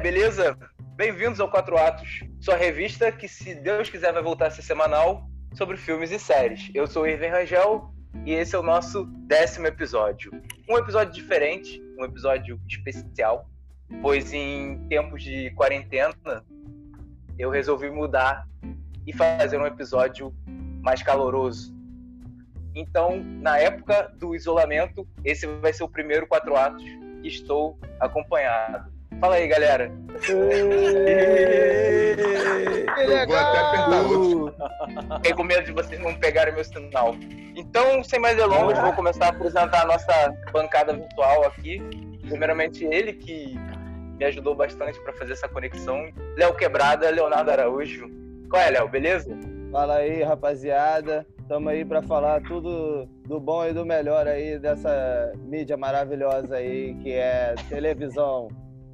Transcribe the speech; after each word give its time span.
beleza? 0.00 0.56
Bem-vindos 0.96 1.40
ao 1.40 1.50
Quatro 1.50 1.76
Atos, 1.76 2.20
sua 2.40 2.56
revista 2.56 3.12
que, 3.12 3.28
se 3.28 3.54
Deus 3.54 3.90
quiser, 3.90 4.14
vai 4.14 4.22
voltar 4.22 4.46
a 4.46 4.50
ser 4.50 4.62
semanal 4.62 5.28
sobre 5.54 5.76
filmes 5.76 6.10
e 6.10 6.18
séries. 6.18 6.70
Eu 6.74 6.86
sou 6.86 7.02
o 7.02 7.06
Irving 7.06 7.28
Rangel 7.28 7.92
e 8.24 8.32
esse 8.32 8.56
é 8.56 8.58
o 8.58 8.62
nosso 8.62 9.04
décimo 9.26 9.66
episódio. 9.66 10.32
Um 10.66 10.78
episódio 10.78 11.12
diferente, 11.12 11.82
um 11.98 12.04
episódio 12.06 12.58
especial, 12.66 13.46
pois 14.00 14.32
em 14.32 14.78
tempos 14.88 15.22
de 15.22 15.50
quarentena 15.50 16.46
eu 17.38 17.50
resolvi 17.50 17.90
mudar 17.90 18.48
e 19.06 19.12
fazer 19.12 19.58
um 19.58 19.66
episódio 19.66 20.34
mais 20.82 21.02
caloroso. 21.02 21.76
Então, 22.74 23.22
na 23.22 23.58
época 23.58 24.10
do 24.16 24.34
isolamento, 24.34 25.06
esse 25.22 25.46
vai 25.46 25.74
ser 25.74 25.84
o 25.84 25.88
primeiro 25.90 26.26
quatro 26.26 26.56
atos 26.56 26.84
que 27.20 27.28
estou 27.28 27.78
acompanhado. 28.00 28.99
Fala 29.20 29.34
aí, 29.34 29.46
galera. 29.46 29.92
Eu 30.28 30.40
vou 33.28 33.36
até 33.36 33.58
apertar 33.58 34.02
outro. 34.02 34.54
Fiquei 35.16 35.34
com 35.34 35.44
medo 35.44 35.64
de 35.64 35.72
vocês 35.72 36.00
não 36.00 36.14
pegarem 36.14 36.54
meu 36.54 36.64
sinal. 36.64 37.14
Então, 37.54 38.02
sem 38.02 38.18
mais 38.18 38.36
delongas, 38.36 38.78
vou 38.78 38.94
começar 38.94 39.26
a 39.26 39.28
apresentar 39.28 39.82
a 39.82 39.84
nossa 39.84 40.34
bancada 40.52 40.94
virtual 40.94 41.44
aqui. 41.44 41.82
Primeiramente, 42.26 42.84
ele 42.84 43.12
que 43.12 43.58
me 44.18 44.24
ajudou 44.24 44.54
bastante 44.54 44.98
para 45.00 45.12
fazer 45.12 45.32
essa 45.32 45.48
conexão. 45.48 46.08
Léo 46.38 46.54
Quebrada, 46.54 47.10
Leonardo 47.10 47.50
Araújo. 47.50 48.08
Qual 48.48 48.62
é, 48.62 48.70
Léo? 48.70 48.88
Beleza? 48.88 49.36
Fala 49.70 49.96
aí, 49.96 50.22
rapaziada. 50.22 51.26
Estamos 51.38 51.72
aí 51.72 51.84
para 51.84 52.00
falar 52.02 52.40
tudo 52.42 53.06
do 53.26 53.40
bom 53.40 53.66
e 53.66 53.72
do 53.72 53.84
melhor 53.84 54.26
aí 54.26 54.58
dessa 54.58 55.32
mídia 55.44 55.76
maravilhosa 55.76 56.56
aí 56.56 56.94
que 57.02 57.12
é 57.12 57.54
televisão. 57.68 58.48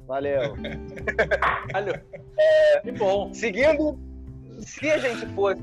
Valeu. 0.07 0.55
Valeu. 1.73 1.95
É, 2.39 2.79
que 2.81 2.91
bom. 2.93 3.33
Seguindo, 3.33 3.99
se 4.59 4.89
a 4.89 4.97
gente 4.97 5.25
fosse 5.33 5.61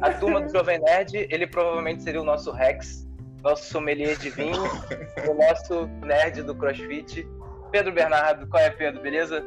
a 0.00 0.10
turma 0.12 0.42
do 0.42 0.52
Jovem 0.52 0.78
Nerd, 0.80 1.26
ele 1.30 1.46
provavelmente 1.46 2.02
seria 2.02 2.20
o 2.20 2.24
nosso 2.24 2.52
Rex, 2.52 3.08
nosso 3.42 3.64
sommelier 3.64 4.16
de 4.18 4.30
vinho, 4.30 4.62
o 5.28 5.34
nosso 5.34 5.86
nerd 6.04 6.42
do 6.42 6.54
CrossFit. 6.54 7.26
Pedro 7.70 7.92
Bernardo, 7.92 8.46
qual 8.48 8.62
é, 8.62 8.70
Pedro? 8.70 9.00
Beleza? 9.00 9.42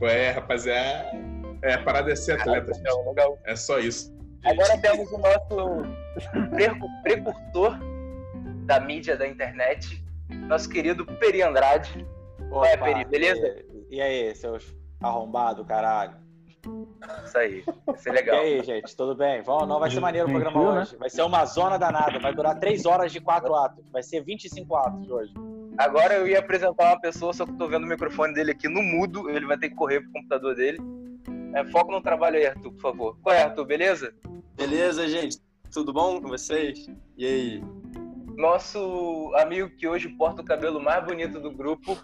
Ué, 0.00 0.30
rapaziada. 0.30 1.10
É, 1.62 1.74
a 1.74 1.82
parada 1.82 2.12
é 2.12 2.14
ser 2.14 2.40
atleta, 2.40 2.72
gente. 2.72 2.84
Legal, 2.84 3.08
legal. 3.08 3.38
É 3.44 3.56
só 3.56 3.78
isso. 3.78 4.14
Agora 4.44 4.78
temos 4.78 5.10
o 5.10 5.18
nosso 5.18 5.82
precursor 7.02 7.76
da 8.66 8.78
mídia 8.78 9.16
da 9.16 9.26
internet, 9.26 10.04
nosso 10.28 10.68
querido 10.68 11.04
Peri 11.04 11.42
Andrade. 11.42 12.06
É, 12.64 12.76
Peri? 12.76 13.04
Beleza? 13.04 13.64
E, 13.90 13.96
e 13.96 14.00
aí, 14.00 14.34
seus 14.34 14.74
arrombados, 15.00 15.66
caralho? 15.66 16.16
Isso 17.24 17.38
aí, 17.38 17.64
vai 17.86 17.96
ser 17.98 18.12
legal. 18.12 18.36
E 18.36 18.38
aí, 18.38 18.62
gente, 18.62 18.96
tudo 18.96 19.14
bem? 19.14 19.42
Vamos, 19.42 19.68
não 19.68 19.78
vai 19.78 19.90
ser 19.90 20.00
maneiro 20.00 20.28
o 20.28 20.30
programa 20.30 20.74
né? 20.74 20.80
hoje. 20.80 20.96
Vai 20.96 21.10
ser 21.10 21.22
uma 21.22 21.44
zona 21.44 21.78
danada, 21.78 22.18
vai 22.18 22.34
durar 22.34 22.58
3 22.58 22.84
horas 22.86 23.12
de 23.12 23.20
4 23.20 23.54
atos. 23.54 23.84
Vai 23.92 24.02
ser 24.02 24.22
25 24.22 24.76
atos 24.76 25.10
hoje. 25.10 25.32
Agora 25.78 26.14
eu 26.14 26.26
ia 26.26 26.38
apresentar 26.38 26.86
uma 26.86 27.00
pessoa, 27.00 27.32
só 27.32 27.44
que 27.44 27.52
eu 27.52 27.56
tô 27.56 27.68
vendo 27.68 27.84
o 27.84 27.88
microfone 27.88 28.32
dele 28.34 28.52
aqui 28.52 28.68
no 28.68 28.82
mudo, 28.82 29.28
ele 29.30 29.46
vai 29.46 29.58
ter 29.58 29.68
que 29.68 29.74
correr 29.74 30.00
pro 30.00 30.12
computador 30.12 30.54
dele. 30.54 30.78
É, 31.54 31.64
foco 31.66 31.92
no 31.92 32.00
trabalho 32.00 32.36
aí, 32.36 32.46
Arthur, 32.46 32.72
por 32.72 32.80
favor. 32.80 33.18
Qual 33.22 33.34
é, 33.34 33.42
Arthur, 33.42 33.64
beleza? 33.64 34.14
Beleza, 34.54 35.06
gente? 35.06 35.38
Tudo 35.72 35.92
bom 35.92 36.20
com 36.20 36.28
vocês? 36.28 36.88
E 37.16 37.26
aí? 37.26 37.64
Nosso 38.36 39.32
amigo 39.36 39.70
que 39.70 39.86
hoje 39.86 40.08
porta 40.08 40.42
o 40.42 40.44
cabelo 40.44 40.80
mais 40.80 41.04
bonito 41.04 41.40
do 41.40 41.50
grupo, 41.50 41.96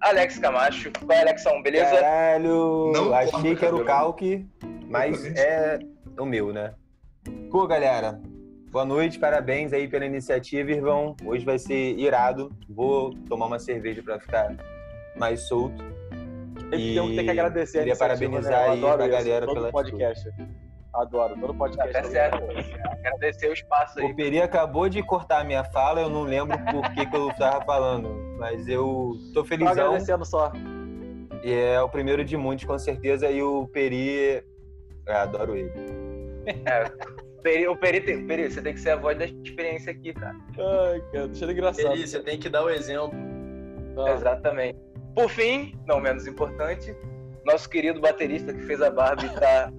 Alex 0.00 0.38
Camacho. 0.38 0.90
Qual 1.04 1.16
é, 1.16 1.22
Alexão, 1.22 1.62
beleza? 1.62 1.90
Caralho, 1.90 2.92
Não 2.92 3.14
achei 3.14 3.56
que 3.56 3.64
era 3.64 3.76
o 3.76 3.84
calque, 3.84 4.46
mas 4.88 5.24
é 5.36 5.78
o 6.18 6.24
meu, 6.24 6.52
né? 6.52 6.74
Pô, 7.50 7.66
galera, 7.66 8.20
boa 8.70 8.84
noite, 8.84 9.18
parabéns 9.18 9.72
aí 9.72 9.88
pela 9.88 10.04
iniciativa, 10.04 10.70
Irvão. 10.70 11.16
Hoje 11.24 11.44
vai 11.44 11.58
ser 11.58 11.98
irado. 11.98 12.50
Vou 12.68 13.14
tomar 13.28 13.46
uma 13.46 13.58
cerveja 13.58 14.02
pra 14.02 14.20
ficar 14.20 14.54
mais 15.16 15.40
solto. 15.48 15.82
E 16.72 16.94
temos 16.94 17.10
que 17.10 17.16
ter 17.16 17.24
que 17.24 17.30
agradecer 17.30 17.78
a 17.78 17.80
queria 17.82 17.96
parabenizar 17.96 18.70
né? 18.70 18.80
Eu 18.80 18.88
aí 18.88 19.02
a 19.02 19.08
galera 19.08 19.46
pela 19.46 19.70
podcast. 19.70 20.30
Adoro, 20.94 21.34
todo 21.40 21.54
podcast. 21.54 21.92
Tá 21.92 22.04
certo. 22.04 22.38
Agradecer 22.84 23.48
o 23.48 23.52
espaço 23.52 23.98
aí. 23.98 24.06
O 24.06 24.14
Peri 24.14 24.40
acabou 24.40 24.88
de 24.88 25.02
cortar 25.02 25.40
a 25.40 25.44
minha 25.44 25.64
fala, 25.64 26.00
eu 26.00 26.08
não 26.08 26.22
lembro 26.22 26.56
por 26.70 26.88
que, 26.92 27.04
que 27.04 27.16
eu 27.16 27.34
tava 27.34 27.64
falando, 27.64 28.33
mas 28.44 28.68
eu 28.68 29.18
tô 29.32 29.40
Tô 29.40 29.44
felizão. 29.46 29.72
agradecendo 29.72 30.22
só. 30.22 30.52
E 31.42 31.50
é 31.50 31.80
o 31.80 31.88
primeiro 31.88 32.22
de 32.22 32.36
muitos, 32.36 32.66
com 32.66 32.78
certeza, 32.78 33.30
e 33.30 33.42
o 33.42 33.66
Peri. 33.68 34.44
Eu 35.06 35.16
adoro 35.16 35.56
ele. 35.56 35.72
É, 36.66 36.84
Peri, 37.42 37.66
o 37.68 37.74
Peri, 37.74 38.02
tem, 38.02 38.26
Peri, 38.26 38.50
você 38.50 38.60
tem 38.60 38.74
que 38.74 38.80
ser 38.80 38.90
a 38.90 38.96
voz 38.96 39.18
da 39.18 39.24
experiência 39.24 39.92
aqui, 39.92 40.12
cara. 40.12 40.36
Ai, 40.58 41.00
cara, 41.10 41.28
deixa 41.28 41.44
ele 41.46 41.52
engraçado. 41.54 41.92
Eli, 41.94 42.06
você 42.06 42.20
tem 42.20 42.38
que 42.38 42.50
dar 42.50 42.64
o 42.64 42.68
exemplo. 42.68 43.18
Ah, 43.96 44.10
Exatamente. 44.10 44.78
Por 45.14 45.30
fim, 45.30 45.74
não 45.86 46.00
menos 46.00 46.26
importante, 46.26 46.94
nosso 47.46 47.68
querido 47.70 47.98
baterista 47.98 48.52
que 48.52 48.60
fez 48.60 48.82
a 48.82 48.90
Barbie 48.90 49.30
tá, 49.30 49.72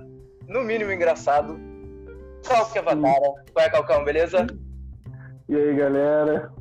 no 0.47 0.63
mínimo, 0.63 0.91
engraçado. 0.91 1.59
Calque 2.47 2.79
Avatara. 2.79 3.33
Qual 3.53 3.65
é, 3.65 3.69
Calcão, 3.69 4.03
beleza? 4.03 4.47
E 5.47 5.55
aí, 5.55 5.75
galera? 5.75 6.51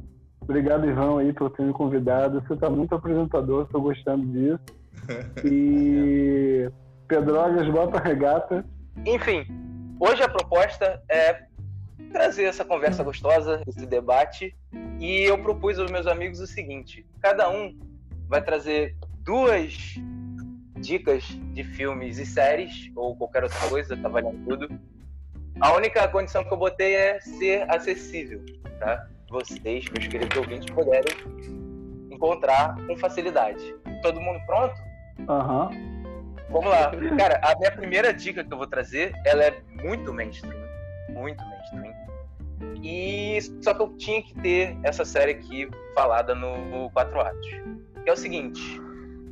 Obrigado, 0.44 0.86
Ivan, 0.86 1.20
aí, 1.20 1.32
por 1.32 1.50
ter 1.50 1.62
me 1.62 1.72
convidado. 1.72 2.40
Você 2.40 2.56
tá 2.56 2.68
muito 2.68 2.94
apresentador, 2.94 3.66
tô 3.68 3.80
gostando 3.80 4.26
disso. 4.26 4.60
E 5.44 6.70
Pedrogas, 7.08 7.68
bota 7.68 7.98
a 7.98 8.02
regata. 8.02 8.64
Enfim, 9.04 9.44
hoje 9.98 10.22
a 10.22 10.28
proposta 10.28 11.02
é 11.10 11.44
trazer 12.12 12.44
essa 12.44 12.64
conversa 12.64 13.02
gostosa, 13.02 13.62
esse 13.66 13.84
debate, 13.86 14.56
e 15.00 15.22
eu 15.22 15.36
propus 15.38 15.78
aos 15.78 15.90
meus 15.90 16.06
amigos 16.06 16.40
o 16.40 16.46
seguinte: 16.46 17.04
cada 17.20 17.50
um 17.50 17.76
vai 18.28 18.42
trazer 18.42 18.96
duas 19.22 19.96
dicas 20.78 21.24
de 21.52 21.64
filmes 21.64 22.18
e 22.18 22.26
séries, 22.26 22.90
ou 22.94 23.16
qualquer 23.16 23.42
outra 23.42 23.68
coisa, 23.68 23.96
tá 23.96 24.08
valendo 24.08 24.44
tudo. 24.44 24.68
A 25.60 25.72
única 25.74 26.06
condição 26.08 26.44
que 26.44 26.52
eu 26.52 26.56
botei 26.56 26.94
é 26.94 27.20
ser 27.20 27.70
acessível, 27.70 28.42
tá? 28.78 29.08
Vocês, 29.28 29.88
meus 29.90 30.06
queridos 30.06 30.36
ouvintes, 30.36 30.70
puderem 30.70 31.12
encontrar 32.10 32.76
com 32.86 32.96
facilidade. 32.96 33.74
Todo 34.02 34.20
mundo 34.20 34.40
pronto? 34.46 34.74
Aham. 35.28 35.70
Vamos 36.50 36.70
lá. 36.70 36.92
Cara, 37.18 37.40
a 37.42 37.58
minha 37.58 37.72
primeira 37.72 38.12
dica 38.12 38.44
que 38.44 38.52
eu 38.52 38.58
vou 38.58 38.66
trazer, 38.66 39.12
ela 39.24 39.44
é 39.44 39.60
muito 39.82 40.12
mainstream. 40.12 40.62
Muito 41.08 41.42
mainstream. 41.44 41.94
E 42.82 43.38
só 43.60 43.74
que 43.74 43.82
eu 43.82 43.96
tinha 43.96 44.22
que 44.22 44.34
ter 44.40 44.76
essa 44.82 45.04
série 45.04 45.32
aqui 45.32 45.68
falada 45.94 46.34
no 46.34 46.90
Quatro 46.90 47.20
Atos. 47.20 47.48
É 48.06 48.12
o 48.12 48.16
seguinte, 48.16 48.60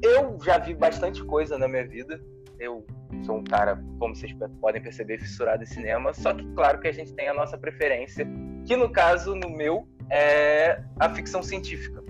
eu 0.02 0.38
já 0.42 0.58
vi 0.58 0.74
bastante 0.74 1.22
coisa 1.24 1.58
na 1.58 1.68
minha 1.68 1.86
vida. 1.86 2.20
Eu 2.62 2.86
sou 3.24 3.38
um 3.38 3.44
cara, 3.44 3.82
como 3.98 4.14
vocês 4.14 4.32
podem 4.60 4.80
perceber, 4.80 5.18
fissurado 5.18 5.64
em 5.64 5.66
cinema. 5.66 6.14
Só 6.14 6.32
que, 6.32 6.46
claro, 6.54 6.78
que 6.78 6.86
a 6.86 6.92
gente 6.92 7.12
tem 7.12 7.28
a 7.28 7.34
nossa 7.34 7.58
preferência, 7.58 8.24
que 8.64 8.76
no 8.76 8.88
caso, 8.88 9.34
no 9.34 9.50
meu, 9.50 9.88
é 10.08 10.80
a 11.00 11.10
ficção 11.10 11.42
científica. 11.42 12.00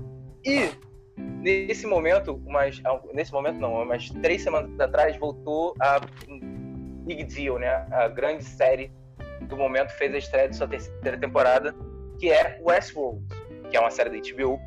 E 0.44 0.68
nesse 1.16 1.86
momento, 1.86 2.34
umas, 2.46 2.82
nesse 3.14 3.32
momento 3.32 3.58
não, 3.58 3.82
umas 3.82 4.10
três 4.10 4.42
semanas 4.42 4.78
atrás, 4.78 5.16
voltou 5.16 5.74
a 5.80 6.00
Big 7.06 7.24
Deal, 7.24 7.58
né? 7.58 7.86
A 7.90 8.08
grande 8.08 8.44
série 8.44 8.92
do 9.48 9.56
momento 9.56 9.88
fez 9.92 10.14
a 10.14 10.18
estreia 10.18 10.50
de 10.50 10.56
sua 10.56 10.68
terceira 10.68 11.16
temporada, 11.16 11.74
que 12.18 12.30
é 12.30 12.60
Westworld, 12.60 13.24
que 13.70 13.76
é 13.78 13.80
uma 13.80 13.90
série 13.90 14.10
da 14.10 14.18
HBO. 14.18 14.60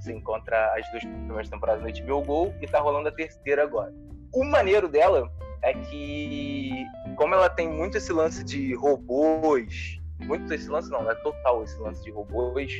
Você 0.00 0.10
encontra 0.10 0.72
as 0.74 0.90
duas 0.90 1.04
primeiras 1.04 1.50
temporadas 1.50 1.82
no 1.82 2.06
HBO 2.06 2.22
Go 2.22 2.54
e 2.62 2.66
tá 2.66 2.80
rolando 2.80 3.08
a 3.08 3.12
terceira 3.12 3.64
agora. 3.64 3.92
O 4.32 4.44
maneiro 4.44 4.88
dela 4.88 5.30
é 5.62 5.72
que, 5.74 6.70
como 7.16 7.34
ela 7.34 7.48
tem 7.48 7.68
muito 7.68 7.96
esse 7.96 8.12
lance 8.12 8.44
de 8.44 8.74
robôs, 8.74 9.98
muito 10.20 10.52
esse 10.52 10.68
lance 10.68 10.90
não, 10.90 11.10
é 11.10 11.14
total 11.16 11.62
esse 11.64 11.78
lance 11.78 12.02
de 12.02 12.10
robôs, 12.10 12.72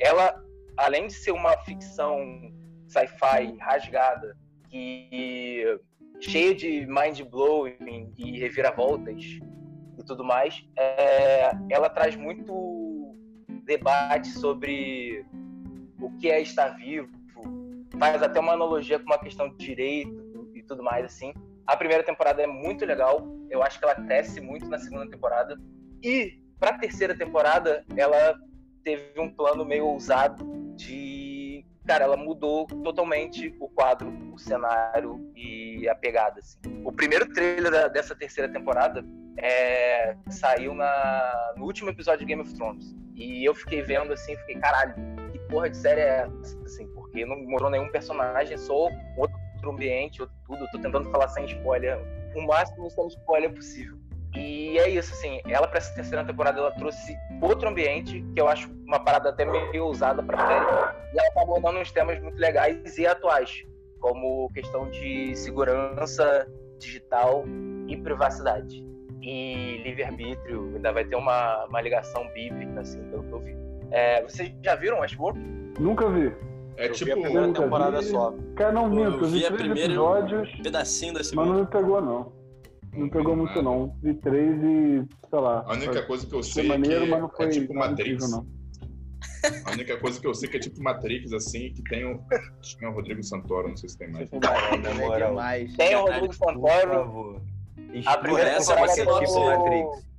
ela, 0.00 0.42
além 0.76 1.06
de 1.06 1.12
ser 1.12 1.32
uma 1.32 1.56
ficção 1.58 2.18
sci-fi 2.86 3.56
rasgada 3.60 4.36
e 4.72 5.78
cheia 6.20 6.54
de 6.54 6.86
mind 6.86 7.20
blowing 7.22 8.12
e 8.16 8.38
reviravoltas 8.38 9.22
e 9.98 10.04
tudo 10.06 10.24
mais, 10.24 10.64
é, 10.76 11.50
ela 11.70 11.88
traz 11.90 12.16
muito 12.16 13.14
debate 13.64 14.28
sobre 14.28 15.24
o 16.00 16.10
que 16.18 16.30
é 16.30 16.40
estar 16.40 16.68
vivo, 16.76 17.10
faz 17.98 18.22
até 18.22 18.40
uma 18.40 18.52
analogia 18.52 18.98
com 18.98 19.06
uma 19.06 19.18
questão 19.18 19.48
de 19.48 19.56
direito 19.56 20.23
tudo 20.66 20.82
mais 20.82 21.04
assim. 21.04 21.32
A 21.66 21.76
primeira 21.76 22.02
temporada 22.02 22.42
é 22.42 22.46
muito 22.46 22.84
legal, 22.84 23.26
eu 23.50 23.62
acho 23.62 23.78
que 23.78 23.84
ela 23.84 23.94
cresce 23.94 24.40
muito 24.40 24.68
na 24.68 24.78
segunda 24.78 25.08
temporada 25.10 25.58
e 26.02 26.38
para 26.58 26.70
a 26.70 26.78
terceira 26.78 27.16
temporada 27.16 27.84
ela 27.96 28.38
teve 28.82 29.18
um 29.18 29.30
plano 29.30 29.64
meio 29.64 29.86
ousado 29.86 30.44
de 30.76 31.64
cara, 31.86 32.04
ela 32.04 32.16
mudou 32.16 32.66
totalmente 32.66 33.54
o 33.60 33.68
quadro, 33.68 34.10
o 34.32 34.38
cenário 34.38 35.30
e 35.36 35.86
a 35.88 35.94
pegada. 35.94 36.40
Assim. 36.40 36.58
O 36.84 36.90
primeiro 36.92 37.30
trailer 37.32 37.70
da- 37.70 37.88
dessa 37.88 38.14
terceira 38.14 38.50
temporada 38.50 39.04
é, 39.38 40.16
saiu 40.30 40.74
na, 40.74 41.54
no 41.56 41.64
último 41.64 41.90
episódio 41.90 42.20
de 42.20 42.26
Game 42.26 42.40
of 42.40 42.54
Thrones. 42.54 42.94
E 43.14 43.44
eu 43.44 43.54
fiquei 43.54 43.82
vendo 43.82 44.12
assim, 44.12 44.36
fiquei, 44.38 44.56
caralho, 44.56 44.94
que 45.30 45.38
porra 45.50 45.68
de 45.70 45.76
série 45.76 46.00
é 46.00 46.26
essa? 46.40 46.58
Assim, 46.64 46.86
porque 46.94 47.24
não 47.26 47.36
mostrou 47.44 47.70
nenhum 47.70 47.88
personagem, 47.90 48.56
só 48.56 48.88
outro 49.64 49.70
ambiente, 49.70 50.20
outro 50.20 50.36
tudo. 50.46 50.64
Eu 50.64 50.70
tô 50.70 50.78
tentando 50.78 51.10
falar 51.10 51.28
sem 51.28 51.44
spoiler, 51.46 51.98
o 52.34 52.42
máximo 52.46 52.90
sem 52.90 53.06
spoiler 53.08 53.52
possível. 53.52 53.98
E 54.36 54.78
é 54.78 54.88
isso, 54.88 55.12
assim, 55.14 55.40
ela 55.48 55.68
pra 55.68 55.78
essa 55.78 55.94
terceira 55.94 56.24
temporada 56.24 56.58
ela 56.58 56.72
trouxe 56.72 57.16
outro 57.40 57.68
ambiente, 57.68 58.24
que 58.34 58.40
eu 58.40 58.48
acho 58.48 58.68
uma 58.84 58.98
parada 58.98 59.28
até 59.28 59.44
meio 59.44 59.84
ousada 59.84 60.22
pra 60.22 60.36
série. 60.36 60.66
E 61.14 61.18
ela 61.18 61.30
tá 61.34 61.42
abordando 61.42 61.78
uns 61.78 61.92
temas 61.92 62.20
muito 62.20 62.36
legais 62.36 62.98
e 62.98 63.06
atuais, 63.06 63.64
como 64.00 64.50
questão 64.52 64.90
de 64.90 65.36
segurança 65.36 66.48
digital 66.80 67.44
e 67.86 67.96
privacidade. 67.96 68.84
E 69.22 69.80
livre-arbítrio, 69.84 70.72
ainda 70.74 70.92
vai 70.92 71.04
ter 71.04 71.16
uma, 71.16 71.64
uma 71.66 71.80
ligação 71.80 72.28
bíblica, 72.34 72.80
assim, 72.80 73.02
pelo 73.10 73.22
que 73.22 73.32
eu 73.32 73.40
vi. 73.40 73.56
É, 73.92 74.20
vocês 74.22 74.52
já 74.62 74.74
viram 74.74 74.98
Westworld? 74.98 75.38
Nunca 75.78 76.10
vi. 76.10 76.34
É 76.76 76.88
eu 76.88 76.92
tipo. 76.92 77.04
vi 77.06 77.12
a 77.12 77.14
primeira 77.22 77.46
Nunca 77.46 77.62
temporada 77.62 78.00
vi. 78.00 78.06
só. 78.06 78.34
Cara, 78.56 78.72
não 78.72 78.84
Eu 78.84 78.90
minto, 79.12 79.24
eu 79.24 79.28
vi 79.28 79.38
vi 79.38 79.44
três 79.44 79.56
primeira- 79.60 79.84
episódios, 79.92 80.50
Pedacinho 80.62 81.12
da 81.12 81.18
mas 81.20 81.26
segunda. 81.28 81.48
não 81.52 81.60
me 81.60 81.66
pegou, 81.66 82.00
não. 82.00 82.32
Não 82.94 83.08
pegou 83.10 83.36
muito, 83.36 83.62
não. 83.62 83.96
Vi 84.02 84.14
três 84.14 84.56
e, 84.62 85.04
sei 85.30 85.38
lá. 85.40 85.64
A 85.66 85.72
única 85.72 86.02
coisa 86.06 86.26
que 86.26 86.34
eu 86.34 86.42
sei 86.42 86.64
é 86.64 86.68
maneiro, 86.68 87.06
mas 87.08 87.20
não 87.20 87.28
que 87.28 87.36
foi 87.36 87.46
é 87.46 87.48
tipo 87.50 87.74
Matrix. 87.74 88.24
incrível, 88.24 88.28
não. 88.28 88.54
A 89.66 89.72
única 89.72 89.96
coisa 89.98 90.20
que 90.20 90.26
eu 90.26 90.34
sei 90.34 90.48
que 90.48 90.56
é 90.56 90.60
tipo 90.60 90.82
Matrix, 90.82 91.32
assim, 91.32 91.72
que 91.74 91.82
tem 91.84 92.04
o. 92.04 92.20
Tinha 92.62 92.90
o 92.90 92.94
Rodrigo 92.94 93.22
Santoro, 93.22 93.68
não 93.68 93.76
sei 93.76 93.88
se 93.88 93.98
tem 93.98 94.10
mais. 94.10 94.28
É 94.32 94.38
demais. 95.26 95.74
Tem 95.76 95.96
o 95.96 96.00
Rodrigo 96.02 96.26
Por 96.28 96.34
Santoro. 96.34 96.90
favor. 96.90 97.42
A 98.06 98.16
primeira 98.18 98.50
essa 98.50 98.72
é 98.72 98.76
uma 98.76 98.88
sinopse. 98.88 99.34
do- 99.34 99.44
Matrix. 99.44 100.13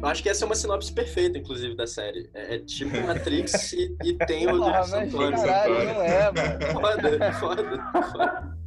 Eu 0.00 0.06
acho 0.08 0.22
que 0.22 0.28
essa 0.28 0.44
é 0.44 0.46
uma 0.46 0.54
sinopse 0.54 0.92
perfeita, 0.92 1.38
inclusive, 1.38 1.74
da 1.74 1.86
série. 1.86 2.30
É, 2.34 2.54
é 2.54 2.58
tipo 2.60 2.90
Matrix 3.04 3.72
e, 3.72 3.96
e 4.04 4.14
tem 4.14 4.46
o 4.46 4.56
Porra, 4.58 4.78
Rodrigo 4.78 4.78
mas 4.78 5.10
Santoro. 5.10 5.36
caralho, 5.36 5.84
não 5.84 6.02
é, 6.02 6.32
mano. 6.32 6.80
Foda, 6.80 7.32
foda, 7.32 7.92
foda. 8.12 8.58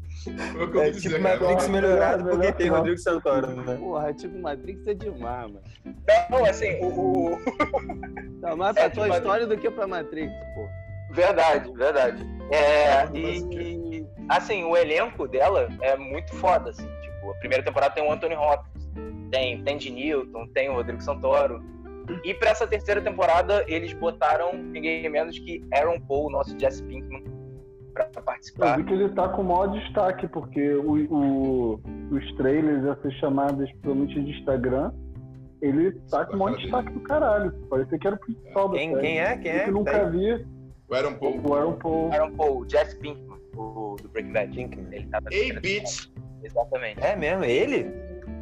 É 0.83 0.91
tipo. 0.91 1.19
Matrix 1.19 1.67
melhorado 1.69 2.23
Melhor 2.25 2.35
porque 2.37 2.51
que 2.51 2.57
tem 2.59 2.69
não. 2.69 2.77
Rodrigo 2.77 2.97
Santoro, 2.99 3.47
né? 3.55 3.75
Porra, 3.77 4.13
tipo, 4.13 4.37
Matrix 4.39 4.85
é 4.87 4.93
demais, 4.93 5.51
mano. 5.51 5.61
Não, 6.29 6.45
assim, 6.45 6.79
o, 6.83 7.33
o- 7.33 7.39
Tá 8.41 8.55
mais 8.55 8.73
pra 8.75 8.83
É, 8.83 8.89
tua 8.89 9.03
tipo, 9.05 9.15
história 9.17 9.47
do 9.47 9.57
que 9.57 9.71
pra 9.71 9.87
Matrix, 9.87 10.31
pô. 10.53 10.67
Verdade, 11.13 11.71
verdade. 11.73 12.25
É, 12.51 13.05
e 13.17 14.05
assim, 14.29 14.63
o 14.63 14.75
elenco 14.77 15.27
dela 15.27 15.67
é 15.81 15.95
muito 15.97 16.33
foda, 16.35 16.69
assim. 16.69 16.87
Tipo, 17.01 17.31
a 17.31 17.35
primeira 17.35 17.63
temporada 17.63 17.93
tem 17.95 18.03
o 18.07 18.11
Anthony 18.11 18.35
Hopkins, 18.35 18.80
tem 19.31 19.63
Tandy 19.63 19.91
Newton, 19.91 20.47
tem 20.53 20.69
o 20.69 20.73
Rodrigo 20.73 21.01
Santoro. 21.01 21.63
E 22.25 22.33
pra 22.33 22.49
essa 22.49 22.67
terceira 22.67 23.01
temporada, 23.01 23.63
eles 23.67 23.93
botaram 23.93 24.53
ninguém 24.53 25.07
menos 25.09 25.37
que 25.39 25.63
Aaron 25.73 25.99
Paul, 26.01 26.29
nosso 26.31 26.57
Jesse 26.59 26.83
Pinkman, 26.83 27.23
pra 27.93 28.09
Eu 28.15 28.21
participar. 28.23 28.77
vi 28.77 28.83
que 28.83 28.93
ele 28.93 29.09
tá 29.09 29.29
com 29.29 29.41
o 29.41 29.45
maior 29.45 29.67
destaque, 29.67 30.27
porque 30.27 30.73
o, 30.73 30.93
o- 31.13 31.81
os 32.11 32.35
trailers, 32.35 32.85
essas 32.85 33.13
chamadas, 33.15 33.69
principalmente 33.69 34.21
de 34.21 34.31
Instagram, 34.39 34.91
ele 35.61 35.91
tá 36.09 36.25
com 36.25 36.35
o 36.35 36.39
maior 36.39 36.57
destaque 36.57 36.91
do 36.91 36.99
caralho. 37.01 37.51
Parecia 37.69 37.97
que 37.99 38.07
era 38.07 38.15
o 38.15 38.19
principal 38.19 38.67
da 38.69 38.77
Quem, 38.77 38.89
série. 38.89 39.01
quem 39.01 39.19
é? 39.19 39.37
Quem 39.37 39.51
Eu 39.51 39.57
é? 39.57 39.63
que 39.65 39.71
nunca 39.71 40.09
vi 40.09 40.45
O 40.89 40.95
Aaron 40.95 41.13
Paul. 41.13 41.41
o 41.47 41.53
Aaron 41.53 41.73
Paul. 41.73 42.11
Aaron 42.11 42.31
Paul, 42.35 42.65
Jesse 42.69 42.97
Pinkman, 42.97 43.37
o, 43.55 43.95
do 44.01 44.09
Breaking 44.09 44.33
Bad. 44.33 44.53
Pinkman. 44.55 44.87
Ele 44.91 45.07
tá 45.07 45.19
Ei, 45.31 45.53
bitch! 45.53 46.09
Exatamente. 46.43 46.99
É 47.05 47.15
mesmo? 47.15 47.45
Ele? 47.45 47.85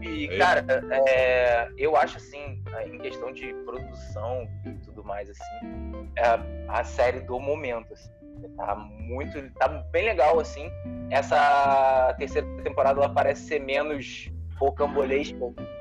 E, 0.01 0.27
É. 0.27 0.37
cara, 0.37 0.65
é, 1.07 1.69
eu 1.77 1.95
acho 1.95 2.17
assim, 2.17 2.63
em 2.85 2.97
questão 2.99 3.31
de 3.31 3.53
produção 3.65 4.47
e 4.65 4.73
tudo 4.85 5.03
mais, 5.03 5.29
assim, 5.29 6.09
é 6.15 6.23
a 6.69 6.83
série 6.83 7.21
do 7.21 7.39
momento, 7.39 7.93
assim. 7.93 8.09
Tá 8.55 8.75
muito. 8.75 9.53
Tá 9.55 9.67
bem 9.67 10.05
legal, 10.05 10.39
assim. 10.39 10.69
Essa 11.09 12.13
terceira 12.17 12.47
temporada 12.63 12.99
ela 12.99 13.13
parece 13.13 13.47
ser 13.47 13.59
menos 13.59 14.31
rocambolesca 14.57 15.37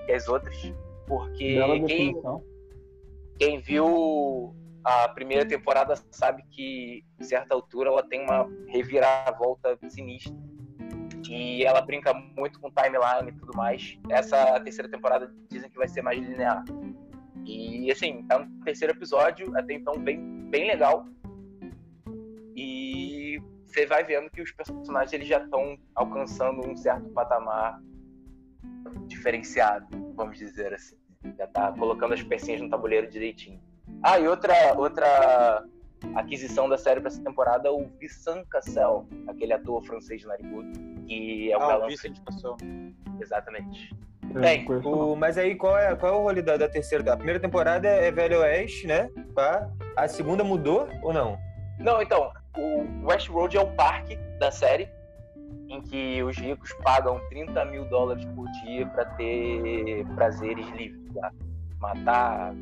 que 0.06 0.12
as 0.12 0.26
outras. 0.28 0.56
Porque 1.06 1.60
quem, 1.86 2.20
quem 3.38 3.60
viu 3.60 4.54
a 4.84 5.08
primeira 5.08 5.46
temporada 5.46 5.94
sabe 6.10 6.42
que, 6.50 7.04
em 7.20 7.22
certa 7.22 7.54
altura, 7.54 7.90
ela 7.90 8.02
tem 8.02 8.22
uma 8.22 8.48
reviravolta 8.68 9.78
sinistra. 9.88 10.34
E 11.28 11.64
ela 11.64 11.80
brinca 11.80 12.12
muito 12.14 12.60
com 12.60 12.70
timeline 12.70 13.30
e 13.30 13.32
tudo 13.32 13.56
mais. 13.56 13.98
Essa 14.08 14.60
terceira 14.60 14.90
temporada 14.90 15.32
dizem 15.50 15.70
que 15.70 15.76
vai 15.76 15.88
ser 15.88 16.02
mais 16.02 16.18
linear. 16.18 16.64
E, 17.44 17.90
assim, 17.90 18.24
tá 18.24 18.38
no 18.38 18.64
terceiro 18.64 18.92
episódio, 18.92 19.56
até 19.56 19.74
então 19.74 19.98
bem, 19.98 20.20
bem 20.50 20.66
legal. 20.66 21.06
E 22.54 23.40
você 23.66 23.86
vai 23.86 24.04
vendo 24.04 24.30
que 24.30 24.42
os 24.42 24.52
personagens 24.52 25.12
eles 25.12 25.28
já 25.28 25.42
estão 25.42 25.78
alcançando 25.94 26.68
um 26.68 26.76
certo 26.76 27.08
patamar 27.10 27.80
diferenciado, 29.06 29.86
vamos 30.14 30.38
dizer 30.38 30.74
assim. 30.74 30.96
Já 31.36 31.46
tá 31.46 31.72
colocando 31.72 32.14
as 32.14 32.22
pecinhas 32.22 32.60
no 32.60 32.68
tabuleiro 32.68 33.08
direitinho. 33.08 33.60
Ah, 34.02 34.18
e 34.18 34.28
outra, 34.28 34.54
outra 34.76 35.64
aquisição 36.14 36.68
da 36.68 36.78
série 36.78 37.00
para 37.00 37.08
essa 37.08 37.22
temporada 37.22 37.68
é 37.68 37.70
o 37.70 37.88
Vincent 37.98 38.46
Cassel, 38.48 39.06
aquele 39.26 39.52
ator 39.52 39.84
francês 39.84 40.24
narigudo, 40.24 40.68
que 41.08 41.50
é 41.50 41.56
o 41.56 41.62
Ah, 41.62 41.68
galã. 41.68 41.86
o 41.86 41.88
Vincent 41.88 42.18
Cassel. 42.24 42.56
Exatamente. 43.20 43.96
Tem. 44.40 44.68
não. 44.68 45.12
O- 45.12 45.16
mas 45.16 45.38
aí, 45.38 45.54
qual 45.54 45.76
é, 45.78 45.96
qual 45.96 46.12
é 46.12 46.16
o 46.16 46.22
rolê 46.22 46.42
da, 46.42 46.56
da 46.58 46.68
terceira? 46.68 47.12
A 47.12 47.16
primeira 47.16 47.40
temporada 47.40 47.88
é 47.88 48.10
Velho 48.12 48.40
Oeste, 48.40 48.86
né? 48.86 49.10
Pá. 49.34 49.68
A 49.96 50.06
segunda 50.06 50.44
mudou 50.44 50.86
ou 51.02 51.12
não? 51.12 51.38
Não, 51.78 52.02
então, 52.02 52.30
o 52.56 53.06
Westworld 53.06 53.56
é 53.56 53.60
o 53.60 53.70
parque 53.74 54.16
da 54.38 54.50
série 54.50 54.88
em 55.68 55.80
que 55.80 56.22
os 56.22 56.36
ricos 56.36 56.72
pagam 56.84 57.18
30 57.30 57.64
mil 57.66 57.84
dólares 57.86 58.24
por 58.34 58.46
dia 58.64 58.86
para 58.86 59.04
ter 59.04 60.04
prazeres 60.14 60.66
livres, 60.70 61.12
tá? 61.14 61.30
matar, 61.80 62.52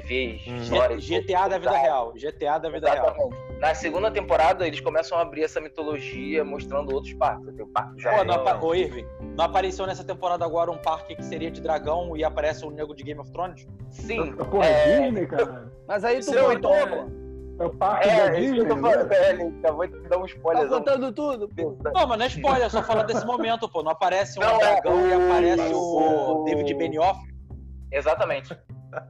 viver 0.00 0.40
Hum. 0.48 0.56
histórias. 0.56 1.04
GTA 1.06 1.48
da 1.48 1.58
vida 1.58 1.76
real. 1.76 2.12
GTA 2.14 2.58
da 2.58 2.68
vida 2.68 2.90
real. 2.90 3.06
Exatamente. 3.06 3.60
Na 3.60 3.74
segunda 3.74 4.10
temporada, 4.10 4.66
eles 4.66 4.80
começam 4.80 5.16
a 5.16 5.22
abrir 5.22 5.44
essa 5.44 5.60
mitologia 5.60 6.44
mostrando 6.44 6.92
outros 6.94 7.14
parques. 7.14 7.54
Tem 7.54 7.64
o 7.64 7.68
Parque 7.68 8.02
Pô, 8.02 8.24
não 8.24 8.34
apa... 8.34 8.64
Ô, 8.64 8.74
Irving, 8.74 9.06
não 9.36 9.44
apareceu 9.44 9.86
nessa 9.86 10.04
temporada 10.04 10.44
agora 10.44 10.70
um 10.70 10.78
parque 10.78 11.14
que 11.14 11.24
seria 11.24 11.50
de 11.50 11.60
dragão 11.60 12.16
e 12.16 12.24
aparece 12.24 12.64
um 12.66 12.70
nego 12.70 12.94
de 12.94 13.02
Game 13.04 13.20
of 13.20 13.30
Thrones? 13.32 13.66
Sim. 13.90 14.32
Porra, 14.36 14.66
é- 14.66 15.00
Disney, 15.02 15.26
cara. 15.26 15.72
Mas 15.86 16.04
aí 16.04 16.20
tu 16.20 16.34
é 16.36 16.42
contou, 16.54 16.72
uma- 16.72 16.86
pô. 16.86 17.24
É 17.56 17.64
o 17.66 17.70
parque 17.70 18.08
da 18.08 18.12
É, 18.12 18.16
isso 18.16 18.32
que 18.32 18.40
Disney, 18.40 18.58
eu 18.58 18.68
tô 18.68 18.74
né? 18.74 18.90
falando. 18.90 19.12
É, 19.12 19.30
ele 19.30 19.42
acabou 19.60 19.86
de 19.86 20.08
dar 20.08 20.16
um 20.16 20.20
Tá 20.22 20.26
spoiler. 20.26 20.68
contando 20.68 21.12
tudo, 21.12 21.48
pô. 21.48 21.76
Não, 21.94 22.06
mas 22.08 22.18
não 22.18 22.24
é 22.24 22.28
spoiler, 22.28 22.62
é 22.64 22.68
só 22.68 22.82
falar 22.82 23.04
desse 23.04 23.24
momento, 23.24 23.68
pô. 23.68 23.82
Não 23.84 23.92
aparece 23.92 24.38
um 24.40 24.42
Não, 24.42 24.56
é 24.56 24.58
dragão 24.58 25.08
e 25.08 25.12
o- 25.14 25.24
aparece 25.30 25.72
o 25.74 26.40
o- 26.40 26.44
David 26.44 26.74
Benioff. 26.74 27.20
Exatamente. 27.92 28.58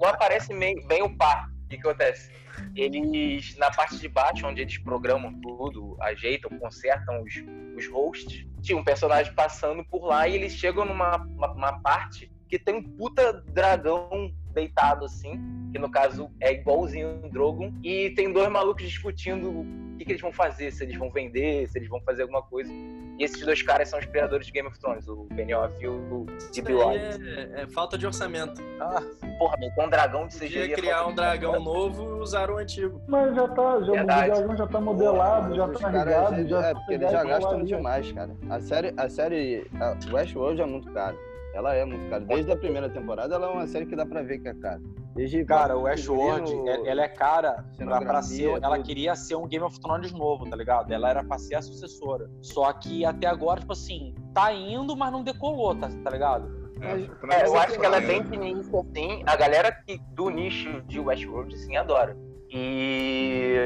Não 0.00 0.08
aparece 0.08 0.52
meio- 0.52 0.86
bem 0.86 1.02
o 1.02 1.16
par. 1.16 1.48
O 1.64 1.68
que, 1.68 1.76
que 1.76 1.86
acontece? 1.88 2.30
Eles, 2.76 3.56
na 3.56 3.70
parte 3.70 3.98
de 3.98 4.08
baixo, 4.08 4.46
onde 4.46 4.60
eles 4.60 4.78
programam 4.78 5.40
tudo, 5.40 5.96
ajeitam, 6.00 6.50
consertam 6.58 7.22
os, 7.22 7.34
os 7.76 7.88
hosts, 7.90 8.46
tinha 8.62 8.78
um 8.78 8.84
personagem 8.84 9.34
passando 9.34 9.84
por 9.84 10.04
lá 10.04 10.28
e 10.28 10.34
eles 10.36 10.52
chegam 10.52 10.84
numa 10.84 11.16
uma, 11.16 11.52
uma 11.52 11.80
parte 11.80 12.30
que 12.58 12.64
tem 12.64 12.76
um 12.76 12.82
puta 12.82 13.32
dragão 13.48 14.32
deitado 14.52 15.04
assim, 15.04 15.40
que 15.72 15.78
no 15.78 15.90
caso 15.90 16.30
é 16.40 16.52
igualzinho 16.52 17.20
o 17.24 17.28
Drogon, 17.28 17.72
e 17.82 18.10
tem 18.10 18.32
dois 18.32 18.48
malucos 18.48 18.84
discutindo 18.84 19.50
o 19.50 19.96
que, 19.98 20.04
que 20.04 20.12
eles 20.12 20.22
vão 20.22 20.32
fazer, 20.32 20.70
se 20.70 20.84
eles 20.84 20.96
vão 20.96 21.10
vender, 21.10 21.68
se 21.68 21.76
eles 21.78 21.88
vão 21.88 22.00
fazer 22.02 22.22
alguma 22.22 22.42
coisa. 22.42 22.72
E 23.18 23.24
esses 23.24 23.44
dois 23.44 23.60
caras 23.62 23.88
são 23.88 23.98
os 23.98 24.06
criadores 24.06 24.46
de 24.46 24.52
Game 24.52 24.68
of 24.68 24.78
Thrones, 24.78 25.08
o 25.08 25.26
Benioff 25.32 25.74
e 25.80 25.88
o 25.88 26.26
D.B. 26.52 26.74
Weiss. 26.74 27.20
é, 27.20 27.62
é 27.62 27.66
falta 27.66 27.98
de 27.98 28.06
orçamento. 28.06 28.62
Ah, 28.80 29.02
porra, 29.38 29.56
meu, 29.56 29.70
com 29.72 29.86
um 29.86 29.90
dragão 29.90 30.28
de 30.28 30.34
CGI. 30.36 30.46
Podia 30.46 30.64
é 30.64 30.76
criar 30.76 31.06
um 31.06 31.14
dragão 31.14 31.60
novo 31.60 32.02
e 32.02 32.20
usar 32.20 32.50
o 32.50 32.58
antigo. 32.58 33.00
Mas 33.08 33.34
já 33.34 33.48
tá, 33.48 33.80
já, 33.82 33.92
o 33.92 34.06
dragão 34.06 34.56
já 34.56 34.66
tá 34.68 34.80
modelado, 34.80 35.56
já 35.56 35.66
Os 35.66 35.80
tá 35.80 35.90
caras 35.90 36.30
ligado, 36.30 36.48
já 36.48 36.68
É, 36.68 36.74
porque 36.74 36.94
eles 36.94 37.10
já 37.10 37.24
gastam 37.24 37.64
demais, 37.64 38.12
cara. 38.12 38.30
A 38.48 38.60
série, 38.60 38.94
a 38.96 39.08
série 39.08 39.66
a 39.80 39.96
Westworld 40.12 40.60
é 40.60 40.66
muito 40.66 40.92
cara. 40.92 41.16
Ela 41.54 41.74
é 41.74 41.84
muito 41.84 42.08
cara. 42.10 42.24
Desde 42.24 42.50
a 42.52 42.56
primeira 42.56 42.90
temporada, 42.90 43.34
ela 43.36 43.46
é 43.46 43.50
uma 43.50 43.66
série 43.66 43.86
que 43.86 43.94
dá 43.96 44.04
pra 44.04 44.22
ver 44.22 44.40
que 44.40 44.48
é 44.48 44.54
cara. 44.54 44.80
Desde 45.14 45.44
Cara, 45.44 45.76
o 45.78 45.82
Westworld, 45.82 46.50
figurino, 46.50 46.68
ela- 46.68 46.88
ela 46.88 47.02
é 47.04 47.08
cara 47.08 47.64
pra, 47.78 48.00
pra 48.00 48.20
ser. 48.22 48.48
Ela 48.60 48.74
tudo. 48.76 48.84
queria 48.86 49.14
ser 49.14 49.36
um 49.36 49.46
Game 49.46 49.64
of 49.64 49.78
Thrones 49.80 50.10
novo, 50.12 50.44
tá 50.50 50.56
ligado? 50.56 50.92
Ela 50.92 51.08
era 51.10 51.22
pra 51.22 51.38
ser 51.38 51.54
a 51.54 51.62
sucessora. 51.62 52.28
Só 52.42 52.72
que 52.72 53.04
até 53.04 53.28
agora, 53.28 53.60
tipo 53.60 53.72
assim, 53.72 54.12
tá 54.34 54.52
indo, 54.52 54.96
mas 54.96 55.12
não 55.12 55.22
decolou, 55.22 55.76
tá, 55.76 55.88
tá 56.02 56.10
ligado? 56.10 56.64
É, 56.80 57.42
É, 57.42 57.46
eu 57.46 57.56
acho 57.56 57.78
que 57.78 57.86
ela 57.86 57.98
é 57.98 58.00
bem 58.00 58.24
fininha, 58.24 58.58
assim. 58.60 59.22
A 59.24 59.36
galera 59.36 59.70
que, 59.70 59.96
do 60.12 60.28
nicho 60.30 60.82
de 60.88 60.98
Westworld, 60.98 61.54
assim, 61.54 61.76
adora. 61.76 62.16
E 62.50 63.56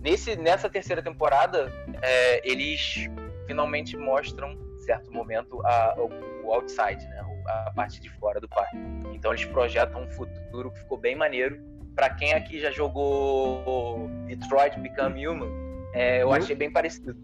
nesse, 0.00 0.34
nessa 0.34 0.68
terceira 0.68 1.00
temporada, 1.00 1.72
é, 2.02 2.48
eles 2.50 3.08
finalmente 3.46 3.96
mostram, 3.96 4.50
em 4.50 4.78
certo 4.80 5.12
momento, 5.12 5.64
a, 5.64 5.94
o, 5.96 6.08
o 6.42 6.52
outside, 6.52 7.06
né? 7.08 7.24
A 7.46 7.72
parte 7.74 8.00
de 8.00 8.08
fora 8.10 8.40
do 8.40 8.48
parque. 8.48 8.76
Então 9.12 9.32
eles 9.32 9.44
projetam 9.46 10.02
um 10.02 10.08
futuro 10.08 10.70
que 10.70 10.78
ficou 10.80 10.98
bem 10.98 11.14
maneiro. 11.16 11.60
Pra 11.94 12.08
quem 12.10 12.32
aqui 12.32 12.58
já 12.60 12.70
jogou 12.70 14.08
Detroit 14.26 14.78
Become 14.78 15.26
Human, 15.28 15.50
é, 15.92 16.22
eu 16.22 16.28
Uhum. 16.28 16.34
achei 16.34 16.56
bem 16.56 16.70
parecido. 16.70 17.14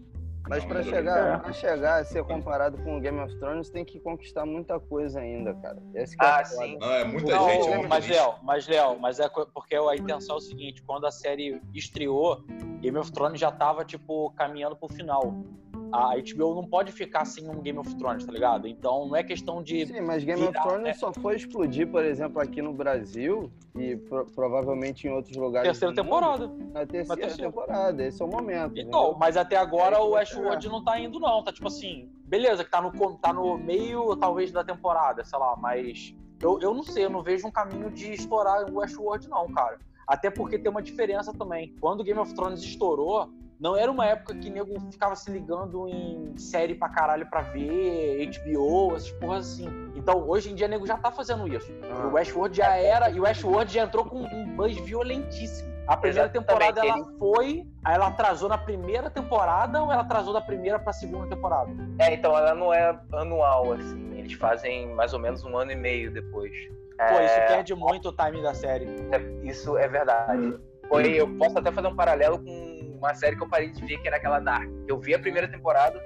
Mas 0.47 0.65
pra 0.65 0.81
Não, 0.81 0.83
chegar, 0.89 1.41
pra 1.41 1.53
chegar 1.53 1.99
a 1.99 2.03
ser 2.03 2.23
comparado 2.23 2.77
com 2.79 2.97
o 2.97 2.99
Game 2.99 3.19
of 3.19 3.35
Thrones, 3.37 3.69
tem 3.69 3.85
que 3.85 3.99
conquistar 3.99 4.45
muita 4.47 4.79
coisa 4.79 5.19
ainda, 5.19 5.53
cara. 5.55 5.77
Esse 5.93 6.17
que 6.17 6.23
é 6.25 6.27
Ah, 6.27 6.43
foda. 6.45 6.65
sim. 6.65 6.77
Não, 6.79 6.91
é 6.91 7.03
muita 7.03 7.35
Não, 7.35 7.45
gente. 7.49 7.69
é 7.69 7.87
mas. 7.87 8.07
Léo, 8.07 8.33
mas 8.43 8.67
Léo, 8.67 8.99
mas 8.99 9.19
é 9.19 9.29
porque 9.29 9.75
a 9.75 9.95
intenção 9.95 10.35
é 10.35 10.39
o 10.39 10.41
seguinte, 10.41 10.81
quando 10.83 11.05
a 11.05 11.11
série 11.11 11.61
estreou, 11.73 12.41
Game 12.79 12.97
of 12.97 13.11
Thrones 13.11 13.39
já 13.39 13.51
tava 13.51 13.85
tipo 13.85 14.31
caminhando 14.31 14.75
pro 14.75 14.87
final. 14.89 15.35
A 15.91 16.15
HBO 16.17 16.53
não 16.55 16.65
pode 16.65 16.91
ficar 16.91 17.25
sem 17.25 17.47
um 17.49 17.61
Game 17.61 17.77
of 17.79 17.95
Thrones, 17.95 18.25
tá 18.25 18.31
ligado? 18.31 18.67
Então 18.67 19.07
não 19.07 19.15
é 19.15 19.23
questão 19.23 19.61
de 19.63 19.87
Sim, 19.87 20.01
mas 20.01 20.23
Game 20.23 20.41
of 20.41 20.51
virar, 20.51 20.63
Thrones 20.63 20.83
né? 20.83 20.93
só 20.93 21.11
foi 21.13 21.35
explodir, 21.35 21.87
por 21.89 22.03
exemplo, 22.03 22.39
aqui 22.41 22.61
no 22.61 22.73
Brasil 22.73 23.51
e 23.75 23.95
pro- 23.95 24.25
provavelmente 24.27 25.07
em 25.07 25.11
outros 25.11 25.35
lugares. 25.35 25.67
terceira 25.67 25.91
mundo, 25.91 26.03
temporada. 26.03 26.47
Na 26.73 26.85
terceira, 26.85 27.21
terceira. 27.21 27.51
temporada, 27.51 28.03
esse 28.03 28.21
é 28.21 28.25
o 28.25 28.27
momento. 28.27 28.77
Então, 28.77 29.01
entendeu? 29.01 29.17
mas 29.19 29.35
até 29.37 29.55
agora 29.57 29.95
É, 29.95 29.99
o 29.99 30.11
vai 30.11 30.19
Westworld 30.21 30.67
não 30.69 30.83
tá 30.83 30.99
indo, 30.99 31.19
não. 31.19 31.43
Tá 31.43 31.51
tipo 31.51 31.67
assim, 31.67 32.09
beleza, 32.25 32.63
que 32.63 32.69
tá 32.71 32.81
no, 32.81 32.91
tá 33.17 33.33
no 33.33 33.57
meio, 33.57 34.15
talvez, 34.17 34.51
da 34.51 34.63
temporada, 34.63 35.23
sei 35.23 35.39
lá, 35.39 35.55
mas 35.57 36.13
eu, 36.41 36.59
eu 36.61 36.73
não 36.73 36.83
sei, 36.83 37.05
eu 37.05 37.09
não 37.09 37.23
vejo 37.23 37.47
um 37.47 37.51
caminho 37.51 37.89
de 37.89 38.13
estourar 38.13 38.69
o 38.71 38.77
Westworld, 38.79 39.27
não, 39.29 39.47
cara. 39.51 39.79
Até 40.07 40.29
porque 40.29 40.57
tem 40.57 40.71
uma 40.71 40.81
diferença 40.81 41.31
também. 41.33 41.75
Quando 41.79 42.03
Game 42.03 42.19
of 42.19 42.33
Thrones 42.33 42.61
estourou, 42.63 43.29
não 43.59 43.75
era 43.75 43.91
uma 43.91 44.05
época 44.05 44.33
que 44.35 44.49
nego 44.49 44.79
ficava 44.91 45.15
se 45.15 45.29
ligando 45.29 45.87
em 45.89 46.37
série 46.37 46.75
pra 46.75 46.87
caralho 46.89 47.25
pra 47.29 47.41
ver, 47.41 48.25
HBO, 48.27 48.95
essas 48.95 49.11
porras 49.11 49.51
assim. 49.53 49.67
Então, 49.95 50.27
hoje 50.27 50.51
em 50.51 50.55
dia, 50.55 50.67
nego 50.67 50.87
já 50.87 50.97
tá 50.97 51.11
fazendo 51.11 51.47
isso. 51.47 51.69
Ah. 51.91 52.07
O 52.07 52.13
Westworld 52.13 52.55
já 52.55 52.75
era, 52.77 53.09
e 53.09 53.19
o 53.19 53.23
Westworld 53.23 53.73
já 53.73 53.83
entrou 53.83 54.05
com 54.05 54.19
um 54.21 54.55
buzz 54.55 54.77
violentíssimo. 54.77 55.69
A 55.87 55.97
primeira 55.97 56.29
temporada 56.29 56.79
ela 56.85 56.99
ele- 56.99 57.17
foi, 57.17 57.67
aí 57.83 57.95
ela 57.95 58.07
atrasou 58.07 58.47
na 58.47 58.57
primeira 58.59 59.09
temporada 59.09 59.81
ou 59.81 59.91
ela 59.91 60.03
atrasou 60.03 60.31
da 60.31 60.39
primeira 60.39 60.77
pra 60.79 60.93
segunda 60.93 61.27
temporada? 61.27 61.71
É, 61.97 62.13
então 62.13 62.37
ela 62.37 62.53
não 62.53 62.71
é 62.71 62.97
anual, 63.11 63.73
assim. 63.73 64.13
Eles 64.17 64.33
fazem 64.33 64.87
mais 64.93 65.13
ou 65.13 65.19
menos 65.19 65.43
um 65.43 65.57
ano 65.57 65.71
e 65.71 65.75
meio 65.75 66.11
depois. 66.13 66.53
Pô, 66.95 67.03
É, 67.03 67.25
isso 67.25 67.35
perde 67.47 67.73
muito 67.75 68.09
o 68.09 68.11
timing 68.13 68.43
da 68.43 68.53
série. 68.53 68.85
é- 69.11 69.47
isso 69.47 69.77
é 69.77 69.87
verdade. 69.87 70.59
Foi, 70.87 71.07
eu 71.13 71.27
posso 71.37 71.57
até 71.57 71.71
fazer 71.71 71.87
um 71.87 71.95
paralelo 71.95 72.37
com 72.39 72.78
uma 72.99 73.13
série 73.13 73.35
que 73.35 73.43
eu 73.43 73.49
parei 73.49 73.69
de 73.71 73.83
ver, 73.85 73.97
que 74.01 74.07
era 74.07 74.17
aquela 74.17 74.39
Dark. 74.39 74.69
Eu 74.87 74.99
vi 74.99 75.13
a 75.15 75.19
primeira 75.19 75.47
temporada, 75.47 75.99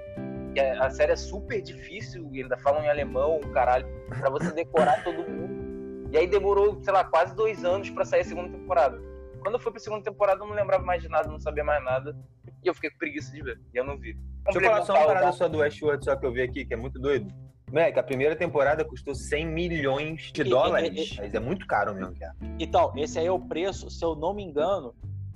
que 0.54 0.60
é- 0.60 0.78
a 0.78 0.88
série 0.90 1.12
é 1.12 1.16
super 1.16 1.60
difícil, 1.60 2.28
e 2.32 2.42
ainda 2.42 2.56
falam 2.56 2.82
em 2.82 2.88
alemão, 2.88 3.40
caralho, 3.52 3.86
pra 4.08 4.30
você 4.30 4.50
decorar 4.52 5.02
todo 5.02 5.28
mundo. 5.28 6.08
E 6.12 6.16
aí 6.16 6.26
demorou, 6.26 6.80
sei 6.82 6.92
lá, 6.92 7.04
quase 7.04 7.34
dois 7.34 7.64
anos 7.64 7.90
pra 7.90 8.04
sair 8.04 8.20
a 8.20 8.24
segunda 8.24 8.50
temporada. 8.56 9.00
Quando 9.40 9.54
eu 9.56 9.60
fui 9.60 9.72
pra 9.72 9.80
segunda 9.80 10.02
temporada, 10.04 10.42
eu 10.42 10.46
não 10.46 10.54
lembrava 10.54 10.84
mais 10.84 11.02
de 11.02 11.08
nada, 11.08 11.28
não 11.28 11.40
sabia 11.40 11.64
mais 11.64 11.84
nada. 11.84 12.16
E 12.62 12.68
eu 12.68 12.74
fiquei 12.74 12.90
com 12.90 12.98
preguiça 12.98 13.30
de 13.32 13.42
ver. 13.42 13.60
E 13.74 13.76
eu 13.76 13.84
não 13.84 13.98
vi. 13.98 14.14
Deixa 14.44 14.58
eu 14.58 14.62
falar 14.64 14.82
só 14.84 14.94
uma 14.94 15.06
parada 15.06 15.32
só 15.32 15.48
do 15.48 15.58
Westworld, 15.58 16.04
só 16.04 16.16
que 16.16 16.24
eu 16.24 16.32
vi 16.32 16.42
aqui, 16.42 16.64
que 16.64 16.72
é 16.72 16.76
muito 16.76 16.98
doido. 16.98 17.30
Moleque, 17.70 17.98
a 17.98 18.02
primeira 18.02 18.36
temporada 18.36 18.84
custou 18.84 19.14
100 19.14 19.46
milhões 19.46 20.30
de 20.32 20.42
E- 20.42 20.46
e- 20.46 20.48
dólares. 20.48 21.12
e- 21.12 21.16
Mas 21.20 21.34
é 21.34 21.40
muito 21.40 21.66
caro 21.66 21.94
mesmo, 21.94 22.14
cara. 22.18 22.34
Então, 22.60 22.92
esse 22.96 23.18
aí 23.18 23.26
é 23.26 23.32
o 23.32 23.38
preço, 23.40 23.90
se 23.90 24.02
eu 24.04 24.14
não 24.14 24.32
me 24.32 24.44
engano, 24.44 24.94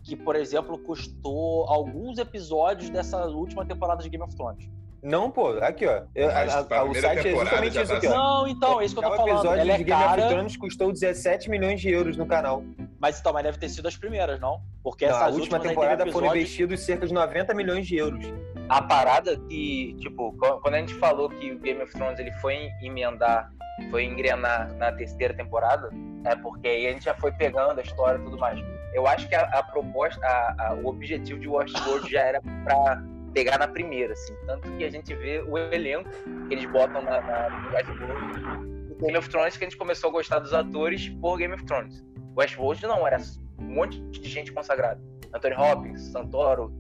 que, 0.09 0.17
por 0.17 0.35
exemplo, 0.35 0.79
custou 0.79 1.67
alguns 1.69 2.19
episódios 2.19 2.89
dessa 2.89 3.27
última 3.27 3.65
temporada 3.67 4.03
de 4.03 4.09
Game 4.09 4.25
of 4.25 4.35
Thrones. 4.35 4.67
Não, 5.03 5.31
pô, 5.31 5.51
aqui, 5.61 5.87
ó. 5.87 6.03
Eu- 6.15 6.29
a- 6.31 6.41
a- 6.79 6.85
o 6.85 6.95
site 6.95 7.29
é 7.29 7.31
justamente 7.37 7.75
já 7.75 7.83
isso 7.83 7.93
tá 7.93 7.99
aqui, 7.99 8.07
ó. 8.09 8.11
Não, 8.17 8.49
então, 8.49 8.81
é 8.81 8.85
isso 8.87 8.95
que 8.95 8.99
eu 8.99 9.03
tô 9.05 9.11
Cada 9.11 9.17
falando. 9.23 9.37
episódio 9.39 9.61
Ela 9.61 9.73
é 9.73 9.77
de 9.77 9.85
Game 9.85 10.03
of 10.03 10.09
cara, 10.09 10.29
Thrones 10.29 10.57
custou 10.57 10.93
17 10.93 11.49
milhões 11.51 11.81
de 11.81 11.91
euros 11.91 12.17
no 12.17 12.27
canal. 12.27 12.65
mas 12.99 13.21
então, 13.21 13.33
mas 13.33 13.45
deve 13.45 13.59
ter 13.59 13.69
sido 13.69 13.87
as 13.87 13.97
primeiras, 13.97 14.41
não? 14.41 14.61
Porque 14.83 15.07
Não, 15.07 15.13
essas 15.13 15.23
a 15.23 15.27
última 15.27 15.43
últimas 15.43 15.63
aí 15.63 15.69
temporada 15.69 15.97
teve 15.99 16.11
foram 16.13 16.27
episódios- 16.29 16.49
investidos 16.51 16.81
cerca 16.81 17.07
de 17.07 17.13
90 17.15 17.55
milhões 17.55 17.87
de 17.87 17.97
euros. 17.97 18.25
a 18.71 18.83
parada 18.83 19.37
que, 19.49 19.95
tipo, 20.01 20.33
qu- 20.33 20.61
quando 20.61 20.75
a 20.75 20.79
gente 20.79 20.95
falou 20.95 21.29
que 21.31 21.53
o 21.53 21.59
Game 21.61 21.81
of 21.83 21.93
Thrones 21.93 22.19
ele 22.19 22.33
foi 22.33 22.69
emendar, 22.83 23.51
foi 23.91 24.05
engrenar 24.05 24.75
na 24.75 24.91
terceira 24.91 25.33
temporada, 25.33 25.91
é 26.25 26.35
porque 26.35 26.67
aí 26.67 26.87
a 26.89 26.93
gente 26.93 27.05
já 27.05 27.15
foi 27.15 27.31
pegando 27.33 27.79
a 27.79 27.83
história 27.83 28.19
e 28.19 28.25
tudo 28.25 28.37
mais. 28.37 28.59
Eu 28.95 29.07
acho 29.07 29.29
que 29.29 29.35
a, 29.35 29.43
a 29.43 29.63
proposta, 29.63 30.25
a- 30.27 30.55
a- 30.59 30.75
o 30.75 30.87
objetivo 30.89 31.39
de 31.39 31.49
Westworld 31.49 32.11
já 32.11 32.21
era 32.23 32.41
pra 32.65 33.03
pegar 33.35 33.59
na 33.59 33.69
primeira, 33.69 34.13
assim. 34.15 34.35
Tanto 34.47 34.71
que 34.73 34.85
a 34.85 34.91
gente 34.91 35.15
vê 35.15 35.41
o 35.43 35.57
elenco 35.59 36.09
que 36.49 36.55
eles 36.55 36.65
botam 36.71 37.03
na, 37.03 37.21
na 37.21 37.51
no 37.51 37.75
Westworld. 37.75 38.69
Game 39.01 39.17
of 39.17 39.29
Thrones 39.29 39.57
que 39.57 39.65
a 39.65 39.69
gente 39.69 39.77
começou 39.79 40.11
a 40.11 40.13
gostar 40.13 40.39
dos 40.41 40.53
atores 40.53 41.09
por 41.21 41.37
Game 41.39 41.55
of 41.55 41.65
Thrones. 41.65 42.05
Westworld 42.37 42.83
não, 42.87 43.07
era 43.07 43.19
um 43.61 43.65
monte 43.75 44.01
de 44.01 44.29
gente 44.29 44.51
consagrada. 44.53 45.01
Anthony 45.33 45.55
Hopkins, 45.55 46.01
Santoro, 46.11 46.73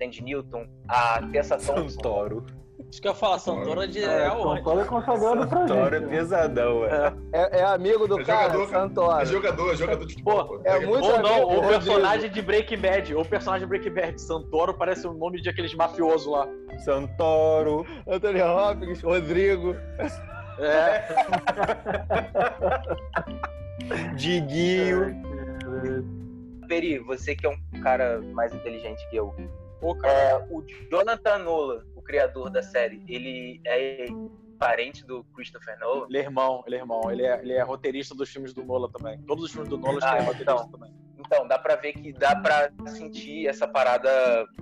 Sandy 0.00 0.22
Newton, 0.22 0.66
a 0.88 1.20
Tessa 1.32 1.56
Thompson. 1.58 1.88
Santoro. 1.88 2.46
Isso 2.90 3.02
que 3.02 3.08
eu 3.08 3.12
ia 3.12 3.18
falar, 3.18 3.38
Santoro 3.38 3.86
de 3.86 4.02
É, 4.02 4.26
é? 4.26 4.30
Paulo 4.30 4.80
é 4.80 4.84
consagrado 4.84 5.46
pra 5.48 5.66
Santoro 5.66 5.96
é 5.96 6.00
gente. 6.00 6.08
né? 6.10 6.16
pesadão, 6.16 6.80
velho. 6.80 7.16
É, 7.32 7.58
é 7.60 7.64
amigo 7.64 8.08
do 8.08 8.20
É 8.20 8.24
cara, 8.24 8.52
jogador. 8.52 8.68
Santoro. 8.70 9.20
É 9.20 9.26
jogador, 9.26 9.72
é 9.72 9.76
jogador 9.76 10.06
de 10.06 10.12
futebol. 10.14 10.44
Pô, 10.46 10.58
pô. 10.58 10.60
é 10.64 10.86
muito- 10.86 11.04
Ou 11.04 11.22
não, 11.22 11.42
o 11.42 11.46
Rodrigo. 11.60 11.68
personagem 11.68 12.30
de 12.30 12.42
Breaking 12.42 12.78
Bad. 12.78 13.14
O 13.14 13.24
personagem 13.24 13.66
de 13.66 13.68
Breaking 13.68 13.92
Bad. 13.92 14.20
Santoro 14.22 14.72
parece 14.74 15.06
o 15.06 15.12
nome 15.12 15.42
de 15.42 15.48
aqueles 15.50 15.74
mafiosos 15.74 16.26
lá. 16.26 16.48
Santoro. 16.84 17.84
Anthony 18.06 18.40
Hopkins, 18.40 19.02
Rodrigo. 19.02 19.76
É. 20.58 21.04
Diguinho. 24.16 25.14
Peri, 26.68 26.98
você 27.00 27.34
que 27.36 27.46
é 27.46 27.50
um 27.50 27.80
cara 27.82 28.20
mais 28.32 28.54
inteligente 28.54 29.06
que 29.10 29.16
eu. 29.16 29.34
Pô, 29.80 29.94
cara. 29.94 30.12
É, 30.12 30.36
o 30.50 30.64
Jonathan 30.90 31.38
Nolan, 31.38 31.82
o 31.94 31.95
criador 32.06 32.50
da 32.50 32.62
série, 32.62 33.02
ele 33.08 33.60
é 33.66 34.06
parente 34.58 35.04
do 35.04 35.24
Christopher 35.34 35.78
Nolan? 35.78 36.06
Ele 36.08 36.18
é 36.18 36.22
irmão, 36.22 36.64
ele 36.66 36.76
é 36.76 36.78
irmão. 36.78 37.10
Ele 37.10 37.22
é, 37.26 37.40
ele 37.42 37.52
é 37.52 37.62
roteirista 37.62 38.14
dos 38.14 38.28
filmes 38.30 38.54
do 38.54 38.64
Nolan 38.64 38.88
também. 38.90 39.18
Todos 39.26 39.44
os 39.44 39.50
filmes 39.50 39.68
do 39.68 39.76
Nolan 39.76 39.98
Ah, 40.02 40.16
é 40.16 40.20
roteirista 40.20 40.52
então. 40.52 40.68
também. 40.70 40.94
Então, 41.18 41.46
dá 41.48 41.58
pra 41.58 41.76
ver 41.76 41.92
que 41.94 42.12
dá 42.12 42.36
pra 42.36 42.70
sentir 42.86 43.46
essa 43.48 43.66
parada 43.66 44.08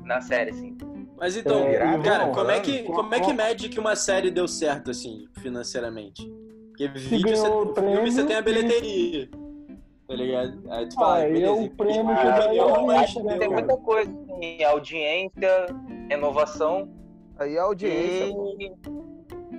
na 0.02 0.20
série, 0.20 0.50
assim. 0.50 0.76
Mas 1.16 1.36
então, 1.36 1.58
É, 1.58 1.76
cara, 2.02 2.22
irmão, 2.22 2.32
como 2.32 2.50
é, 2.50 2.60
que, 2.60 2.82
como 2.84 3.14
é 3.14 3.20
que 3.20 3.32
mede 3.32 3.68
que 3.68 3.78
uma 3.78 3.94
série 3.94 4.30
deu 4.30 4.48
certo, 4.48 4.90
assim, 4.90 5.26
financeiramente? 5.40 6.28
Porque 6.70 6.88
vídeo, 6.88 7.36
você, 7.36 7.46
ganhou 7.46 7.70
o 7.70 7.74
filme, 7.74 8.10
você 8.10 8.24
prêmio 8.24 8.26
tem 8.26 8.36
a 8.36 8.42
bilheteria. 8.42 9.28
Tá 10.06 10.14
ligado? 10.14 10.62
Aí 10.70 10.88
tu 10.88 10.94
fala, 10.96 11.18
Ah, 11.18 11.20
beleza. 11.22 11.46
é 11.46 11.50
o 11.50 11.70
prêmio 11.70 12.10
ah, 12.10 12.16
que 12.16 12.56
eu 12.56 12.64
audiência, 12.68 13.00
acho 13.00 13.14
que 13.14 13.22
né, 13.22 13.38
Tem 13.38 13.48
muita 13.48 13.76
coisa, 13.76 14.10
assim, 14.10 14.64
audiência, 14.64 15.66
renovação 16.10 17.03
Aí 17.44 17.58
a 17.58 17.62
audiência. 17.62 18.24
e, 18.58 18.72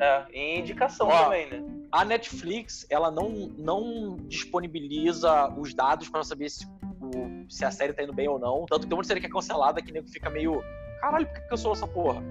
é, 0.01 0.25
e 0.33 0.59
indicação 0.59 1.07
Ó, 1.07 1.23
também, 1.25 1.49
né? 1.49 1.63
A 1.91 2.03
Netflix, 2.03 2.85
ela 2.89 3.09
não, 3.11 3.29
não 3.57 4.17
disponibiliza 4.27 5.49
os 5.57 5.73
dados 5.73 6.09
pra 6.09 6.23
saber 6.23 6.49
se, 6.49 6.65
o- 6.67 7.45
se 7.49 7.63
a 7.63 7.71
série 7.71 7.93
tá 7.93 8.03
indo 8.03 8.11
bem 8.13 8.27
ou 8.27 8.39
não. 8.39 8.65
Tanto 8.65 8.81
que 8.81 8.87
tem 8.87 8.97
uma 8.97 9.03
série 9.03 9.19
que 9.21 9.27
é 9.27 9.29
cancelada 9.29 9.81
que 9.81 9.91
nego 9.91 10.07
fica 10.09 10.29
meio. 10.29 10.61
Caralho, 10.99 11.25
por 11.27 11.35
que 11.35 11.47
cancelou 11.47 11.73
essa 11.73 11.87
porra? 11.87 12.21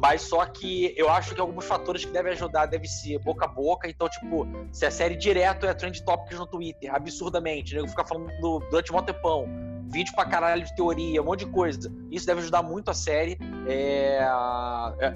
Mas 0.00 0.22
só 0.22 0.46
que 0.46 0.94
eu 0.96 1.10
acho 1.10 1.34
que 1.34 1.40
alguns 1.40 1.64
fatores 1.64 2.04
que 2.04 2.12
devem 2.12 2.32
ajudar 2.32 2.66
deve 2.66 2.86
ser 2.86 3.18
boca 3.18 3.46
a 3.46 3.48
boca. 3.48 3.88
Então, 3.88 4.08
tipo, 4.08 4.46
se 4.70 4.86
a 4.86 4.90
série 4.90 5.16
direto 5.16 5.66
é 5.66 5.74
trend 5.74 6.04
topics 6.04 6.38
no 6.38 6.46
Twitter, 6.46 6.94
absurdamente, 6.94 7.72
o 7.74 7.76
nego 7.76 7.88
fica 7.88 8.04
falando 8.04 8.30
do- 8.40 8.60
durante 8.70 8.94
um 8.94 9.02
tempão, 9.02 9.46
vídeo 9.90 10.14
pra 10.14 10.24
caralho 10.24 10.64
de 10.64 10.74
teoria, 10.76 11.20
um 11.20 11.24
monte 11.24 11.44
de 11.44 11.50
coisa. 11.50 11.92
Isso 12.10 12.26
deve 12.26 12.40
ajudar 12.42 12.62
muito 12.62 12.90
a 12.90 12.94
série. 12.94 13.36
É, 13.66 14.20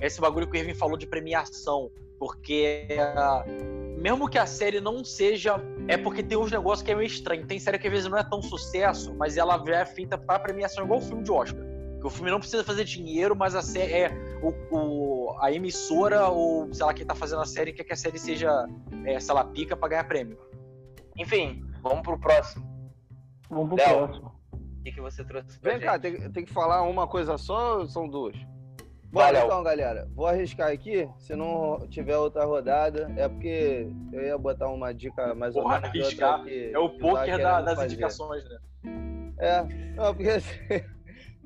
esse 0.00 0.20
bagulho 0.20 0.48
que 0.48 0.56
o 0.56 0.60
Irving 0.60 0.74
falou 0.74 0.96
de 0.96 1.06
premiação, 1.06 1.90
porque 2.18 2.86
é, 2.88 3.14
mesmo 4.00 4.28
que 4.28 4.38
a 4.38 4.46
série 4.46 4.80
não 4.80 5.04
seja. 5.04 5.56
É 5.88 5.96
porque 5.96 6.22
tem 6.22 6.36
uns 6.38 6.50
negócios 6.50 6.82
que 6.84 6.90
é 6.90 6.94
meio 6.94 7.06
estranho. 7.06 7.46
Tem 7.46 7.58
série 7.60 7.78
que 7.78 7.86
às 7.86 7.92
vezes 7.92 8.10
não 8.10 8.18
é 8.18 8.24
tão 8.24 8.42
sucesso, 8.42 9.14
mas 9.14 9.36
ela 9.36 9.62
é 9.68 9.84
feita 9.84 10.16
pra 10.18 10.38
premiação, 10.38 10.84
igual 10.84 10.98
o 10.98 11.02
filme 11.02 11.22
de 11.22 11.30
Oscar. 11.30 11.71
Que 12.02 12.06
o 12.08 12.10
filme 12.10 12.30
não 12.32 12.40
precisa 12.40 12.62
fazer 12.64 12.84
dinheiro, 12.84 13.34
mas 13.36 13.54
a 13.54 13.62
série 13.62 13.92
é. 13.92 14.10
O, 14.42 14.52
o- 14.76 15.36
a 15.40 15.50
emissora, 15.52 16.28
ou 16.28 16.70
sei 16.74 16.84
lá, 16.84 16.92
quem 16.92 17.06
tá 17.06 17.14
fazendo 17.14 17.40
a 17.42 17.46
série, 17.46 17.72
quer 17.72 17.84
que 17.84 17.92
a 17.92 17.96
série 17.96 18.18
seja, 18.18 18.66
é, 19.06 19.18
sei 19.20 19.34
lá, 19.34 19.44
pica 19.44 19.76
pra 19.76 19.88
ganhar 19.88 20.04
prêmio. 20.04 20.36
Enfim, 21.16 21.64
vamos 21.80 22.02
pro 22.02 22.18
próximo. 22.18 22.66
Vamos 23.48 23.68
pro 23.68 23.76
Léo. 23.76 24.06
próximo. 24.08 24.32
O 24.52 24.82
que, 24.82 24.90
que 24.92 25.00
você 25.00 25.24
trouxe 25.24 25.60
pra 25.60 25.70
Vem 25.70 25.80
gente? 25.80 25.88
cá, 25.88 25.98
tem, 25.98 26.30
tem 26.32 26.44
que 26.44 26.52
falar 26.52 26.82
uma 26.82 27.06
coisa 27.06 27.38
só 27.38 27.78
ou 27.78 27.86
são 27.86 28.08
duas? 28.08 28.34
Bom, 29.12 29.20
Vai, 29.20 29.30
Léo. 29.30 29.44
então, 29.46 29.62
galera, 29.62 30.08
vou 30.14 30.26
arriscar 30.26 30.72
aqui. 30.72 31.08
Se 31.18 31.36
não 31.36 31.86
tiver 31.88 32.16
outra 32.16 32.44
rodada, 32.46 33.12
é 33.16 33.28
porque 33.28 33.86
eu 34.12 34.22
ia 34.22 34.36
botar 34.38 34.68
uma 34.70 34.92
dica 34.92 35.34
mais 35.36 35.54
ou 35.54 35.62
Porra, 35.62 35.78
menos. 35.80 35.92
de 35.92 36.02
arriscar. 36.02 36.42
que- 36.42 36.72
É 36.74 36.78
o 36.80 36.88
poker 36.98 37.38
da- 37.40 37.60
das 37.60 37.74
fazer. 37.76 37.86
indicações, 37.92 38.42
né? 38.44 38.58
É, 39.38 39.62
não, 39.94 40.14
porque 40.14 40.28
assim, 40.34 40.48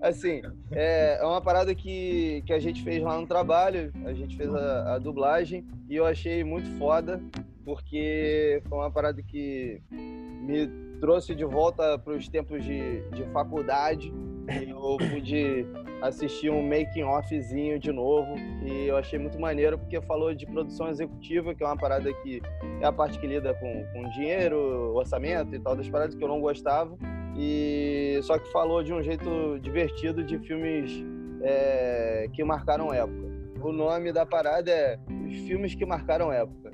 Assim, 0.00 0.42
é, 0.72 1.18
é 1.20 1.24
uma 1.24 1.40
parada 1.40 1.74
que, 1.74 2.42
que 2.46 2.52
a 2.52 2.58
gente 2.58 2.82
fez 2.82 3.02
lá 3.02 3.18
no 3.18 3.26
trabalho, 3.26 3.92
a 4.04 4.12
gente 4.12 4.36
fez 4.36 4.54
a, 4.54 4.94
a 4.94 4.98
dublagem 4.98 5.64
e 5.88 5.96
eu 5.96 6.04
achei 6.04 6.44
muito 6.44 6.68
foda, 6.78 7.20
porque 7.64 8.62
foi 8.68 8.78
uma 8.78 8.90
parada 8.90 9.22
que 9.22 9.80
me 9.90 10.68
trouxe 11.00 11.34
de 11.34 11.44
volta 11.44 11.98
para 11.98 12.14
os 12.14 12.28
tempos 12.28 12.64
de, 12.64 13.00
de 13.10 13.24
faculdade. 13.32 14.12
E 14.48 14.70
eu 14.70 14.96
pude 15.10 15.66
assistir 16.00 16.50
um 16.50 16.62
making 16.62 17.02
offzinho 17.02 17.80
de 17.80 17.90
novo 17.90 18.36
e 18.64 18.86
eu 18.86 18.96
achei 18.96 19.18
muito 19.18 19.40
maneiro 19.40 19.76
porque 19.76 20.00
falou 20.02 20.32
de 20.32 20.46
produção 20.46 20.88
executiva, 20.88 21.52
que 21.54 21.64
é 21.64 21.66
uma 21.66 21.76
parada 21.76 22.12
que 22.22 22.40
é 22.80 22.86
a 22.86 22.92
parte 22.92 23.18
que 23.18 23.26
lida 23.26 23.52
com, 23.54 23.84
com 23.92 24.08
dinheiro, 24.10 24.94
orçamento 24.94 25.54
e 25.54 25.58
tal, 25.58 25.74
das 25.74 25.88
paradas 25.88 26.14
que 26.14 26.22
eu 26.22 26.28
não 26.28 26.40
gostava. 26.40 26.96
E 27.38 28.18
só 28.22 28.38
que 28.38 28.50
falou 28.50 28.82
de 28.82 28.92
um 28.92 29.02
jeito 29.02 29.58
divertido 29.60 30.24
de 30.24 30.38
filmes 30.38 31.04
é, 31.42 32.26
que 32.32 32.42
marcaram 32.42 32.92
época. 32.92 33.26
O 33.60 33.72
nome 33.72 34.12
da 34.12 34.24
parada 34.24 34.70
é 34.70 34.98
Os 35.26 35.34
Filmes 35.46 35.74
que 35.74 35.84
Marcaram 35.84 36.30
Época. 36.32 36.70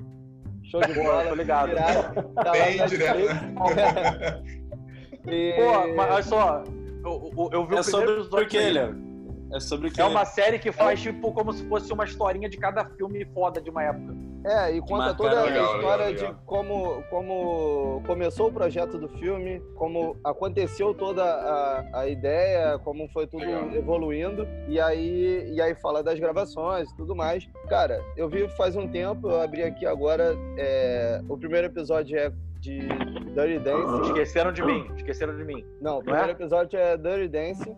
Show 0.63 0.81
de 0.81 0.93
bola. 1.01 1.25
tô 1.25 1.35
ligado. 1.35 1.71
Tá 2.35 2.51
Bem 2.51 2.85
direto, 2.87 3.19
Netflix. 3.19 4.63
E- 5.25 5.53
Pô, 5.55 5.95
mas 5.95 6.11
olha 6.11 6.23
só, 6.23 6.63
eu, 7.05 7.31
eu, 7.37 7.49
eu 7.53 7.65
vi 7.65 7.75
É 7.77 7.79
o 7.79 7.83
primeiro 7.83 8.23
sobre 8.25 8.43
o 8.43 8.47
que? 8.47 8.57
É 9.55 9.59
sobre 9.61 9.87
o 9.87 9.91
que? 9.91 10.01
É 10.01 10.05
uma 10.05 10.25
série 10.25 10.59
que 10.59 10.69
faz, 10.69 11.01
tipo, 11.01 11.31
como 11.31 11.53
se 11.53 11.63
fosse 11.69 11.93
uma 11.93 12.03
historinha 12.03 12.49
de 12.49 12.57
cada 12.57 12.83
filme 12.97 13.25
foda 13.33 13.61
de 13.61 13.69
uma 13.69 13.83
época. 13.83 14.13
É, 14.45 14.71
e 14.75 14.81
conta 14.81 14.95
marcaram. 14.97 15.15
toda 15.15 15.39
a 15.39 15.43
Legal, 15.45 15.75
história 15.75 16.05
legal, 16.07 16.21
legal. 16.21 16.33
de 16.33 16.45
como, 16.45 17.03
como 17.09 18.03
começou 18.05 18.47
o 18.49 18.51
projeto 18.51 18.97
do 18.97 19.07
filme, 19.07 19.61
como 19.75 20.17
aconteceu 20.23 20.93
toda 20.93 21.23
a, 21.23 21.99
a 22.01 22.07
ideia, 22.07 22.77
como 22.79 23.07
foi 23.09 23.25
tudo 23.25 23.45
Legal. 23.45 23.71
evoluindo, 23.73 24.47
e 24.67 24.79
aí, 24.79 25.49
e 25.53 25.61
aí 25.61 25.73
fala 25.75 26.03
das 26.03 26.19
gravações 26.19 26.89
e 26.91 26.95
tudo 26.97 27.15
mais. 27.15 27.47
Cara, 27.69 28.01
eu 28.17 28.27
vi 28.27 28.47
faz 28.57 28.75
um 28.75 28.87
tempo, 28.87 29.29
eu 29.29 29.41
abri 29.41 29.63
aqui 29.63 29.85
agora, 29.85 30.35
é, 30.57 31.21
o 31.29 31.37
primeiro 31.37 31.67
episódio 31.67 32.17
é 32.17 32.29
de 32.59 32.79
Dirty 32.79 33.59
Dancing. 33.59 34.01
Esqueceram 34.07 34.51
de 34.51 34.63
mim, 34.63 34.89
esqueceram 34.95 35.35
de 35.35 35.43
mim. 35.43 35.65
Não, 35.81 35.99
o 35.99 36.03
Não 36.03 36.13
é? 36.13 36.17
primeiro 36.19 36.31
episódio 36.31 36.77
é 36.79 36.97
Dirty 36.97 37.27
Dancing. 37.29 37.77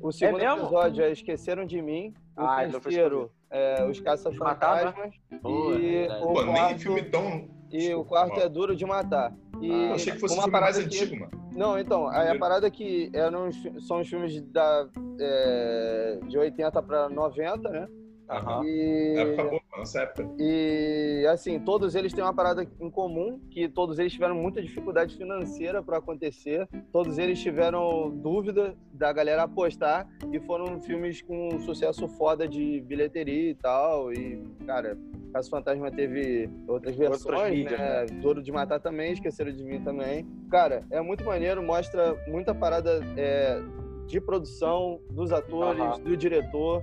O 0.00 0.10
segundo 0.10 0.38
mesmo? 0.40 0.62
episódio 0.64 1.04
é 1.04 1.12
Esqueceram 1.12 1.64
de 1.64 1.80
Mim. 1.80 2.12
O 2.36 2.40
Ah, 2.42 2.64
então 2.66 2.80
foi 2.80 2.90
terceiro 2.90 3.30
é 3.52 3.84
Os 3.84 4.00
Matar, 4.00 4.16
Caça-Fantasmas. 4.16 5.14
Pô, 5.42 5.72
é 5.74 5.76
E 5.78 5.90
verdade. 5.92 6.24
o 6.24 6.26
Pô, 6.32 6.42
nem 6.42 6.54
quarto, 6.54 6.80
filme 6.80 7.02
tão. 7.04 7.48
e 7.70 7.94
o 7.94 8.04
quarto 8.04 8.40
é 8.40 8.48
Duro 8.48 8.74
de 8.74 8.84
Matar. 8.84 9.32
E 9.60 9.70
Ah, 9.70 9.74
eu 9.90 9.94
achei 9.94 10.12
que 10.14 10.18
fosse 10.18 10.34
um 10.34 10.38
uma 10.38 10.42
filme 10.44 10.60
mais 10.60 10.74
parada 10.76 10.88
que- 10.88 10.96
antigo, 10.96 11.20
mano. 11.20 11.42
Não, 11.52 11.78
então, 11.78 12.08
aí 12.08 12.28
a 12.28 12.38
parada 12.38 12.70
que 12.70 13.10
eram, 13.14 13.52
fi- 13.52 13.78
são 13.82 14.00
os 14.00 14.08
filmes 14.08 14.40
da, 14.50 14.88
é, 15.20 16.18
de 16.26 16.38
80 16.38 16.82
para 16.82 17.08
90, 17.10 17.68
né? 17.68 17.86
Aham. 18.32 18.64
E, 18.64 19.14
Época 19.18 19.44
boa, 19.44 19.60
nossa 19.76 20.00
época. 20.00 20.28
e 20.38 21.26
assim, 21.30 21.58
todos 21.60 21.94
eles 21.94 22.12
têm 22.12 22.24
uma 22.24 22.34
parada 22.34 22.66
em 22.80 22.90
comum, 22.90 23.40
que 23.50 23.68
todos 23.68 23.98
eles 23.98 24.12
tiveram 24.12 24.34
muita 24.34 24.62
dificuldade 24.62 25.16
financeira 25.16 25.82
para 25.82 25.98
acontecer. 25.98 26.68
Todos 26.90 27.18
eles 27.18 27.40
tiveram 27.40 28.10
dúvida 28.10 28.74
da 28.92 29.12
galera 29.12 29.42
apostar 29.42 30.08
e 30.32 30.40
foram 30.40 30.80
filmes 30.80 31.20
com 31.22 31.58
sucesso 31.60 32.08
foda 32.08 32.48
de 32.48 32.80
bilheteria 32.80 33.50
e 33.50 33.54
tal. 33.54 34.12
E, 34.12 34.42
cara, 34.66 34.96
Caso 35.32 35.48
Fantasma 35.48 35.90
teve 35.90 36.48
outras 36.68 36.94
Outras 36.98 37.24
versões, 37.24 37.54
mídias, 37.54 37.80
né? 37.80 38.06
Duro 38.20 38.42
de 38.42 38.52
Matar 38.52 38.80
também, 38.80 39.12
Esqueceram 39.12 39.50
de 39.50 39.64
Mim 39.64 39.80
também. 39.82 40.26
Cara, 40.50 40.84
é 40.90 41.00
muito 41.00 41.24
maneiro, 41.24 41.62
mostra 41.62 42.14
muita 42.28 42.54
parada 42.54 43.00
é, 43.16 43.58
de 44.06 44.20
produção, 44.20 45.00
dos 45.10 45.32
atores, 45.32 45.80
Aham. 45.80 46.00
do 46.00 46.16
diretor 46.16 46.82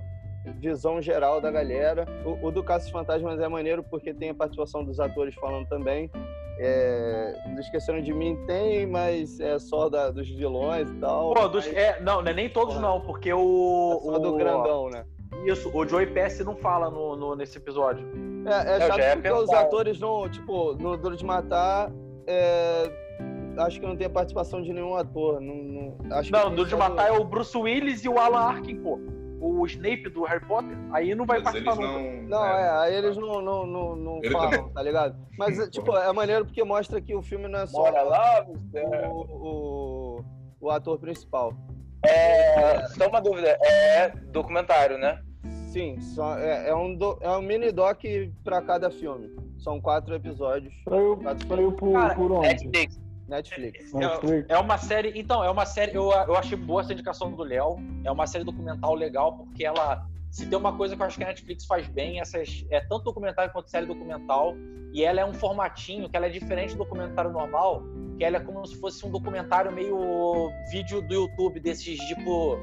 visão 0.58 1.00
geral 1.00 1.40
da 1.40 1.50
galera. 1.50 2.06
O, 2.24 2.46
o 2.48 2.50
do 2.50 2.62
Caças 2.62 2.90
Fantasmas 2.90 3.38
é 3.40 3.48
maneiro 3.48 3.82
porque 3.82 4.12
tem 4.14 4.30
a 4.30 4.34
participação 4.34 4.84
dos 4.84 4.98
atores 5.00 5.34
falando 5.34 5.66
também. 5.68 6.10
É, 6.62 7.34
do 7.54 7.60
Esqueceram 7.60 8.02
de 8.02 8.12
Mim 8.12 8.36
tem, 8.46 8.86
mas 8.86 9.40
é 9.40 9.58
só 9.58 9.88
da, 9.88 10.10
dos 10.10 10.28
vilões 10.28 10.90
e 10.90 10.94
tal. 10.96 11.32
Pô, 11.32 11.48
dos, 11.48 11.66
mas 11.66 11.74
é, 11.74 12.00
não, 12.02 12.20
não 12.20 12.30
é 12.30 12.34
nem 12.34 12.50
todos 12.50 12.78
não, 12.78 13.00
porque 13.00 13.32
o. 13.32 13.98
é 14.02 14.04
só 14.12 14.18
do 14.18 14.34
o- 14.34 14.36
grandão, 14.36 14.90
né? 14.90 15.04
Isso, 15.46 15.70
o 15.74 15.86
Joey 15.88 16.06
Pesci 16.08 16.44
não 16.44 16.54
fala 16.56 16.90
no, 16.90 17.16
no- 17.16 17.34
nesse 17.34 17.56
episódio. 17.56 18.06
É, 18.44 18.76
é 18.76 18.80
chato 18.86 19.12
porque 19.14 19.30
os 19.30 19.50
atores 19.52 19.98
não, 20.00 20.28
tipo, 20.28 20.74
no 20.74 20.96
Duro 20.98 21.16
de 21.16 21.24
Matar, 21.24 21.90
é, 22.26 22.90
acho 23.58 23.80
que 23.80 23.86
não 23.86 23.96
tem 23.96 24.06
a 24.06 24.10
participação 24.10 24.60
de 24.60 24.70
nenhum 24.72 24.94
ator. 24.94 25.40
Não, 25.40 25.54
não- 25.54 25.96
acho 26.18 26.30
que 26.30 26.36
Não, 26.38 26.54
do 26.54 26.66
de 26.66 26.76
matar 26.76 27.08
é 27.08 27.12
o 27.12 27.24
Bruce 27.24 27.56
Willis 27.56 28.04
e 28.04 28.08
o 28.08 28.18
Alan 28.18 28.38
Arkin, 28.40 28.76
pô. 28.76 28.98
O 29.40 29.64
Snape 29.66 30.10
do 30.10 30.22
Harry 30.24 30.44
Potter. 30.46 30.76
Aí 30.92 31.14
não 31.14 31.24
vai 31.24 31.38
Mas 31.40 31.44
participar 31.44 31.76
nunca. 31.76 31.88
não. 31.88 32.22
Não, 32.28 32.44
é, 32.44 32.70
aí 32.82 32.94
eles 32.94 33.16
não, 33.16 33.40
não, 33.40 33.66
não, 33.66 33.96
não 33.96 34.16
Ele 34.18 34.30
falam, 34.30 34.50
também. 34.50 34.72
tá 34.74 34.82
ligado? 34.82 35.16
Mas, 35.38 35.58
é, 35.58 35.68
tipo, 35.70 35.96
é 35.96 36.12
maneiro 36.12 36.44
porque 36.44 36.62
mostra 36.62 37.00
que 37.00 37.14
o 37.14 37.22
filme 37.22 37.48
não 37.48 37.60
é 37.60 37.66
só 37.66 37.78
Bora 37.78 38.02
lá, 38.02 38.42
você- 38.42 38.84
o, 39.08 40.20
o, 40.20 40.24
o 40.60 40.70
ator 40.70 40.98
principal. 40.98 41.54
É, 42.06 42.86
só 42.88 43.08
uma 43.08 43.20
dúvida, 43.20 43.56
é 43.62 44.10
documentário, 44.30 44.98
né? 44.98 45.22
Sim, 45.72 46.00
só, 46.00 46.36
é, 46.38 46.68
é 46.68 46.74
um, 46.74 46.94
do- 46.94 47.16
é 47.20 47.30
um 47.30 47.40
mini 47.42 47.70
doc 47.72 48.02
pra 48.44 48.60
cada 48.60 48.90
filme. 48.90 49.30
São 49.58 49.80
quatro 49.80 50.14
episódios. 50.14 50.74
Saiu, 50.88 51.16
Quatro 51.18 51.46
saiu 51.48 51.72
por, 51.72 51.92
Cara, 51.92 52.14
por 52.14 52.32
onde? 52.32 52.48
Netflix. 52.48 53.00
Netflix. 53.30 53.92
Netflix. 53.92 54.46
É 54.48 54.58
uma 54.58 54.76
série. 54.76 55.12
Então, 55.18 55.42
é 55.42 55.50
uma 55.50 55.64
série. 55.64 55.94
Eu, 55.94 56.10
eu 56.10 56.36
achei 56.36 56.56
boa 56.56 56.82
essa 56.82 56.92
indicação 56.92 57.32
do 57.32 57.42
Léo. 57.42 57.76
É 58.04 58.10
uma 58.10 58.26
série 58.26 58.44
documental 58.44 58.94
legal, 58.94 59.36
porque 59.36 59.64
ela. 59.64 60.06
Se 60.30 60.46
tem 60.46 60.56
uma 60.56 60.76
coisa 60.76 60.94
que 60.94 61.02
eu 61.02 61.06
acho 61.06 61.16
que 61.16 61.24
a 61.24 61.26
Netflix 61.26 61.64
faz 61.64 61.88
bem, 61.88 62.20
essas, 62.20 62.64
é 62.70 62.80
tanto 62.80 63.04
documentário 63.04 63.52
quanto 63.52 63.68
série 63.68 63.86
documental. 63.86 64.54
E 64.92 65.04
ela 65.04 65.20
é 65.20 65.24
um 65.24 65.32
formatinho 65.32 66.08
que 66.08 66.16
ela 66.16 66.26
é 66.26 66.28
diferente 66.28 66.72
do 66.72 66.78
documentário 66.78 67.30
normal, 67.30 67.82
que 68.18 68.24
ela 68.24 68.36
é 68.36 68.40
como 68.40 68.64
se 68.66 68.76
fosse 68.78 69.04
um 69.06 69.10
documentário 69.10 69.72
meio 69.72 70.50
vídeo 70.70 71.00
do 71.00 71.14
YouTube, 71.14 71.60
desses 71.60 71.98
tipo 71.98 72.58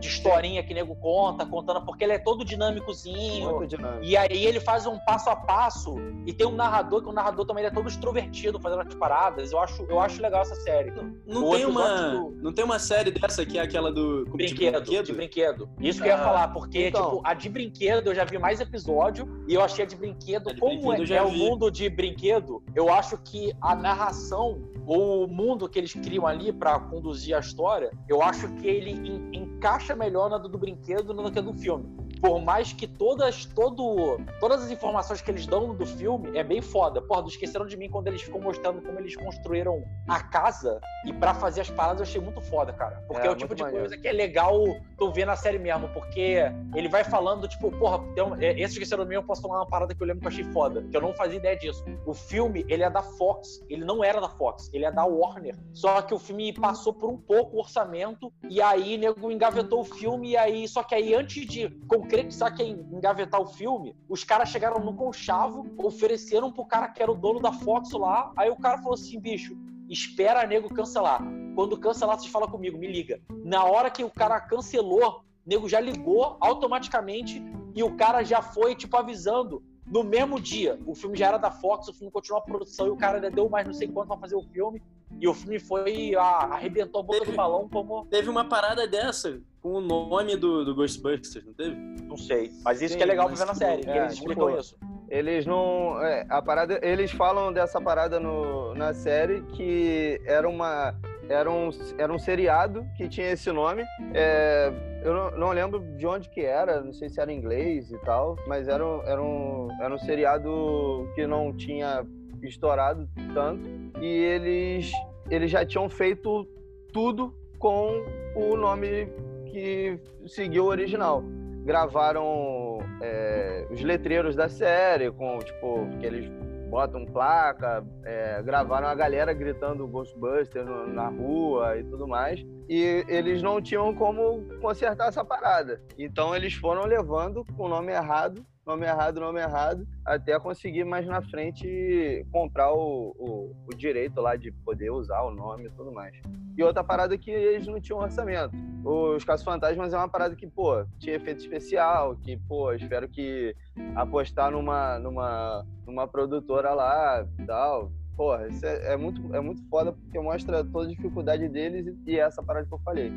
de 0.00 0.08
historinha 0.08 0.62
que 0.62 0.72
nego 0.72 0.94
conta, 0.96 1.44
contando, 1.44 1.84
porque 1.84 2.04
ele 2.04 2.12
é 2.12 2.18
todo 2.18 2.44
dinâmicozinho. 2.44 3.56
Muito 3.56 3.76
dinâmico. 3.76 4.04
E 4.04 4.16
aí 4.16 4.44
ele 4.46 4.60
faz 4.60 4.86
um 4.86 4.98
passo 5.00 5.28
a 5.30 5.36
passo 5.36 5.96
e 6.26 6.32
tem 6.32 6.46
um 6.46 6.52
narrador, 6.54 7.02
que 7.02 7.08
o 7.08 7.12
narrador 7.12 7.44
também 7.46 7.62
ele 7.64 7.70
é 7.72 7.74
todo 7.74 7.88
extrovertido 7.88 8.60
fazendo 8.60 8.82
as 8.82 8.94
paradas. 8.94 9.52
Eu 9.52 9.58
acho, 9.58 9.82
eu 9.88 10.00
acho 10.00 10.20
legal 10.22 10.42
essa 10.42 10.54
série. 10.56 10.92
Não 11.26 11.44
O 11.46 11.50
tem, 11.54 11.64
uma, 11.66 12.10
do- 12.10 12.30
não 12.42 12.52
tem 12.52 12.64
uma 12.64 12.78
série 12.78 13.10
dessa 13.10 13.44
que 13.44 13.58
é 13.58 13.62
aquela 13.62 13.90
do. 13.92 14.24
de 14.24 14.30
Brinquedo, 14.30 15.02
de 15.04 15.12
brinquedo. 15.12 15.68
Isso 15.80 16.00
que 16.00 16.08
eu 16.08 16.12
ia 16.12 16.20
Ah, 16.20 16.24
falar, 16.24 16.48
porque, 16.48 16.88
então. 16.88 17.10
tipo, 17.16 17.20
a 17.24 17.34
de 17.34 17.48
brinquedo 17.48 18.06
eu 18.08 18.14
já 18.14 18.24
vi 18.24 18.38
mais 18.38 18.60
episódio 18.60 19.28
e 19.48 19.54
eu 19.54 19.62
achei 19.62 19.84
a 19.84 19.88
de 19.88 19.96
brinquedo, 19.96 20.50
A 20.50 20.52
de 20.52 20.60
como 20.60 20.88
brinquedo 20.92 21.12
é, 21.12 21.16
é 21.16 21.22
o 21.22 21.30
mundo 21.30 21.70
de 21.70 21.88
brinquedo, 21.88 22.62
eu 22.74 22.92
acho 22.92 23.16
que 23.18 23.52
a 23.60 23.74
narração 23.74 24.62
ou 24.86 25.24
o 25.24 25.28
mundo 25.28 25.68
que 25.68 25.78
eles 25.78 25.92
criam 25.92 26.26
ali 26.26 26.50
pra 26.50 26.78
conduzir 26.80 27.36
a 27.36 27.40
história, 27.40 27.90
eu 28.08 28.22
acho 28.22 28.48
que 28.54 28.66
ele 28.66 28.92
en- 28.92 29.28
encaixa 29.36 29.87
melhor 29.94 30.30
na 30.30 30.38
do, 30.38 30.48
do 30.48 30.58
brinquedo 30.58 31.12
do 31.12 31.30
que 31.30 31.38
a 31.38 31.42
do 31.42 31.52
filme. 31.52 32.07
Por 32.20 32.40
mais 32.40 32.72
que 32.72 32.86
todas, 32.86 33.44
todo, 33.44 34.18
todas 34.40 34.64
as 34.64 34.70
informações 34.70 35.20
que 35.20 35.30
eles 35.30 35.46
dão 35.46 35.74
do 35.74 35.86
filme 35.86 36.36
é 36.36 36.42
bem 36.42 36.60
foda. 36.60 37.00
Porra, 37.00 37.20
não 37.22 37.28
esqueceram 37.28 37.66
de 37.66 37.76
mim 37.76 37.88
quando 37.88 38.08
eles 38.08 38.22
ficam 38.22 38.40
mostrando 38.40 38.80
como 38.82 38.98
eles 38.98 39.16
construíram 39.16 39.82
a 40.08 40.22
casa 40.22 40.80
e 41.04 41.12
pra 41.12 41.34
fazer 41.34 41.60
as 41.60 41.70
paradas 41.70 42.00
eu 42.00 42.02
achei 42.04 42.20
muito 42.20 42.40
foda, 42.40 42.72
cara. 42.72 43.02
Porque 43.06 43.26
É, 43.26 43.30
é, 43.30 43.30
o 43.30 43.36
tipo 43.36 43.54
de 43.54 43.62
maneiro. 43.62 43.86
coisa 43.86 44.00
que 44.00 44.08
é 44.08 44.12
legal 44.12 44.54
tu 44.96 45.10
ver 45.12 45.24
na 45.24 45.36
série 45.36 45.58
mesmo, 45.58 45.88
porque 45.90 46.40
ele 46.74 46.88
vai 46.88 47.04
falando, 47.04 47.46
tipo, 47.48 47.70
porra, 47.78 47.98
tem 48.14 48.24
um, 48.24 48.34
é, 48.36 48.52
esse 48.60 48.74
esqueceram 48.74 49.04
de 49.04 49.10
mim, 49.10 49.16
eu 49.16 49.22
posso 49.22 49.42
falar 49.42 49.56
uma 49.56 49.66
parada 49.66 49.94
que 49.94 50.02
eu 50.02 50.06
lembro 50.06 50.20
que 50.20 50.26
eu 50.26 50.30
achei 50.30 50.44
foda, 50.52 50.82
que 50.82 50.96
eu 50.96 51.00
não 51.00 51.12
fazia 51.14 51.38
ideia 51.38 51.56
disso. 51.56 51.84
O 52.06 52.14
filme, 52.14 52.64
ele 52.68 52.82
é 52.82 52.90
da 52.90 53.02
Fox, 53.02 53.64
ele 53.68 53.84
não 53.84 54.02
era 54.02 54.20
da 54.20 54.28
Fox, 54.28 54.70
ele 54.72 54.84
é 54.84 54.90
da 54.92 55.04
Warner. 55.04 55.56
Só 55.72 56.02
que 56.02 56.14
o 56.14 56.18
filme 56.18 56.52
passou 56.52 56.92
por 56.92 57.10
um 57.10 57.16
pouco 57.16 57.56
o 57.56 57.60
orçamento, 57.60 58.32
e 58.48 58.60
aí 58.60 58.96
nego 58.96 59.30
engavetou 59.30 59.80
o 59.80 59.84
filme, 59.84 60.30
e 60.30 60.36
aí, 60.36 60.66
só 60.68 60.82
que 60.82 60.94
aí 60.94 61.14
antes 61.14 61.46
de 61.46 61.68
concretizar 62.08 62.56
quem 62.56 62.86
engavetar 62.90 63.38
o 63.38 63.46
filme, 63.46 63.94
os 64.08 64.24
caras 64.24 64.48
chegaram 64.48 64.82
no 64.82 64.94
conchavo, 64.94 65.70
ofereceram 65.76 66.50
pro 66.50 66.64
cara 66.64 66.88
que 66.88 67.02
era 67.02 67.12
o 67.12 67.14
dono 67.14 67.38
da 67.38 67.52
Fox 67.52 67.92
lá, 67.92 68.32
aí 68.34 68.48
o 68.48 68.56
cara 68.56 68.78
falou 68.78 68.94
assim, 68.94 69.20
bicho, 69.20 69.54
espera 69.90 70.46
nego 70.46 70.72
cancelar. 70.72 71.22
Quando 71.54 71.78
cancelar, 71.78 72.18
vocês 72.18 72.32
falam 72.32 72.48
comigo, 72.48 72.78
me 72.78 72.90
liga. 72.90 73.20
Na 73.44 73.62
hora 73.64 73.90
que 73.90 74.02
o 74.02 74.10
cara 74.10 74.40
cancelou, 74.40 75.22
nego 75.44 75.68
já 75.68 75.80
ligou 75.80 76.38
automaticamente 76.40 77.42
e 77.74 77.82
o 77.82 77.94
cara 77.94 78.22
já 78.22 78.40
foi, 78.40 78.74
tipo, 78.74 78.96
avisando. 78.96 79.62
No 79.90 80.04
mesmo 80.04 80.38
dia, 80.40 80.78
o 80.86 80.94
filme 80.94 81.16
já 81.16 81.28
era 81.28 81.38
da 81.38 81.50
Fox, 81.50 81.88
o 81.88 81.94
filme 81.94 82.10
continuou 82.12 82.40
a 82.42 82.44
produção 82.44 82.86
e 82.86 82.90
o 82.90 82.96
cara 82.96 83.16
ainda 83.16 83.30
deu 83.30 83.48
mais 83.48 83.66
não 83.66 83.72
sei 83.72 83.88
quanto 83.88 84.08
pra 84.08 84.18
fazer 84.18 84.36
o 84.36 84.42
filme. 84.42 84.82
E 85.20 85.26
o 85.26 85.32
filme 85.32 85.58
foi, 85.58 86.14
a- 86.14 86.48
arrebentou 86.52 87.00
a 87.00 87.04
boca 87.04 87.24
do 87.24 87.32
balão 87.32 87.68
como. 87.68 88.04
Teve 88.06 88.28
uma 88.28 88.44
parada 88.44 88.86
dessa 88.86 89.40
com 89.62 89.72
o 89.72 89.80
nome 89.80 90.36
do, 90.36 90.64
do 90.64 90.74
Ghostbusters, 90.74 91.44
não 91.44 91.54
teve? 91.54 91.74
Não 92.04 92.16
sei. 92.16 92.52
Mas 92.62 92.82
isso 92.82 92.92
Sim, 92.92 92.98
que 92.98 93.02
é 93.02 93.06
legal 93.06 93.26
pra 93.26 93.36
ver 93.36 93.46
na 93.46 93.54
série, 93.54 93.82
que 93.82 93.90
é, 93.90 93.96
eles 94.02 94.12
explicam 94.14 94.48
tipo, 94.48 94.60
isso. 94.60 94.78
Eles 95.08 95.46
não. 95.46 96.00
é, 96.02 96.26
a 96.28 96.42
parada, 96.42 96.78
eles 96.82 97.10
falam 97.10 97.50
dessa 97.52 97.80
parada 97.80 98.20
no, 98.20 98.74
na 98.74 98.92
série 98.92 99.40
que 99.54 100.20
era 100.26 100.46
uma. 100.48 100.94
Era 101.28 101.50
um, 101.50 101.70
era 101.98 102.12
um 102.12 102.18
seriado 102.18 102.84
que 102.96 103.08
tinha 103.08 103.30
esse 103.30 103.50
nome. 103.52 103.84
É, 104.14 104.72
eu 105.02 105.12
não, 105.14 105.30
não 105.32 105.50
lembro 105.50 105.80
de 105.96 106.06
onde 106.06 106.28
que 106.30 106.40
era, 106.40 106.80
não 106.80 106.92
sei 106.92 107.08
se 107.08 107.20
era 107.20 107.32
inglês 107.32 107.90
e 107.90 107.98
tal, 107.98 108.36
mas 108.46 108.68
era, 108.68 108.84
um- 108.84 109.02
era, 109.02 109.22
um, 109.22 109.68
era 109.80 109.94
um 109.94 109.98
seriado 109.98 111.08
que 111.14 111.26
não 111.26 111.52
tinha 111.52 112.04
estourado 112.42 113.08
tanto. 113.34 113.68
E 114.00 114.06
eles, 114.06 114.90
eles 115.30 115.50
já 115.50 115.64
tinham 115.66 115.88
feito 115.88 116.46
tudo 116.92 117.34
com 117.58 118.02
o 118.34 118.56
nome 118.56 119.08
que 119.46 119.98
seguiu 120.26 120.64
o 120.64 120.68
original. 120.68 121.22
Gravaram 121.64 122.78
é, 123.02 123.66
os 123.70 123.82
letreiros 123.82 124.34
da 124.34 124.48
série, 124.48 125.10
com 125.10 125.38
tipo, 125.38 125.86
que 126.00 126.06
eles 126.06 126.30
botam 126.68 127.04
placa, 127.06 127.84
é, 128.04 128.42
gravaram 128.42 128.88
a 128.88 128.94
galera 128.94 129.32
gritando 129.32 129.86
Ghostbusters 129.86 130.66
na 130.88 131.08
rua 131.08 131.78
e 131.78 131.84
tudo 131.84 132.06
mais. 132.06 132.44
E 132.68 133.04
eles 133.08 133.42
não 133.42 133.60
tinham 133.60 133.94
como 133.94 134.42
consertar 134.60 135.08
essa 135.08 135.24
parada. 135.24 135.80
Então 135.98 136.34
eles 136.36 136.54
foram 136.54 136.84
levando 136.84 137.44
com 137.56 137.64
o 137.64 137.68
nome 137.68 137.92
errado, 137.92 138.44
nome 138.68 138.84
errado, 138.84 139.18
nome 139.18 139.40
errado, 139.40 139.88
até 140.04 140.38
conseguir 140.38 140.84
mais 140.84 141.06
na 141.06 141.22
frente 141.22 142.26
comprar 142.30 142.70
o, 142.70 143.14
o, 143.18 143.56
o 143.66 143.74
direito 143.74 144.20
lá 144.20 144.36
de 144.36 144.52
poder 144.52 144.90
usar 144.90 145.22
o 145.22 145.30
nome 145.30 145.68
e 145.68 145.70
tudo 145.70 145.90
mais. 145.90 146.14
E 146.54 146.62
outra 146.62 146.84
parada 146.84 147.16
que 147.16 147.30
eles 147.30 147.66
não 147.66 147.80
tinham 147.80 148.00
orçamento. 148.00 148.54
Os 148.84 149.24
Casos 149.24 149.44
Fantasmas 149.44 149.94
é 149.94 149.96
uma 149.96 150.08
parada 150.08 150.36
que, 150.36 150.46
pô, 150.46 150.84
tinha 150.98 151.16
efeito 151.16 151.40
especial, 151.40 152.14
que, 152.16 152.36
pô, 152.36 152.72
espero 152.72 153.08
que 153.08 153.56
apostar 153.94 154.50
numa, 154.50 154.98
numa, 154.98 155.66
numa 155.86 156.06
produtora 156.06 156.74
lá 156.74 157.26
e 157.38 157.46
tal. 157.46 157.90
Porra, 158.16 158.48
isso 158.48 158.66
é, 158.66 158.92
é 158.92 158.96
muito, 158.96 159.34
é 159.34 159.40
muito 159.40 159.62
foda 159.68 159.92
porque 159.92 160.18
mostra 160.18 160.62
toda 160.62 160.86
a 160.86 160.90
dificuldade 160.90 161.48
deles 161.48 161.86
e, 161.86 162.10
e 162.10 162.18
essa 162.18 162.42
parada 162.42 162.66
que 162.66 162.74
eu 162.74 162.80
falei. 162.80 163.10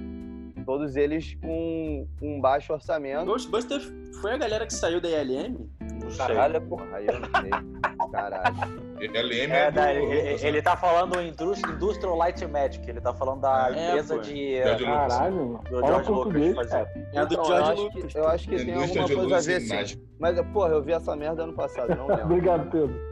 Todos 0.66 0.96
eles 0.96 1.36
com 1.42 2.08
um 2.22 2.40
baixo 2.42 2.74
orçamento. 2.74 3.26
Ghostbusters 3.26 3.92
foi 4.22 4.34
a 4.34 4.38
galera 4.38 4.66
que 4.66 4.74
saiu 4.74 5.02
da 5.02 5.10
ILM? 5.10 5.70
Não 6.02 6.10
sei. 6.12 6.18
Caralho, 6.28 6.62
porra. 6.62 6.86
Aí 6.94 7.08
eu 7.08 7.20
não 7.20 7.30
sei. 7.42 7.50
Caralho. 8.12 8.92
LM 9.02 9.52
É, 9.52 9.66
é, 9.68 9.72
da- 9.72 9.86
do, 9.86 9.90
ele, 10.00 10.48
ele 10.48 10.62
tá 10.62 10.76
falando 10.78 11.20
Indus- 11.22 11.60
Industrial 11.60 12.16
Light 12.16 12.46
Magic, 12.46 12.88
ele 12.88 13.02
tá 13.02 13.14
falando 13.14 13.42
da 13.42 13.70
É, 13.76 13.88
empresa 13.90 14.16
pô. 14.16 14.22
de. 14.22 14.58
George 14.64 14.84
Lucas. 14.86 15.18
Caralho, 15.18 15.60
Do 15.70 15.80
George 15.88 16.12
Lucas 16.12 16.56
fazer. 16.70 16.88
É 17.14 17.26
do 17.26 17.34
Então, 17.34 17.44
eu 17.44 17.46
George 17.46 17.72
acho 17.72 17.82
Lucas. 17.84 18.06
que, 18.14 18.18
eu 18.20 18.28
acho 18.28 18.50
que 18.50 18.56
tem 18.66 18.74
alguma 18.74 19.08
coisa 19.10 19.38
a 19.38 19.40
ver, 19.42 19.62
sim. 19.62 20.02
Mas, 20.20 20.42
porra, 20.54 20.70
eu 20.70 20.84
vi 20.84 20.92
essa 20.94 21.16
merda 21.16 21.44
ano 21.44 21.54
passado, 21.54 21.96
não 21.96 22.08
lembro. 22.08 22.26
Obrigado, 22.26 22.70
Pedro. 22.70 23.12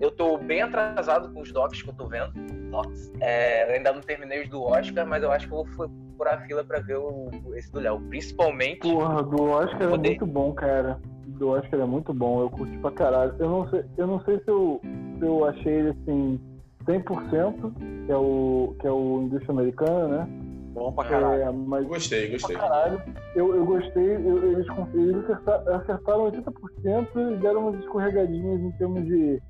Eu 0.00 0.10
tô 0.10 0.38
bem 0.38 0.62
atrasado 0.62 1.32
com 1.32 1.40
os 1.40 1.52
docs 1.52 1.82
que 1.82 1.88
eu 1.90 1.94
tô 1.94 2.06
vendo. 2.06 2.32
Docs. 2.70 3.12
É, 3.20 3.68
eu 3.70 3.74
ainda 3.76 3.92
não 3.92 4.00
terminei 4.00 4.42
os 4.42 4.48
do 4.48 4.62
Oscar, 4.62 5.06
mas 5.06 5.22
eu 5.22 5.30
acho 5.30 5.46
que 5.48 5.54
eu 5.54 5.64
vou 5.64 5.90
furar 6.18 6.34
a 6.34 6.40
fila 6.46 6.64
pra 6.64 6.80
ver 6.80 6.98
o, 6.98 7.30
esse 7.54 7.72
do 7.72 7.78
Léo. 7.80 8.00
Principalmente. 8.08 8.80
Porra, 8.80 9.22
do 9.22 9.42
Oscar 9.44 9.82
é 9.94 9.96
muito 9.96 10.26
bom, 10.26 10.52
cara. 10.52 10.98
Do 11.28 11.50
Oscar 11.50 11.80
é 11.80 11.84
muito 11.84 12.12
bom, 12.12 12.42
eu 12.42 12.50
curti 12.50 12.76
pra 12.78 12.90
caralho. 12.90 13.32
Eu 13.38 13.48
não 13.48 13.68
sei, 13.70 13.84
eu 13.96 14.06
não 14.08 14.20
sei 14.24 14.38
se, 14.40 14.48
eu, 14.48 14.80
se 15.18 15.24
eu 15.24 15.44
achei 15.46 15.72
ele 15.72 15.90
assim 15.90 16.40
100%, 16.84 17.72
que 18.06 18.12
é 18.12 18.16
o, 18.16 18.74
que 18.80 18.86
é 18.86 18.90
o 18.90 19.22
indústria 19.22 19.52
americana, 19.52 20.08
né? 20.08 20.28
Bom 20.74 20.92
pra 20.92 21.04
caralho. 21.08 21.42
É, 21.42 21.52
mas 21.52 21.86
Gostei, 21.86 22.30
gostei. 22.30 22.56
pra 22.56 22.68
caralho. 22.68 23.02
Eu, 23.36 23.54
eu 23.54 23.64
gostei, 23.64 24.16
eu- 24.16 24.52
eles, 24.52 24.66
eles 24.94 25.24
acerta- 25.30 25.76
acertaram 25.76 26.24
80% 26.30 27.32
e 27.32 27.36
deram 27.36 27.68
umas 27.68 27.80
escorregadinhas 27.80 28.60
em 28.60 28.70
termos 28.72 29.04
de, 29.04 29.40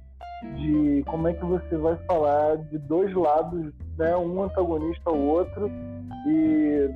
de 0.56 1.02
como 1.06 1.28
é 1.28 1.32
que 1.32 1.44
você 1.44 1.76
vai 1.76 1.96
falar 2.06 2.56
de 2.56 2.78
dois 2.78 3.12
lados, 3.14 3.72
né? 3.96 4.16
Um 4.16 4.42
antagonista 4.42 5.10
ao 5.10 5.16
outro 5.18 5.70
e 6.28 6.90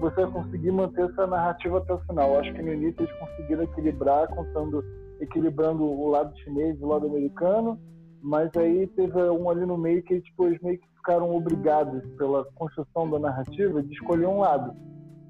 você 0.00 0.22
vai 0.22 0.30
conseguir 0.30 0.70
manter 0.70 1.10
essa 1.10 1.26
narrativa 1.26 1.78
até 1.78 1.92
o 1.92 2.00
final. 2.00 2.34
Eu 2.34 2.40
acho 2.40 2.52
que 2.54 2.62
no 2.62 2.72
início 2.72 3.02
eles 3.02 3.18
conseguiram 3.18 3.62
equilibrar, 3.64 4.28
contando, 4.28 4.84
equilibrando 5.20 5.84
o 5.84 6.08
lado 6.08 6.36
chinês 6.38 6.78
e 6.78 6.84
o 6.84 6.88
lado 6.88 7.06
americano, 7.06 7.78
mas 8.22 8.50
aí 8.56 8.86
teve 8.88 9.20
um 9.30 9.50
ali 9.50 9.66
no 9.66 9.76
meio 9.76 10.02
que 10.02 10.20
tipo, 10.20 10.46
eles 10.46 10.60
meio 10.62 10.78
que 10.78 10.88
ficaram 10.96 11.34
obrigados 11.34 12.02
pela 12.16 12.44
construção 12.54 13.10
da 13.10 13.18
narrativa 13.18 13.82
de 13.82 13.92
escolher 13.92 14.26
um 14.26 14.40
lado. 14.40 14.74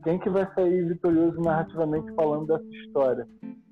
Quem 0.04 0.18
que 0.18 0.30
vai 0.30 0.48
sair 0.54 0.86
vitorioso 0.86 1.40
narrativamente 1.40 2.12
falando 2.14 2.46
dessa 2.46 2.68
história? 2.84 3.26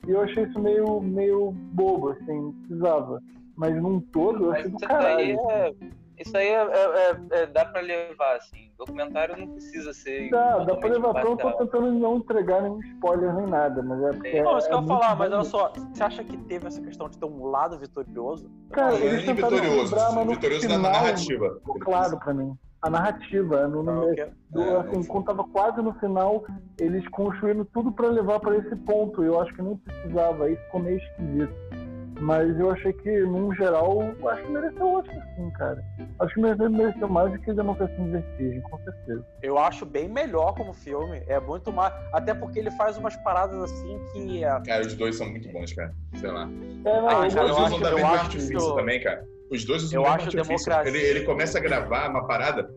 E 0.06 0.10
eu 0.10 0.20
achei 0.20 0.44
isso 0.44 0.58
meio, 0.60 1.00
meio 1.00 1.52
bobo, 1.72 2.10
assim, 2.10 2.52
precisava. 2.66 3.20
Mas 3.56 3.74
num 3.80 4.00
todo 4.00 4.44
eu 4.44 4.52
achei 4.52 4.70
do 4.70 4.78
caralho. 4.78 5.38
é. 5.50 5.72
Isso 6.18 6.36
aí 6.36 6.46
é, 6.48 6.52
é- 6.54 7.10
é- 7.10 7.42
é- 7.42 7.46
dá 7.46 7.64
pra 7.64 7.80
levar, 7.80 8.36
assim. 8.36 8.70
Documentário 8.78 9.36
não 9.38 9.48
precisa 9.48 9.92
ser. 9.92 10.30
Dá, 10.30 10.58
dá 10.58 10.76
pra 10.76 10.88
levar. 10.90 11.22
Eu 11.22 11.30
não 11.30 11.36
tô 11.36 11.52
tentando 11.52 11.92
não 11.92 12.16
entregar 12.16 12.62
nenhum 12.62 12.80
spoiler 12.80 13.34
nem 13.34 13.46
nada, 13.46 13.82
mas 13.82 14.02
é 14.02 14.12
porque. 14.12 14.42
Não, 14.42 14.54
é, 14.54 14.58
isso 14.58 14.68
que 14.68 14.74
eu 14.74 14.78
é 14.78 14.80
ia 14.80 14.86
muito 14.86 15.00
falar, 15.00 15.16
mas 15.16 15.32
olha 15.32 15.44
só, 15.44 15.72
você 15.92 16.02
acha 16.02 16.24
que 16.24 16.36
teve 16.36 16.66
essa 16.66 16.80
questão 16.80 17.08
de 17.08 17.18
ter 17.18 17.24
um 17.26 17.46
lado 17.46 17.78
vitorioso? 17.78 18.50
Cara, 18.70 18.92
Não, 18.92 18.98
eles 18.98 19.24
tentaram 19.24 19.56
vitorioso. 19.56 19.76
equilibrar, 19.94 20.14
mas 20.14 20.26
no 20.26 20.32
Vitorioso 20.32 20.68
na 20.68 20.74
final, 20.76 20.92
narrativa. 20.92 21.54
ficou 21.60 21.78
claro 21.80 22.18
pra 22.18 22.34
mim. 22.34 22.54
A 22.82 22.90
narrativa, 22.90 23.66
no, 23.66 23.82
no, 23.82 23.92
Não, 24.06 24.14
que- 24.14 24.28
do- 24.50 24.62
É, 24.62 24.76
assim, 24.76 24.96
não- 24.96 25.04
quando 25.04 25.24
tava 25.24 25.44
quase 25.44 25.80
no 25.82 25.94
final, 25.94 26.44
eles 26.78 27.06
construíram 27.08 27.64
tudo 27.72 27.90
pra 27.90 28.08
levar 28.08 28.38
pra 28.38 28.56
esse 28.56 28.76
ponto. 28.76 29.24
Eu 29.24 29.40
acho 29.40 29.52
que 29.54 29.62
nem 29.62 29.76
precisava, 29.78 30.44
aí 30.44 30.56
ficou 30.56 30.80
meio 30.80 30.98
esquisito. 30.98 31.52
Mas 32.18 32.58
eu 32.58 32.70
achei 32.70 32.92
que, 32.94 33.20
num 33.20 33.54
geral, 33.54 34.02
eu 34.18 34.28
acho 34.30 34.42
que 34.42 34.50
mereceu 34.50 34.86
outro 34.86 35.12
sim, 35.36 35.50
cara. 35.50 35.84
Acho 36.18 36.34
que 36.34 36.40
mereceu, 36.40 36.70
mereceu 36.70 37.08
mais 37.08 37.30
do 37.32 37.38
que 37.38 37.52
Democracia 37.52 37.96
em 37.98 38.10
Vertigem, 38.10 38.60
com 38.62 38.78
certeza. 38.78 39.24
Eu 39.42 39.58
acho 39.58 39.84
bem 39.84 40.08
melhor 40.08 40.54
como 40.54 40.72
filme. 40.72 41.22
É 41.26 41.38
muito 41.38 41.70
mais. 41.72 41.92
Até 42.12 42.32
porque 42.32 42.58
ele 42.58 42.70
faz 42.70 42.96
umas 42.96 43.14
paradas 43.18 43.62
assim 43.62 44.00
que. 44.12 44.42
é, 44.44 44.60
Cara, 44.64 44.86
os 44.86 44.94
dois 44.94 45.16
são 45.16 45.28
muito 45.28 45.46
bons, 45.52 45.72
cara. 45.74 45.92
Sei 46.18 46.30
lá. 46.30 46.48
É, 46.84 47.00
não, 47.00 47.08
Ah, 47.08 47.14
dois 47.20 47.34
eu 47.36 47.42
usam 47.44 47.64
acho- 47.66 47.80
da 47.80 47.90
eu 47.90 47.94
mesma 47.96 48.10
acho 48.12 48.24
artifício 48.24 48.70
que- 48.70 48.76
também, 48.76 49.00
cara. 49.02 49.24
Os 49.50 49.64
dois 49.64 49.82
usam 49.82 50.00
Eu 50.00 50.04
da 50.04 50.14
acho 50.14 50.24
artifício. 50.26 50.66
democracia- 50.70 50.88
Ele, 50.88 50.98
ele 51.18 51.24
começa 51.26 51.58
a 51.58 51.60
gravar 51.60 52.08
uma 52.10 52.26
parada, 52.26 52.68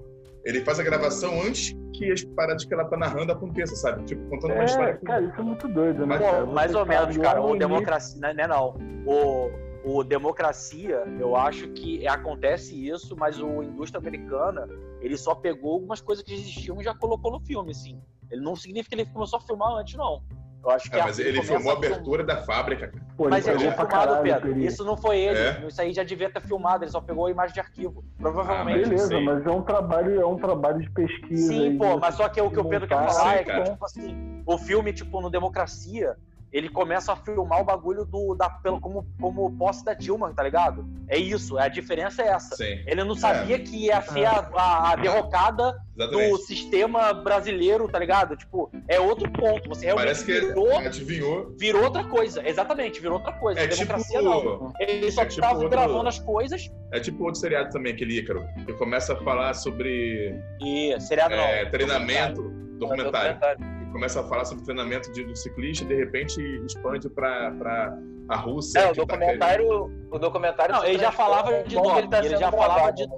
ele 0.45 0.61
faz 0.61 0.79
a 0.79 0.83
gravação 0.83 1.41
antes 1.41 1.73
que 1.99 2.11
as 2.13 2.23
paradas 2.23 2.63
que 2.63 2.73
ela 2.73 2.85
tá 2.85 2.95
narrando 2.95 3.33
aconteçam, 3.33 3.75
sabe? 3.75 4.05
Tipo, 4.05 4.29
contando 4.29 4.53
uma 4.53 4.61
É, 4.61 4.65
história. 4.65 4.97
cara, 5.05 5.21
isso 5.21 5.39
é 5.39 5.43
muito 5.43 5.67
doido, 5.67 5.99
né? 5.99 6.05
Mas- 6.05 6.21
cara? 6.21 6.45
Pô, 6.45 6.51
mais 6.53 6.73
ou 6.73 6.85
menos, 6.85 7.17
cara. 7.17 7.41
O 7.41 7.57
democracia. 7.57 8.21
Não, 8.21 8.33
não, 8.33 8.43
é 8.43 8.47
não. 8.47 8.77
O, 9.05 9.97
o 9.97 10.03
democracia, 10.03 11.03
eu 11.19 11.35
acho 11.35 11.67
que 11.71 12.07
acontece 12.07 12.87
isso, 12.89 13.17
mas 13.17 13.41
o 13.41 13.61
indústria 13.61 13.99
americana, 13.99 14.65
ele 15.01 15.17
só 15.17 15.35
pegou 15.35 15.73
algumas 15.73 15.99
coisas 15.99 16.23
que 16.23 16.33
existiam 16.33 16.79
e 16.79 16.83
já 16.85 16.95
colocou 16.95 17.31
no 17.33 17.39
filme, 17.41 17.71
assim. 17.71 18.01
Ele 18.31 18.41
não 18.41 18.55
significa 18.55 18.95
que 18.95 19.01
ele 19.01 19.11
começou 19.11 19.37
a 19.37 19.41
filmar 19.41 19.73
antes, 19.73 19.95
não. 19.95 20.21
Eu 20.61 20.71
acho 20.71 20.89
que 20.89 20.95
É, 20.97 21.01
a- 21.01 21.05
mas 21.05 21.19
ele 21.19 21.37
começa 21.37 21.53
filmou 21.53 21.71
a 21.71 21.75
abertura 21.77 22.23
da 22.23 22.37
fábrica, 22.43 22.87
cara. 22.89 23.03
Pô, 23.15 23.25
ele 23.25 23.29
Mas 23.31 23.47
ele 23.47 23.57
pra 23.59 23.71
filmado, 23.71 23.87
caralho, 23.89 24.21
Pedro. 24.23 24.41
Peri. 24.53 24.65
Isso 24.65 24.83
não 24.83 24.97
foi 24.97 25.17
ele. 25.19 25.39
É? 25.39 25.65
Isso 25.67 25.81
aí 25.81 25.93
já 25.93 26.03
devia 26.03 26.29
ter 26.29 26.41
filmado, 26.41 26.83
ele 26.83 26.91
só 26.91 26.99
pegou 26.99 27.25
a 27.27 27.31
imagem 27.31 27.53
de 27.53 27.59
arquivo. 27.61 28.03
Provavelmente. 28.17 28.79
Ah, 28.79 28.83
Beleza, 28.89 29.07
sei. 29.07 29.23
mas 29.23 29.45
é 29.45 29.49
um 29.49 29.61
trabalho, 29.61 30.21
é 30.21 30.25
um 30.25 30.37
trabalho 30.37 30.79
de 30.81 30.89
pesquisa. 30.91 31.47
Sim, 31.53 31.63
aí, 31.69 31.77
pô, 31.77 31.97
mas 31.97 32.15
só 32.15 32.27
que 32.27 32.41
o 32.41 32.51
que 32.51 32.59
o 32.59 32.65
Pedro 32.65 32.87
quer 32.87 32.95
montar, 32.99 33.11
falar 33.13 33.29
sim, 33.31 33.35
é 33.35 33.37
que, 33.39 33.45
cara. 33.45 33.63
tipo 33.63 33.85
assim, 33.85 34.43
o 34.45 34.57
filme, 34.57 34.91
tipo, 34.93 35.21
no 35.21 35.29
Democracia, 35.29 36.17
ele 36.51 36.67
começa 36.69 37.13
a 37.13 37.15
filmar 37.15 37.61
o 37.61 37.63
bagulho 37.63 38.05
do, 38.05 38.33
da, 38.35 38.49
pelo, 38.49 38.79
como, 38.81 39.05
como 39.21 39.55
posse 39.57 39.83
da 39.85 39.93
Dilma, 39.93 40.33
tá 40.33 40.41
ligado? 40.43 40.87
É 41.07 41.17
isso, 41.17 41.57
a 41.57 41.67
diferença 41.67 42.21
é 42.23 42.27
essa. 42.29 42.55
Sim, 42.55 42.81
Ele 42.87 43.03
não 43.03 43.15
sabia 43.15 43.59
que 43.59 43.85
ia 43.85 44.01
ser 44.01 44.25
a, 44.25 44.49
a- 44.55 44.91
a 44.91 44.95
derrocada 44.95 45.71
do 45.95 46.03
exatamente. 46.03 46.37
sistema 46.43 47.13
brasileiro, 47.13 47.87
tá 47.87 47.99
ligado? 47.99 48.35
Tipo, 48.37 48.71
é 48.87 48.99
outro 48.99 49.29
ponto. 49.31 49.67
Você 49.69 49.85
realmente 49.87 50.05
Parece 50.05 50.25
que 50.25 50.39
virou, 50.39 50.77
adivinhou. 50.79 51.55
virou 51.59 51.83
outra 51.83 52.03
coisa. 52.05 52.47
Exatamente, 52.47 52.99
virou 52.99 53.17
outra 53.17 53.33
coisa. 53.33 53.59
É 53.59 53.63
a 53.65 53.67
tipo, 53.67 53.81
democracia 53.81 54.21
não. 54.21 54.73
Ele 54.79 55.11
só 55.11 55.21
é 55.23 55.25
tipo 55.25 55.41
tava 55.41 55.53
outro- 55.55 55.69
gravando 55.69 56.07
as 56.09 56.19
coisas 56.19 56.69
é 56.91 56.99
tipo 56.99 57.23
outro 57.23 57.39
seriado 57.39 57.69
também, 57.69 57.93
aquele 57.93 58.17
Ícaro, 58.17 58.43
que 58.65 58.73
começa 58.73 59.13
a 59.13 59.15
falar 59.17 59.53
sobre 59.53 60.33
e 60.59 60.99
seriado 60.99 61.33
é, 61.35 61.63
não. 61.65 61.71
treinamento, 61.71 62.41
documentário. 62.79 63.33
Documentário. 63.35 63.78
Começa 63.91 64.21
a 64.21 64.23
falar 64.23 64.45
sobre 64.45 64.63
treinamento 64.63 65.11
de, 65.11 65.23
do 65.23 65.35
ciclista 65.35 65.83
e 65.83 65.87
de 65.87 65.95
repente 65.95 66.39
expande 66.65 67.09
pra, 67.09 67.51
pra 67.51 67.97
a 68.27 68.35
Rússia. 68.37 68.79
É, 68.79 68.91
o 68.91 68.95
tá 68.95 69.01
documentário. 69.01 69.91
O 70.11 70.19
documentário. 70.19 70.75
Não, 70.75 70.85
ele 70.85 70.99
já 70.99 71.11
falava 71.11 71.63
de 71.63 71.75
enquanto 71.75 71.87
doping, 71.87 71.99
ele 71.99 72.07
tá 72.09 72.19
ele 72.25 72.37
já 72.37 72.51
falava 72.51 72.73
gravado, 72.75 72.95
de-? 72.95 73.09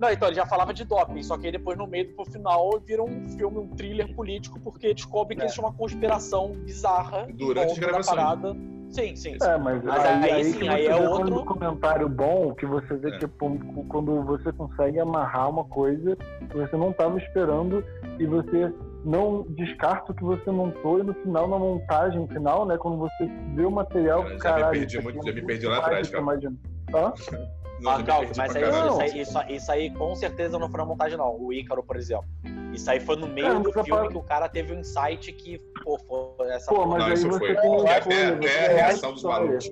Não, 0.00 0.10
então 0.10 0.28
ele 0.28 0.34
já 0.34 0.44
falava 0.46 0.74
de 0.74 0.84
doping, 0.84 1.22
só 1.22 1.38
que 1.38 1.46
aí 1.46 1.52
depois 1.52 1.78
no 1.78 1.86
meio 1.86 2.14
pro 2.16 2.24
final 2.26 2.70
vira 2.84 3.02
um 3.02 3.28
filme, 3.36 3.58
um 3.58 3.68
thriller 3.68 4.12
político, 4.14 4.58
porque 4.60 4.92
descobre 4.92 5.36
que 5.36 5.42
É. 5.42 5.44
existe 5.44 5.60
uma 5.60 5.72
conspiração 5.72 6.52
bizarra 6.52 7.26
Durante 7.32 7.72
as 7.72 7.78
gravações. 7.78 8.16
parada. 8.16 8.56
Sim, 8.90 9.16
sim. 9.16 9.36
sim. 9.38 9.48
É, 9.48 9.56
mas, 9.58 9.82
Mas 9.84 10.04
aí, 10.04 10.24
aí 10.24 10.32
aí 10.32 10.44
sim, 10.44 10.58
que 10.58 10.68
aí 10.68 10.86
é 10.86 10.92
vê 10.98 11.06
outro- 11.06 11.40
um 11.40 11.44
comentário 11.44 12.08
bom, 12.08 12.54
que 12.54 12.66
você 12.66 12.96
vê 12.96 13.10
É. 13.14 13.18
que 13.18 13.26
pô, 13.26 13.50
quando 13.88 14.22
você 14.24 14.52
consegue 14.52 14.98
amarrar 15.00 15.50
uma 15.50 15.64
coisa 15.64 16.16
que 16.48 16.56
você 16.56 16.76
não 16.76 16.90
estava 16.90 17.16
esperando 17.18 17.84
e 18.18 18.26
você 18.26 18.72
não 19.04 19.42
descarta 19.50 20.12
o 20.12 20.14
que 20.14 20.24
você 20.24 20.50
montou 20.50 20.98
e 20.98 21.02
no 21.02 21.14
final, 21.14 21.48
na 21.48 21.58
montagem 21.58 22.26
final, 22.28 22.64
né, 22.66 22.76
quando 22.78 22.96
você 22.96 23.26
vê 23.54 23.64
o 23.64 23.70
material, 23.70 24.22
Cara, 24.22 24.28
já 24.30 24.34
me 24.34 24.40
caralho, 24.40 24.78
perdi 24.78 24.96
isso 24.96 25.02
muito, 25.04 25.16
já 25.16 25.20
é 25.22 25.26
me 25.26 25.32
muito 25.32 25.46
perdi 25.46 25.66
lá 25.66 25.78
atrás, 25.78 26.06
eu 26.06 26.12
cara. 26.12 26.22
imagino. 26.22 26.58
Hã? 26.94 27.12
Não, 27.84 27.92
Ah, 27.92 28.02
calma, 28.02 28.30
mas 28.34 28.56
aí, 28.56 28.62
isso, 28.64 29.00
aí, 29.00 29.20
isso, 29.20 29.38
isso 29.50 29.72
aí 29.72 29.90
com 29.94 30.14
certeza 30.14 30.58
não 30.58 30.70
foi 30.70 30.78
na 30.78 30.86
montagem, 30.86 31.18
não. 31.18 31.36
O 31.38 31.52
Ícaro, 31.52 31.82
por 31.82 31.96
exemplo. 31.96 32.24
Isso 32.72 32.90
aí 32.90 32.98
foi 32.98 33.14
no 33.16 33.28
meio 33.28 33.46
É, 33.46 33.60
do 33.60 33.72
filme 33.84 34.08
que 34.08 34.16
o 34.16 34.22
cara 34.22 34.48
teve 34.48 34.72
um 34.72 34.80
insight 34.80 35.30
que, 35.32 35.58
pô, 35.84 35.98
foi 35.98 36.48
essa 36.48 36.66
Pô, 36.70 36.76
porra. 36.76 36.88
mas 36.88 36.98
Não, 36.98 37.06
aí 37.08 37.12
isso 37.14 37.28
você 37.28 37.38
foi- 37.38 37.56
tem 37.56 37.88
até- 37.90 38.24
até 38.26 38.64
a 38.64 38.68
reação 38.68 39.12
dos 39.12 39.22
malucos, 39.22 39.70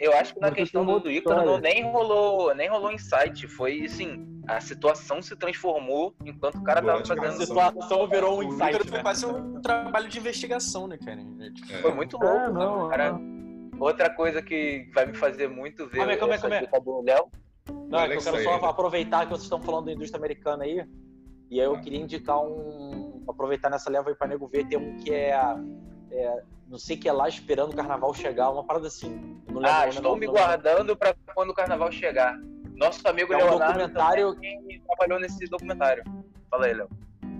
Eu 0.00 0.12
acho 0.16 0.34
que 0.34 0.40
na 0.40 0.50
questão 0.50 0.84
do, 0.84 0.98
do 1.00 1.10
Ícaro 1.10 1.44
não, 1.44 1.58
nem 1.58 1.82
rolou, 1.90 2.54
nem 2.54 2.68
rolou 2.68 2.90
insight. 2.92 3.46
Foi 3.48 3.84
assim, 3.84 4.26
a 4.46 4.60
situação 4.60 5.20
se 5.22 5.34
transformou 5.36 6.14
enquanto 6.24 6.56
o 6.56 6.62
cara 6.62 6.80
tava 6.82 7.02
Durante 7.02 7.12
a 7.12 7.16
fazendo. 7.16 7.42
A 7.42 7.46
situação 7.68 8.08
virou 8.08 8.34
um 8.34 8.38
O 8.38 8.42
insight, 8.44 8.68
Ícaro 8.70 8.84
foi 8.88 8.96
né? 8.98 9.02
quase 9.02 9.26
um 9.26 9.60
trabalho 9.60 10.08
de 10.08 10.18
investigação, 10.18 10.86
né, 10.86 10.98
cara? 10.98 11.20
Foi 11.82 11.92
muito 11.94 12.16
louco. 12.16 12.36
É, 12.36 12.50
não, 12.50 12.84
né, 12.88 12.90
cara? 12.96 13.20
Outra 13.78 14.10
coisa 14.10 14.42
que 14.42 14.90
vai 14.94 15.06
me 15.06 15.14
fazer 15.14 15.48
muito 15.48 15.86
ver 15.86 15.98
Calma 15.98 16.12
aí, 16.12 16.18
calma 16.18 16.34
aí, 16.34 16.38
essa 16.38 16.48
calma 16.48 16.56
aí. 16.56 16.66
dica 16.66 16.80
do 16.80 17.02
Léo. 17.02 17.28
Não, 17.88 18.00
é 18.00 18.08
que 18.08 18.14
eu 18.16 18.22
quero 18.22 18.42
só 18.42 18.54
aproveitar 18.66 19.24
que 19.24 19.30
vocês 19.30 19.44
estão 19.44 19.60
falando 19.62 19.86
da 19.86 19.92
indústria 19.92 20.18
americana 20.18 20.64
aí. 20.64 20.84
E 21.50 21.60
aí 21.60 21.66
eu 21.66 21.80
queria 21.80 22.00
indicar 22.00 22.38
um. 22.40 23.22
Aproveitar 23.28 23.70
nessa 23.70 23.90
leva 23.90 24.08
aí 24.10 24.14
pra 24.14 24.26
nego 24.26 24.46
ver, 24.48 24.66
tem 24.66 24.78
um 24.78 24.96
que 24.96 25.12
é. 25.12 25.30
é, 26.10 26.42
não 26.68 26.78
sei 26.78 26.96
que 26.96 27.08
é 27.08 27.12
lá 27.12 27.28
esperando 27.28 27.72
o 27.72 27.76
carnaval 27.76 28.12
chegar, 28.14 28.50
uma 28.50 28.64
parada 28.64 28.86
assim. 28.88 29.40
Lembro 29.46 29.62
Ah, 29.66 29.88
estou 29.88 30.02
não, 30.02 30.16
me 30.16 30.26
não- 30.26 30.32
guardando 30.34 30.96
pra 30.96 31.14
quando 31.34 31.50
o 31.50 31.54
carnaval 31.54 31.90
chegar. 31.92 32.38
Nosso 32.74 33.06
amigo 33.08 33.32
É 33.32 33.36
um 33.36 33.40
Leonardo 33.50 33.78
documentário- 33.78 34.34
também 34.34 34.82
trabalhou 34.86 35.18
nesse 35.20 35.44
documentário. 35.46 36.04
Fala 36.50 36.66
aí, 36.66 36.74
Léo. 36.74 36.88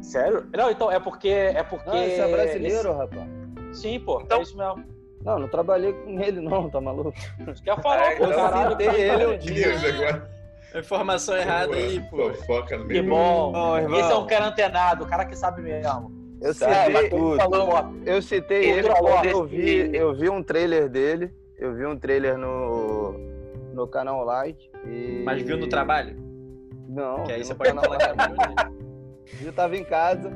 Sério? 0.01 0.49
Não, 0.57 0.71
então, 0.71 0.91
é 0.91 0.99
porque. 0.99 1.29
É 1.29 1.63
porque. 1.63 1.89
Não, 1.89 2.07
isso 2.07 2.21
é 2.21 2.31
brasileiro, 2.33 2.93
rapaz. 2.93 3.29
esse- 3.71 3.81
Sim, 3.83 4.01
pô, 4.01 4.21
Então- 4.23 4.39
é 4.39 4.43
isso 4.43 4.57
mesmo. 4.57 4.85
Não, 5.29 5.39
não 5.41 5.49
trabalhei 5.49 5.93
com 5.93 6.19
ele, 6.21 6.41
não, 6.41 6.71
tá 6.71 6.81
maluco? 6.81 7.13
Que 7.63 7.69
ia 7.69 7.77
falar, 7.77 8.13
É, 8.13 8.17
pô, 8.17 8.25
eu 8.25 8.35
caralho. 8.35 8.71
citei 8.71 8.89
ele 8.89 9.27
um 9.27 9.39
Que 9.39 9.53
dia. 9.53 9.89
agora. 9.89 10.31
Informação 10.75 11.37
errada 11.37 11.75
aí, 11.77 12.01
pô. 12.09 12.33
Fofoca 12.33 12.79
no 12.79 12.89
Que 12.89 13.03
bom. 13.03 13.53
Bom, 13.53 13.77
irmão. 13.77 14.01
Esse 14.01 14.11
é 14.11 14.15
um 14.15 14.27
cara 14.27 14.47
antenado, 14.47 15.05
o 15.05 15.07
cara 15.07 15.27
que 15.27 15.37
sabe 15.37 15.61
mesmo. 15.61 16.11
Eu 16.41 16.51
É, 16.51 16.55
citei, 16.55 17.11
tudo. 17.11 17.37
falou, 17.37 17.95
eu 18.07 18.23
citei 18.23 18.71
Ele 18.71 18.89
quando 18.89 19.25
eu 19.27 19.45
vi, 19.45 19.91
eu 19.95 20.15
vi 20.15 20.31
um 20.31 20.43
trailer 20.43 20.89
dele. 20.89 21.31
Eu 21.59 21.75
vi 21.75 21.85
um 21.85 21.99
trailer 21.99 22.39
no, 22.39 23.13
no 23.75 23.87
canal 23.87 24.25
Like. 24.25 24.71
E... 24.87 25.23
Mas 25.27 25.43
viu 25.43 25.59
no 25.59 25.69
trabalho? 25.69 26.17
Não, 26.89 27.25
Que 27.25 27.33
aí 27.33 27.45
você 27.45 27.55
pode 27.55 27.75
falar 27.75 27.99
Like. 28.17 28.75
Eu 29.45 29.53
tava 29.53 29.77
em 29.77 29.85
casa 29.85 30.33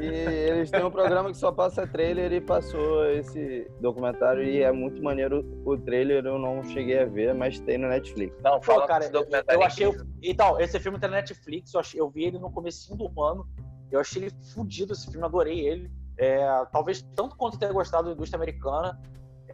e 0.00 0.04
eles 0.50 0.70
têm 0.70 0.84
um 0.84 0.90
programa 0.90 1.30
que 1.30 1.36
só 1.36 1.50
passa 1.52 1.86
trailer 1.86 2.32
e 2.32 2.40
passou 2.40 3.04
esse 3.10 3.70
documentário 3.80 4.42
e 4.42 4.62
é 4.62 4.70
muito 4.72 5.02
maneiro 5.02 5.44
o 5.64 5.76
trailer, 5.76 6.24
eu 6.24 6.38
não 6.38 6.62
cheguei 6.64 6.98
a 7.00 7.04
ver, 7.06 7.34
mas 7.34 7.58
tem 7.60 7.78
no 7.78 7.88
Netflix. 7.88 8.34
Não, 8.42 8.60
Pô, 8.60 8.62
fala 8.62 8.86
cara, 8.86 9.00
desse 9.00 9.14
eu, 9.14 9.20
documentário 9.20 9.60
eu 9.60 9.66
achei. 9.66 9.86
incrível. 9.86 10.06
Então, 10.22 10.60
esse 10.60 10.78
filme 10.80 10.98
tá 10.98 11.08
na 11.08 11.16
Netflix, 11.16 11.72
eu, 11.74 11.80
achei- 11.80 12.00
eu 12.00 12.08
vi 12.08 12.24
ele 12.24 12.38
no 12.38 12.50
comecinho 12.50 12.96
do 12.96 13.22
ano. 13.22 13.46
Eu 13.90 14.00
achei 14.00 14.22
ele 14.24 14.32
fudido 14.54 14.92
esse 14.92 15.10
filme, 15.10 15.24
adorei 15.24 15.66
ele. 15.66 15.90
É, 16.16 16.38
talvez 16.72 17.00
tanto 17.14 17.36
quanto 17.36 17.58
ter 17.58 17.72
gostado 17.72 18.08
da 18.08 18.12
indústria 18.14 18.36
americana. 18.36 19.00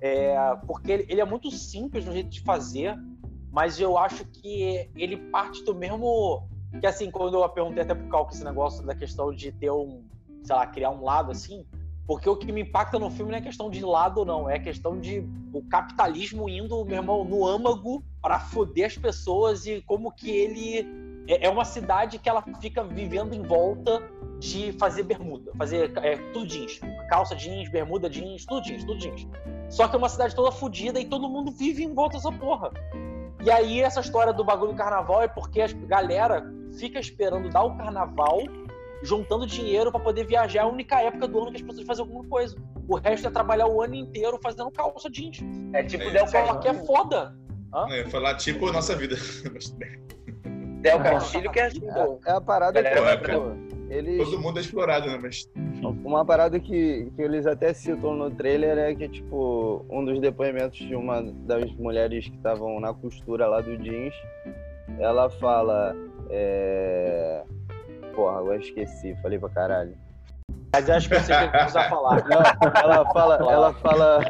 é, 0.00 0.36
porque 0.66 0.90
ele, 0.92 1.06
ele 1.08 1.20
é 1.20 1.24
muito 1.24 1.50
simples 1.50 2.04
no 2.04 2.12
jeito 2.12 2.28
de 2.28 2.40
fazer, 2.42 2.94
mas 3.52 3.78
eu 3.78 3.96
acho 3.96 4.24
que 4.26 4.90
ele 4.96 5.16
parte 5.30 5.62
do 5.64 5.74
mesmo. 5.74 6.48
Que 6.80 6.86
assim, 6.88 7.08
quando 7.10 7.40
eu 7.40 7.48
perguntei 7.48 7.84
até 7.84 7.94
pro 7.94 8.08
Cal 8.08 8.26
que 8.26 8.34
esse 8.34 8.44
negócio 8.44 8.84
da 8.84 8.94
questão 8.96 9.32
de 9.32 9.52
ter 9.52 9.70
um, 9.70 10.02
sei 10.44 10.54
lá, 10.54 10.66
criar 10.66 10.90
um 10.90 11.02
lado 11.02 11.30
assim, 11.30 11.66
porque 12.06 12.28
o 12.28 12.36
que 12.36 12.52
me 12.52 12.60
impacta 12.60 12.98
no 12.98 13.10
filme 13.10 13.32
não 13.32 13.38
é 13.38 13.40
questão 13.40 13.70
de 13.70 13.84
lado 13.84 14.18
ou 14.18 14.26
não, 14.26 14.48
é 14.48 14.58
questão 14.58 15.00
de 15.00 15.26
o 15.52 15.62
capitalismo 15.62 16.48
indo, 16.48 16.84
meu 16.84 16.96
irmão, 16.96 17.24
no 17.24 17.46
âmago 17.46 18.04
para 18.20 18.38
foder 18.38 18.86
as 18.86 18.96
pessoas 18.96 19.66
e 19.66 19.82
como 19.82 20.12
que 20.12 20.30
ele 20.30 20.80
é 21.26 21.46
é 21.46 21.48
uma 21.48 21.64
cidade 21.64 22.18
que 22.18 22.28
ela 22.28 22.44
fica 22.60 22.84
vivendo 22.84 23.34
em 23.34 23.42
volta 23.42 24.02
de 24.38 24.72
fazer 24.72 25.04
bermuda, 25.04 25.52
fazer 25.56 25.90
é, 25.98 26.16
tudo 26.32 26.46
jeans, 26.46 26.80
calça 27.08 27.34
jeans, 27.34 27.70
bermuda 27.70 28.10
jeans, 28.10 28.44
tudo 28.44 28.62
jeans, 28.62 28.84
tudo 28.84 28.98
jeans. 28.98 29.26
Só 29.70 29.88
que 29.88 29.94
é 29.94 29.98
uma 29.98 30.08
cidade 30.08 30.34
toda 30.34 30.52
fodida 30.52 31.00
e 31.00 31.06
todo 31.06 31.28
mundo 31.28 31.50
vive 31.50 31.82
em 31.82 31.94
volta 31.94 32.18
dessa 32.18 32.30
porra. 32.30 32.70
E 33.42 33.50
aí 33.50 33.80
essa 33.80 34.00
história 34.00 34.32
do 34.32 34.44
bagulho 34.44 34.72
do 34.72 34.76
carnaval 34.76 35.22
é 35.22 35.28
porque 35.28 35.62
a 35.62 35.68
galera 35.68 36.44
fica 36.78 36.98
esperando 36.98 37.48
dar 37.48 37.62
o 37.62 37.76
carnaval, 37.76 38.42
juntando 39.02 39.46
dinheiro 39.46 39.90
pra 39.90 40.00
poder 40.00 40.26
viajar, 40.26 40.60
é 40.60 40.62
a 40.62 40.66
única 40.66 41.00
época 41.00 41.28
do 41.28 41.38
ano 41.40 41.50
que 41.50 41.56
as 41.56 41.62
pessoas 41.62 41.86
fazem 41.86 42.04
alguma 42.04 42.24
coisa. 42.28 42.56
O 42.88 42.96
resto 42.96 43.28
é 43.28 43.30
trabalhar 43.30 43.66
o 43.66 43.82
ano 43.82 43.94
inteiro 43.94 44.38
fazendo 44.42 44.70
calça 44.70 45.10
jeans. 45.10 45.38
É 45.72 45.82
tipo 45.82 46.04
É, 46.04 46.10
Del 46.10 46.60
que 46.60 46.68
é 46.68 46.74
foda. 46.84 47.34
Eu 47.88 47.96
ia 47.96 48.08
falar 48.08 48.36
tipo 48.36 48.70
nossa 48.70 48.94
vida. 48.94 49.16
Del 50.80 50.98
Castilho 51.02 51.50
que 51.50 51.60
é 51.60 51.66
assim, 51.66 51.80
pô. 51.80 52.20
É 52.26 52.32
a 52.32 52.40
parada 52.40 52.82
que, 52.82 52.90
pô, 52.90 53.74
eles, 53.88 54.18
Todo 54.18 54.40
mundo 54.40 54.58
é 54.58 54.60
explorado, 54.60 55.06
né? 55.08 55.18
Mas 55.20 55.48
Uma 56.04 56.24
parada 56.24 56.58
que, 56.58 57.10
que 57.14 57.22
eles 57.22 57.46
até 57.46 57.72
citam 57.72 58.14
no 58.14 58.30
trailer 58.30 58.78
é 58.78 58.94
que, 58.94 59.08
tipo, 59.08 59.84
um 59.90 60.04
dos 60.04 60.20
depoimentos 60.20 60.78
de 60.78 60.94
uma 60.94 61.22
das 61.22 61.70
mulheres 61.72 62.28
que 62.28 62.36
estavam 62.36 62.80
na 62.80 62.92
costura 62.94 63.46
lá 63.46 63.60
do 63.60 63.76
jeans, 63.78 64.14
ela 64.98 65.28
fala. 65.30 65.96
É... 66.30 67.44
Porra, 68.14 68.38
agora 68.38 68.58
esqueci, 68.58 69.16
falei 69.22 69.38
pra 69.38 69.48
caralho. 69.48 69.96
Mas 70.72 70.88
eu 70.88 70.94
acho 70.94 71.08
que 71.08 71.14
eu 71.14 71.20
sei 71.20 71.36
o 71.36 71.40
que 71.40 71.48
precisa 71.48 71.82
falar. 71.84 72.24
Não, 72.28 72.42
ela 72.82 73.12
fala, 73.12 73.34
ela 73.36 73.74
fala, 73.74 74.20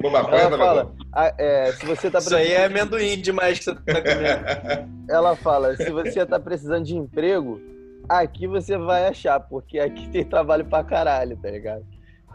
qual 0.00 0.34
é, 0.34 0.42
ela 0.42 0.58
fala, 0.58 0.94
ah, 1.12 1.34
é, 1.38 1.72
se 1.72 1.86
você 1.86 2.10
tá 2.10 2.18
Isso 2.18 2.34
aí 2.34 2.52
é 2.52 2.68
precisando, 2.68 2.80
amendoim 2.80 3.20
demais 3.20 3.58
que 3.58 3.64
você 3.66 3.74
tá 3.74 4.02
comendo. 4.02 4.90
ela 5.08 5.36
fala, 5.36 5.76
se 5.76 5.90
você 5.90 6.26
tá 6.26 6.40
precisando 6.40 6.84
de 6.84 6.96
emprego, 6.96 7.60
aqui 8.08 8.46
você 8.46 8.76
vai 8.76 9.06
achar, 9.06 9.38
porque 9.38 9.78
aqui 9.78 10.08
tem 10.08 10.24
trabalho 10.24 10.64
pra 10.64 10.82
caralho, 10.82 11.36
tá 11.36 11.50
ligado? 11.50 11.84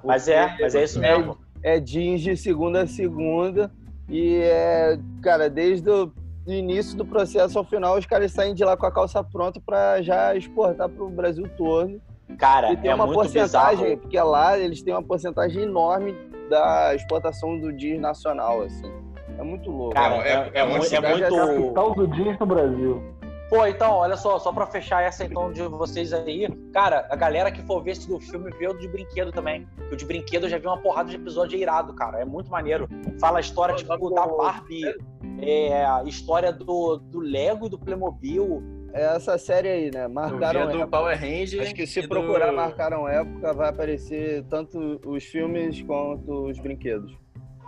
Mas 0.03 0.27
é, 0.27 0.55
mas 0.59 0.75
é 0.75 0.83
isso 0.83 0.99
mesmo. 0.99 1.37
é 1.63 1.79
jeans 1.79 2.21
de 2.21 2.37
segunda 2.37 2.83
a 2.83 2.87
segunda 2.87 3.71
e 4.07 4.35
é, 4.35 4.97
cara, 5.21 5.49
desde 5.49 5.89
o 5.89 6.11
início 6.53 6.97
do 6.97 7.05
processo 7.05 7.57
ao 7.57 7.63
final, 7.65 7.97
os 7.97 8.05
caras 8.05 8.31
saem 8.31 8.53
de 8.53 8.63
lá 8.63 8.75
com 8.77 8.85
a 8.85 8.91
calça 8.91 9.23
pronta 9.23 9.59
pra 9.65 10.01
já 10.01 10.35
exportar 10.35 10.89
pro 10.89 11.09
Brasil 11.09 11.47
todo. 11.57 12.01
Cara, 12.37 12.73
E 12.73 12.77
tem 12.77 12.91
é 12.91 12.95
uma 12.95 13.05
muito 13.05 13.17
porcentagem, 13.19 13.83
bizarro. 13.85 13.97
porque 14.01 14.19
lá 14.19 14.57
eles 14.59 14.81
têm 14.81 14.93
uma 14.93 15.03
porcentagem 15.03 15.63
enorme 15.63 16.13
da 16.49 16.93
exportação 16.95 17.57
do 17.59 17.71
jeans 17.71 17.99
nacional, 18.01 18.61
assim. 18.63 18.91
É 19.39 19.43
muito 19.43 19.69
louco. 19.69 19.93
Cara, 19.93 20.15
É, 20.15 20.19
é, 20.19 20.33
é- 20.33 20.51
é 20.53 20.59
é 20.59 20.63
uma 20.63 20.77
mu- 20.77 20.83
é 20.85 20.99
muito. 20.99 21.35
Capital 21.35 21.93
do 21.93 22.07
jeans 22.07 22.39
no 22.39 22.45
Brasil. 22.45 23.03
Pô, 23.49 23.65
então, 23.65 23.93
olha 23.93 24.17
só, 24.17 24.37
só 24.39 24.51
pra 24.51 24.65
fechar 24.67 25.01
essa 25.03 25.23
então 25.23 25.53
de 25.53 25.61
vocês 25.61 26.11
aí, 26.11 26.49
cara, 26.73 27.07
a 27.09 27.15
galera 27.15 27.49
que 27.49 27.61
for 27.61 27.81
ver 27.81 27.91
esse 27.91 28.05
do 28.09 28.19
filme 28.19 28.51
vê 28.59 28.67
o 28.67 28.73
de 28.73 28.89
brinquedo 28.89 29.31
também. 29.31 29.65
O 29.89 29.95
de 29.95 30.03
brinquedo 30.05 30.43
eu 30.43 30.49
já 30.49 30.57
vi 30.57 30.67
uma 30.67 30.77
porrada 30.79 31.09
de 31.09 31.15
episódio 31.15 31.57
irado, 31.57 31.93
cara. 31.93 32.19
É 32.19 32.25
muito 32.25 32.51
maneiro. 32.51 32.89
Fala 33.21 33.37
a 33.37 33.39
história, 33.39 33.73
tipo, 33.73 34.09
da 34.13 34.27
Barbie, 34.27 34.93
é, 35.41 35.85
a 35.85 36.03
história 36.05 36.51
do, 36.51 36.97
do 36.97 37.19
Lego 37.19 37.67
e 37.67 37.69
do 37.69 37.77
Playmobil. 37.79 38.63
É 38.93 39.15
essa 39.15 39.37
série 39.37 39.67
aí, 39.67 39.91
né? 39.91 40.07
Marcaram 40.07 40.65
do 40.65 40.69
época. 40.79 40.87
Power 40.87 41.19
Ranger. 41.19 41.61
Acho 41.61 41.75
que 41.75 41.85
se 41.85 41.99
e 41.99 42.01
do- 42.03 42.09
procurar 42.09 42.51
Marcaram 42.51 43.07
Época, 43.07 43.53
vai 43.53 43.69
aparecer 43.69 44.43
tanto 44.49 44.99
os 45.05 45.23
filmes 45.23 45.81
quanto 45.83 46.47
os 46.47 46.57
brinquedos. 46.57 47.15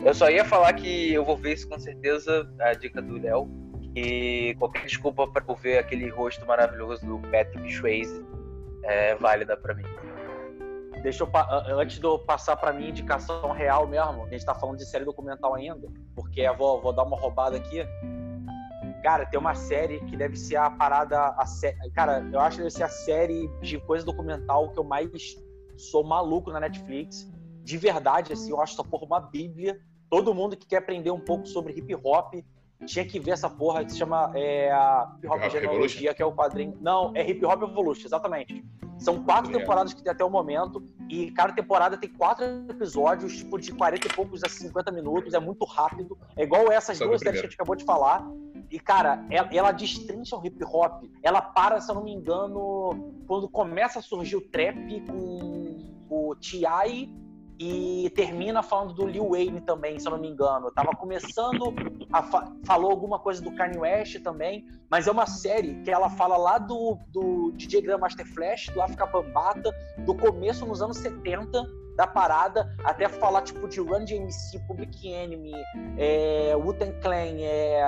Eu 0.01 0.13
só 0.13 0.29
ia 0.29 0.45
falar 0.45 0.73
que 0.73 1.13
eu 1.13 1.23
vou 1.25 1.35
ver 1.37 1.53
isso 1.53 1.67
com 1.67 1.77
certeza, 1.77 2.49
a 2.59 2.73
dica 2.73 3.01
do 3.01 3.21
Léo. 3.21 3.47
E 3.95 4.55
qualquer 4.57 4.85
desculpa 4.85 5.23
eu 5.23 5.55
ver 5.55 5.79
aquele 5.79 6.07
rosto 6.09 6.45
maravilhoso 6.45 7.05
do 7.05 7.19
Patrick 7.29 7.71
Swayze 7.73 8.23
é 8.83 9.13
válida 9.15 9.57
pra 9.57 9.73
mim. 9.73 9.83
Deixa 11.01 11.23
eu, 11.23 11.29
antes 11.77 11.99
de 11.99 12.05
eu 12.05 12.19
passar 12.19 12.57
pra 12.57 12.73
minha 12.73 12.89
indicação 12.89 13.51
real 13.51 13.87
mesmo, 13.87 14.25
a 14.25 14.29
gente 14.29 14.45
tá 14.45 14.53
falando 14.53 14.77
de 14.77 14.85
série 14.85 15.05
documental 15.05 15.55
ainda, 15.55 15.87
porque 16.15 16.41
eu 16.41 16.55
vou, 16.57 16.81
vou 16.81 16.93
dar 16.93 17.03
uma 17.03 17.17
roubada 17.17 17.57
aqui. 17.57 17.85
Cara, 19.01 19.25
tem 19.25 19.39
uma 19.39 19.55
série 19.55 19.99
que 20.01 20.17
deve 20.17 20.35
ser 20.35 20.57
a 20.57 20.69
parada. 20.69 21.33
A 21.37 21.45
sé... 21.45 21.75
Cara, 21.93 22.27
eu 22.33 22.39
acho 22.39 22.57
que 22.57 22.63
deve 22.63 22.73
ser 22.73 22.83
a 22.83 22.89
série 22.89 23.47
de 23.61 23.79
coisa 23.79 24.05
documental 24.05 24.69
que 24.69 24.77
eu 24.77 24.83
mais 24.83 25.37
sou 25.77 26.03
maluco 26.03 26.51
na 26.51 26.59
Netflix. 26.59 27.31
De 27.63 27.77
verdade, 27.77 28.33
assim, 28.33 28.51
eu 28.51 28.59
acho 28.61 28.73
essa 28.73 28.83
porra 28.83 29.05
uma 29.05 29.21
bíblia. 29.21 29.79
Todo 30.09 30.33
mundo 30.33 30.57
que 30.57 30.67
quer 30.67 30.77
aprender 30.77 31.11
um 31.11 31.19
pouco 31.19 31.47
sobre 31.47 31.71
hip 31.73 31.95
hop 32.03 32.33
tinha 32.85 33.05
que 33.05 33.19
ver 33.19 33.31
essa 33.31 33.49
porra 33.49 33.83
que 33.83 33.91
se 33.91 33.97
chama 33.97 34.31
é, 34.35 34.71
a 34.71 35.13
Hip 35.17 35.27
Hop 35.27 35.37
Hip 35.37 35.45
Hop 35.45 35.51
Genealogia, 35.51 36.13
que 36.13 36.21
é 36.21 36.25
o 36.25 36.33
quadrinho. 36.33 36.77
Não, 36.81 37.11
é 37.15 37.29
Hip 37.29 37.45
Hop 37.45 37.61
Evolution, 37.61 38.05
exatamente. 38.05 38.65
São 38.99 39.23
quatro 39.23 39.51
temporadas 39.51 39.93
que 39.93 40.03
tem 40.03 40.11
até 40.11 40.23
o 40.23 40.29
momento, 40.29 40.83
e 41.09 41.31
cada 41.31 41.53
temporada 41.53 41.97
tem 41.97 42.09
quatro 42.09 42.45
episódios, 42.69 43.37
tipo, 43.37 43.57
de 43.57 43.73
40 43.73 44.07
e 44.07 44.13
poucos 44.13 44.43
a 44.43 44.49
50 44.49 44.91
minutos, 44.91 45.33
é 45.33 45.39
muito 45.39 45.65
rápido. 45.65 46.17
É 46.35 46.43
igual 46.43 46.71
essas 46.71 46.97
Só 46.97 47.05
duas 47.05 47.21
séries 47.21 47.39
que 47.39 47.47
a 47.47 47.49
gente 47.49 47.55
acabou 47.55 47.75
de 47.75 47.85
falar. 47.85 48.27
E, 48.69 48.79
cara, 48.79 49.25
ela, 49.29 49.49
ela 49.51 49.71
destrincha 49.71 50.35
o 50.35 50.45
hip 50.45 50.63
hop. 50.63 51.05
Ela 51.23 51.41
para, 51.41 51.79
se 51.81 51.89
eu 51.89 51.95
não 51.95 52.03
me 52.03 52.13
engano, 52.13 53.13
quando 53.25 53.49
começa 53.49 53.99
a 53.99 54.01
surgir 54.01 54.35
o 54.35 54.41
trap 54.41 55.01
com 55.07 55.95
o 56.09 56.35
T.I., 56.35 57.09
e 57.59 58.09
termina 58.15 58.63
falando 58.63 58.93
do 58.93 59.05
Lil 59.05 59.29
Wayne 59.29 59.59
também, 59.59 59.99
se 59.99 60.07
eu 60.07 60.11
não 60.11 60.19
me 60.19 60.29
engano. 60.29 60.71
Tava 60.71 60.91
começando 60.91 61.73
a 62.11 62.23
fa 62.23 62.47
falou 62.65 62.89
alguma 62.89 63.19
coisa 63.19 63.41
do 63.41 63.51
Kanye 63.51 63.77
West 63.77 64.21
também, 64.23 64.65
mas 64.89 65.07
é 65.07 65.11
uma 65.11 65.25
série 65.25 65.75
que 65.83 65.91
ela 65.91 66.09
fala 66.09 66.37
lá 66.37 66.57
do, 66.57 66.97
do 67.09 67.51
DJ 67.57 67.81
Grandmaster 67.81 68.25
Flash, 68.33 68.69
do 68.69 68.81
África 68.81 69.05
Bambata, 69.05 69.75
do 70.05 70.15
começo 70.15 70.65
nos 70.65 70.81
anos 70.81 70.97
70 70.97 71.69
da 71.97 72.07
parada, 72.07 72.73
até 72.85 73.09
falar 73.09 73.41
tipo 73.41 73.67
de 73.67 73.81
Run 73.81 74.05
DMC, 74.05 74.57
Public 74.65 75.05
Enemy, 75.05 75.51
é, 75.97 76.55
Wu-Tang 76.55 76.97
Clan, 77.01 77.41
é, 77.41 77.81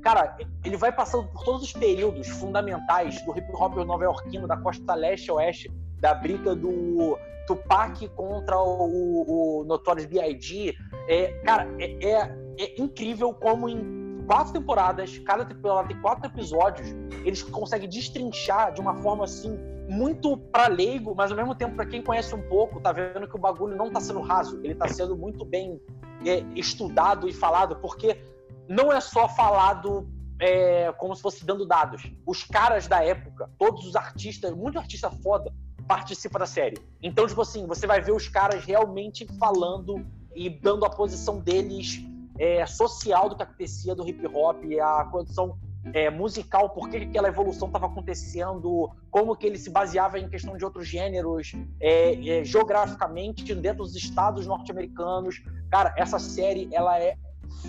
cara, 0.00 0.34
ele 0.64 0.78
vai 0.78 0.90
passando 0.90 1.28
por 1.28 1.44
todos 1.44 1.62
os 1.62 1.72
períodos 1.74 2.26
fundamentais 2.26 3.20
do 3.26 3.36
hip 3.36 3.52
hop 3.52 3.76
nova-iorquino, 3.84 4.48
da 4.48 4.56
costa 4.56 4.94
leste 4.94 5.30
oeste, 5.30 5.70
da 6.00 6.14
briga 6.14 6.54
do 6.54 7.18
Tupac 7.46 8.06
contra 8.08 8.60
o, 8.60 9.60
o 9.60 9.64
Notorious 9.64 10.06
B.I.G. 10.06 10.76
É, 11.08 11.28
cara, 11.44 11.68
é, 11.78 12.04
é, 12.04 12.38
é, 12.58 12.80
incrível 12.80 13.32
como 13.32 13.68
em 13.68 14.24
quatro 14.26 14.52
temporadas, 14.52 15.18
cada 15.18 15.44
temporada 15.44 15.88
tem 15.88 16.00
quatro 16.02 16.26
episódios, 16.26 16.88
eles 17.24 17.42
conseguem 17.42 17.88
destrinchar 17.88 18.74
de 18.74 18.80
uma 18.80 18.94
forma 18.96 19.24
assim 19.24 19.58
muito 19.88 20.36
para 20.36 20.68
leigo, 20.68 21.14
mas 21.14 21.30
ao 21.30 21.36
mesmo 21.36 21.54
tempo 21.54 21.74
para 21.74 21.86
quem 21.86 22.02
conhece 22.02 22.34
um 22.34 22.42
pouco, 22.46 22.78
tá 22.78 22.92
vendo 22.92 23.26
que 23.26 23.34
o 23.34 23.40
bagulho 23.40 23.74
não 23.74 23.90
tá 23.90 24.00
sendo 24.00 24.20
raso, 24.20 24.60
ele 24.62 24.74
tá 24.74 24.86
sendo 24.86 25.16
muito 25.16 25.46
bem 25.46 25.80
é, 26.26 26.44
estudado 26.54 27.26
e 27.26 27.32
falado, 27.32 27.76
porque 27.76 28.20
não 28.68 28.92
é 28.92 29.00
só 29.00 29.26
falado 29.26 30.06
é, 30.38 30.92
como 30.92 31.16
se 31.16 31.22
fosse 31.22 31.46
dando 31.46 31.64
dados. 31.64 32.02
Os 32.26 32.44
caras 32.44 32.86
da 32.86 33.02
época, 33.02 33.50
todos 33.58 33.86
os 33.86 33.96
artistas, 33.96 34.52
muito 34.52 34.78
artista 34.78 35.10
foda, 35.10 35.50
participa 35.88 36.38
da 36.38 36.46
série. 36.46 36.78
Então, 37.02 37.26
tipo 37.26 37.40
assim, 37.40 37.66
você 37.66 37.86
vai 37.86 38.00
ver 38.00 38.12
os 38.12 38.28
caras 38.28 38.62
realmente 38.64 39.26
falando 39.38 40.04
e 40.34 40.50
dando 40.50 40.84
a 40.84 40.90
posição 40.90 41.40
deles 41.40 42.04
é, 42.38 42.64
social 42.66 43.28
do 43.28 43.34
que 43.36 43.42
acontecia 43.42 43.94
do 43.94 44.06
hip 44.06 44.24
hop, 44.26 44.62
a 44.80 45.04
condição 45.06 45.58
é, 45.92 46.10
musical, 46.10 46.70
por 46.70 46.88
que 46.88 46.98
aquela 46.98 47.28
evolução 47.28 47.68
estava 47.68 47.86
acontecendo, 47.86 48.90
como 49.10 49.34
que 49.34 49.46
ele 49.46 49.58
se 49.58 49.70
baseava 49.70 50.18
em 50.18 50.28
questão 50.28 50.56
de 50.56 50.64
outros 50.64 50.86
gêneros, 50.86 51.52
é, 51.80 52.40
é, 52.40 52.44
geograficamente 52.44 53.54
dentro 53.54 53.84
dos 53.84 53.96
estados 53.96 54.46
norte-americanos. 54.46 55.42
Cara, 55.70 55.94
essa 55.96 56.18
série 56.18 56.68
ela 56.72 57.00
é 57.00 57.16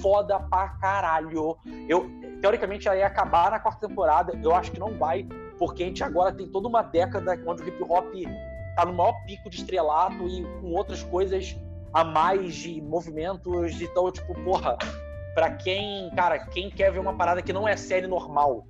foda 0.02 0.40
pra 0.40 0.70
caralho. 0.70 1.58
Eu, 1.88 2.10
teoricamente, 2.42 2.88
ela 2.88 2.98
ia 2.98 3.08
acabar 3.08 3.52
na 3.52 3.60
quarta 3.60 3.88
temporada. 3.88 4.38
Eu 4.44 4.54
acho 4.54 4.72
que 4.72 4.80
não 4.80 4.98
vai, 4.98 5.28
porque 5.60 5.84
a 5.84 5.86
gente 5.86 6.04
agora 6.04 6.34
tem 6.34 6.48
toda 6.48 6.68
uma 6.68 6.82
década 6.82 7.38
onde 7.46 7.62
o 7.62 7.68
hip 7.68 7.84
hop 7.84 8.14
tá 8.76 8.86
no 8.86 8.94
maior 8.94 9.14
pico 9.26 9.50
de 9.50 9.58
estrelato 9.58 10.26
e 10.28 10.44
com 10.62 10.72
outras 10.72 11.04
coisas 11.04 11.56
a 11.94 12.04
mais 12.04 12.56
de 12.56 12.82
movimentos. 12.82 13.80
Então, 13.82 14.10
tipo, 14.10 14.34
porra, 14.44 14.78
pra 15.36 15.52
quem, 15.52 16.10
cara, 16.16 16.40
quem 16.40 16.70
quer 16.70 16.92
ver 16.92 17.00
uma 17.00 17.14
parada 17.14 17.42
que 17.42 17.52
não 17.52 17.68
é 17.68 17.76
série 17.76 18.08
normal, 18.08 18.66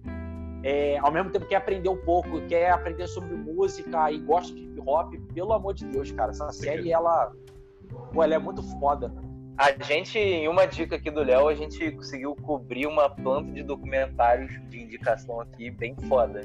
é, 0.64 0.98
ao 0.98 1.12
mesmo 1.12 1.30
tempo 1.30 1.46
quer 1.46 1.58
aprender 1.58 1.90
um 1.90 1.98
pouco, 1.98 2.42
quer 2.48 2.72
aprender 2.72 3.08
sobre 3.08 3.36
música 3.36 4.12
e 4.12 4.18
gosta 4.20 4.54
de 4.54 4.64
hip 4.64 4.82
hop, 4.86 5.14
pelo 5.34 5.54
amor 5.54 5.76
de 5.76 5.86
Deus, 5.86 6.12
cara, 6.12 6.32
essa 6.32 6.52
série, 6.52 6.92
ela, 6.92 7.32
pô, 8.12 8.24
ela 8.24 8.34
é 8.34 8.40
muito 8.40 8.64
foda. 8.80 9.14
A 9.60 9.74
gente, 9.84 10.18
em 10.18 10.48
uma 10.48 10.66
dica 10.66 10.96
aqui 10.96 11.12
do 11.12 11.22
Léo, 11.22 11.50
a 11.50 11.54
gente 11.54 11.92
conseguiu 11.92 12.34
cobrir 12.34 12.88
uma 12.88 13.10
planta 13.10 13.52
de 13.52 13.62
documentários 13.62 14.54
de 14.70 14.82
indicação 14.82 15.42
aqui 15.42 15.70
bem 15.70 15.98
foda. 16.08 16.44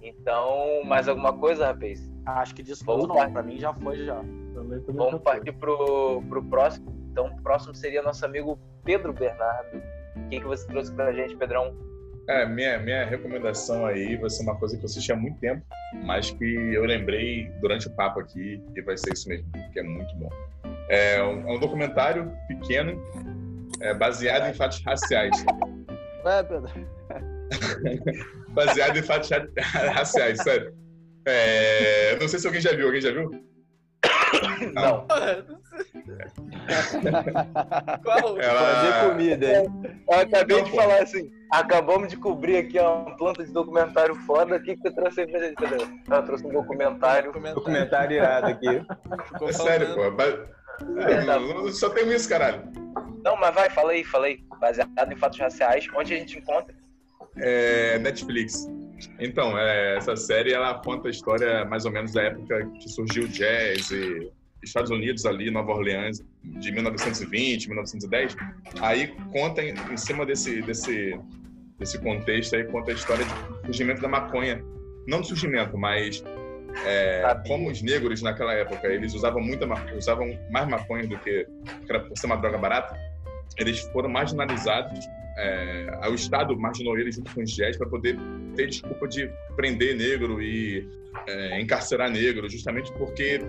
Então, 0.00 0.84
mais 0.84 1.08
alguma 1.08 1.32
coisa, 1.32 1.66
rapaz? 1.66 2.08
Acho 2.24 2.54
que 2.54 2.62
disso 2.62 2.84
Vamos 2.84 3.08
não, 3.08 3.32
pra 3.32 3.42
mim 3.42 3.58
já 3.58 3.74
foi 3.74 4.04
já. 4.04 4.14
Também, 4.14 4.80
também 4.82 4.94
Vamos 4.94 5.22
partir 5.22 5.50
pro, 5.54 6.22
pro 6.28 6.40
próximo. 6.44 6.94
Então, 7.10 7.26
o 7.26 7.42
próximo 7.42 7.74
seria 7.74 8.00
nosso 8.00 8.24
amigo 8.24 8.60
Pedro 8.84 9.12
Bernardo. 9.12 9.82
O 10.14 10.28
que, 10.28 10.38
que 10.38 10.46
você 10.46 10.64
trouxe 10.68 10.92
pra 10.92 11.12
gente, 11.12 11.34
Pedrão? 11.34 11.76
É, 12.28 12.46
minha, 12.46 12.78
minha 12.78 13.04
recomendação 13.04 13.86
aí 13.86 14.16
vai 14.16 14.30
ser 14.30 14.44
uma 14.44 14.54
coisa 14.54 14.76
que 14.76 14.84
eu 14.84 14.86
assisti 14.86 15.10
há 15.10 15.16
muito 15.16 15.40
tempo, 15.40 15.66
mas 16.04 16.30
que 16.30 16.44
eu 16.44 16.84
lembrei 16.84 17.50
durante 17.60 17.88
o 17.88 17.90
papo 17.90 18.20
aqui 18.20 18.62
e 18.76 18.82
vai 18.82 18.96
ser 18.96 19.14
isso 19.14 19.28
mesmo, 19.28 19.50
que 19.72 19.80
é 19.80 19.82
muito 19.82 20.14
bom. 20.14 20.30
É 20.88 21.22
um, 21.22 21.48
é 21.48 21.52
um 21.56 21.58
documentário 21.58 22.30
pequeno, 22.48 23.00
é, 23.80 23.94
baseado 23.94 24.48
em 24.50 24.54
fatos 24.54 24.82
raciais. 24.84 25.44
Ué, 26.24 26.42
Pedro. 26.42 26.70
Baseado 28.54 28.96
em 28.98 29.02
fatos 29.02 29.30
ra- 29.30 29.46
raciais, 29.92 30.38
sério. 30.42 30.72
É, 31.26 32.16
não 32.20 32.28
sei 32.28 32.38
se 32.38 32.46
alguém 32.46 32.60
já 32.60 32.72
viu. 32.72 32.86
Alguém 32.86 33.00
já 33.00 33.10
viu? 33.12 33.30
Não. 34.74 35.06
Qual? 38.02 38.40
Ela- 38.40 38.74
Fazer 38.74 39.08
comida, 39.08 39.46
hein? 39.46 39.66
Eu 40.08 40.18
acabei 40.20 40.56
Não, 40.58 40.64
de 40.64 40.70
pô. 40.70 40.76
falar 40.76 41.02
assim, 41.02 41.30
acabamos 41.50 42.08
de 42.08 42.16
cobrir 42.16 42.56
aqui 42.58 42.78
uma 42.78 43.16
planta 43.16 43.44
de 43.44 43.52
documentário 43.52 44.14
foda. 44.26 44.56
O 44.56 44.62
que, 44.62 44.76
que 44.76 44.82
você 44.82 44.90
trouxe 44.94 45.20
aí 45.22 45.30
pra 45.30 45.40
gente? 45.40 45.56
Eu 46.10 46.22
trouxe 46.24 46.46
um 46.46 46.52
documentário. 46.52 47.32
Documentário 47.32 48.16
irado 48.16 48.46
aqui. 48.48 48.82
Ficou 49.32 49.48
É 49.48 49.52
sério, 49.52 49.94
pô. 49.94 50.02
É, 51.08 51.24
não- 51.24 51.68
só 51.72 51.90
tem 51.90 52.10
isso, 52.12 52.28
caralho. 52.28 52.62
Não, 53.24 53.36
mas 53.36 53.54
vai, 53.54 53.70
fala 53.70 53.92
aí, 53.92 54.04
fala 54.04 54.26
aí. 54.26 54.38
Baseado 54.60 55.12
em 55.12 55.16
fatos 55.16 55.38
raciais, 55.38 55.86
onde 55.96 56.14
a 56.14 56.16
gente 56.16 56.38
encontra. 56.38 56.74
É, 57.36 57.98
Netflix. 57.98 58.68
Então, 59.18 59.58
é, 59.58 59.96
essa 59.96 60.14
série 60.16 60.52
ela 60.52 60.74
conta 60.74 61.08
a 61.08 61.10
história 61.10 61.64
mais 61.64 61.84
ou 61.84 61.90
menos 61.90 62.12
da 62.12 62.22
época 62.22 62.64
que 62.80 62.88
surgiu 62.88 63.24
o 63.24 63.28
jazz 63.28 63.90
e 63.90 64.30
Estados 64.62 64.90
Unidos 64.90 65.26
ali, 65.26 65.50
Nova 65.50 65.72
Orleans, 65.72 66.22
de 66.42 66.72
1920, 66.72 67.66
1910. 67.68 68.36
Aí 68.80 69.08
conta 69.32 69.62
em, 69.62 69.74
em 69.92 69.96
cima 69.96 70.24
desse, 70.24 70.62
desse, 70.62 71.18
desse 71.78 71.98
contexto 71.98 72.56
aí, 72.56 72.64
conta 72.64 72.92
a 72.92 72.94
história 72.94 73.24
do 73.24 73.66
surgimento 73.66 74.00
da 74.00 74.08
maconha. 74.08 74.62
Não 75.06 75.20
do 75.20 75.26
surgimento, 75.26 75.76
mas 75.76 76.24
é, 76.84 77.22
como 77.46 77.70
os 77.70 77.82
negros 77.82 78.22
naquela 78.22 78.52
época, 78.54 78.86
eles 78.88 79.14
usavam 79.14 79.40
muita 79.40 79.66
usavam 79.96 80.38
mais 80.50 80.68
maconha 80.68 81.06
do 81.06 81.18
que, 81.18 81.46
que 81.86 81.90
era 81.90 82.00
por 82.00 82.16
ser 82.16 82.26
uma 82.26 82.36
droga 82.36 82.58
barata, 82.58 82.98
eles 83.58 83.80
foram 83.92 84.08
marginalizados 84.08 85.06
é, 85.36 86.08
o 86.08 86.14
Estado 86.14 86.56
marginou 86.56 86.98
eles 86.98 87.16
junto 87.16 87.32
com 87.34 87.42
os 87.42 87.50
jazz 87.50 87.76
para 87.76 87.88
poder 87.88 88.16
ter 88.54 88.68
desculpa 88.68 89.08
de 89.08 89.28
prender 89.56 89.96
negro 89.96 90.40
e 90.40 90.88
é, 91.26 91.60
encarcerar 91.60 92.10
negro, 92.10 92.48
justamente 92.48 92.92
porque 92.92 93.40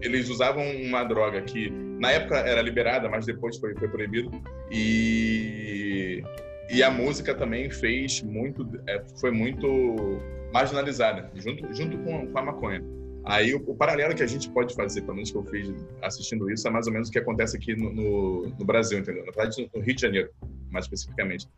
eles 0.00 0.28
usavam 0.28 0.64
uma 0.76 1.02
droga 1.02 1.42
que 1.42 1.70
na 1.98 2.12
época 2.12 2.38
era 2.38 2.62
liberada, 2.62 3.08
mas 3.08 3.26
depois 3.26 3.58
foi, 3.58 3.74
foi 3.74 3.88
proibido. 3.88 4.30
E, 4.70 6.22
e 6.70 6.82
a 6.82 6.90
música 6.90 7.34
também 7.34 7.70
fez 7.70 8.22
muito, 8.22 8.66
é, 8.86 9.02
foi 9.20 9.32
muito 9.32 10.20
marginalizada, 10.52 11.30
junto, 11.34 11.74
junto 11.74 11.98
com, 11.98 12.26
com 12.26 12.38
a 12.38 12.42
maconha. 12.42 12.82
Aí 13.24 13.54
o, 13.54 13.62
o 13.66 13.74
paralelo 13.74 14.14
que 14.14 14.22
a 14.22 14.26
gente 14.26 14.50
pode 14.50 14.74
fazer, 14.74 15.02
pelo 15.02 15.14
menos 15.14 15.30
que 15.30 15.36
eu 15.36 15.44
fiz 15.44 15.72
assistindo 16.02 16.50
isso, 16.50 16.66
é 16.66 16.70
mais 16.70 16.86
ou 16.86 16.92
menos 16.92 17.08
o 17.08 17.12
que 17.12 17.18
acontece 17.18 17.56
aqui 17.56 17.74
no, 17.76 17.92
no, 17.92 18.48
no 18.48 18.64
Brasil, 18.64 18.98
entendeu? 18.98 19.24
Na 19.24 19.32
verdade, 19.32 19.70
no 19.74 19.80
Rio 19.80 19.94
de 19.94 20.02
Janeiro, 20.02 20.30
mais 20.70 20.84
especificamente. 20.86 21.48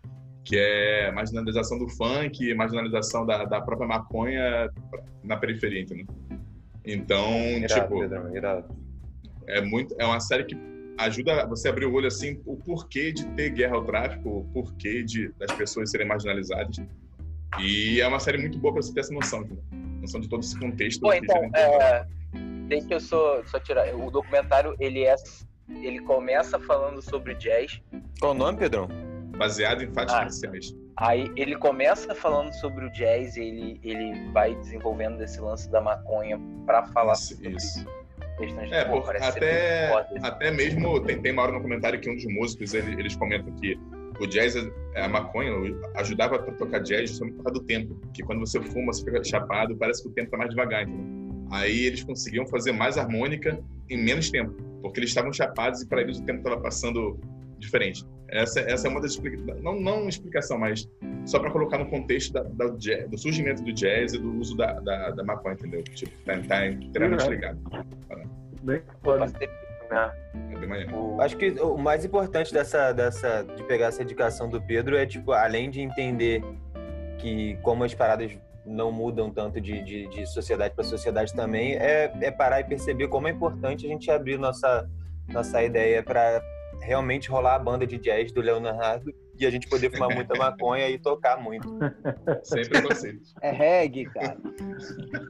Que 0.44 0.56
é 0.58 1.10
marginalização 1.10 1.78
do 1.78 1.88
funk, 1.88 2.52
marginalização 2.54 3.24
da, 3.24 3.44
da 3.46 3.62
própria 3.62 3.88
maconha 3.88 4.70
na 5.22 5.38
periferia, 5.38 5.80
entendeu? 5.80 6.06
Então, 6.84 7.32
Irado, 7.32 7.82
tipo, 7.82 8.00
Pedrão, 8.00 8.36
irado. 8.36 8.76
é 9.46 9.62
muito 9.62 9.94
é 9.98 10.04
uma 10.04 10.20
série 10.20 10.44
que 10.44 10.54
ajuda 10.98 11.46
você 11.46 11.68
a 11.68 11.70
abrir 11.70 11.86
o 11.86 11.94
olho 11.94 12.06
assim 12.06 12.42
o 12.44 12.56
porquê 12.58 13.10
de 13.10 13.26
ter 13.28 13.50
guerra 13.50 13.76
ao 13.76 13.84
tráfico 13.84 14.28
o 14.28 14.44
porquê 14.52 15.02
de 15.02 15.32
das 15.38 15.50
pessoas 15.52 15.90
serem 15.90 16.06
marginalizadas 16.06 16.76
e 17.60 18.00
é 18.00 18.06
uma 18.08 18.20
série 18.20 18.38
muito 18.38 18.58
boa 18.58 18.72
para 18.74 18.82
você 18.82 18.92
ter 18.92 19.00
essa 19.00 19.12
noção 19.12 19.46
noção 20.00 20.20
de 20.20 20.28
todo 20.28 20.42
esse 20.42 20.58
contexto 20.58 21.00
Pô, 21.00 21.10
que 21.10 21.18
então, 21.18 21.50
é, 21.54 22.06
tem 22.68 22.84
que 22.86 22.92
eu 22.92 23.00
só, 23.00 23.42
só 23.46 23.58
tirar. 23.58 23.94
O 23.94 24.10
documentário, 24.10 24.74
ele 24.78 25.04
é. 25.04 25.14
Ele 25.82 26.00
começa 26.00 26.58
falando 26.60 27.00
sobre 27.00 27.34
jazz, 27.36 27.80
Qual 28.20 28.32
o 28.32 28.34
nome, 28.34 28.58
Pedrão? 28.58 28.86
baseado 29.38 29.82
em 29.82 29.90
fatos 29.92 30.14
Ah. 30.14 30.24
raciais 30.24 30.74
aí 30.96 31.32
ele 31.36 31.56
começa 31.56 32.14
falando 32.14 32.52
sobre 32.52 32.84
o 32.84 32.92
jazz, 32.92 33.36
ele, 33.36 33.80
ele 33.82 34.30
vai 34.30 34.54
desenvolvendo 34.54 35.20
esse 35.22 35.40
lance 35.40 35.68
da 35.70 35.80
maconha 35.80 36.38
pra 36.66 36.84
falar 36.88 37.14
isso, 37.14 37.34
sobre 37.34 37.56
isso. 37.56 37.84
questões 38.38 38.68
de 38.68 38.74
É, 38.74 38.84
pô, 38.84 39.00
parece 39.00 39.32
ser 39.32 39.38
até, 39.38 40.18
até 40.22 40.50
mesmo 40.52 41.00
tem, 41.00 41.20
tem 41.20 41.32
uma 41.32 41.42
hora 41.42 41.52
no 41.52 41.60
comentário 41.62 41.98
que 42.00 42.08
um 42.10 42.14
dos 42.14 42.26
músicos 42.26 42.74
ele- 42.74 42.92
eles 43.00 43.16
comentam 43.16 43.52
que 43.56 43.76
o 44.20 44.26
jazz, 44.26 44.54
é, 44.94 45.02
a 45.04 45.08
maconha, 45.08 45.52
ajudava 45.96 46.38
para 46.38 46.52
tocar 46.54 46.78
jazz 46.80 47.10
justamente 47.10 47.36
por 47.36 47.44
causa 47.44 47.60
do 47.60 47.66
tempo. 47.66 47.96
Que 48.12 48.22
quando 48.22 48.40
você 48.40 48.60
fuma, 48.60 48.92
você 48.92 49.04
fica 49.04 49.22
chapado, 49.24 49.76
parece 49.76 50.02
que 50.02 50.08
o 50.08 50.12
tempo 50.12 50.30
tá 50.30 50.36
mais 50.36 50.50
devagar, 50.50 50.82
entendeu? 50.82 51.24
Aí 51.50 51.86
eles 51.86 52.02
conseguiam 52.02 52.46
fazer 52.46 52.72
mais 52.72 52.96
harmônica 52.96 53.62
em 53.90 54.02
menos 54.02 54.30
tempo, 54.30 54.52
porque 54.82 55.00
eles 55.00 55.10
estavam 55.10 55.32
chapados 55.32 55.82
e 55.82 55.88
para 55.88 56.00
eles 56.02 56.18
o 56.18 56.22
tempo 56.24 56.38
estava 56.38 56.60
passando 56.60 57.18
diferente. 57.58 58.04
Essa, 58.28 58.60
essa 58.60 58.88
é 58.88 58.90
uma 58.90 59.00
das 59.00 59.12
explicações, 59.12 59.62
não, 59.62 59.78
não 59.78 60.00
uma 60.00 60.08
explicação, 60.08 60.58
mas 60.58 60.88
só 61.26 61.38
para 61.38 61.50
colocar 61.50 61.78
no 61.78 61.86
contexto 61.88 62.32
da, 62.32 62.42
da 62.42 62.68
jazz- 62.76 63.08
do 63.08 63.16
surgimento 63.18 63.62
do 63.62 63.72
jazz 63.72 64.14
e 64.14 64.18
do 64.18 64.32
uso 64.38 64.56
da, 64.56 64.80
da, 64.80 65.10
da 65.10 65.22
maconha, 65.22 65.54
entendeu? 65.54 65.82
Tipo, 65.84 66.10
tá, 66.24 66.38
tá 66.40 66.66
inteiramente 66.66 67.24
Uhum. 67.24 67.30
ligado. 67.30 67.58
Bem 68.62 68.80
passei, 69.02 69.48
né? 69.90 70.12
É 70.52 70.58
de 70.58 70.66
manhã. 70.66 70.86
O- 70.92 71.20
Acho 71.20 71.36
que 71.36 71.50
o 71.60 71.76
mais 71.76 72.04
importante 72.04 72.52
dessa, 72.52 72.92
dessa, 72.92 73.42
de 73.42 73.62
pegar 73.64 73.86
essa 73.86 74.02
indicação 74.02 74.48
do 74.48 74.60
Pedro 74.60 74.96
é, 74.96 75.06
tipo, 75.06 75.32
além 75.32 75.70
de 75.70 75.80
entender 75.80 76.42
que 77.18 77.56
como 77.62 77.84
as 77.84 77.94
paradas 77.94 78.32
não 78.66 78.90
mudam 78.90 79.30
tanto 79.30 79.60
de, 79.60 79.82
de, 79.82 80.08
de 80.08 80.26
sociedade 80.26 80.74
para 80.74 80.84
sociedade 80.84 81.34
também, 81.34 81.74
é, 81.76 82.12
é 82.20 82.30
parar 82.30 82.60
e 82.60 82.64
perceber 82.64 83.08
como 83.08 83.28
é 83.28 83.30
importante 83.30 83.84
a 83.84 83.88
gente 83.88 84.10
abrir 84.10 84.38
nossa, 84.38 84.88
nossa 85.28 85.62
ideia 85.62 86.02
para 86.02 86.42
realmente 86.80 87.28
rolar 87.30 87.54
a 87.56 87.58
banda 87.58 87.86
de 87.86 87.98
jazz 87.98 88.32
do 88.32 88.40
Leonardo 88.40 89.12
e 89.38 89.46
a 89.46 89.50
gente 89.50 89.68
poder 89.68 89.90
fumar 89.90 90.08
muita 90.14 90.34
maconha 90.36 90.88
e 90.88 90.98
tocar 90.98 91.36
muito. 91.40 91.68
Sem 92.42 92.66
preconceito. 92.68 93.20
É 93.42 93.50
reggae, 93.50 94.04
cara. 94.06 94.36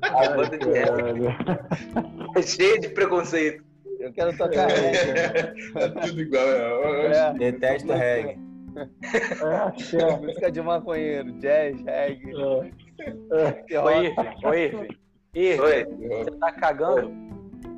A 0.02 0.28
banda 0.30 0.56
de 0.58 0.66
Caralho. 0.72 1.26
é 2.36 2.42
cheia 2.42 2.78
de 2.78 2.88
preconceito. 2.88 3.64
Eu 4.04 4.12
quero 4.12 4.36
tocar 4.36 4.66
reggae. 4.68 5.72
É 5.76 5.88
tudo 5.88 6.20
igual. 6.20 6.44
É. 6.46 7.12
É, 7.16 7.32
Detesto 7.32 7.92
reggae. 7.92 8.38
É, 8.76 10.02
é. 10.02 10.16
música 10.18 10.50
de 10.52 10.60
maconheiro, 10.60 11.32
jazz, 11.40 11.80
reggae. 11.82 12.32
É. 12.32 13.78
Ô, 13.78 13.82
rock. 13.82 14.04
Irving, 14.04 14.46
ô, 14.46 14.54
Irving. 14.54 14.88
Irving, 15.34 15.60
Oi? 15.62 15.84
você 16.24 16.30
tá 16.38 16.52
cagando? 16.52 17.10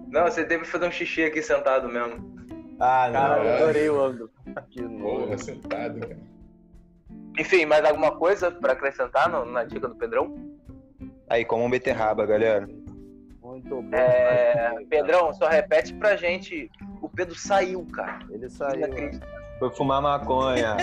Não, 0.08 0.24
você 0.24 0.44
teve 0.44 0.64
que 0.64 0.68
fazer 0.70 0.86
um 0.86 0.90
xixi 0.90 1.24
aqui 1.24 1.42
sentado 1.42 1.88
mesmo. 1.88 2.34
Ah, 2.80 3.06
não. 3.06 3.12
Cara, 3.20 3.44
eu 3.44 3.54
adorei 3.56 3.88
o 3.90 4.00
ângulo. 4.02 4.30
Que. 4.70 4.82
Porra, 4.82 5.38
sentado, 5.38 6.00
cara. 6.00 6.18
Enfim, 7.38 7.66
mais 7.66 7.84
alguma 7.84 8.16
coisa 8.16 8.50
pra 8.50 8.72
acrescentar 8.72 9.28
no- 9.30 9.44
na 9.44 9.64
dica 9.64 9.86
do 9.88 9.94
Pedrão? 9.94 10.34
Aí, 11.28 11.44
como 11.44 11.64
um 11.64 11.70
beterraba, 11.70 12.24
galera. 12.26 12.66
Muito 13.56 13.82
bom. 13.82 13.96
É, 13.96 14.74
Pedrão, 14.90 15.32
só 15.32 15.48
repete 15.48 15.94
pra 15.94 16.16
gente. 16.16 16.70
O 17.00 17.08
Pedro 17.08 17.34
saiu, 17.34 17.86
cara. 17.86 18.18
Ele 18.30 18.48
saiu. 18.50 18.86
Foi 19.58 19.70
fumar 19.70 20.02
maconha. 20.02 20.76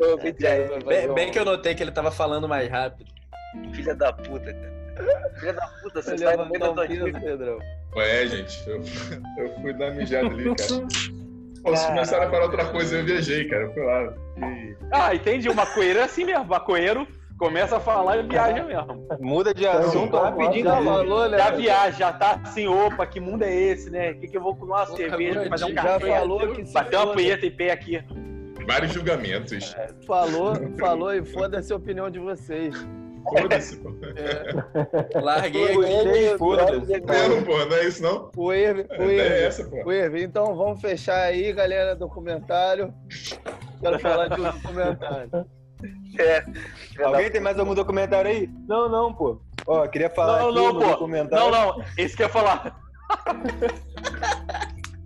Ô, 0.00 0.16
BJ, 0.16 0.84
Bem, 0.86 1.12
bem 1.12 1.30
que 1.30 1.38
eu 1.38 1.44
notei 1.44 1.74
que 1.74 1.82
ele 1.82 1.90
tava 1.90 2.10
falando 2.10 2.48
mais 2.48 2.70
rápido. 2.70 3.10
Filha 3.74 3.94
da 3.94 4.12
puta, 4.12 4.52
cara. 4.54 5.32
Filha 5.38 5.52
da 5.52 5.66
puta, 5.82 6.00
você 6.00 6.16
Você 6.16 6.24
sai 6.24 6.36
no 6.36 6.46
meio 6.46 6.60
da 6.60 6.72
tua. 6.72 6.86
Pedrão. 6.86 7.58
É, 7.96 8.26
gente, 8.26 8.66
eu, 8.66 8.82
eu 9.36 9.54
fui 9.60 9.74
dar 9.74 9.90
mijada 9.90 10.28
ali, 10.28 10.44
cara. 10.44 10.86
Pô, 11.62 11.76
se 11.76 11.86
começaram 11.86 12.26
a 12.26 12.30
falar 12.30 12.44
outra 12.44 12.64
coisa, 12.64 12.98
eu 12.98 13.04
viajei, 13.04 13.46
cara. 13.46 13.64
Eu 13.64 13.72
fui 13.72 13.82
lá. 13.84 14.12
E... 14.38 14.76
Ah, 14.90 15.14
entendi. 15.14 15.48
O 15.48 15.54
maconheiro 15.54 16.00
é 16.00 16.02
assim 16.02 16.24
mesmo. 16.24 16.46
Maconheiro 16.46 17.06
começa 17.42 17.76
a 17.78 17.80
falar 17.80 18.18
e 18.18 18.22
viaja 18.22 18.62
mesmo. 18.62 19.04
Muda 19.18 19.52
de 19.52 19.66
assunto 19.66 20.16
rapidinho. 20.16 20.64
Já 20.64 20.80
falou, 20.80 21.28
né? 21.28 21.38
Já 21.38 21.50
viaja, 21.50 21.98
já 21.98 22.12
tá 22.12 22.40
assim, 22.44 22.68
opa, 22.68 23.04
que 23.04 23.18
mundo 23.18 23.42
é 23.42 23.52
esse, 23.52 23.90
né? 23.90 24.12
O 24.12 24.20
que, 24.20 24.28
que 24.28 24.36
eu 24.36 24.40
vou 24.40 24.54
tomar 24.54 24.76
uma 24.76 24.86
Porra, 24.86 24.96
cerveja, 24.96 25.48
fazer 25.48 25.64
um 25.64 25.68
já 25.68 25.74
Já 25.74 25.82
café, 25.82 26.18
falou 26.18 26.52
que 26.52 26.72
bater 26.72 26.96
uma 26.98 27.12
punheta 27.12 27.44
em 27.44 27.50
pé 27.50 27.72
aqui. 27.72 28.04
Vários 28.64 28.92
julgamentos. 28.92 29.74
Falou, 30.06 30.54
falou 30.78 31.12
e 31.12 31.24
foda-se 31.24 31.72
a 31.72 31.76
opinião 31.76 32.08
de 32.08 32.20
vocês. 32.20 32.76
Foda-se, 33.28 33.76
pô. 33.78 33.90
Larguei 35.20 35.64
aqui. 35.64 36.38
Foda-se. 36.38 37.00
Não, 37.00 37.42
pô, 37.42 37.64
não 37.64 37.76
é 37.76 37.84
isso, 37.88 38.02
não? 38.04 38.30
O 38.36 38.52
Irving, 38.52 38.86
A 38.88 39.00
o 39.00 39.04
ideia 39.10 39.20
é 39.20 39.26
Irving, 39.26 39.46
essa, 39.46 39.64
pô. 39.64 39.82
o 39.84 39.92
Irving. 39.92 40.22
Então 40.22 40.54
vamos 40.54 40.80
fechar 40.80 41.24
aí, 41.24 41.52
galera, 41.52 41.96
documentário. 41.96 42.94
Quero 43.80 43.98
falar 43.98 44.28
de 44.28 44.40
um 44.40 44.44
documentário. 44.44 45.44
É. 46.18 46.44
Alguém 47.04 47.30
tem 47.30 47.40
mais 47.40 47.58
algum 47.58 47.74
documentário 47.74 48.30
aí? 48.30 48.50
Não, 48.68 48.88
não, 48.88 49.12
pô. 49.14 49.40
Ó, 49.66 49.86
queria 49.88 50.10
falar 50.10 50.40
Não, 50.40 50.52
não, 50.52 50.72
no 50.74 50.80
pô. 50.80 50.86
documentário. 50.88 51.50
Não, 51.50 51.50
não, 51.78 51.84
esse 51.96 52.16
que 52.16 52.22
eu 52.22 52.26
ia 52.26 52.32
falar. 52.32 52.76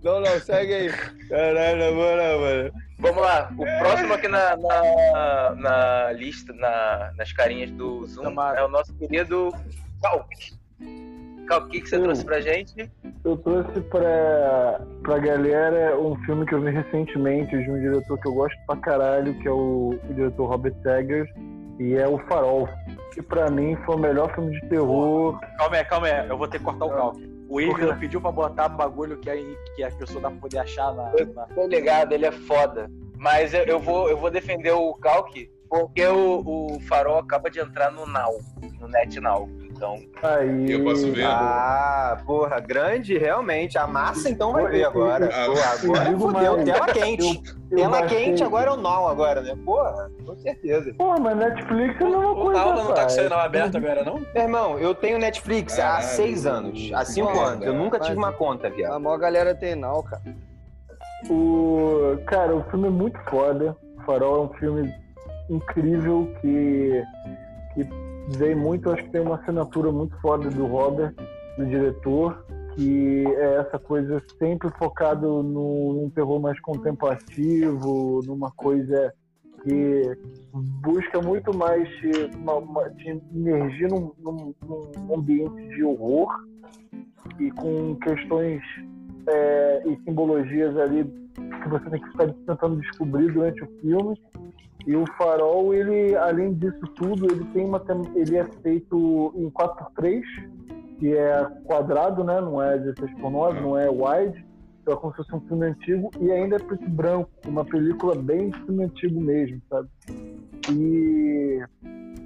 Não, 0.03 0.21
não, 0.21 0.39
segue 0.39 0.73
aí. 0.73 0.89
Caralho, 1.27 1.95
moral, 1.95 2.39
mano. 2.39 2.71
Vamos 2.99 3.21
lá. 3.21 3.51
O 3.57 3.65
próximo 3.79 4.13
aqui 4.13 4.27
na, 4.27 4.55
na, 4.55 5.55
na 5.55 6.11
lista, 6.13 6.53
na- 6.53 7.11
nas 7.17 7.33
carinhas 7.33 7.71
do 7.71 8.05
Zoom, 8.05 8.23
Chamado. 8.23 8.57
é 8.57 8.63
o 8.63 8.69
nosso 8.69 8.93
querido 8.93 9.51
Calque. 10.01 10.56
Calque, 11.47 11.67
o 11.67 11.69
que, 11.71 11.81
que 11.81 11.89
você 11.89 11.97
Hum. 11.97 12.03
trouxe 12.03 12.25
pra 12.25 12.39
gente? 12.41 12.91
Eu 13.23 13.37
trouxe 13.37 13.81
pra, 13.81 14.81
pra 15.01 15.17
galera 15.19 15.97
um 15.99 16.15
filme 16.25 16.45
que 16.45 16.53
eu 16.53 16.61
vi 16.61 16.71
recentemente 16.71 17.57
de 17.57 17.69
um 17.71 17.79
diretor 17.79 18.17
que 18.19 18.27
eu 18.27 18.33
gosto 18.33 18.57
pra 18.65 18.75
caralho, 18.77 19.33
que 19.39 19.47
é 19.47 19.51
o, 19.51 19.99
o 20.09 20.13
diretor 20.13 20.45
Robert 20.49 20.75
Eggers, 20.85 21.29
e 21.79 21.93
é 21.95 22.07
O 22.07 22.17
Farol. 22.27 22.67
Que 23.13 23.21
pra 23.21 23.49
mim 23.49 23.75
foi 23.85 23.95
o 23.95 23.99
melhor 23.99 24.33
filme 24.35 24.51
de 24.59 24.67
terror. 24.69 25.39
Calma 25.57 25.77
aí, 25.77 25.85
calma 25.85 26.07
aí. 26.07 26.29
Eu 26.29 26.37
vou 26.37 26.47
ter 26.47 26.59
que 26.59 26.65
cortar 26.65 26.85
o 26.85 26.89
calque. 26.89 27.37
O 27.49 27.59
não 27.77 27.97
pediu 27.97 28.19
pra 28.21 28.31
botar 28.31 28.67
bagulho 28.67 29.17
que, 29.17 29.29
aí, 29.29 29.57
que 29.75 29.83
a 29.83 29.89
pessoa 29.89 30.21
dá 30.21 30.29
pra 30.29 30.39
poder 30.39 30.59
achar 30.59 30.93
na. 30.93 31.11
na- 31.33 31.45
Tô 31.55 31.65
ligado, 31.65 32.11
ele 32.13 32.25
é 32.25 32.31
foda. 32.31 32.91
Mas 33.17 33.53
eu, 33.53 33.63
eu 33.63 33.79
vou, 33.79 34.09
eu 34.09 34.17
vou 34.17 34.29
defender 34.29 34.71
o 34.73 34.93
Calque, 34.95 35.49
porque 35.69 36.05
o, 36.05 36.75
o 36.75 36.79
Farol 36.81 37.17
acaba 37.17 37.49
de 37.49 37.59
entrar 37.59 37.89
no 37.91 38.05
Now, 38.05 38.37
no 38.79 38.87
Net 38.87 39.19
Now. 39.19 39.49
Então, 39.77 39.99
Aí, 40.23 40.71
Eu 40.71 40.83
posso 40.83 41.11
ver? 41.11 41.25
Ah, 41.25 42.19
porra, 42.25 42.59
grande, 42.59 43.15
realmente. 43.17 43.77
A 43.77 43.85
massa 43.85 44.27
então 44.29 44.51
vai 44.51 44.67
ver 44.67 44.83
agora. 44.85 45.29
Ah, 45.31 45.45
eu 45.45 45.53
agora 45.53 46.17
fodeu, 46.17 46.53
mais. 46.53 46.65
tela 46.65 46.85
quente. 46.87 47.41
eu 47.71 47.77
Tela 47.77 48.01
quente 48.07 48.43
agora 48.43 48.71
é 48.71 48.73
o 48.73 48.77
não 48.77 49.07
agora, 49.07 49.41
né? 49.41 49.55
Porra, 49.63 50.09
com 50.25 50.35
certeza. 50.37 50.91
Pô, 50.97 51.19
mas 51.19 51.37
Netflix 51.37 52.01
é 52.01 52.03
a 52.03 52.09
mesma 52.09 52.31
O 52.31 52.35
coisa. 52.35 52.59
Aula 52.61 52.83
não 52.83 52.93
tá 52.93 53.05
com 53.05 53.15
canal 53.15 53.39
aberto 53.39 53.77
agora, 53.77 54.03
não? 54.03 54.15
Meu 54.19 54.43
irmão, 54.43 54.79
eu 54.79 54.95
tenho 54.95 55.19
Netflix 55.19 55.77
há 55.79 56.01
seis 56.01 56.45
anos, 56.47 56.91
há 56.93 57.05
cinco 57.05 57.39
anos. 57.39 57.63
Eu 57.65 57.73
nunca 57.75 57.99
tive 57.99 58.15
mas- 58.15 58.25
uma 58.29 58.33
conta, 58.33 58.69
viado. 58.71 58.93
A 58.93 58.99
maior 58.99 59.17
galera 59.19 59.53
tem 59.53 59.75
não, 59.75 60.01
cara. 60.01 60.21
O, 61.29 62.17
cara, 62.25 62.55
o 62.55 62.63
filme 62.71 62.87
é 62.87 62.91
muito 62.91 63.19
foda. 63.29 63.75
O 63.99 64.01
Farol 64.05 64.37
é 64.37 64.45
um 64.45 64.53
filme 64.57 64.93
incrível 65.49 66.31
que, 66.41 67.03
que 67.73 68.06
veio 68.27 68.57
muito, 68.57 68.89
acho 68.91 69.03
que 69.03 69.11
tem 69.11 69.21
uma 69.21 69.35
assinatura 69.35 69.91
muito 69.91 70.19
foda 70.21 70.49
do 70.49 70.65
Robert, 70.65 71.13
do 71.57 71.65
diretor, 71.65 72.45
que 72.75 73.25
é 73.25 73.55
essa 73.55 73.79
coisa 73.79 74.21
sempre 74.37 74.69
focado 74.77 75.41
num 75.41 76.11
terror 76.13 76.39
mais 76.39 76.59
contemplativo, 76.59 78.21
numa 78.25 78.51
coisa 78.51 79.13
que 79.63 80.17
busca 80.81 81.21
muito 81.21 81.55
mais 81.55 81.87
te, 81.97 82.29
uma, 82.35 82.55
uma, 82.55 82.89
te 82.91 83.13
num, 83.13 84.11
num, 84.19 84.53
num 84.65 85.15
ambiente 85.15 85.67
de 85.69 85.83
horror 85.83 86.29
e 87.39 87.51
com 87.51 87.95
questões 87.95 88.61
é, 89.27 89.83
e 89.85 89.97
simbologias 90.03 90.77
ali 90.77 91.03
que 91.35 91.69
você 91.69 91.89
tem 91.89 92.01
que 92.01 92.11
ficar 92.11 92.33
tentando 92.45 92.77
descobrir 92.77 93.31
durante 93.31 93.63
o 93.63 93.67
filme. 93.81 94.19
E 94.87 94.95
o 94.95 95.05
Farol, 95.17 95.73
ele, 95.73 96.15
além 96.15 96.53
disso 96.53 96.87
tudo, 96.95 97.29
ele 97.29 97.43
tem 97.51 97.65
uma 97.65 97.83
ele 98.15 98.37
é 98.37 98.45
feito 98.63 99.33
em 99.35 99.49
4x3, 99.49 100.23
que 100.97 101.13
é 101.13 101.45
quadrado, 101.65 102.23
né? 102.23 102.39
Não 102.39 102.63
é 102.63 102.77
16 102.77 103.19
por 103.19 103.29
9, 103.29 103.59
não 103.59 103.77
é 103.77 103.89
wide. 103.89 104.45
Então 104.81 104.93
é 104.93 104.97
como 104.97 105.11
se 105.11 105.17
fosse 105.17 105.35
um 105.35 105.41
filme 105.41 105.65
antigo 105.65 106.09
e 106.21 106.31
ainda 106.31 106.55
é 106.55 106.59
preto 106.59 106.85
e 106.85 106.89
branco, 106.89 107.29
uma 107.45 107.65
película 107.65 108.15
bem 108.15 108.53
filme 108.53 108.85
antigo 108.85 109.19
mesmo, 109.19 109.61
sabe? 109.69 109.89
E 110.71 111.61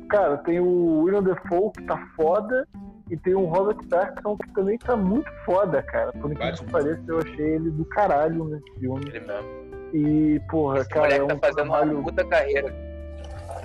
cara, 0.08 0.38
tem 0.38 0.60
o 0.60 1.02
William 1.02 1.24
Defoe 1.24 1.72
que 1.76 1.84
tá 1.86 1.98
foda 2.16 2.68
e 3.10 3.18
tem 3.18 3.34
o 3.34 3.46
Robert 3.46 3.84
Pattinson 3.90 4.38
que 4.38 4.54
também 4.54 4.78
tá 4.78 4.96
muito 4.96 5.30
foda, 5.44 5.82
cara. 5.82 6.12
Por 6.14 6.32
incrível 6.32 6.64
que 6.64 6.72
pareça, 6.72 7.02
eu 7.08 7.18
achei 7.18 7.56
ele 7.56 7.72
do 7.72 7.86
caralho 7.86 8.44
nesse 8.44 8.72
filme. 8.80 9.10
ele 9.10 9.26
mesmo. 9.26 9.71
E, 9.94 10.42
porra, 10.50 10.80
Esse 10.80 10.90
cara, 10.90 11.14
é 11.14 11.20
moleque 11.20 11.34
um 11.34 11.40
tá 11.40 11.48
fazendo 11.48 11.68
trabalho... 11.70 11.92
uma 11.98 12.04
puta 12.04 12.26
carreira. 12.26 12.74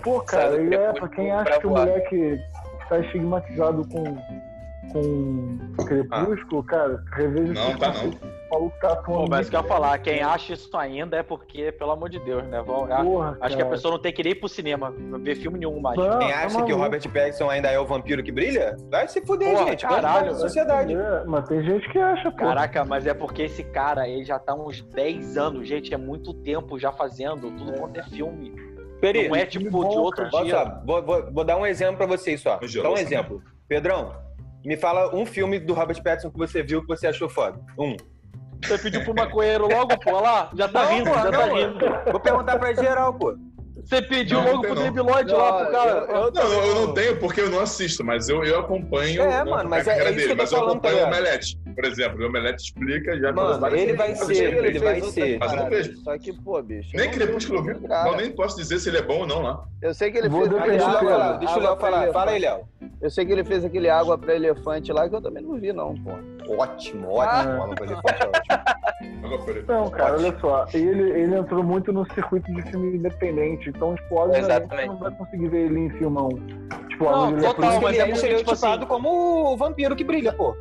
Pô, 0.03 0.20
cara, 0.20 0.51
Sabe, 0.51 0.62
ele 0.62 0.74
é, 0.74 0.93
pra 0.93 1.09
quem 1.09 1.31
acha 1.33 1.61
que 1.61 1.66
o 1.66 1.70
moleque 1.70 2.41
tá 2.89 3.01
estigmatizado 3.01 3.89
com, 3.89 4.16
com 4.93 5.85
Crepúsculo, 5.85 6.64
cara, 6.64 7.03
reveja 7.12 7.55
Não, 7.55 7.79
tá 7.79 7.93
conceito. 7.93 8.36
Maluco 8.57 8.76
tá 8.80 8.92
atuando 8.92 9.24
Pô, 9.24 9.28
mas 9.28 9.40
isso 9.42 9.50
que 9.50 9.57
eu 9.57 9.59
ia 9.59 9.62
muito 9.62 9.72
falar, 9.74 9.98
quem 9.98 10.22
acha 10.22 10.52
isso 10.54 10.76
ainda 10.76 11.16
é 11.18 11.22
porque, 11.22 11.70
pelo 11.72 11.90
amor 11.90 12.09
de 12.09 12.18
Deus, 12.20 12.42
né? 12.48 12.62
Vão, 12.62 12.86
bem. 12.86 12.96
Porra, 13.04 13.36
acho 13.40 13.54
que 13.57 13.62
a 13.62 13.64
cara. 13.64 13.70
pessoa 13.76 13.92
não 13.92 13.98
tem 14.00 14.12
que 14.12 14.22
ir 14.22 14.34
pro 14.36 14.48
cinema 14.48 14.92
ver 15.20 15.34
filme 15.36 15.59
nenhum 15.59 15.78
mais. 15.80 15.96
Não, 15.98 16.18
Quem 16.18 16.32
acha 16.32 16.62
que 16.62 16.72
o. 16.72 16.76
Robert 16.76 17.02
Pattinson 17.09 17.50
ainda 17.50 17.70
é 17.70 17.78
o 17.78 17.86
vampiro 17.86 18.22
que 18.22 18.32
brilha? 18.32 18.76
Vai 18.90 19.07
se 19.09 19.20
fuder, 19.24 19.52
Porra, 19.52 19.66
gente. 19.70 19.86
Caralho, 19.86 20.34
sociedade. 20.34 20.94
É, 20.94 21.24
mas 21.26 21.46
tem 21.48 21.62
gente 21.62 21.88
que 21.90 21.98
acha, 21.98 22.30
pô. 22.30 22.36
Caraca, 22.38 22.84
mas 22.84 23.07
é 23.07 23.12
porque 23.14 23.42
esse 23.42 23.62
cara, 23.62 24.09
ele 24.09 24.24
já 24.24 24.38
tá 24.38 24.54
uns 24.54 24.80
10 24.82 25.36
anos, 25.36 25.68
gente, 25.68 25.92
é 25.92 25.96
muito 25.98 26.32
tempo 26.32 26.78
já 26.78 26.92
fazendo 26.92 27.50
tudo 27.50 27.72
quanto 27.78 27.98
é 27.98 28.02
filme. 28.04 28.54
Peri, 29.00 29.28
Não 29.28 29.36
é 29.36 29.44
tipo 29.44 29.70
bom, 29.70 29.88
de 29.90 29.98
outro 29.98 30.26
olha 30.32 30.44
dia. 30.44 30.54
só, 30.54 30.80
vou, 30.86 31.02
vou- 31.02 31.30
vou 31.32 31.44
dar 31.44 31.59
um 31.59 31.66
exemplo 31.66 31.98
pra 31.98 32.07
vocês 32.07 32.40
só. 32.40 32.59
Só 32.66 32.94
um 32.94 32.96
exemplo. 32.96 33.42
Pedrão, 33.68 34.14
me 34.64 34.76
fala 34.76 35.14
um 35.14 35.26
filme 35.26 35.59
do 35.59 35.74
Robert 35.74 36.02
Pattinson 36.02 36.30
que 36.30 36.38
você 36.38 36.62
viu 36.62 36.80
que 36.80 36.88
você 36.88 37.07
achou 37.07 37.28
foda. 37.28 37.61
Um. 37.78 37.94
Você 38.64 38.78
pediu 38.78 39.04
pro 39.04 39.14
maconheiro 39.14 39.68
logo, 39.68 39.98
pô, 40.00 40.20
lá, 40.20 40.50
já 40.54 40.68
tá 40.68 40.84
Não, 40.84 40.90
rindo, 40.92 41.11
pô, 41.11 41.16
já 41.16 41.24
não, 41.24 41.30
tá 41.32 41.44
rindo. 41.46 42.11
Vou 42.12 42.20
perguntar 42.20 42.59
pra 42.59 42.72
geral, 42.74 43.14
pô. 43.14 43.34
Você 43.84 44.02
pediu 44.02 44.38
Não, 44.38 44.44
não 44.46 44.52
logo 44.54 44.62
pro 44.66 44.74
não. 44.74 45.04
Lloyd 45.04 45.30
lá 45.32 45.52
pro 45.64 45.70
cara. 45.70 45.90
eu, 45.90 46.16
eu 46.16 46.32
Não, 46.32 46.42
eu, 46.42 46.64
eu 46.64 46.74
não 46.86 46.94
tenho 46.94 47.16
porque 47.20 47.40
eu 47.42 47.50
não 47.50 47.61
assisto, 47.61 48.02
mas 48.02 48.28
eu, 48.28 48.42
eu 48.42 48.59
acompanho 48.59 49.22
É, 49.22 49.38
a 49.40 49.44
mano, 49.44 49.68
mas 49.70 49.84
carreira 49.84 50.09
é- 50.11 50.12
é 50.12 50.16
isso 50.16 50.26
dele, 50.26 50.26
que 50.26 50.32
eu 50.32 50.36
tô 50.36 50.42
mas 50.42 50.52
eu 50.52 50.59
tá 50.59 50.64
acompanho 50.64 50.98
o? 50.98 51.07
Omelete. 51.07 51.59
Por 51.72 51.84
exemplo, 51.84 52.24
o 52.24 52.26
Omelete 52.26 52.62
explica 52.64 53.16
já 53.20 53.32
Mano, 53.32 53.61
várias 53.61 53.80
ele 53.82 53.92
vai 53.92 54.14
ser, 54.16 54.32
Ele 54.57 54.66
ele 54.68 54.78
vai 54.80 55.00
ser. 55.02 55.38
Mas 55.38 55.52
eu 55.52 55.59
não 55.59 55.68
vejo. 55.70 55.96
Só 55.98 56.18
que, 56.18 56.32
pô, 56.32 56.61
bicho. 56.62 56.90
eu 56.94 56.98
Nem 56.98 57.07
não 57.11 57.14
Crepúsculo 57.14 57.62
vi, 57.62 57.74
viu. 57.74 57.86
cara. 57.88 58.09
Eu 58.11 58.16
nem 58.16 58.30
posso 58.32 58.57
dizer 58.57 58.78
se 58.80 58.88
ele 58.88 58.98
é 58.98 59.02
bom 59.02 59.18
ou 59.20 59.26
não 59.26 59.42
lá. 59.42 59.62
Eu 59.80 59.94
sei 59.94 60.11
que 60.11 60.18
ele 60.18 60.30
fez 60.30 60.48
Deixa 60.48 60.88
o 60.88 60.92
Léo 60.92 60.98
falar, 61.11 61.32
deixa 61.34 61.54
o 61.54 61.59
Léo 61.59 61.66
água 61.68 61.76
pra 61.76 61.90
falar. 61.90 62.12
Fala 62.12 62.30
aí. 62.32 62.40
Léo. 62.40 62.61
Eu 63.07 63.11
sei 63.11 63.24
que 63.24 63.30
ele 63.30 63.44
fez 63.44 63.64
aquele 63.64 63.88
água 63.88 64.18
pra 64.18 64.34
elefante 64.34 64.92
lá 64.92 65.09
que 65.09 65.14
eu 65.14 65.22
também 65.22 65.40
não 65.40 65.57
vi, 65.61 65.72
não, 65.72 65.94
pô. 65.94 66.11
Ótimo, 66.61 67.09
ótimo. 67.12 67.62
Água 67.62 67.74
pra 67.76 67.84
elefante 67.86 68.20
é 68.20 68.26
ótimo. 68.26 69.64
Não, 69.68 69.90
cara, 69.90 70.14
Ótimo. 70.14 70.26
olha 70.28 70.40
só. 70.40 70.66
Ele, 70.74 71.11
ele 71.12 71.36
entrou 71.36 71.62
muito 71.62 71.92
no 71.92 72.04
circuito 72.14 72.52
de 72.52 72.62
filme 72.62 72.96
independente. 72.96 73.68
Então, 73.68 73.94
tipo, 73.94 74.16
obviamente, 74.16 74.44
você 74.46 74.50
Exatamente. 74.57 74.88
não 74.88 74.96
vai 74.98 75.11
conseguir 75.12 75.48
ver 75.48 75.66
ele 75.66 75.78
em 75.78 75.90
filmão. 75.90 76.28
Tipo, 76.88 77.04
Não, 77.04 77.38
total, 77.38 77.80
mas 77.80 77.94
ele 77.94 77.98
é 77.98 78.00
é 78.00 78.07
porque, 78.07 78.09
tipo 78.09 78.12
estereotipado 78.16 78.76
assim- 78.78 78.86
como 78.86 79.52
o 79.52 79.57
vampiro 79.57 79.94
que 79.94 80.02
brilha, 80.02 80.32
pô. 80.32 80.57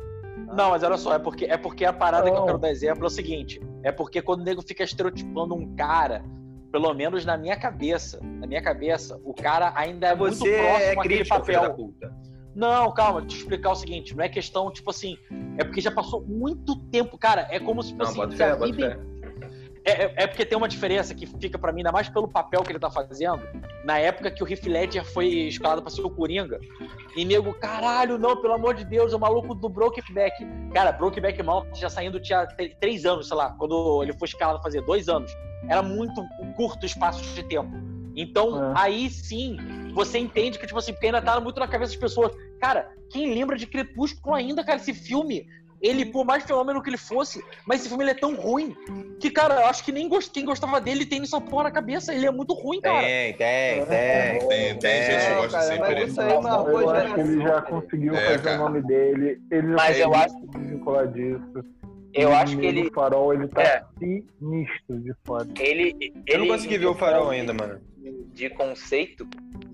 Não, 0.54 0.70
mas 0.70 0.84
olha 0.84 0.96
só, 0.96 1.14
é 1.14 1.18
porque, 1.18 1.46
é 1.46 1.56
porque 1.56 1.84
a 1.84 1.92
parada 1.92 2.30
que 2.30 2.36
eu 2.36 2.40
Não. 2.40 2.46
quero 2.46 2.58
dar 2.58 2.70
exemplo 2.70 3.02
é 3.02 3.06
o 3.08 3.10
seguinte: 3.10 3.60
é 3.82 3.90
porque 3.90 4.22
quando 4.22 4.42
o 4.42 4.44
nego 4.44 4.62
fica 4.62 4.84
estereotipando 4.84 5.52
um 5.52 5.74
cara, 5.74 6.22
pelo 6.70 6.94
menos 6.94 7.24
na 7.24 7.36
minha 7.36 7.56
cabeça, 7.56 8.20
na 8.22 8.46
minha 8.46 8.62
cabeça, 8.62 9.18
o 9.24 9.34
cara 9.34 9.72
ainda 9.74 10.06
é 10.08 10.14
muito 10.14 10.36
Você 10.36 10.56
próximo 10.56 10.78
é 10.84 10.92
àquele 10.92 11.16
crítico, 11.16 11.44
filho 11.44 11.60
da 11.60 11.68
papel. 11.70 11.74
puta. 11.86 12.14
Não, 12.56 12.90
calma, 12.90 13.20
deixa 13.20 13.36
eu 13.36 13.40
explicar 13.42 13.70
o 13.72 13.74
seguinte: 13.76 14.16
não 14.16 14.24
é 14.24 14.28
questão, 14.30 14.70
tipo 14.72 14.88
assim, 14.90 15.18
é 15.58 15.64
porque 15.64 15.82
já 15.82 15.90
passou 15.90 16.22
muito 16.22 16.74
tempo, 16.86 17.18
cara. 17.18 17.46
É 17.50 17.60
como 17.60 17.82
se 17.82 17.94
Não, 17.94 18.06
assim, 18.06 18.16
bota 18.16 18.34
fé, 18.34 18.56
fé. 18.56 18.98
É, 19.84 19.90
é- 20.04 20.14
é 20.16 20.26
porque 20.26 20.44
tem 20.44 20.56
uma 20.58 20.66
diferença 20.66 21.14
que 21.14 21.26
fica 21.26 21.58
pra 21.58 21.70
mim, 21.70 21.80
ainda 21.80 21.92
mais 21.92 22.08
pelo 22.08 22.26
papel 22.26 22.62
que 22.62 22.72
ele 22.72 22.78
tá 22.78 22.90
fazendo. 22.90 23.40
Na 23.84 23.98
época 23.98 24.30
que 24.30 24.42
o 24.42 24.48
Heath 24.50 24.64
Ledger 24.66 25.04
foi 25.04 25.28
escalado 25.28 25.82
pra 25.82 25.90
ser 25.90 26.00
o 26.00 26.10
Coringa. 26.10 26.58
E 27.14 27.24
nego, 27.24 27.52
caralho, 27.54 28.18
não, 28.18 28.36
pelo 28.40 28.54
amor 28.54 28.74
de 28.74 28.84
Deus, 28.84 29.12
o 29.12 29.18
maluco 29.18 29.54
do 29.54 29.68
Brokeback. 29.68 30.44
Cara, 30.72 30.90
Brokeback 30.92 31.40
Mountain 31.42 31.74
já 31.74 31.88
saindo 31.90 32.18
tinha 32.18 32.46
três 32.80 33.04
anos, 33.04 33.28
sei 33.28 33.36
lá, 33.36 33.50
quando 33.58 34.02
ele 34.02 34.12
foi 34.14 34.26
escalado 34.26 34.60
fazer 34.62 34.80
dois 34.80 35.08
anos. 35.08 35.30
Era 35.68 35.82
muito 35.82 36.20
curto 36.56 36.84
espaço 36.84 37.22
de 37.34 37.42
tempo. 37.44 37.70
Então, 38.16 38.70
É. 38.70 38.74
aí 38.76 39.10
sim, 39.10 39.56
você 39.94 40.18
entende 40.18 40.58
que, 40.58 40.66
tipo 40.66 40.78
assim, 40.78 40.92
porque 40.92 41.06
ainda 41.06 41.20
tá 41.22 41.38
muito 41.38 41.60
na 41.60 41.68
cabeça 41.68 41.92
das 41.92 42.00
pessoas. 42.00 42.32
Cara, 42.60 42.88
quem 43.10 43.32
lembra 43.34 43.56
de 43.56 43.66
Crepúsculo 43.66 44.34
ainda, 44.34 44.64
cara, 44.64 44.78
esse 44.78 44.92
filme, 44.94 45.46
ele, 45.80 46.06
por 46.06 46.24
mais 46.24 46.42
fenômeno 46.44 46.82
que 46.82 46.88
ele 46.88 46.96
fosse, 46.96 47.44
mas 47.66 47.80
esse 47.80 47.88
filme 47.88 48.02
ele 48.02 48.12
é 48.12 48.14
tão 48.14 48.34
ruim 48.34 48.74
que, 49.20 49.30
cara, 49.30 49.60
eu 49.60 49.66
acho 49.66 49.84
que 49.84 49.92
nem 49.92 50.08
gost- 50.08 50.32
quem 50.32 50.44
gostava 50.44 50.80
dele 50.80 51.04
tem 51.04 51.20
essa 51.22 51.40
porra 51.40 51.64
na 51.64 51.70
cabeça. 51.70 52.14
Ele 52.14 52.26
é 52.26 52.30
muito 52.30 52.54
ruim, 52.54 52.80
cara. 52.80 53.00
Tem, 53.06 53.34
tem, 53.34 53.84
tem. 53.86 54.48
Tem, 54.48 54.78
tem 54.78 55.02
gente 55.04 55.26
que 55.26 55.34
gosta 55.34 55.58
cara, 55.58 55.62
sempre. 55.64 55.94
mas 55.94 56.08
isso 56.10 56.20
aí 56.20 56.40
marcou 56.40 56.80
Eu 56.80 56.90
acho 56.90 57.14
que 57.14 57.20
ele 57.20 57.42
já 57.42 57.62
conseguiu 57.62 58.14
É, 58.14 58.24
fazer 58.26 58.42
cara. 58.42 58.56
o 58.56 58.64
nome 58.64 58.82
dele. 58.82 59.40
Ele 59.50 59.68
já 59.68 59.74
Mas 59.76 59.98
eu 59.98 60.10
conseguiu 60.10 60.14
acho- 60.40 60.46
desvincular 60.58 61.08
disso. 61.12 61.64
Eu 62.14 62.32
acho 62.34 62.56
que 62.56 62.64
ele. 62.66 62.90
farol 62.94 63.34
ele 63.34 63.46
tá 63.48 63.60
É. 63.62 63.82
sinistro 63.98 64.98
de 65.00 65.12
foda. 65.26 65.52
ele, 65.60 65.94
Eu 66.26 66.38
não 66.38 66.44
ele- 66.46 66.52
consegui 66.54 66.78
ver 66.78 66.86
o 66.86 66.94
farol 66.94 67.28
ainda, 67.28 67.52
mano. 67.52 67.78
De 68.32 68.50
conceito, 68.50 69.26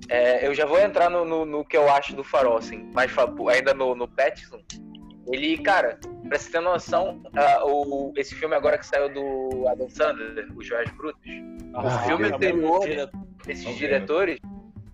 é, 0.08 0.46
eu 0.46 0.54
já 0.54 0.66
vou 0.66 0.78
entrar 0.78 1.08
no, 1.10 1.24
no, 1.24 1.44
no 1.44 1.64
que 1.64 1.76
eu 1.76 1.90
acho 1.90 2.14
do 2.14 2.24
farol, 2.24 2.56
assim, 2.56 2.90
mas 2.92 3.10
ainda 3.50 3.74
no, 3.74 3.94
no 3.94 4.08
Pattinson. 4.08 4.60
Ele, 5.30 5.56
cara, 5.58 5.98
pra 6.28 6.36
você 6.38 6.50
ter 6.50 6.60
noção, 6.60 7.22
ah, 7.36 7.64
o, 7.64 8.12
esse 8.16 8.34
filme 8.34 8.54
agora 8.56 8.76
que 8.76 8.84
saiu 8.86 9.08
do 9.12 9.68
Adam 9.68 9.88
Sandler, 9.88 10.48
Os 10.56 10.66
Joias 10.66 10.90
Brutas, 10.90 11.22
Ah, 11.74 11.86
o 11.86 11.90
filme 12.06 12.28
é 12.28 12.34
anterior 12.34 12.80
direto. 12.80 13.16
desses 13.46 13.64
vi, 13.64 13.74
diretores, 13.74 14.38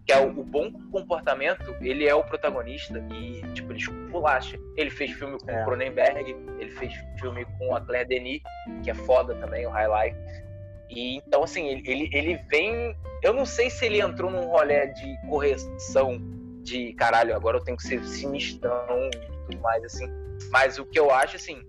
que 0.06 0.12
é 0.12 0.20
o, 0.20 0.28
o 0.28 0.44
bom 0.44 0.70
comportamento, 0.92 1.74
ele 1.80 2.06
é 2.06 2.14
o 2.14 2.22
protagonista 2.22 3.02
e, 3.10 3.40
tipo, 3.54 3.72
ele 3.72 3.78
esculacha. 3.80 4.58
Ele 4.76 4.90
fez 4.90 5.12
filme 5.12 5.38
com 5.40 5.50
É. 5.50 5.62
o 5.62 5.64
Cronenberg, 5.64 6.36
ele 6.58 6.70
fez 6.72 6.92
filme 7.18 7.46
com 7.58 7.74
a 7.74 7.80
Claire 7.80 8.06
Denis, 8.08 8.42
que 8.84 8.90
é 8.90 8.94
foda 8.94 9.34
também, 9.36 9.66
o 9.66 9.70
Highlight. 9.70 10.16
E 10.88 11.16
então, 11.16 11.42
assim, 11.42 11.66
ele, 11.66 11.82
ele, 11.86 12.10
ele 12.12 12.36
vem. 12.48 12.96
Eu 13.22 13.32
não 13.32 13.44
sei 13.44 13.68
se 13.70 13.84
ele 13.86 14.00
entrou 14.00 14.30
num 14.30 14.46
rolê 14.46 14.86
de 14.88 15.16
correção 15.28 16.18
de 16.62 16.92
caralho, 16.94 17.34
agora 17.34 17.58
eu 17.58 17.64
tenho 17.64 17.76
que 17.76 17.82
ser 17.82 18.02
sinistrão 18.04 19.10
e 19.12 19.50
tudo 19.50 19.62
mais, 19.62 19.82
assim. 19.84 20.06
Mas 20.50 20.78
o 20.78 20.84
que 20.84 20.98
eu 20.98 21.10
acho, 21.10 21.36
assim, 21.36 21.62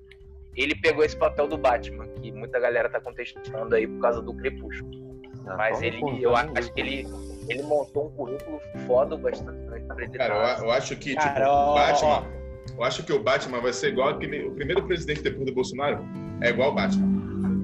ele 0.56 0.76
pegou 0.76 1.04
esse 1.04 1.16
papel 1.16 1.48
do 1.48 1.58
Batman, 1.58 2.08
que 2.08 2.32
muita 2.32 2.60
galera 2.60 2.90
tá 2.90 3.00
contestando 3.00 3.76
aí 3.76 3.88
por 3.88 4.00
causa 4.00 4.22
do 4.22 4.34
Crepúsculo. 4.34 5.10
Mas 5.58 5.82
ele, 5.82 6.02
eu 6.22 6.36
acho 6.36 6.74
que 6.74 6.80
ele, 6.80 7.08
ele 7.48 7.64
montou 7.64 8.08
um 8.08 8.12
currículo 8.12 8.60
foda 8.86 9.18
bastante 9.18 9.58
pra 9.66 10.04
ele 10.04 10.18
Cara, 10.18 10.58
eu, 10.60 10.66
eu 10.66 10.72
acho 10.72 10.96
que, 10.96 11.12
tipo, 11.12 11.22
Cara, 11.22 11.50
o 11.50 11.54
ó, 11.54 11.74
Batman. 11.74 12.40
Eu 12.78 12.84
acho 12.84 13.04
que 13.04 13.12
o 13.12 13.22
Batman 13.22 13.60
vai 13.60 13.74
ser 13.74 13.90
igual 13.90 14.10
aquele. 14.10 14.48
O 14.48 14.52
primeiro 14.52 14.84
presidente 14.84 15.22
depois 15.22 15.46
do 15.46 15.54
Bolsonaro 15.54 16.06
é 16.42 16.50
igual 16.50 16.72
o 16.72 16.76
Batman. 16.76 17.19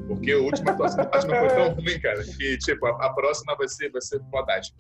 Porque 0.08 0.32
a 0.32 0.38
última 0.38 0.72
atuação 0.72 1.04
do 1.04 1.10
Batman 1.10 1.40
foi 1.40 1.50
tão 1.50 1.74
ruim, 1.74 2.00
cara, 2.00 2.24
que, 2.24 2.58
tipo, 2.60 2.86
a, 2.86 3.06
a 3.06 3.14
próxima 3.14 3.56
vai 3.56 3.68
ser, 3.68 3.92
vai 3.92 4.02
ser 4.02 4.22
fodástica. 4.30 4.78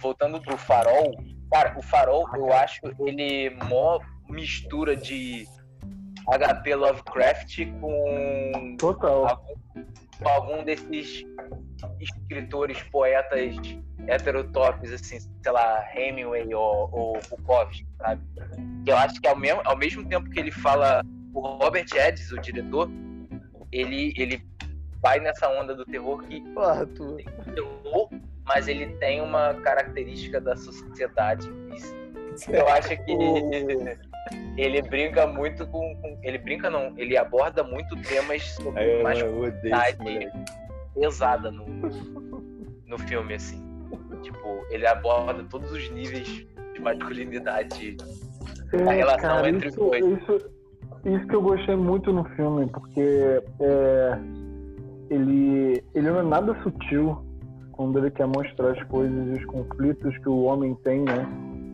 voltando 0.00 0.40
pro 0.40 0.56
farol, 0.56 1.14
cara, 1.50 1.78
o 1.78 1.82
farol 1.82 2.28
eu 2.34 2.52
acho 2.52 2.80
ele 3.00 3.50
mó 3.68 3.98
mistura 4.28 4.94
de 4.94 5.46
HP 6.26 6.74
Lovecraft 6.74 7.66
com 7.80 8.76
Total. 8.78 9.26
algum, 9.26 9.54
com 10.18 10.28
algum 10.28 10.64
desses 10.64 11.24
escritores, 12.00 12.82
poetas 12.90 13.56
heterotópicos, 14.06 14.92
assim, 14.92 15.20
sei 15.20 15.52
lá, 15.52 15.84
Hemingway 15.94 16.52
ou, 16.54 16.90
ou 16.92 17.20
Bukowski, 17.30 17.86
sabe? 17.98 18.22
Eu 18.86 18.96
acho 18.96 19.20
que 19.20 19.28
ao 19.28 19.36
mesmo, 19.36 19.60
ao 19.64 19.76
mesmo 19.76 20.06
tempo 20.06 20.28
que 20.30 20.38
ele 20.38 20.50
fala, 20.50 21.02
o 21.34 21.40
Robert 21.40 21.86
Eddings, 21.94 22.32
o 22.32 22.40
diretor, 22.40 22.90
ele, 23.72 24.12
ele 24.16 24.42
vai 25.00 25.20
nessa 25.20 25.48
onda 25.48 25.74
do 25.74 25.84
terror 25.84 26.22
que 26.24 26.40
Porra, 26.54 26.86
tu. 26.86 27.16
terror, 27.54 28.08
mas 28.44 28.66
ele 28.68 28.86
tem 28.96 29.20
uma 29.20 29.54
característica 29.54 30.40
da 30.40 30.56
sociedade. 30.56 31.48
Eu 32.48 32.68
acho 32.68 32.88
que 33.04 33.12
ele 34.56 34.82
brinca 34.82 35.26
muito 35.26 35.66
com, 35.66 35.96
com- 36.00 36.18
Ele 36.22 36.38
brinca 36.38 36.68
não, 36.68 36.92
ele 36.98 37.16
aborda 37.16 37.62
muito 37.62 37.96
temas 38.02 38.42
sobre 38.54 39.02
mais 39.02 39.18
pesada 40.94 41.50
no, 41.50 41.64
no 42.86 42.98
filme, 43.06 43.34
assim. 43.34 43.62
Tipo, 44.22 44.66
ele 44.70 44.86
aborda 44.86 45.44
todos 45.44 45.70
os 45.72 45.88
níveis 45.90 46.26
de 46.74 46.80
masculinidade. 46.80 47.96
A 48.86 48.92
relação 48.92 49.20
cara, 49.36 49.48
entre 49.48 49.68
os 49.68 49.74
dois. 49.76 50.04
Isso, 50.04 50.50
isso 51.04 51.26
que 51.26 51.34
eu 51.34 51.42
gostei 51.42 51.76
muito 51.76 52.12
no 52.12 52.24
filme, 52.36 52.66
porque 52.66 53.42
é, 53.60 54.18
ele, 55.10 55.82
ele 55.94 56.10
não 56.10 56.20
é 56.20 56.22
nada 56.22 56.56
sutil 56.62 57.18
quando 57.72 57.98
ele 57.98 58.10
quer 58.10 58.26
mostrar 58.26 58.72
as 58.72 58.82
coisas 58.84 59.26
e 59.28 59.38
os 59.40 59.44
conflitos 59.46 60.16
que 60.18 60.28
o 60.28 60.42
homem 60.44 60.74
tem, 60.84 61.02
né? 61.02 61.26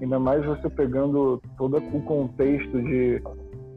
Ainda 0.02 0.18
mais 0.18 0.44
você 0.44 0.68
pegando 0.68 1.40
todo 1.56 1.78
o 1.78 2.02
contexto 2.02 2.82
de 2.82 3.22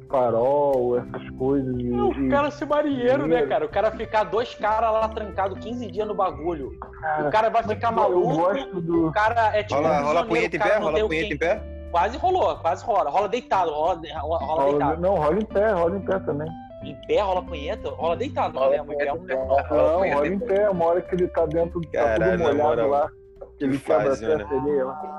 farol, 0.10 0.98
essas 1.00 1.30
coisas. 1.32 1.76
E, 1.80 1.84
Não, 1.84 2.10
o 2.10 2.26
e- 2.26 2.30
cara 2.30 2.52
ser 2.52 2.66
marinheiro, 2.66 3.20
né, 3.24 3.28
dinheiro. 3.28 3.48
cara? 3.50 3.66
O 3.66 3.70
cara 3.70 3.91
ficar 3.91 4.24
dois 4.26 4.54
caras 4.56 4.91
lá 4.91 5.10
trancados 5.10 5.60
15 5.60 5.89
dias 5.91 6.08
no 6.08 6.16
bagulho. 6.16 6.72
cara, 7.02 7.28
O 7.28 7.32
cara 7.32 7.50
vai 7.50 7.64
ficar 7.64 7.89
eu 7.91 7.95
maluco. 7.95 8.36
gosto 8.36 8.82
do. 8.82 9.08
O 9.08 9.12
cara 9.12 9.56
é 9.58 9.64
tipo. 9.64 9.76
Rola, 9.76 10.02
um 10.02 10.04
rola 10.06 10.26
punheta 10.26 10.56
em 10.56 10.60
pé? 10.60 10.78
Rola 10.78 10.91
punheta 11.08 11.10
quem- 11.28 11.34
em 11.34 11.38
pé? 11.38 11.76
Quase 11.92 12.18
rolou, 12.18 12.56
quase 12.58 12.84
rola. 12.86 13.10
Rola 13.10 13.28
deitado, 13.30 13.72
rola, 13.72 14.02
rola, 14.20 14.38
rola 14.46 14.70
deitado. 14.72 15.02
não, 15.02 15.16
rola 15.16 15.40
em 15.40 15.46
pé, 15.46 15.72
rola 15.72 15.98
em 15.98 16.02
pé 16.06 16.20
também. 16.20 16.48
Em 16.84 16.96
pé, 17.08 17.20
rola 17.22 17.42
punheta, 17.44 17.90
rola 17.90 18.16
deitado. 18.18 18.58
Rola 18.58 18.72
mesmo, 18.72 18.94
em 18.94 18.98
pé, 18.98 19.06
punheta, 19.16 19.36
rola 19.44 19.64
Não, 19.92 20.00
punheta. 20.00 20.16
rola 20.16 20.28
em 20.28 20.40
pé, 20.40 20.70
uma 20.70 20.86
hora 20.86 21.02
que 21.02 21.16
ele 21.16 21.28
tá 21.30 21.46
dentro, 21.46 21.82
tá 21.82 21.88
Caralho, 21.92 22.32
tudo 22.32 22.44
molhado 22.44 22.64
moral. 22.70 22.90
lá. 22.90 23.10
Que 23.58 23.64
ele 23.64 23.78
Que 23.80 23.86
quebra 23.86 24.14
a 24.14 24.16
né? 24.16 24.46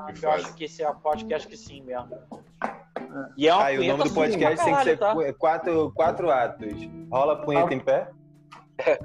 Eu 0.09 0.15
faz. 0.15 0.45
acho 0.45 0.53
que 0.55 0.63
esse 0.63 0.81
é 0.83 0.93
podcast 0.93 1.47
que 1.47 1.57
sim 1.57 1.81
mesmo. 1.83 2.17
E 3.35 3.47
é 3.47 3.53
uma 3.53 3.63
Ah, 3.65 3.73
e 3.73 3.79
o 3.79 3.87
nome 3.97 4.03
do 4.09 4.13
podcast 4.13 4.55
pra 4.55 4.65
tem 4.65 4.75
que 4.75 4.83
ser 4.83 4.97
tá? 4.97 5.13
qu- 5.13 5.33
quatro, 5.33 5.91
quatro 5.93 6.31
atos. 6.31 6.73
Rola 7.11 7.35
punheta 7.41 7.73
em 7.73 7.79
pé? 7.79 8.09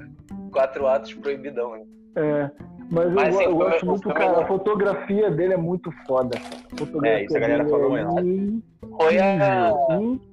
Quatro 0.53 0.87
atos 0.87 1.13
proibidão, 1.15 1.75
hein? 1.75 1.85
É, 2.15 2.49
mas, 2.89 3.13
Mas, 3.13 3.33
eu, 3.33 3.39
assim, 3.39 3.49
eu 3.49 3.55
gosto 3.55 3.85
muito, 3.85 4.09
cara, 4.09 4.29
melhor. 4.29 4.43
a 4.43 4.47
fotografia 4.47 5.31
dele 5.31 5.53
é 5.53 5.57
muito 5.57 5.91
foda. 6.07 6.37
A 6.37 6.77
fotografia 6.77 7.19
É, 7.19 7.25
isso 7.25 7.35
a 7.35 7.39
galera 7.39 7.65
falou 7.67 7.97
é 7.97 8.03
mesmo. 8.05 8.63
Foi 8.97 9.17
a, 9.19 9.73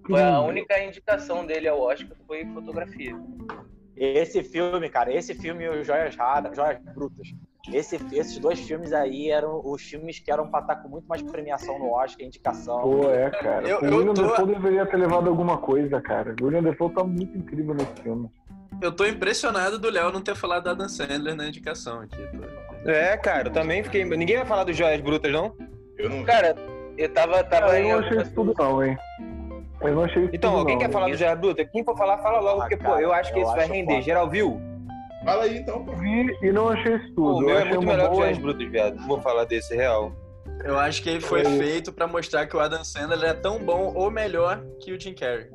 foi 0.06 0.22
a 0.22 0.40
única 0.40 0.84
indicação 0.84 1.46
dele 1.46 1.68
ao 1.68 1.80
Oscar 1.80 2.16
foi 2.26 2.44
fotografia. 2.46 3.16
Esse 3.96 4.42
filme, 4.42 4.88
cara, 4.88 5.12
esse 5.12 5.34
filme 5.34 5.64
e 5.64 5.68
o 5.68 5.84
Joias 5.84 6.16
Raras, 6.16 6.56
Joias 6.56 6.78
Brutas. 6.94 7.28
Esse, 7.72 7.94
esses 8.12 8.38
dois 8.38 8.58
filmes 8.58 8.92
aí 8.92 9.30
eram 9.30 9.60
os 9.64 9.82
filmes 9.82 10.18
que 10.18 10.32
eram 10.32 10.48
pra 10.48 10.60
estar 10.60 10.76
com 10.76 10.88
muito 10.88 11.06
mais 11.06 11.22
premiação 11.22 11.78
no 11.78 11.92
Oscar, 11.92 12.26
indicação. 12.26 12.80
Pô, 12.80 13.08
é, 13.08 13.30
cara. 13.30 13.68
Eu- 13.68 13.78
o 13.78 13.98
William 13.98 14.14
tô- 14.14 14.22
Defoe 14.22 14.46
deveria 14.46 14.84
ter 14.86 14.96
levado 14.96 15.28
alguma 15.28 15.58
coisa, 15.58 16.00
cara. 16.00 16.34
O 16.40 16.44
William 16.46 16.62
Defoe 16.62 16.90
tá 16.92 17.04
muito 17.04 17.38
incrível 17.38 17.72
nesse 17.74 17.94
filme. 18.02 18.28
Eu 18.80 18.90
tô 18.92 19.06
impressionado 19.06 19.78
do 19.78 19.90
Léo 19.90 20.10
não 20.12 20.20
ter 20.20 20.34
falado 20.34 20.64
da 20.64 20.70
Adam 20.72 20.88
Sandler 20.88 21.34
na 21.36 21.46
indicação 21.46 22.00
aqui. 22.00 22.16
Tô- 22.16 22.90
É, 22.90 23.16
cara, 23.16 23.48
eu 23.48 23.52
também 23.52 23.82
fiquei. 23.84 24.04
Ninguém 24.04 24.36
vai 24.38 24.46
falar 24.46 24.64
dos 24.64 24.76
Joias 24.76 25.00
Brutas, 25.00 25.30
não? 25.32 25.54
Eu 25.98 26.10
não 26.10 26.24
Cara, 26.24 26.56
eu 26.98 27.08
tava, 27.12 27.44
tava 27.44 27.78
eu 27.78 27.88
não 27.88 27.98
achei 28.06 28.18
isso 28.22 28.34
tudo 28.34 28.54
não, 28.58 28.84
hein. 28.84 28.98
Eu 29.80 29.94
não 29.94 30.04
achei 30.04 30.24
isso 30.24 30.34
Então, 30.34 30.50
tudo, 30.50 30.60
alguém 30.60 30.74
não. 30.76 30.82
quer 30.82 30.90
falar 30.90 31.08
do 31.08 31.16
Joia 31.16 31.36
Bruta? 31.36 31.64
Quem 31.64 31.84
for 31.84 31.96
falar, 31.96 32.18
fala 32.18 32.40
logo, 32.40 32.58
Ah, 32.60 32.62
porque, 32.62 32.76
pô, 32.76 32.90
cara, 32.90 33.00
eu 33.02 33.12
acho 33.12 33.32
que 33.32 33.40
eu 33.40 33.46
vai 33.46 33.64
acho 33.64 33.72
render. 33.72 33.92
foda. 33.94 34.02
Geral 34.02 34.30
viu? 34.30 34.60
Fala 35.24 35.44
aí 35.44 35.58
então, 35.58 35.84
pô. 35.84 35.92
Vi 35.92 36.36
e 36.42 36.50
não 36.52 36.68
achei 36.70 36.96
isso 36.96 37.06
tudo. 37.14 37.14
Pô, 37.14 37.36
o 37.38 37.40
meu 37.40 37.50
eu 37.50 37.58
é 37.58 37.64
muito 37.66 37.82
melhor 37.86 38.02
que 38.08 38.14
boa... 38.14 38.22
Joias 38.24 38.38
Brutas, 38.38 38.68
viado. 38.70 38.96
Não 38.96 39.06
vou 39.06 39.20
falar 39.20 39.44
desse 39.44 39.74
real. 39.76 40.12
Eu 40.64 40.78
acho 40.78 41.02
que 41.02 41.10
ele 41.10 41.20
foi 41.20 41.40
É. 41.42 41.44
feito 41.44 41.92
pra 41.92 42.06
mostrar 42.06 42.46
que 42.46 42.56
o 42.56 42.60
Adam 42.60 42.82
Sandler 42.84 43.30
é 43.30 43.34
tão 43.34 43.58
bom 43.60 43.92
ou 43.94 44.10
melhor 44.10 44.60
que 44.80 44.92
o 44.92 45.00
Jim 45.00 45.14
Carrey. 45.14 45.46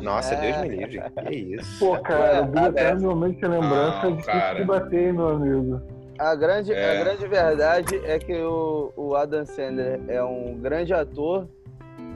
Nossa, 0.00 0.34
É. 0.34 0.40
Deus 0.40 0.56
me 0.62 0.68
livre. 0.76 1.02
Que 1.26 1.34
isso? 1.34 1.78
Pô, 1.78 1.98
cara, 2.00 2.42
o 2.44 2.58
Ah, 2.58 2.68
Eterno 2.68 3.00
de 3.00 3.06
Momento 3.06 3.36
de 3.40 3.46
Lembrança 3.46 4.02
Não, 4.02 4.08
é 4.08 4.10
difícil 4.16 4.32
cara. 4.32 4.58
de 4.58 4.64
bater, 4.64 5.12
meu 5.12 5.28
amigo. 5.28 5.82
A 6.18 6.34
grande, 6.34 6.72
É. 6.72 7.00
a 7.00 7.04
grande 7.04 7.26
verdade 7.26 7.96
é 8.04 8.18
que 8.18 8.34
o, 8.40 8.92
o 8.96 9.16
Adam 9.16 9.44
Sandler 9.44 10.00
é 10.08 10.22
um 10.22 10.54
grande 10.60 10.94
ator 10.94 11.48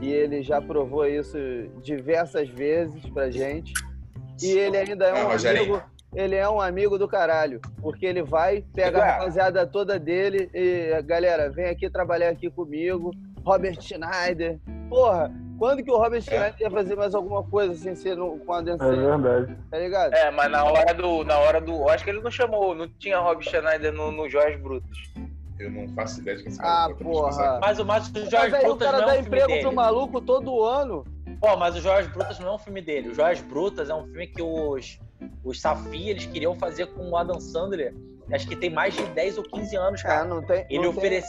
e 0.01 0.09
ele 0.11 0.41
já 0.41 0.61
provou 0.61 1.05
isso 1.05 1.37
diversas 1.83 2.47
vezes 2.49 3.05
pra 3.09 3.29
gente. 3.29 3.73
E 4.41 4.51
ele 4.51 4.77
ainda 4.77 5.05
é 5.05 5.11
Ah, 5.21 5.27
um 5.27 5.31
amigo. 5.31 5.81
Ele 6.15 6.35
é 6.35 6.49
um 6.49 6.59
amigo 6.59 6.97
do 6.97 7.07
caralho, 7.07 7.59
porque 7.81 8.03
ele 8.05 8.23
vai, 8.23 8.63
pega 8.73 8.97
Ué. 8.97 9.03
a 9.03 9.11
rapaziada 9.17 9.67
toda 9.67 9.99
dele 9.99 10.49
e, 10.55 10.99
galera, 11.03 11.51
vem 11.51 11.65
aqui 11.65 11.87
trabalhar 11.89 12.29
aqui 12.29 12.49
comigo. 12.49 13.11
Robert 13.45 13.79
Schneider. 13.81 14.57
Porra, 14.89 15.31
quando 15.59 15.83
que 15.83 15.91
o 15.91 15.97
Robert 15.97 16.21
Schneider 16.21 16.55
ia 16.59 16.71
fazer 16.71 16.95
mais 16.95 17.13
alguma 17.13 17.43
coisa 17.43 17.75
sem 17.75 17.93
ser 17.93 18.15
no, 18.17 18.39
com 18.39 18.53
a 18.53 18.61
Dan 18.61 18.77
É 18.79 18.95
verdade. 18.95 19.57
tá 19.69 19.77
ligado? 19.77 20.13
É, 20.15 20.31
mas 20.31 20.49
na 20.49 20.63
hora 20.63 20.93
do. 20.93 21.23
Na 21.23 21.37
hora 21.37 21.61
do. 21.61 21.73
eu 21.73 21.89
Acho 21.89 22.03
que 22.03 22.09
ele 22.09 22.21
não 22.21 22.31
chamou, 22.31 22.73
não 22.73 22.87
tinha 22.87 23.19
Rob 23.19 23.43
Schneider 23.43 23.93
no, 23.93 24.11
no 24.11 24.27
Jorge 24.29 24.57
Brutos. 24.57 25.11
Eu 25.59 25.69
não 25.71 25.89
faço 25.89 26.21
ideia 26.21 26.37
de 26.37 26.43
quem 26.43 26.51
esse 26.53 26.61
Ah, 26.61 26.63
cara 26.63 26.93
tá 26.95 27.03
porra. 27.03 27.59
Mas, 27.59 27.79
o- 27.79 27.85
mas 27.85 28.07
o 28.07 28.11
Mas 28.13 28.29
Jorge 28.31 28.55
aí 28.55 28.61
o 28.63 28.67
Brutas 28.67 28.87
cara 28.87 28.99
não 28.99 29.07
dá 29.07 29.15
é 29.15 29.17
um 29.17 29.21
emprego 29.21 29.47
dele. 29.47 29.61
pro 29.61 29.73
maluco 29.75 30.21
todo 30.21 30.63
ano. 30.63 31.03
Pô, 31.41 31.55
mas 31.57 31.75
o 31.75 31.81
Jorge 31.81 32.07
Brutas 32.09 32.39
não 32.39 32.47
é 32.47 32.51
um 32.53 32.57
filme 32.57 32.81
dele. 32.81 33.09
O 33.09 33.13
Jorge 33.13 33.43
Brutas 33.43 33.89
é 33.89 33.93
um 33.93 34.03
filme 34.05 34.27
que 34.27 34.41
os, 34.41 34.97
os 35.43 35.59
Safi, 35.59 36.09
eles 36.09 36.25
queriam 36.25 36.55
fazer 36.55 36.85
com 36.87 37.09
o 37.09 37.17
Adam 37.17 37.39
Sandler. 37.41 37.93
Acho 38.31 38.47
que 38.47 38.55
tem 38.55 38.69
mais 38.69 38.93
de 38.93 39.03
10 39.07 39.37
ou 39.39 39.43
15 39.43 39.75
anos, 39.75 40.01
Cara, 40.01 40.17
cara. 40.19 40.27
não 40.29 40.41
tem. 40.43 40.65
Ele 40.69 40.77
não 40.85 40.89
tem- 40.91 40.97
oferece... 40.99 41.27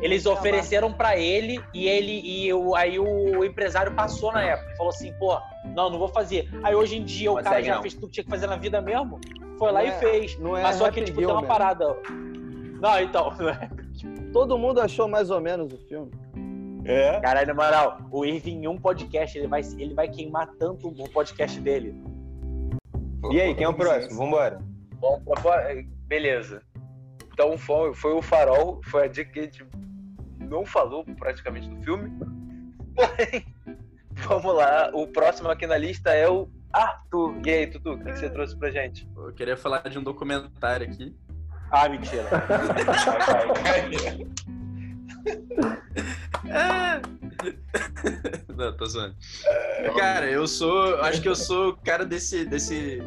Eles 0.00 0.24
ofereceram 0.24 0.92
pra 0.92 1.16
ele 1.18 1.62
e 1.74 1.86
ele 1.86 2.20
e 2.24 2.52
o, 2.54 2.74
aí 2.74 2.98
o 2.98 3.44
empresário 3.44 3.92
passou 3.94 4.32
na 4.32 4.42
época. 4.42 4.74
Falou 4.76 4.90
assim, 4.90 5.12
pô, 5.18 5.38
não, 5.74 5.90
não 5.90 5.98
vou 5.98 6.08
fazer. 6.08 6.48
Aí 6.62 6.74
hoje 6.74 6.96
em 6.96 7.04
dia 7.04 7.30
o 7.30 7.34
Mas 7.34 7.44
cara 7.44 7.62
já 7.62 7.74
não. 7.74 7.82
fez 7.82 7.94
tudo 7.94 8.06
que 8.06 8.14
tinha 8.14 8.24
que 8.24 8.30
fazer 8.30 8.46
na 8.46 8.56
vida 8.56 8.80
mesmo. 8.80 9.20
Foi 9.58 9.70
lá 9.70 9.80
Não 9.80 9.86
e 9.88 9.90
é- 9.90 9.98
fez. 9.98 10.38
Não 10.38 10.56
é 10.56 10.62
Mas 10.62 10.76
só 10.76 10.90
que, 10.90 11.02
tipo, 11.02 11.18
tem 11.18 11.26
uma 11.26 11.40
Gilmore. 11.40 11.46
parada. 11.46 11.96
Não, 12.80 13.00
então. 13.00 13.30
Todo 14.32 14.56
mundo 14.58 14.80
achou 14.80 15.06
mais 15.06 15.30
ou 15.30 15.40
menos 15.40 15.70
o 15.72 15.76
filme. 15.86 16.10
É? 16.84 17.20
Caralho, 17.20 17.48
na 17.48 17.54
moral, 17.54 17.98
o 18.10 18.24
Irving 18.24 18.62
em 18.62 18.66
um 18.68 18.78
podcast, 18.78 19.36
ele 19.36 19.46
vai, 19.46 19.60
ele 19.76 19.92
vai 19.92 20.08
queimar 20.08 20.46
tanto 20.58 20.88
o 20.88 21.08
podcast 21.10 21.60
dele. 21.60 21.94
E 23.30 23.38
aí, 23.38 23.54
quem 23.54 23.64
é 23.64 23.68
o 23.68 23.74
próximo? 23.74 24.16
Vambora. 24.18 24.62
Bom, 24.94 25.20
beleza. 26.06 26.62
Então 27.32 27.56
foi, 27.58 27.94
foi 27.94 28.12
o 28.14 28.22
farol, 28.22 28.80
foi 28.84 29.04
a 29.04 29.08
dica 29.08 29.30
que 29.30 29.40
a 29.40 29.42
gente 29.42 29.64
não 30.50 30.66
falou 30.66 31.04
praticamente 31.04 31.68
no 31.68 31.80
filme. 31.82 32.10
Porém, 32.94 33.46
vamos 34.26 34.54
lá. 34.54 34.90
O 34.92 35.06
próximo 35.06 35.48
aqui 35.48 35.66
na 35.66 35.78
lista 35.78 36.10
é 36.10 36.28
o 36.28 36.50
Arthur. 36.72 37.40
E 37.46 37.50
aí, 37.50 37.66
Tutu, 37.68 37.92
o 37.92 37.98
que, 37.98 38.12
que 38.12 38.18
você 38.18 38.28
trouxe 38.28 38.56
pra 38.56 38.70
gente? 38.70 39.08
Eu 39.16 39.32
queria 39.32 39.56
falar 39.56 39.88
de 39.88 39.98
um 39.98 40.02
documentário 40.02 40.86
aqui. 40.86 41.16
Ah, 41.70 41.88
mentira. 41.88 42.24
Não, 48.56 48.76
tô 48.76 48.86
zoando. 48.86 49.14
Cara, 49.96 50.26
eu 50.26 50.48
sou. 50.48 51.00
Acho 51.02 51.22
que 51.22 51.28
eu 51.28 51.36
sou 51.36 51.68
o 51.70 51.76
cara 51.76 52.04
desse. 52.04 52.44
desse 52.44 53.00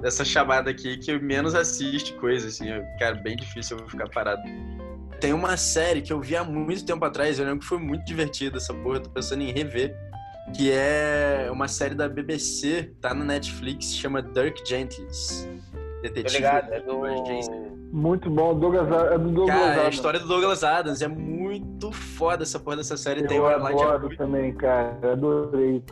dessa 0.00 0.24
chamada 0.24 0.70
aqui 0.70 0.96
que 0.96 1.16
menos 1.18 1.54
assiste 1.54 2.14
coisas, 2.14 2.54
assim. 2.54 2.66
Cara, 2.98 3.14
bem 3.16 3.36
difícil 3.36 3.78
eu 3.78 3.88
ficar 3.88 4.08
parado. 4.08 4.42
Tem 5.22 5.32
uma 5.32 5.56
série 5.56 6.02
que 6.02 6.12
eu 6.12 6.20
vi 6.20 6.34
há 6.34 6.42
muito 6.42 6.84
tempo 6.84 7.04
atrás, 7.04 7.38
eu 7.38 7.44
lembro 7.44 7.60
que 7.60 7.66
foi 7.66 7.78
muito 7.78 8.04
divertida 8.04 8.56
essa 8.56 8.74
porra, 8.74 8.96
eu 8.96 9.02
tô 9.04 9.10
pensando 9.10 9.40
em 9.40 9.52
rever. 9.52 9.96
Que 10.52 10.72
é 10.72 11.48
uma 11.52 11.68
série 11.68 11.94
da 11.94 12.08
BBC, 12.08 12.92
tá 13.00 13.14
no 13.14 13.24
Netflix, 13.24 13.94
chama 13.94 14.20
Dirk 14.20 14.68
Gentles. 14.68 15.48
Detetive. 16.02 16.38
ligado, 16.38 16.72
é 16.72 16.80
do. 16.80 17.02
Muito 17.92 18.28
bom. 18.28 18.58
Douglas, 18.58 19.12
é 19.12 19.16
do 19.16 19.30
Douglas 19.30 19.56
Cara, 19.56 19.66
é 19.66 19.68
a 19.68 19.80
Adams. 19.82 19.94
história 19.94 20.18
do 20.18 20.26
Douglas 20.26 20.64
Adams. 20.64 21.02
É 21.02 21.08
muito 21.08 21.92
foda 21.92 22.42
essa 22.42 22.58
porra 22.58 22.78
dessa 22.78 22.96
série. 22.96 23.22
Tem 23.24 23.36
Eu 23.36 23.44
o 23.44 23.50
Elijah 23.50 23.94
adoro 23.94 24.16
também, 24.16 24.52
cara. 24.54 24.98
Adorei. 25.12 25.84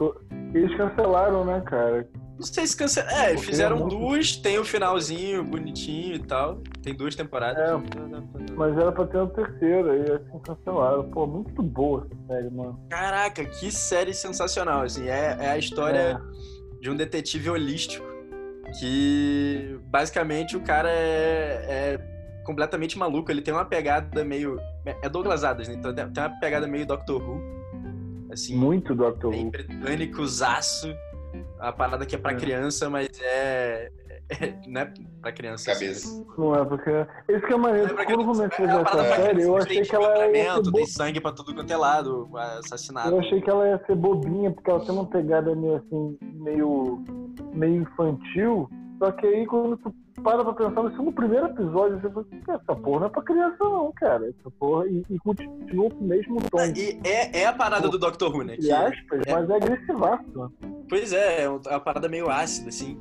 Eles 0.53 0.77
cancelaram, 0.77 1.45
né, 1.45 1.63
cara? 1.65 2.09
Não 2.41 2.47
sei 2.47 2.67
se 2.67 2.75
cancelaram. 2.75 3.17
É, 3.19 3.35
Porque 3.35 3.47
fizeram 3.51 3.77
é 3.77 3.81
muito- 3.81 3.99
duas, 3.99 4.35
tem 4.35 4.59
o 4.59 4.65
finalzinho 4.65 5.45
bonitinho 5.45 6.15
e 6.15 6.19
tal. 6.21 6.63
Tem 6.83 6.95
duas 6.95 7.15
temporadas. 7.15 7.59
É, 7.71 8.53
mas 8.57 8.75
era 8.79 8.91
pra 8.91 9.07
ter 9.07 9.19
uma 9.19 9.29
terceira 9.29 9.95
e 9.95 10.13
assim 10.13 10.39
cancelaram. 10.43 11.11
Pô, 11.11 11.27
muito 11.27 11.63
boa 11.63 12.09
essa 12.11 12.27
série, 12.29 12.51
mano. 12.51 12.81
Caraca, 12.89 13.45
que 13.45 13.71
série 13.71 14.15
sensacional. 14.15 14.81
Assim, 14.85 15.07
é, 15.07 15.37
é 15.39 15.51
a 15.51 15.59
história 15.59 15.99
É. 16.19 16.81
de 16.81 16.89
um 16.89 16.97
detetive 16.97 17.51
holístico 17.51 18.07
que 18.79 19.79
basicamente 19.91 20.57
o 20.57 20.61
cara 20.63 20.89
é, 20.91 21.99
é 21.99 22.43
completamente 22.47 22.99
maluco. 22.99 23.31
Ele 23.31 23.43
tem 23.43 23.53
uma 23.53 23.67
pegada 23.67 24.25
meio. 24.25 24.59
É 25.03 25.09
Douglas 25.11 25.45
Adams, 25.45 25.69
né? 25.69 25.75
Então 25.75 25.93
tem 25.95 26.25
uma 26.25 26.41
pegada 26.41 26.67
meio 26.67 26.87
Doctor 26.87 27.21
Who. 27.23 27.39
Assim, 28.33 28.57
Muito 28.57 28.95
Doctor 28.95 29.35
Who. 29.35 29.51
britânico, 29.51 30.27
zaço. 30.27 30.89
A 31.59 31.73
parada 31.73 32.05
que 32.07 32.15
é 32.15 32.19
pra 32.19 32.33
É. 32.33 32.37
criança, 32.37 32.89
mas 32.91 33.09
é. 33.23 33.91
é- 34.31 34.55
não 34.67 34.81
é 34.83 34.93
pra 35.21 35.33
criança. 35.33 35.71
assim. 35.73 35.81
Cabeça. 35.87 36.27
Não 36.39 36.55
é, 36.55 36.65
porque. 36.65 36.91
Esse 37.29 37.47
que 37.47 37.53
é 37.53 37.57
maneiro. 37.57 38.01
É 38.01 38.05
Quando 38.05 38.21
eu 38.21 38.27
comecei 38.27 38.65
é 38.65 38.71
a 38.71 38.81
essa 38.81 39.17
série, 39.17 39.43
eu 39.43 39.57
achei 39.57 39.83
que 39.83 39.95
ela 39.95 40.27
ia 40.29 40.61
bo... 40.61 40.73
Tem 40.73 40.87
sangue 40.87 41.21
pra 41.21 41.33
tudo 41.33 41.55
quanto 41.55 41.71
é 41.73 41.77
lado, 41.77 42.29
assassinado. 42.59 43.11
Eu 43.11 43.21
achei 43.21 43.41
que 43.41 43.51
ela 43.51 43.69
ia 43.69 43.85
ser 43.87 43.97
bobinha, 43.97 44.51
porque 44.51 44.71
ela 44.71 44.81
tem 44.81 44.91
uma 44.95 45.07
pegada 45.07 45.55
meio 45.55 45.77
assim, 45.77 46.19
meio, 46.23 47.05
meio 47.53 47.83
infantil. 47.83 48.69
Só 49.01 49.11
que 49.13 49.27
aí 49.27 49.47
quando 49.47 49.79
tu 49.79 49.95
para 50.23 50.45
pra 50.45 50.53
pensar, 50.53 50.93
isso 50.93 51.03
no 51.03 51.11
primeiro 51.13 51.47
episódio, 51.47 51.99
você 51.99 52.11
fala, 52.11 52.27
"Que 52.27 52.51
essa 52.51 52.77
porra 52.77 53.01
não 53.01 53.07
é 53.07 53.09
pra 53.09 53.23
criança 53.23 53.57
não, 53.65 53.93
cara. 53.93 54.29
Essa 54.29 54.51
porra. 54.59 54.87
E, 54.87 55.03
e 55.09 55.19
continua 55.21 55.91
com 55.91 56.05
o 56.05 56.07
mesmo 56.07 56.39
tom. 56.51 56.59
E 56.77 57.01
é, 57.03 57.41
é 57.41 57.47
a 57.47 57.53
parada 57.55 57.89
do 57.89 57.99
Doctor 57.99 58.31
Who, 58.31 58.45
né? 58.45 58.57
Que, 58.59 58.71
aspas, 58.71 59.23
é- 59.27 59.33
mas 59.33 59.49
é 59.49 59.55
agressivaço. 59.57 60.25
mano. 60.35 60.53
pois 60.89 61.15
é, 61.15 61.45
é 61.45 61.49
uma 61.49 61.81
parada 61.81 62.07
meio 62.11 62.29
ácida, 62.29 62.69
assim. 62.69 62.99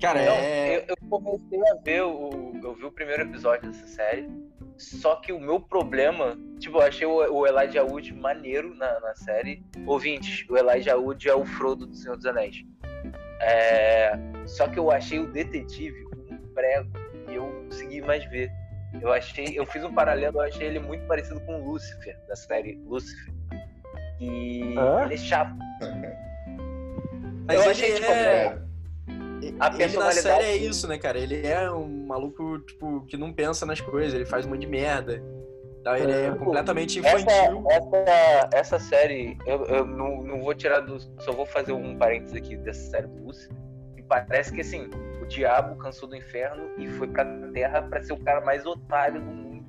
Cara, 0.00 0.20
é. 0.20 0.78
eu, 0.78 0.84
eu 0.88 0.96
comecei 1.10 1.60
a 1.70 1.74
ver 1.84 2.02
o. 2.02 2.52
Eu 2.62 2.74
vi 2.74 2.84
o 2.86 2.90
primeiro 2.90 3.22
episódio 3.24 3.70
dessa 3.70 3.86
série. 3.86 4.26
Só 4.76 5.16
que 5.16 5.32
o 5.32 5.38
meu 5.38 5.60
problema, 5.60 6.36
tipo, 6.58 6.78
eu 6.78 6.82
achei 6.82 7.06
o, 7.06 7.16
o 7.32 7.46
Elijah 7.46 7.84
Wood 7.84 8.12
maneiro 8.14 8.74
na, 8.74 8.98
na 9.00 9.14
série. 9.14 9.62
Ouvintes, 9.86 10.44
o 10.48 10.56
Elijah 10.56 10.96
Wood 10.96 11.28
é 11.28 11.34
o 11.34 11.44
Frodo 11.44 11.86
do 11.86 11.94
Senhor 11.94 12.16
dos 12.16 12.26
Anéis. 12.26 12.64
É, 13.40 14.12
só 14.46 14.68
que 14.68 14.78
eu 14.78 14.90
achei 14.90 15.18
o 15.18 15.26
detetive 15.32 16.04
um 16.30 16.38
prego 16.54 16.88
e 17.28 17.34
eu 17.34 17.42
não 17.46 17.64
consegui 17.64 18.00
mais 18.00 18.24
ver. 18.30 18.50
Eu 19.00 19.12
achei, 19.12 19.58
eu 19.58 19.66
fiz 19.66 19.82
um 19.82 19.92
paralelo, 19.92 20.38
eu 20.38 20.42
achei 20.42 20.66
ele 20.68 20.78
muito 20.78 21.04
parecido 21.06 21.40
com 21.40 21.60
o 21.60 21.72
Lucifer, 21.72 22.16
da 22.28 22.36
série 22.36 22.80
Lucifer. 22.86 23.32
E 24.20 24.74
É? 24.78 25.04
ele 25.04 25.14
é 25.14 25.16
chato. 25.16 25.54
Mas 27.46 27.56
eu 27.56 27.62
ele 27.62 27.70
achei, 27.70 27.94
tipo, 27.94 28.06
é. 28.10 28.46
A 28.46 29.42
ele 29.42 29.52
na 29.58 29.70
personalidade- 29.70 30.20
série 30.22 30.44
é 30.44 30.56
isso, 30.56 30.88
né, 30.88 30.96
cara? 30.96 31.18
Ele 31.18 31.46
é 31.46 31.70
um 31.70 32.06
maluco, 32.06 32.58
tipo, 32.60 33.04
que 33.06 33.16
não 33.16 33.32
pensa 33.32 33.66
nas 33.66 33.80
coisas, 33.80 34.14
ele 34.14 34.24
faz 34.24 34.46
um 34.46 34.50
monte 34.50 34.60
de 34.60 34.66
merda. 34.68 35.22
Tá? 35.84 35.98
Ele 35.98 36.12
é, 36.12 36.26
É. 36.26 36.30
completamente 36.34 36.98
Essa, 36.98 37.20
infantil. 37.20 37.64
essa, 37.70 38.48
essa 38.54 38.78
série, 38.78 39.36
eu, 39.46 39.64
eu 39.66 39.86
não, 39.86 40.22
não 40.22 40.40
vou 40.42 40.54
tirar 40.54 40.80
do. 40.80 40.98
Só 41.22 41.30
vou 41.32 41.44
fazer 41.46 41.72
um 41.72 41.96
parênteses 41.96 42.34
aqui 42.34 42.56
dessa 42.56 42.90
série 42.90 43.06
do 43.06 43.22
Lucifer. 43.26 43.54
E 43.96 44.02
parece 44.02 44.52
que 44.52 44.62
assim, 44.62 44.88
o 45.22 45.26
diabo 45.26 45.76
cansou 45.76 46.08
do 46.08 46.16
inferno 46.16 46.70
e 46.78 46.88
foi 46.88 47.06
pra 47.08 47.24
terra 47.52 47.82
pra 47.82 48.02
ser 48.02 48.14
o 48.14 48.18
cara 48.24 48.40
mais 48.40 48.64
otário 48.64 49.20
do 49.20 49.30
mundo. 49.30 49.64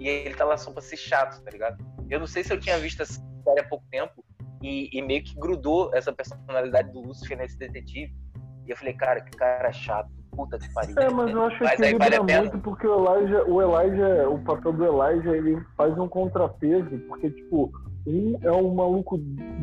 E 0.00 0.08
ele 0.08 0.34
tá 0.34 0.44
lá 0.44 0.56
só 0.56 0.72
pra 0.72 0.82
ser 0.82 0.96
chato, 0.96 1.40
tá 1.42 1.50
ligado? 1.50 1.82
Eu 2.10 2.18
não 2.18 2.26
sei 2.26 2.42
se 2.42 2.52
eu 2.52 2.58
tinha 2.60 2.76
visto 2.78 3.00
essa 3.02 3.14
série 3.44 3.60
há 3.60 3.64
pouco 3.64 3.84
tempo 3.90 4.24
e, 4.60 4.90
e 4.92 5.00
meio 5.00 5.22
que 5.22 5.34
grudou 5.36 5.90
essa 5.94 6.12
personalidade 6.12 6.90
do 6.92 7.00
Lucifer 7.00 7.38
nesse 7.38 7.56
detetive. 7.56 8.12
E 8.66 8.70
eu 8.70 8.76
falei, 8.76 8.94
cara, 8.94 9.20
que 9.20 9.36
cara 9.36 9.72
chato, 9.72 10.10
puta 10.34 10.58
que 10.58 10.72
pariu. 10.72 10.98
É, 10.98 11.10
mas 11.10 11.30
eu 11.30 11.42
acho 11.44 11.58
que 11.58 11.64
Mas 11.64 11.80
aí 11.80 11.94
equilibra 11.94 12.18
vale 12.20 12.40
muito 12.40 12.58
porque 12.58 12.86
o 12.86 13.16
Elijah, 13.16 13.44
o 13.44 13.62
Elijah, 13.62 14.28
o 14.28 14.38
papel 14.40 14.72
do 14.72 14.84
Elijah, 14.84 15.36
ele 15.36 15.60
faz 15.76 15.98
um 15.98 16.08
contrapeso, 16.08 16.98
porque, 17.08 17.30
tipo, 17.30 17.72
um 18.06 18.38
é 18.42 18.52
um 18.52 18.74
maluco 18.74 19.18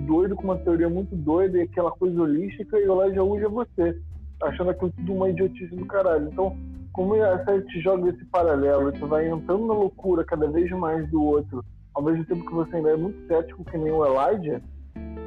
doido 0.08 0.36
com 0.36 0.44
uma 0.44 0.58
teoria 0.58 0.90
muito 0.90 1.16
doida 1.16 1.58
e 1.58 1.62
aquela 1.62 1.92
coisa 1.92 2.22
holística, 2.22 2.80
e 2.80 2.88
o 2.88 3.02
Elijah 3.02 3.24
Wood 3.24 3.46
é 3.46 3.50
você, 3.50 4.02
achando 4.44 4.72
aquilo 4.72 4.92
tudo 4.92 5.14
uma 5.14 5.30
idiotice 5.30 5.76
do 5.76 5.86
caralho. 5.86 6.30
Então, 6.32 6.58
como 6.94 7.14
a 7.16 7.44
série 7.46 7.62
te 7.66 7.80
joga 7.80 8.10
esse 8.10 8.26
paralelo, 8.26 8.90
e 8.90 9.00
tu 9.00 9.08
vai 9.08 9.30
entrando 9.30 9.68
na 9.68 9.74
loucura 9.74 10.24
cada 10.24 10.48
vez 10.48 10.70
mais 10.72 11.10
do 11.10 11.24
outro, 11.24 11.64
ao 11.94 12.04
mesmo 12.04 12.26
tempo 12.26 12.46
que 12.46 12.54
você 12.54 12.76
ainda 12.76 12.92
é 12.92 12.98
muito 12.98 13.28
cético 13.28 13.64
que 13.66 13.78
nem 13.78 13.92
o 13.92 14.06
Elijah, 14.06 14.62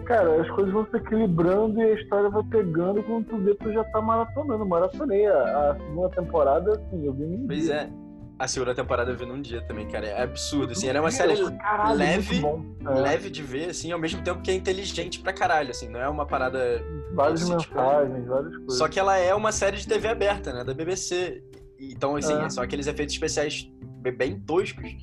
cara, 0.05 0.41
as 0.43 0.51
coisas 0.51 0.73
vão 0.73 0.87
se 0.91 0.97
equilibrando 0.97 1.81
e 1.81 1.83
a 1.83 1.95
história 2.01 2.29
vai 2.31 2.43
pegando 2.45 3.03
quando 3.03 3.27
tu 3.27 3.39
vê, 3.39 3.55
tu 3.55 3.73
já 3.73 3.85
tá 3.85 4.01
maratonando. 4.01 4.65
Maratonei 4.67 5.27
a, 5.27 5.71
a 5.71 5.77
segunda 5.79 6.09
temporada, 6.11 6.73
assim, 6.73 7.05
eu 7.07 7.13
vi 7.13 7.25
num 7.25 7.47
Pois 7.47 7.65
dia. 7.65 7.75
é. 7.75 8.05
A 8.37 8.49
segunda 8.49 8.75
temporada 8.75 9.13
eu 9.13 9.17
vi 9.17 9.25
num 9.25 9.41
dia 9.41 9.63
também, 9.63 9.87
cara. 9.87 10.07
É 10.07 10.23
absurdo, 10.25 10.73
assim. 10.73 10.89
Ela 10.89 10.99
é 10.99 11.01
uma 11.01 11.11
série 11.13 11.37
caralho, 11.57 11.97
leve. 11.97 12.43
É, 12.45 12.91
leve 13.01 13.31
de 13.31 13.43
ver, 13.45 13.71
assim, 13.71 13.93
ao 13.93 13.99
mesmo 13.99 14.23
tempo 14.23 14.43
que 14.43 14.51
é 14.51 14.55
inteligente 14.55 15.21
pra 15.21 15.33
caralho, 15.33 15.71
assim. 15.71 15.89
Não 15.89 16.01
é 16.01 16.09
uma 16.09 16.27
parada... 16.27 16.83
Várias 17.13 17.41
sitcom. 17.41 17.57
mensagens, 17.81 18.27
várias 18.27 18.57
coisas. 18.57 18.77
Só 18.79 18.89
que 18.89 18.99
ela 18.99 19.17
é 19.17 19.33
uma 19.35 19.53
série 19.53 19.77
de 19.77 19.87
TV 19.87 20.09
aberta, 20.09 20.53
né? 20.53 20.65
Da 20.65 20.75
BBC. 20.75 21.45
Então, 21.79 22.17
assim, 22.17 22.35
É. 22.35 22.49
são 22.51 22.63
aqueles 22.65 22.89
efeitos 22.89 23.15
especiais 23.15 23.71
be- 24.03 24.11
bem 24.11 24.39
toscos. 24.41 24.97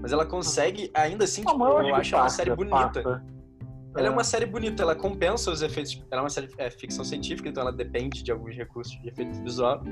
Mas 0.00 0.10
ela 0.10 0.24
consegue, 0.24 0.90
ainda 0.94 1.24
assim, 1.24 1.42
Ah, 1.46 1.50
tipo, 1.52 1.64
eu 1.64 1.94
acho 1.94 2.16
uma 2.16 2.28
série 2.30 2.54
bonita. 2.56 3.02
passa. 3.02 3.22
Ela 3.98 4.06
é 4.08 4.10
uma 4.10 4.24
série 4.24 4.46
bonita, 4.46 4.82
ela 4.82 4.94
compensa 4.94 5.50
os 5.50 5.60
efeitos. 5.60 6.00
Ela 6.10 6.20
é 6.20 6.24
uma 6.24 6.30
série 6.30 6.48
é, 6.58 6.70
ficção 6.70 7.04
científica, 7.04 7.48
então 7.48 7.62
ela 7.62 7.72
depende 7.72 8.22
de 8.22 8.30
alguns 8.30 8.54
recursos 8.56 8.96
de 9.02 9.08
efeito 9.08 9.32
visual. 9.42 9.82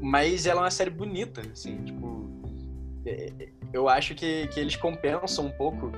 Mas 0.00 0.46
ela 0.46 0.60
é 0.60 0.64
uma 0.64 0.70
série 0.70 0.90
bonita, 0.90 1.42
assim, 1.52 1.76
tipo. 1.84 2.30
é, 3.04 3.30
Eu 3.72 3.88
acho 3.88 4.14
que, 4.14 4.46
que 4.48 4.60
eles 4.60 4.76
compensam 4.76 5.46
um 5.46 5.50
pouco 5.50 5.90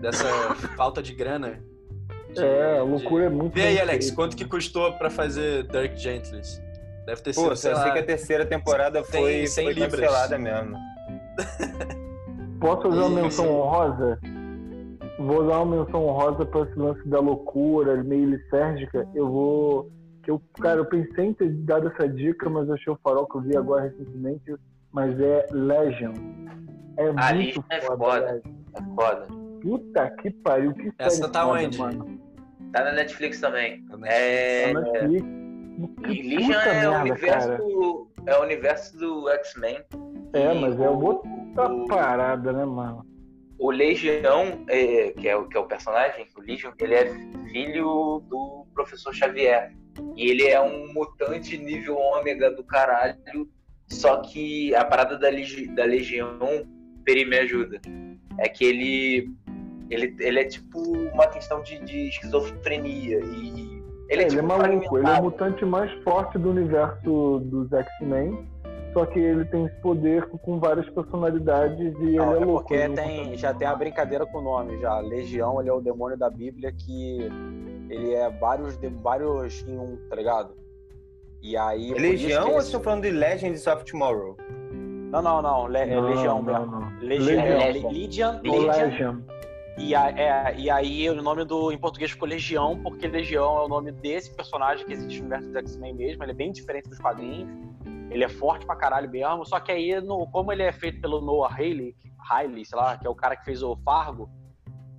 dessa 0.00 0.24
falta 0.76 1.02
de 1.02 1.14
grana. 1.14 1.60
de- 2.34 2.42
É, 2.42 2.80
a 2.80 2.84
de- 2.84 2.90
loucura 2.90 3.24
é 3.26 3.28
muito. 3.30 3.54
Vê 3.54 3.62
aí, 3.62 3.80
Alex, 3.80 4.06
feita. 4.06 4.16
quanto 4.16 4.36
que 4.36 4.44
custou 4.44 4.92
pra 4.94 5.08
fazer 5.08 5.62
Dirk 5.68 5.96
Gentles? 5.98 6.60
Deve 7.06 7.22
ter 7.22 7.34
Pô, 7.34 7.42
sido, 7.42 7.48
só 7.50 7.54
sei 7.54 7.74
sei 7.76 7.84
lá, 7.84 7.90
que 7.92 7.98
a 8.00 8.04
terceira 8.04 8.44
temporada 8.44 9.00
Tem 9.04 9.22
foi, 9.22 9.46
100 9.46 9.64
foi 9.64 9.72
libras. 9.74 10.00
cancelada 10.00 10.38
mesmo. 10.38 10.76
Posso 12.60 12.82
fazer 12.88 13.00
uma 13.00 13.22
menção 13.22 13.48
honrosa? 13.48 14.18
Vou 15.18 15.46
dar 15.46 15.62
uma 15.62 15.84
menção 15.84 16.04
honrosa 16.04 16.44
para 16.44 16.62
esse 16.68 16.78
lance 16.78 17.08
da 17.08 17.18
loucura, 17.20 18.02
meio 18.04 18.26
lisérgica. 18.30 19.08
Eu 19.14 19.30
vou. 19.30 19.90
Que 20.22 20.30
eu, 20.30 20.42
cara, 20.60 20.80
eu 20.80 20.84
pensei 20.86 21.26
em 21.26 21.32
ter 21.32 21.48
dado 21.48 21.88
essa 21.88 22.08
dica, 22.08 22.50
mas 22.50 22.68
achei 22.68 22.92
o 22.92 22.98
farol 23.02 23.26
que 23.26 23.36
eu 23.36 23.40
vi 23.40 23.56
agora 23.56 23.84
recentemente. 23.84 24.54
Mas 24.92 25.18
é 25.20 25.46
Legion. 25.52 26.12
É 26.98 27.08
Ah, 27.16 27.32
muito 27.34 27.64
é 27.70 27.80
foda. 27.80 28.42
É 28.74 28.82
foda. 28.94 29.26
Puta 29.62 30.10
que 30.20 30.30
pariu, 30.30 30.72
que 30.74 30.92
Essa 30.98 31.28
tá 31.30 31.44
foda, 31.46 31.60
onde? 31.64 31.78
mano. 31.78 32.20
Tá 32.72 32.84
na 32.84 32.92
Netflix 32.92 33.40
também. 33.40 33.82
né? 33.98 34.08
É. 34.10 34.72
Tá 34.72 34.80
na 34.80 34.80
Netflix. 34.92 35.26
Que 36.04 36.22
Legion 36.36 36.52
é 36.60 36.88
o 36.88 36.90
merda, 36.92 37.00
universo 37.00 37.48
cara. 37.48 37.58
do. 37.58 38.08
É 38.26 38.38
o 38.38 38.42
universo 38.42 38.98
do 38.98 39.28
X-Men. 39.30 39.78
É, 40.32 40.52
mas 40.54 40.80
é 40.80 40.88
o- 40.90 40.98
outra 41.04 41.72
o- 41.72 41.86
parada, 41.86 42.52
né, 42.52 42.64
mano? 42.64 43.06
O 43.58 43.70
Legião, 43.70 44.64
é, 44.68 45.10
que, 45.12 45.26
é, 45.28 45.36
o- 45.36 45.48
que 45.48 45.56
é 45.56 45.60
o 45.60 45.64
personagem, 45.66 46.26
o 46.36 46.40
Legion, 46.40 46.72
ele 46.78 46.94
é 46.94 47.06
filho 47.50 48.22
do 48.28 48.66
professor 48.74 49.14
Xavier. 49.14 49.72
E 50.14 50.30
ele 50.30 50.46
é 50.46 50.60
um 50.60 50.92
mutante 50.92 51.56
nível 51.56 51.96
ômega 51.96 52.50
do 52.50 52.62
caralho. 52.64 53.48
Só 53.88 54.20
que 54.20 54.74
a 54.74 54.84
parada 54.84 55.18
da, 55.18 55.28
Legi- 55.30 55.68
da 55.74 55.84
Legião, 55.84 56.38
Peri 57.04 57.24
me 57.24 57.38
ajuda. 57.38 57.80
É 58.38 58.48
que 58.48 58.64
ele, 58.64 59.30
ele, 59.88 60.14
ele 60.20 60.40
é 60.40 60.44
tipo 60.44 60.78
uma 61.14 61.26
questão 61.28 61.62
de, 61.62 61.78
de 61.84 62.08
esquizofrenia. 62.08 63.20
E 63.20 63.82
ele 64.10 64.22
é, 64.22 64.24
É, 64.24 64.26
ele 64.26 64.26
tipo 64.26 64.38
é 64.40 64.42
maluco, 64.42 64.98
ele 64.98 65.06
é 65.08 65.12
o 65.18 65.22
mutante 65.22 65.64
mais 65.64 65.90
forte 66.02 66.36
do 66.36 66.50
universo 66.50 67.40
dos 67.44 67.72
X-Men. 67.72 68.46
Só 68.96 69.04
que 69.04 69.18
ele 69.18 69.44
tem 69.44 69.66
esse 69.66 69.74
poder 69.82 70.26
com 70.26 70.58
várias 70.58 70.88
personalidades 70.88 71.94
e 72.00 72.12
Não, 72.16 72.30
ele 72.34 72.38
é, 72.38 72.42
é 72.42 72.44
louco. 72.46 72.60
porque 72.68 72.88
tem, 72.88 73.36
já 73.36 73.52
tem 73.52 73.68
a 73.68 73.74
brincadeira 73.76 74.24
com 74.24 74.38
o 74.38 74.42
nome 74.42 74.78
já. 74.80 74.98
Legião, 75.00 75.60
ele 75.60 75.68
é 75.68 75.72
o 75.74 75.82
demônio 75.82 76.16
da 76.16 76.30
Bíblia 76.30 76.72
que 76.72 77.18
ele 77.90 78.14
é 78.14 78.30
vários, 78.30 78.78
de, 78.78 78.88
vários 78.88 79.62
em 79.68 79.78
um, 79.78 79.98
tá 80.08 80.16
ligado? 80.16 80.54
E 81.42 81.56
aí. 81.58 81.92
É 81.92 81.94
Legião 81.94 82.44
ou 82.46 82.52
vocês 82.54 82.64
estão 82.66 82.80
falando 82.80 83.02
de 83.02 83.10
Legends 83.10 83.66
of 83.66 83.84
Tomorrow? 83.84 84.34
Não, 85.12 85.20
não, 85.20 85.42
não. 85.42 85.66
Le- 85.66 85.78
é 85.80 85.94
Não, 85.94 86.00
Legião 86.08 86.42
não, 86.42 86.58
mesmo. 86.58 86.66
não. 86.80 86.98
Legião. 87.00 87.26
Legião. 87.26 87.60
É, 87.60 87.72
Legion, 87.72 88.38
O 88.38 88.42
Legion. 88.66 88.84
Legion. 88.88 89.16
E, 89.76 89.94
a- 89.94 90.10
é, 90.10 90.54
e 90.56 90.70
aí 90.70 91.10
o 91.10 91.22
nome 91.22 91.44
do 91.44 91.70
em 91.70 91.76
português 91.76 92.10
ficou 92.12 92.26
Legião, 92.26 92.80
porque 92.82 93.06
Legião 93.06 93.58
é 93.58 93.64
o 93.66 93.68
nome 93.68 93.92
desse 93.92 94.34
personagem 94.34 94.86
que 94.86 94.92
existe 94.94 95.18
no 95.18 95.26
universo 95.26 95.48
dos 95.48 95.56
X-Men 95.56 95.92
mesmo. 95.94 96.24
Ele 96.24 96.32
é 96.32 96.34
bem 96.34 96.50
diferente 96.50 96.88
dos 96.88 96.98
quadrinhos. 96.98 97.46
Ele 98.10 98.24
é 98.24 98.28
forte 98.28 98.64
pra 98.66 98.76
caralho 98.76 99.10
mesmo. 99.10 99.44
Só 99.44 99.58
que 99.60 99.72
aí, 99.72 100.00
no- 100.00 100.26
como 100.28 100.52
ele 100.52 100.62
é 100.62 100.72
feito 100.72 101.00
pelo 101.00 101.20
Noah 101.20 101.52
Haley, 101.54 101.94
Haley, 102.30 102.64
sei 102.64 102.78
lá, 102.78 102.96
que 102.96 103.06
é 103.06 103.10
o 103.10 103.14
cara 103.14 103.36
que 103.36 103.44
fez 103.44 103.62
o 103.62 103.76
Fargo, 103.84 104.28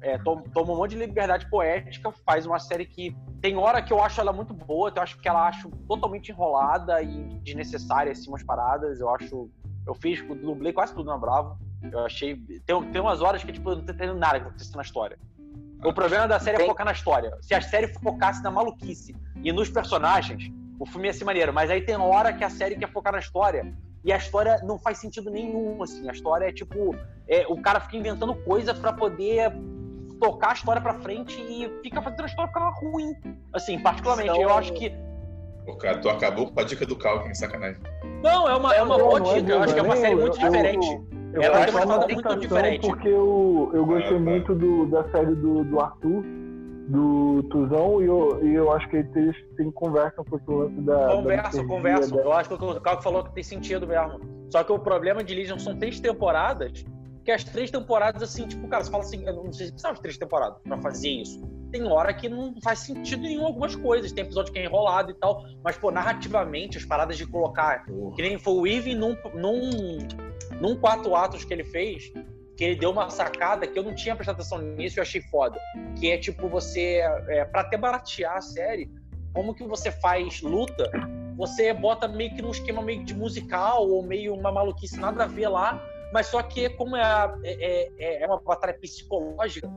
é, 0.02 0.18
to- 0.20 0.44
toma 0.54 0.74
um 0.74 0.78
monte 0.78 0.92
de 0.92 0.98
liberdade 0.98 1.50
poética, 1.50 2.12
faz 2.26 2.46
uma 2.46 2.60
série 2.60 2.86
que 2.86 3.16
tem 3.42 3.56
hora 3.58 3.82
que 3.82 3.92
eu 3.92 4.02
acho 4.02 4.20
ela 4.22 4.32
muito 4.34 4.54
boa, 4.54 4.92
eu 4.96 5.02
acho 5.02 5.18
que 5.20 5.28
ela 5.28 5.48
acho 5.48 5.70
totalmente 5.88 6.30
enrolada 6.32 7.02
e 7.02 7.40
desnecessária, 7.44 8.12
assim, 8.12 8.30
umas 8.30 8.44
paradas. 8.44 9.00
Eu 9.00 9.10
acho. 9.14 9.50
Eu 9.86 9.96
fiz, 9.96 10.22
dublei 10.42 10.74
quase 10.74 10.94
tudo 10.94 11.08
na 11.08 11.18
Bravo. 11.18 11.58
Eu 11.92 12.00
achei. 12.06 12.36
Tem, 12.66 12.92
tem 12.92 13.02
umas 13.02 13.22
horas 13.22 13.44
que, 13.44 13.52
tipo, 13.52 13.70
eu 13.70 13.78
não 13.78 13.86
tô 13.86 13.92
entendendo 13.94 14.18
nada 14.18 14.36
que 14.40 14.42
tá 14.46 14.50
acontecendo 14.50 14.76
na 14.76 14.82
história. 14.82 15.18
O 15.84 15.94
problema 15.94 16.28
da 16.28 16.40
série 16.40 16.62
é 16.62 16.66
focar 16.66 16.86
na 16.86 16.92
história. 16.92 17.32
Se 17.42 17.54
a 17.54 17.62
série 17.62 17.88
focasse 18.00 18.42
na 18.44 18.50
maluquice 18.52 19.16
e 19.44 19.52
nos 19.52 19.70
personagens, 19.70 20.52
o 20.80 20.86
filme 20.86 21.08
ia 21.08 21.14
ser 21.14 21.26
maneiro. 21.26 21.54
Mas 21.54 21.70
aí 21.70 21.82
tem 21.82 21.96
hora 21.96 22.34
que 22.34 22.44
a 22.44 22.50
série 22.50 22.76
quer 22.76 22.90
focar 22.92 23.14
na 23.14 23.20
história. 23.20 23.74
E 24.04 24.12
a 24.12 24.18
história 24.18 24.58
não 24.64 24.78
faz 24.80 25.00
sentido 25.00 25.30
nenhum, 25.30 25.82
assim. 25.84 26.08
A 26.08 26.12
história 26.12 26.46
é 26.46 26.52
tipo. 26.52 26.96
é, 27.28 27.46
o 27.48 27.62
cara 27.62 27.80
fica 27.80 27.98
inventando 27.98 28.34
coisa 28.36 28.74
pra 28.74 28.94
poder 28.94 29.52
tocar 30.20 30.52
a 30.52 30.54
história 30.54 30.82
pra 30.82 30.94
frente 30.96 31.40
e 31.42 31.70
fica 31.84 32.02
fazendo 32.02 32.24
a 32.24 32.26
história 32.26 32.48
ficar 32.52 32.70
ruim. 32.70 33.14
Assim, 33.54 33.78
particularmente. 33.80 34.30
Então- 34.30 34.42
Eu 34.42 34.54
acho 34.54 34.74
que. 34.74 34.92
Pô, 35.66 35.76
cara, 35.76 35.98
tu 36.00 36.08
acabou 36.10 36.50
com 36.50 36.60
a 36.60 36.64
dica 36.64 36.86
do 36.86 36.96
Calvin, 36.96 37.34
sacanagem. 37.34 37.82
Não, 38.24 38.48
é 38.48 38.56
uma, 38.56 38.74
é 38.74 38.82
uma 38.82 38.98
Não, 38.98 39.06
boa 39.06 39.20
não 39.20 39.32
é 39.36 39.42
dica. 39.42 39.52
Eu 39.52 39.62
acho 39.64 39.74
que 39.74 39.80
é 39.80 39.84
uma 39.84 39.96
série 39.98 40.14
eu, 40.14 40.20
muito 40.22 40.40
eu- 40.42 40.50
diferente. 40.50 41.02
Eu 41.34 41.42
Ela 41.44 41.54
faço 41.56 41.66
tem 41.66 41.74
uma 41.76 41.82
história 41.82 42.14
muito 42.16 42.40
diferente. 42.40 42.88
Porque 42.88 43.08
eu, 43.10 43.72
eu 43.74 43.86
gostei 43.86 44.08
Ah, 44.08 44.14
tá. 44.14 44.20
muito 44.20 44.56
do, 44.56 44.86
da 44.88 45.04
série 45.12 45.36
do, 45.36 45.64
do 45.66 45.80
Arthur, 45.82 46.24
do 46.88 47.44
Tuzão, 47.50 48.02
e 48.02 48.06
eu, 48.06 48.46
e 48.48 48.54
eu 48.56 48.72
acho 48.72 48.88
que 48.90 48.98
eles 48.98 49.36
têm 49.56 49.70
conversam 49.72 50.24
com 50.24 50.38
esse 50.38 50.50
lance 50.50 50.82
da. 50.82 51.08
liturgia, 51.54 51.68
converso. 51.68 52.16
da- 52.16 52.22
Eu 52.22 52.34
acho 52.34 52.50
que 52.50 52.64
o 52.64 52.82
Caio 52.82 53.02
falou 53.02 53.24
que 53.24 53.34
tem 53.34 53.44
sentido 53.44 53.86
mesmo. 53.88 54.20
Só 54.50 54.64
que 54.64 54.72
o 54.72 54.80
problema 54.80 55.24
de 55.24 55.36
Legion 55.36 55.60
são 55.60 55.78
três 55.78 56.00
temporadas, 56.00 56.86
que 57.26 57.32
as 57.32 57.44
três 57.44 57.70
temporadas, 57.70 58.24
assim, 58.24 58.48
tipo, 58.48 58.66
cara, 58.70 58.84
você 58.84 58.90
fala 58.92 59.04
assim, 59.04 59.26
eu 59.26 59.34
não 59.44 59.52
sei 59.52 59.66
se 59.66 59.72
precisava 59.74 59.96
de 59.96 60.02
três 60.02 60.18
temporadas 60.18 60.58
pra 60.64 60.78
fazer 60.82 61.10
isso. 61.10 61.42
Tem 61.70 61.84
hora 61.84 62.14
que 62.14 62.30
não 62.30 62.56
faz 62.64 62.80
sentido 62.80 63.24
nenhum 63.24 63.46
algumas 63.46 63.76
coisas. 63.76 64.14
Tem 64.14 64.24
episódio 64.24 64.54
que 64.54 64.60
é 64.60 64.64
enrolado 64.64 65.12
e 65.12 65.14
tal. 65.16 65.44
Mas, 65.62 65.78
pô, 65.78 65.92
narrativamente, 65.92 66.78
as 66.78 66.86
paradas 66.86 67.18
de 67.18 67.28
colocar. 67.28 67.84
Que 68.16 68.22
nem 68.22 68.40
foi 68.40 68.54
o 68.54 68.66
Even 68.66 68.96
num, 68.96 69.18
num, 69.34 69.98
num 70.62 70.76
quatro 70.78 71.14
atos 71.14 71.44
que 71.44 71.54
ele 71.54 71.66
fez, 71.66 72.14
que 72.58 72.64
ele 72.64 72.76
deu 72.76 72.90
uma 72.90 73.10
sacada 73.10 73.68
que 73.68 73.78
eu 73.78 73.84
não 73.84 73.94
tinha 73.94 74.16
prestado 74.16 74.36
atenção 74.38 74.58
nisso 74.60 74.98
e 74.98 75.00
eu 75.00 75.04
achei 75.04 75.22
foda. 75.22 75.60
Que 76.00 76.12
é 76.12 76.18
tipo 76.18 76.50
você, 76.50 77.02
é, 77.30 77.46
pra 77.46 77.62
até 77.62 77.78
baratear 77.78 78.36
a 78.38 78.42
série, 78.42 78.90
como 79.34 79.54
que 79.54 79.64
você 79.64 79.92
faz 79.92 80.42
luta, 80.42 80.90
você 81.38 81.72
bota 81.72 82.08
meio 82.08 82.34
que 82.36 82.42
num 82.42 82.50
esquema 82.50 82.82
meio 82.82 83.04
de 83.06 83.14
musical 83.14 83.88
ou 83.88 84.02
meio 84.02 84.34
uma 84.34 84.52
maluquice 84.52 85.00
nada 85.00 85.26
a 85.26 85.28
ver 85.28 85.48
lá, 85.50 85.80
mas 86.12 86.26
só 86.28 86.42
que 86.42 86.68
como 86.72 86.96
é, 86.96 87.04
a- 87.04 87.38
é, 87.44 87.92
é- 88.00 88.24
é 88.24 88.26
uma 88.28 88.42
batalha 88.42 88.74
psicológica, 88.74 89.70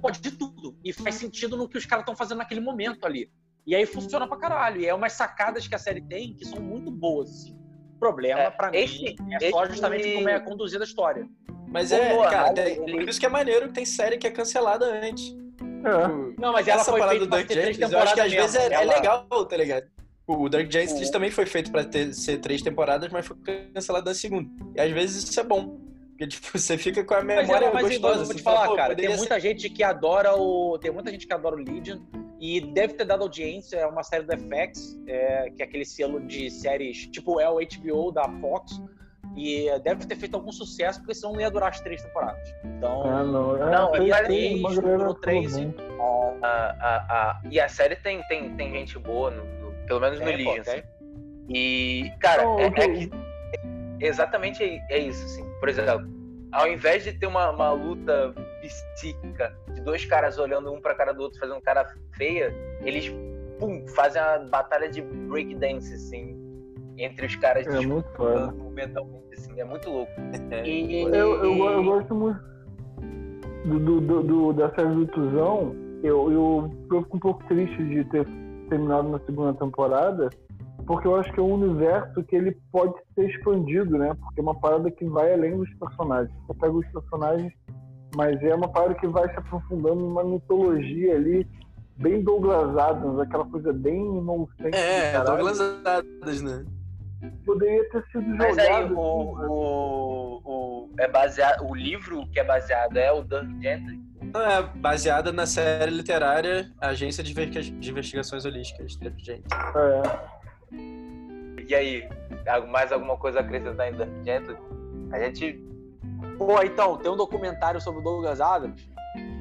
pode 0.00 0.20
de 0.20 0.30
tudo. 0.32 0.76
E 0.84 0.92
faz 0.92 1.14
sentido 1.14 1.56
no 1.56 1.66
que 1.68 1.78
os 1.78 1.86
caras 1.86 2.02
estão 2.02 2.14
fazendo 2.14 2.38
naquele 2.38 2.60
momento 2.60 3.06
ali. 3.06 3.30
E 3.66 3.74
aí 3.74 3.86
funciona 3.86 4.26
pra 4.28 4.36
caralho. 4.36 4.80
E 4.80 4.86
é 4.86 4.94
umas 4.94 5.12
sacadas 5.14 5.66
que 5.66 5.74
a 5.74 5.78
série 5.78 6.00
tem 6.02 6.34
que 6.34 6.44
são 6.44 6.60
muito 6.60 6.90
boas, 6.90 7.30
assim. 7.30 7.54
O 7.96 7.98
problema, 7.98 8.40
É, 8.40 8.50
pra 8.50 8.70
esse- 8.74 9.02
mim, 9.02 9.16
é 9.40 9.50
só 9.50 9.66
justamente 9.66 10.14
como 10.14 10.28
é 10.28 10.38
conduzida 10.40 10.84
a 10.84 10.86
história. 10.86 11.26
Mas 11.70 11.92
é, 11.92 12.14
Noah 12.14 12.30
cara, 12.30 12.52
tem- 12.54 12.82
ele- 12.82 12.92
por 12.92 13.08
isso 13.08 13.20
que 13.20 13.26
é 13.26 13.28
maneiro 13.28 13.68
que 13.68 13.74
tem 13.74 13.84
série 13.84 14.16
que 14.18 14.26
é 14.26 14.30
cancelada 14.30 14.86
antes. 14.86 15.34
É. 15.84 16.02
Tipo, 16.02 16.40
Não, 16.40 16.52
mas 16.52 16.66
ela 16.66 16.80
essa 16.80 16.90
foi 16.90 17.00
parada 17.00 17.18
feita 17.18 17.26
do 17.26 17.30
Dark 17.30 17.52
Gentles, 17.52 17.92
eu 17.92 17.98
acho 17.98 18.14
que 18.14 18.20
às 18.20 18.30
temporadas 18.30 18.52
vezes 18.52 18.66
é, 18.66 18.68
mesmo. 18.70 18.74
é 18.74 18.82
Ela- 18.84 18.94
legal, 18.96 19.46
tá 19.46 19.56
ligado? 19.56 19.86
O 20.26 20.48
Dark 20.48 20.70
Gentles 20.70 21.10
também 21.10 21.30
foi 21.30 21.46
feito 21.46 21.70
pra 21.72 21.84
ter, 21.84 22.12
ser 22.12 22.38
três 22.38 22.60
temporadas, 22.60 23.10
mas 23.10 23.26
foi 23.26 23.36
cancelado 23.72 24.10
na 24.10 24.14
segunda. 24.14 24.48
E 24.76 24.80
às 24.80 24.90
vezes 24.92 25.24
isso 25.24 25.40
é 25.40 25.42
bom. 25.42 25.78
Porque, 26.10 26.26
tipo, 26.26 26.58
você 26.58 26.76
fica 26.76 27.04
com 27.04 27.14
a 27.14 27.22
Mas, 27.22 27.46
memória 27.46 27.70
mas 27.72 27.82
gostosa. 27.82 27.94
igual, 27.94 28.12
eu 28.12 28.18
vou 28.18 28.26
te 28.26 28.32
assim, 28.34 28.42
fala, 28.42 28.56
falar, 28.56 28.68
pô, 28.70 28.76
cara, 28.76 28.96
tem 28.96 29.08
ser- 29.08 29.16
muita 29.16 29.38
gente 29.40 29.70
que 29.70 29.82
adora 29.84 30.34
o. 30.36 30.76
Tem 30.78 30.90
muita 30.90 31.10
gente 31.12 31.26
que 31.28 31.32
adora 31.32 31.54
o 31.54 31.58
Legion 31.58 32.00
e 32.40 32.60
deve 32.60 32.94
ter 32.94 33.04
dado 33.04 33.22
audiência. 33.22 33.76
É 33.76 33.86
uma 33.86 34.02
série 34.02 34.24
do 34.24 34.32
FX, 34.32 34.98
é, 35.06 35.50
que 35.56 35.62
é 35.62 35.64
aquele 35.64 35.84
selo 35.84 36.20
de 36.20 36.50
séries, 36.50 37.06
tipo, 37.06 37.40
é 37.40 37.48
o 37.48 37.58
HBO 37.60 38.10
da 38.10 38.28
Fox. 38.40 38.82
E 39.36 39.66
deve 39.80 40.04
ter 40.06 40.16
feito 40.16 40.34
algum 40.34 40.50
sucesso, 40.50 40.98
porque 41.00 41.14
senão 41.14 41.32
não 41.34 41.40
ia 41.40 41.50
durar 41.50 41.68
as 41.70 41.80
três 41.80 42.02
temporadas. 42.02 42.54
Então, 42.64 43.02
Ah, 43.04 43.22
não. 43.22 43.56
É, 43.56 43.70
Não, 43.70 43.94
e 43.94 43.98
tem 44.10 44.24
três, 44.24 44.60
uma 44.60 44.74
galera 44.74 44.98
durou 44.98 45.14
três 45.14 45.56
e- 45.56 45.74
a, 46.42 46.46
a, 46.46 46.96
a- 47.30 47.40
e 47.50 47.60
a 47.60 47.68
série 47.68 47.96
tem, 47.96 48.22
tem, 48.24 48.54
tem 48.56 48.72
gente 48.72 48.98
boa, 48.98 49.30
no, 49.30 49.44
no- 49.44 49.72
pelo 49.86 50.00
menos 50.00 50.18
no 50.18 50.24
Tem, 50.26 50.36
Legion. 50.36 50.60
assim. 50.60 50.82
E, 51.48 52.12
cara, 52.20 52.44
Não, 52.44 52.58
é, 52.58 52.66
é 52.66 52.88
que 52.88 53.10
exatamente 54.00 54.62
é, 54.62 54.80
é 54.90 54.98
isso, 54.98 55.24
assim. 55.24 55.44
Por 55.60 55.68
exemplo, 55.68 56.06
ao 56.52 56.68
invés 56.68 57.04
de 57.04 57.12
ter 57.12 57.26
uma, 57.26 57.50
uma 57.50 57.70
luta 57.72 58.34
psíquica 58.60 59.56
de 59.72 59.80
dois 59.80 60.04
caras 60.04 60.38
olhando 60.38 60.72
um 60.72 60.80
pra 60.80 60.94
cara 60.94 61.12
do 61.12 61.22
outro, 61.22 61.38
fazendo 61.38 61.60
cara 61.60 61.86
feia, 62.16 62.52
eles 62.82 63.08
pum, 63.58 63.86
fazem 63.88 64.20
a 64.20 64.38
batalha 64.38 64.88
de 64.90 65.00
breakdance, 65.02 65.92
assim, 65.94 66.37
entre 66.98 67.26
os 67.26 67.36
caras 67.36 67.66
É 67.66 67.80
muito 67.80 68.08
foda. 68.16 68.46
disputando 68.48 68.70
mentalmente, 68.72 69.34
assim, 69.34 69.60
é 69.60 69.64
muito 69.64 69.88
louco. 69.90 70.12
E, 70.64 71.02
Eu, 71.02 71.08
eu, 71.44 71.56
eu 71.72 71.84
gosto 71.84 72.14
muito 72.14 72.40
do, 73.64 73.78
do, 73.78 74.00
do- 74.00 74.22
do- 74.22 74.52
da 74.52 74.70
série 74.74 74.94
do 74.94 75.06
Tuzão. 75.06 75.74
Eu, 76.02 76.30
eu 76.32 76.70
fico 77.02 77.16
um 77.16 77.20
pouco 77.20 77.42
triste 77.48 77.82
de 77.84 78.04
ter 78.04 78.26
terminado 78.68 79.08
na 79.08 79.18
segunda 79.20 79.52
temporada, 79.54 80.28
porque 80.86 81.06
eu 81.08 81.16
acho 81.16 81.32
que 81.32 81.40
é 81.40 81.42
um 81.42 81.54
universo 81.54 82.22
que 82.24 82.36
ele 82.36 82.56
pode 82.70 82.94
ser 83.14 83.28
expandido, 83.28 83.98
né? 83.98 84.14
Porque 84.20 84.40
é 84.40 84.42
uma 84.42 84.54
parada 84.58 84.90
que 84.90 85.04
vai 85.06 85.32
além 85.32 85.56
dos 85.56 85.68
personagens. 85.74 86.32
Você 86.46 86.54
pega 86.54 86.72
os 86.72 86.86
personagens, 86.88 87.52
mas 88.16 88.40
é 88.42 88.54
uma 88.54 88.68
parada 88.68 88.94
que 88.94 89.06
vai 89.08 89.28
se 89.28 89.36
aprofundando 89.38 89.96
numa 89.96 90.22
mitologia 90.24 91.14
ali, 91.16 91.46
bem 91.96 92.22
Douglas 92.22 92.76
Adams, 92.76 93.18
aquela 93.20 93.44
coisa 93.46 93.72
bem 93.72 94.18
inocente. 94.18 94.74
É, 94.76 95.10
do 95.10 95.12
caralho. 95.12 95.26
Douglas 95.36 95.60
Adams, 95.84 96.42
né? 96.42 96.64
Poderia 97.44 97.88
ter 97.90 98.04
sido 98.12 98.22
Mas 98.36 98.58
aí, 98.58 98.66
jogado. 98.66 98.98
o, 98.98 99.36
assim, 99.36 99.46
o, 99.48 100.42
o, 100.44 100.90
é 100.98 101.08
baseado, 101.08 101.68
o 101.68 101.74
livro 101.74 102.26
que 102.28 102.38
é 102.38 102.44
baseado 102.44 102.96
é 102.96 103.10
o 103.10 103.22
Dirk 103.22 103.60
Gently? 103.60 104.00
Não, 104.32 104.40
é 104.40 104.62
baseada 104.62 105.32
na 105.32 105.46
série 105.46 105.90
literária 105.90 106.70
Agência 106.80 107.24
de 107.24 107.34
de 107.34 107.90
Investigações 107.90 108.44
Holísticas, 108.44 108.98
né, 109.00 109.12
gente. 109.16 109.46
é. 109.52 110.38
E 111.68 111.74
aí, 111.74 112.08
mais 112.70 112.92
alguma 112.92 113.16
coisa 113.16 113.40
a 113.40 113.42
acrescentar 113.42 113.92
em 113.92 113.96
Dirk 113.96 114.24
Gently? 114.24 114.56
A 115.12 115.18
gente 115.18 115.64
Pô, 116.38 116.62
então, 116.62 116.96
tem 116.96 117.10
um 117.10 117.16
documentário 117.16 117.80
sobre 117.80 118.00
o 118.00 118.04
Douglas 118.04 118.40
Adams. 118.40 118.88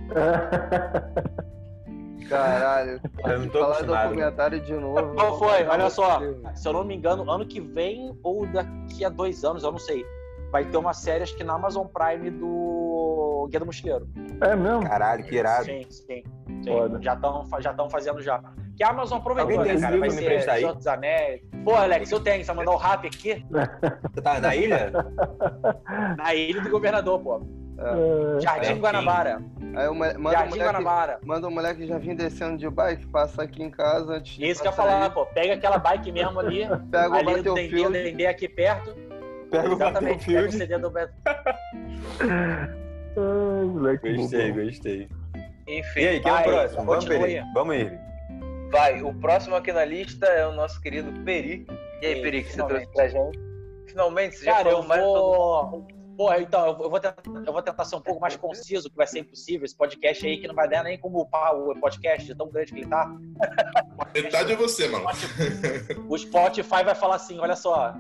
Caralho. 2.30 3.02
Eu 3.26 3.40
não 3.40 3.50
tô 3.50 3.60
Falar 3.60 3.74
acostumado. 3.76 4.10
documentário 4.10 4.60
de 4.60 4.74
novo. 4.74 5.16
Qual 5.16 5.40
foi? 5.40 5.66
Olha 5.66 5.90
só. 5.90 6.20
Deus. 6.20 6.38
Se 6.56 6.68
eu 6.68 6.74
não 6.74 6.84
me 6.84 6.96
engano, 6.96 7.30
ano 7.30 7.46
que 7.46 7.60
vem 7.60 8.18
ou 8.24 8.46
daqui 8.48 9.04
a 9.06 9.10
dois 9.10 9.44
anos, 9.44 9.64
eu 9.64 9.72
não 9.72 9.80
sei. 9.80 10.06
Vai 10.52 10.64
ter 10.66 10.78
uma 10.78 10.94
série, 10.94 11.24
acho 11.24 11.36
que 11.36 11.44
na 11.44 11.56
Amazon 11.56 11.86
Prime 11.88 12.30
do 12.32 13.48
Guia 13.50 13.60
do 13.60 13.66
Mochileiro. 13.66 14.08
é 14.42 14.56
mesmo? 14.56 14.82
Caralho, 14.88 15.24
que 15.26 15.36
irado. 15.36 15.66
Sim, 15.66 15.86
sim. 15.90 16.24
sim. 16.64 16.72
Foda. 16.72 17.02
Já 17.02 17.14
estão 17.14 17.46
já 17.60 17.74
tão 17.74 17.90
fazendo 17.90 18.22
já. 18.22 18.42
Que 18.78 18.84
a 18.84 18.90
Amazon 18.90 19.18
aproveitou, 19.18 19.58
Alguém 19.58 19.74
tem 19.74 19.74
né, 19.74 19.74
esse 19.74 19.82
cara? 19.84 20.00
Vai 20.00 20.10
me 20.10 20.14
ser 20.16 20.22
emprestar 20.24 20.56
aí? 20.56 20.74
Dos 20.74 20.88
Anéis. 20.88 21.42
Pô, 21.66 21.74
Alex, 21.76 22.12
eu 22.12 22.20
tenho. 22.20 22.46
Você 22.46 22.54
vai 22.54 22.56
mandar 22.64 22.78
o 22.78 22.80
rap 22.80 23.08
aqui? 23.08 23.46
Você 24.14 24.22
tá 24.22 24.40
na 24.40 24.56
ilha? 24.56 24.92
Na 26.16 26.34
ilha 26.34 26.62
do 26.62 26.70
governador, 26.70 27.20
pô. 27.20 27.42
É. 27.80 28.42
Jardim 28.42 28.72
É, 28.72 28.76
Guanabara. 28.76 29.42
Aí 29.76 29.88
o 29.88 29.94
mole- 29.94 30.18
manda 30.18 30.30
o 30.30 30.32
Jardim 30.32 30.50
moleque, 30.50 30.64
Guanabara. 30.74 31.20
manda 31.24 31.48
o 31.48 31.52
moleque 31.52 31.86
já 31.88 31.98
vir 32.00 32.16
descendo 32.16 32.58
de 32.58 32.68
bike, 32.70 33.06
passa 33.08 33.44
aqui 33.44 33.62
em 33.62 33.70
casa 33.70 34.14
antes 34.14 34.34
de 34.34 34.48
Isso 34.48 34.62
que 34.62 34.68
eu 34.68 34.72
ia 34.72 34.76
falar, 34.76 35.10
pô. 35.12 35.26
Pega 35.28 35.54
aquela 35.54 35.78
bike 35.78 36.12
mesmo 36.12 36.40
ali. 36.40 36.62
Pega 36.92 37.10
o 37.10 37.14
ali 37.14 37.42
do 37.42 37.54
Dendê, 37.54 37.76
o 37.78 37.84
Battlefield. 37.84 37.94
Dendê 37.94 38.26
aqui 38.26 38.48
perto. 38.50 38.96
Pega 39.52 39.70
o 39.70 39.74
Exatamente. 39.74 40.26
Pega 40.26 40.40
o 40.40 40.44
Battlefield. 40.44 40.52
CD 40.58 40.78
do 40.80 40.90
Beto. 40.90 41.14
Ai, 43.20 43.66
moleque 43.66 44.14
Gostei, 44.16 44.52
gostei. 44.52 45.10
Enfim, 45.68 46.00
E 46.02 46.08
aí, 46.08 46.20
quem 46.22 46.32
é 46.32 46.36
o 46.40 46.44
próximo? 46.44 46.84
Vamos, 46.86 47.06
Peri. 47.06 47.38
aí. 47.40 47.44
Vamos, 47.54 47.76
Irving. 47.76 47.98
vai. 48.72 49.02
O 49.02 49.14
próximo 49.14 49.56
aqui 49.56 49.72
na 49.74 49.84
lista 49.86 50.26
é 50.28 50.48
o 50.48 50.54
nosso 50.54 50.80
querido 50.82 51.12
Peri. 51.24 51.66
E 52.02 52.06
aí, 52.06 52.22
Peri, 52.22 52.44
que 52.44 52.54
você 52.54 52.64
trouxe 52.64 52.88
pra 52.94 53.08
gente? 53.08 53.40
Finalmente, 53.88 54.36
você 54.38 54.46
já 54.46 54.54
Cara, 54.54 54.70
eu 54.70 54.84
falou 54.84 54.88
mais 54.88 55.02
de 55.02 55.08
todo 55.08 55.70
vou. 55.72 55.88
Porra, 56.18 56.40
então, 56.42 56.70
eu 56.82 56.90
vou, 56.90 57.00
tentar, 57.00 57.22
eu 57.46 57.54
vou 57.54 57.62
tentar 57.62 57.86
ser 57.86 57.96
um 57.96 58.02
pouco 58.02 58.20
mais 58.20 58.36
conciso, 58.36 58.90
que 58.90 58.96
vai 58.98 59.06
ser 59.06 59.20
impossível. 59.20 59.66
Esse 59.66 59.78
podcast 59.78 60.26
aí 60.26 60.40
que 60.40 60.48
não 60.48 60.56
vai 60.56 60.68
dar 60.68 60.84
nem 60.84 60.98
como 60.98 61.22
upar 61.22 61.56
o 61.56 61.80
podcast 61.80 62.34
tão 62.34 62.50
grande 62.50 62.74
que 62.74 62.80
ele 62.80 62.90
tá. 62.90 63.16
Metade 64.16 64.54
é 64.54 64.56
você, 64.56 64.88
mano. 64.88 65.06
O 66.10 66.18
Spotify 66.18 66.84
vai 66.84 66.96
falar 66.96 67.18
assim: 67.18 67.38
olha 67.38 67.56
só, 67.56 67.94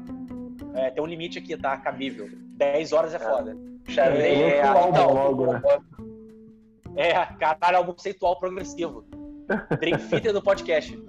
é, 0.74 0.90
tem 0.90 1.04
um 1.04 1.06
limite 1.06 1.38
aqui, 1.38 1.56
tá? 1.56 1.78
Cabível. 1.78 2.28
10 2.32 2.92
horas 2.92 3.14
é 3.14 3.20
foda. 3.20 3.56
É, 3.96 4.66
um 4.66 4.78
álbum 4.78 4.90
então, 4.90 5.14
logo, 5.14 5.54
né? 5.54 5.62
É, 6.96 7.14
caralho, 7.36 7.78
é 7.78 7.80
um 7.80 7.86
conceitual 7.86 8.40
progressivo. 8.40 9.06
Dream 9.80 10.00
Theater 10.00 10.34
do 10.34 10.42
podcast. 10.42 11.00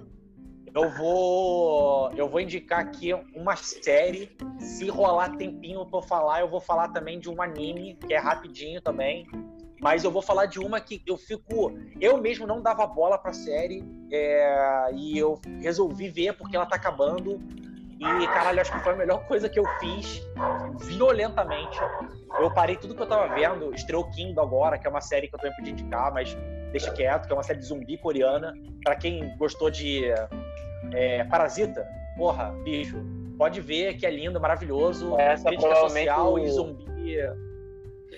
Eu 0.79 0.89
vou. 0.91 2.11
Eu 2.13 2.29
vou 2.29 2.39
indicar 2.39 2.79
aqui 2.79 3.13
uma 3.35 3.57
série. 3.57 4.31
Se 4.59 4.87
rolar 4.87 5.35
tempinho 5.35 5.85
eu 5.91 6.01
falar, 6.01 6.39
eu 6.39 6.47
vou 6.47 6.61
falar 6.61 6.87
também 6.89 7.19
de 7.19 7.29
um 7.29 7.41
anime, 7.41 7.97
que 8.07 8.13
é 8.13 8.17
rapidinho 8.17 8.81
também. 8.81 9.27
Mas 9.81 10.05
eu 10.05 10.11
vou 10.11 10.21
falar 10.21 10.45
de 10.45 10.57
uma 10.57 10.79
que 10.79 11.01
eu 11.05 11.17
fico. 11.17 11.73
Eu 11.99 12.17
mesmo 12.17 12.47
não 12.47 12.61
dava 12.61 12.87
bola 12.87 13.17
pra 13.17 13.33
série. 13.33 13.83
é, 14.09 14.89
e 14.93 15.17
eu 15.17 15.41
resolvi 15.61 16.07
ver 16.07 16.33
porque 16.37 16.55
ela 16.55 16.65
tá 16.65 16.77
acabando. 16.77 17.41
E, 17.99 18.27
caralho, 18.27 18.61
acho 18.61 18.71
que 18.71 18.79
foi 18.79 18.93
a 18.93 18.95
melhor 18.95 19.27
coisa 19.27 19.49
que 19.49 19.59
eu 19.59 19.65
fiz 19.81 20.25
violentamente. 20.85 21.77
Eu 22.39 22.49
parei 22.53 22.77
tudo 22.77 22.95
que 22.95 23.01
eu 23.01 23.07
tava 23.07 23.33
vendo. 23.35 23.73
Estreou 23.75 24.09
Kindle 24.11 24.41
agora, 24.41 24.77
que 24.77 24.87
é 24.87 24.89
uma 24.89 25.01
série 25.01 25.27
que 25.27 25.35
eu 25.35 25.39
também 25.39 25.55
podia 25.57 25.73
indicar, 25.73 26.13
mas 26.13 26.37
deixa 26.71 26.89
quieto, 26.91 27.27
que 27.27 27.33
é 27.33 27.35
uma 27.35 27.43
série 27.43 27.59
de 27.59 27.65
zumbi 27.65 27.97
coreana. 27.97 28.53
Pra 28.85 28.95
quem 28.95 29.35
gostou 29.37 29.69
de 29.69 30.05
é, 30.93 31.23
Parasita, 31.25 31.85
porra, 32.17 32.51
bicho, 32.63 32.97
pode 33.37 33.61
ver 33.61 33.95
que 33.95 34.05
é 34.05 34.11
lindo, 34.11 34.39
maravilhoso. 34.39 35.17
Essa 35.19 35.49
crítica 35.49 35.75
social 35.75 36.33
o- 36.33 36.39
e 36.39 36.47
zumbi. 36.49 36.89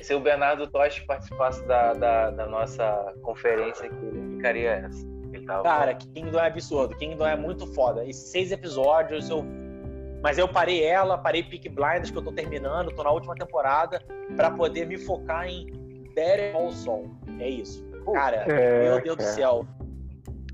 Se 0.01 0.14
o 0.16 0.20
Bernardo 0.20 0.66
Toshi 0.68 1.05
participasse 1.05 1.64
da, 1.68 1.93
da, 1.93 2.32
da 2.32 2.47
nossa 2.47 3.14
conferência 3.22 3.86
aqui, 3.86 4.05
ele 4.05 4.20
indicaria 4.20 4.72
essa. 4.72 5.05
Ele 5.32 5.45
tava 5.45 5.64
Cara, 5.64 5.93
Kingdom 5.93 6.39
é 6.39 6.47
absurdo. 6.47 6.95
Kingdom 6.95 7.26
é 7.28 7.36
muito 7.36 7.68
foda. 7.74 8.03
E 8.03 8.14
seis 8.14 8.51
episódios, 8.51 9.30
eu. 9.30 9.45
Mas 10.24 10.38
eu 10.38 10.47
parei 10.47 10.84
ela, 10.84 11.18
parei 11.18 11.43
Peak 11.43 11.68
Blinders, 11.70 12.09
que 12.12 12.18
eu 12.18 12.22
tô 12.24 12.32
terminando, 12.32 12.91
tô 12.91 13.03
na 13.03 13.12
última 13.12 13.34
temporada, 13.36 14.01
pra 14.36 14.51
poder 14.51 14.86
me 14.88 14.97
focar 14.97 15.47
em 15.47 15.68
Better 16.16 16.51
Call 16.53 16.72
Saul. 16.72 17.12
É 17.39 17.49
isso. 17.49 17.84
Cara, 18.14 18.38
É, 18.47 18.84
meu 18.84 19.01
Deus 19.01 19.18
do 19.18 19.24
céu. 19.24 19.66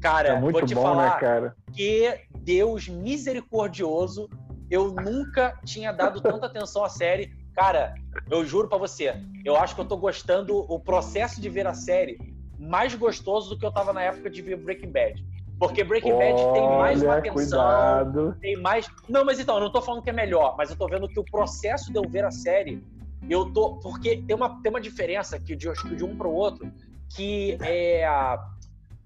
Cara, 0.01 0.35
É 0.35 0.39
vou 0.39 0.61
te 0.61 0.75
bom, 0.75 0.83
falar 0.83 1.15
né, 1.15 1.19
cara? 1.19 1.55
que 1.73 2.19
Deus 2.39 2.87
misericordioso, 2.87 4.29
eu 4.69 4.91
nunca 4.91 5.57
tinha 5.65 5.91
dado 5.91 6.21
tanta 6.21 6.45
atenção 6.45 6.83
à 6.83 6.89
série. 6.89 7.33
Cara, 7.53 7.95
eu 8.29 8.45
juro 8.45 8.67
pra 8.67 8.77
você, 8.77 9.15
eu 9.43 9.55
acho 9.57 9.73
que 9.75 9.81
eu 9.81 9.85
tô 9.85 9.97
gostando 9.97 10.57
o 10.71 10.79
processo 10.79 11.41
de 11.41 11.49
ver 11.49 11.65
a 11.67 11.73
série 11.73 12.35
mais 12.59 12.93
gostoso 12.95 13.49
do 13.49 13.57
que 13.57 13.65
eu 13.65 13.71
tava 13.71 13.93
na 13.93 14.01
época 14.01 14.29
de 14.29 14.41
ver 14.41 14.57
Breaking 14.57 14.91
Bad. 14.91 15.25
Porque 15.59 15.83
Breaking 15.83 16.17
Bad 16.17 16.53
tem 16.53 16.69
mais 16.77 17.01
uma 17.01 17.13
Olha, 17.13 17.19
atenção, 17.19 17.59
cuidado. 17.59 18.35
tem 18.39 18.55
mais. 18.57 18.87
Não, 19.09 19.25
mas 19.25 19.39
então, 19.39 19.55
eu 19.55 19.61
não 19.61 19.71
tô 19.71 19.81
falando 19.81 20.03
que 20.03 20.09
é 20.09 20.13
melhor, 20.13 20.55
mas 20.57 20.69
eu 20.69 20.75
tô 20.75 20.87
vendo 20.87 21.07
que 21.07 21.19
o 21.19 21.23
processo 21.23 21.91
de 21.91 21.97
eu 21.97 22.07
ver 22.07 22.23
a 22.25 22.31
série, 22.31 22.83
eu 23.27 23.51
tô. 23.51 23.77
Porque 23.79 24.17
tem 24.17 24.35
uma, 24.35 24.61
tem 24.61 24.69
uma 24.69 24.81
diferença 24.81 25.39
que 25.39 25.55
de, 25.55 25.71
que 25.73 25.95
de 25.95 26.03
um 26.03 26.15
pro 26.15 26.31
outro, 26.31 26.71
que 27.15 27.57
é. 27.61 28.05
a- 28.05 28.39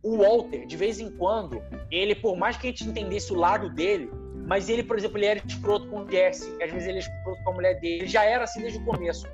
O 0.04 0.18
Walter, 0.18 0.66
de 0.66 0.76
vez 0.76 1.00
em 1.00 1.12
quando, 1.12 1.62
ele, 1.92 2.16
por 2.16 2.36
mais 2.36 2.58
que 2.58 2.68
a 2.68 2.70
gente 2.72 2.84
entendesse 2.86 3.32
o 3.32 3.36
lado 3.36 3.70
dele, 3.70 4.10
mas 4.48 4.68
ele, 4.70 4.84
por 4.84 4.98
exemplo, 4.98 5.18
ele 5.18 5.28
era 5.28 5.42
escroto 5.46 5.88
com 5.88 6.02
o 6.04 6.10
Jesse, 6.12 6.52
às 6.62 6.72
vezes 6.72 6.88
ele 6.88 6.98
é 6.98 7.02
escroto 7.02 7.44
com 7.44 7.52
a 7.52 7.54
mulher 7.54 7.80
dele, 7.80 7.96
ele 8.00 8.08
já 8.08 8.24
era 8.26 8.44
assim 8.46 8.62
desde 8.62 8.80
o 8.80 8.84
começo. 8.86 9.28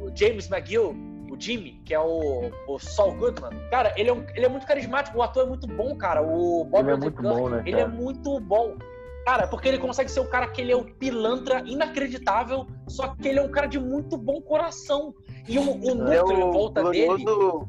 O 0.00 0.10
James 0.14 0.48
McGill, 0.50 0.94
o 1.30 1.36
Jimmy, 1.40 1.80
que 1.84 1.92
é 1.92 1.98
o, 1.98 2.50
o 2.68 2.78
Saul 2.78 3.14
Goodman, 3.16 3.50
cara, 3.70 3.92
ele 3.96 4.10
é, 4.10 4.12
um- 4.12 4.24
ele 4.34 4.46
é 4.46 4.48
muito 4.48 4.66
carismático, 4.66 5.18
o 5.18 5.22
ator 5.22 5.44
é 5.44 5.48
muito 5.48 5.66
bom, 5.66 5.96
cara. 5.96 6.22
O 6.22 6.64
Bob 6.64 6.82
Ele 6.84 6.92
é 6.92 6.96
muito 6.96 7.22
bom, 7.22 7.48
né, 7.48 7.62
ele 7.66 7.80
é 7.80 7.86
muito 7.88 8.38
bom. 8.40 8.76
Cara, 9.24 9.46
porque 9.46 9.68
ele 9.68 9.78
consegue 9.78 10.10
ser 10.10 10.18
um 10.20 10.26
cara 10.28 10.48
que 10.48 10.60
ele 10.60 10.72
é 10.72 10.76
um 10.76 10.82
pilantra 10.84 11.62
inacreditável, 11.66 12.66
só 12.88 13.14
que 13.14 13.28
ele 13.28 13.38
é 13.38 13.42
um 13.42 13.50
cara 13.50 13.66
de 13.66 13.78
muito 13.78 14.16
bom 14.16 14.40
coração. 14.40 15.14
E 15.48 15.58
o, 15.58 15.62
o 15.62 15.94
núcleo 15.94 16.32
É 16.32 16.40
em 16.40 16.42
o 16.42 16.52
volta 16.52 16.82
dele. 16.90 17.06
glorioso. 17.24 17.68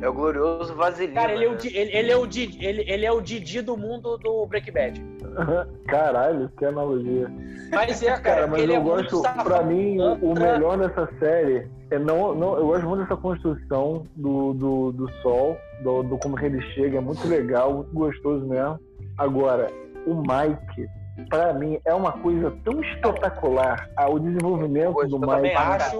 É 0.00 0.08
o 0.08 0.12
glorioso 0.12 0.74
vaselina. 0.74 1.20
Cara, 1.20 1.34
ele 1.34 1.44
é, 1.44 1.48
o, 1.48 1.52
né? 1.52 1.58
Ele, 1.64 1.96
ele 1.96 2.10
é 2.10 2.16
o 2.16 2.26
Didi, 2.26 2.64
ele, 2.64 2.84
ele 2.86 3.06
é 3.06 3.12
o 3.12 3.20
Didi 3.20 3.60
do 3.60 3.76
mundo 3.76 4.16
do 4.18 4.46
Breaking 4.46 4.72
Bad. 4.72 5.04
Caralho, 5.88 6.50
que 6.56 6.64
analogia. 6.64 7.30
Mas 7.70 8.02
é, 8.02 8.06
cara, 8.06 8.20
Cara, 8.20 8.46
mas 8.46 8.62
ele 8.62 8.72
eu 8.72 8.76
é 8.76 8.80
gosto, 8.80 9.22
pra 9.44 9.62
mim, 9.62 9.98
o, 10.00 10.34
melhor 10.34 10.78
dessa 10.78 11.08
série 11.18 11.68
é 11.90 11.98
não, 11.98 12.34
não. 12.34 12.56
Eu 12.56 12.66
gosto 12.66 12.86
muito 12.86 13.02
dessa 13.02 13.16
construção 13.16 14.06
do, 14.16 14.52
do, 14.54 14.92
do 14.92 15.10
sol, 15.22 15.56
do, 15.82 16.02
do 16.04 16.18
como 16.18 16.36
que 16.36 16.46
ele 16.46 16.62
chega, 16.72 16.98
é 16.98 17.00
muito 17.00 17.26
legal, 17.26 17.74
muito 17.74 17.92
gostoso 17.92 18.46
mesmo. 18.46 18.78
Agora, 19.18 19.70
o 20.06 20.14
Mike, 20.14 20.88
pra 21.28 21.52
mim, 21.52 21.80
é 21.84 21.94
uma 21.94 22.12
coisa 22.12 22.50
tão 22.64 22.80
espetacular. 22.82 23.90
Ah, 23.96 24.08
o 24.08 24.18
desenvolvimento 24.18 24.94
do 25.06 25.18
Mike. 25.18 25.54
acho. 25.56 25.98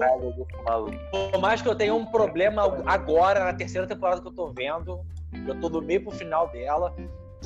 Por 1.31 1.39
mais 1.39 1.61
que 1.61 1.69
eu 1.69 1.75
tenha 1.75 1.93
um 1.93 2.05
problema 2.05 2.63
agora, 2.85 3.45
na 3.45 3.53
terceira 3.53 3.87
temporada 3.87 4.21
que 4.21 4.27
eu 4.27 4.33
tô 4.33 4.51
vendo, 4.51 5.01
eu 5.47 5.59
tô 5.59 5.69
do 5.69 5.81
meio 5.81 6.03
pro 6.03 6.11
final 6.11 6.47
dela, 6.49 6.93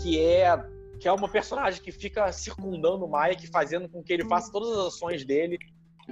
que 0.01 0.19
é 0.23 0.57
que 0.99 1.07
é 1.07 1.11
uma 1.11 1.27
personagem 1.27 1.81
que 1.81 1.91
fica 1.91 2.31
circundando 2.31 3.05
o 3.05 3.11
Mike, 3.11 3.47
fazendo 3.47 3.87
com 3.89 4.01
que 4.01 4.13
ele 4.13 4.25
faça 4.25 4.51
todas 4.51 4.77
as 4.77 4.87
ações 4.87 5.25
dele. 5.25 5.59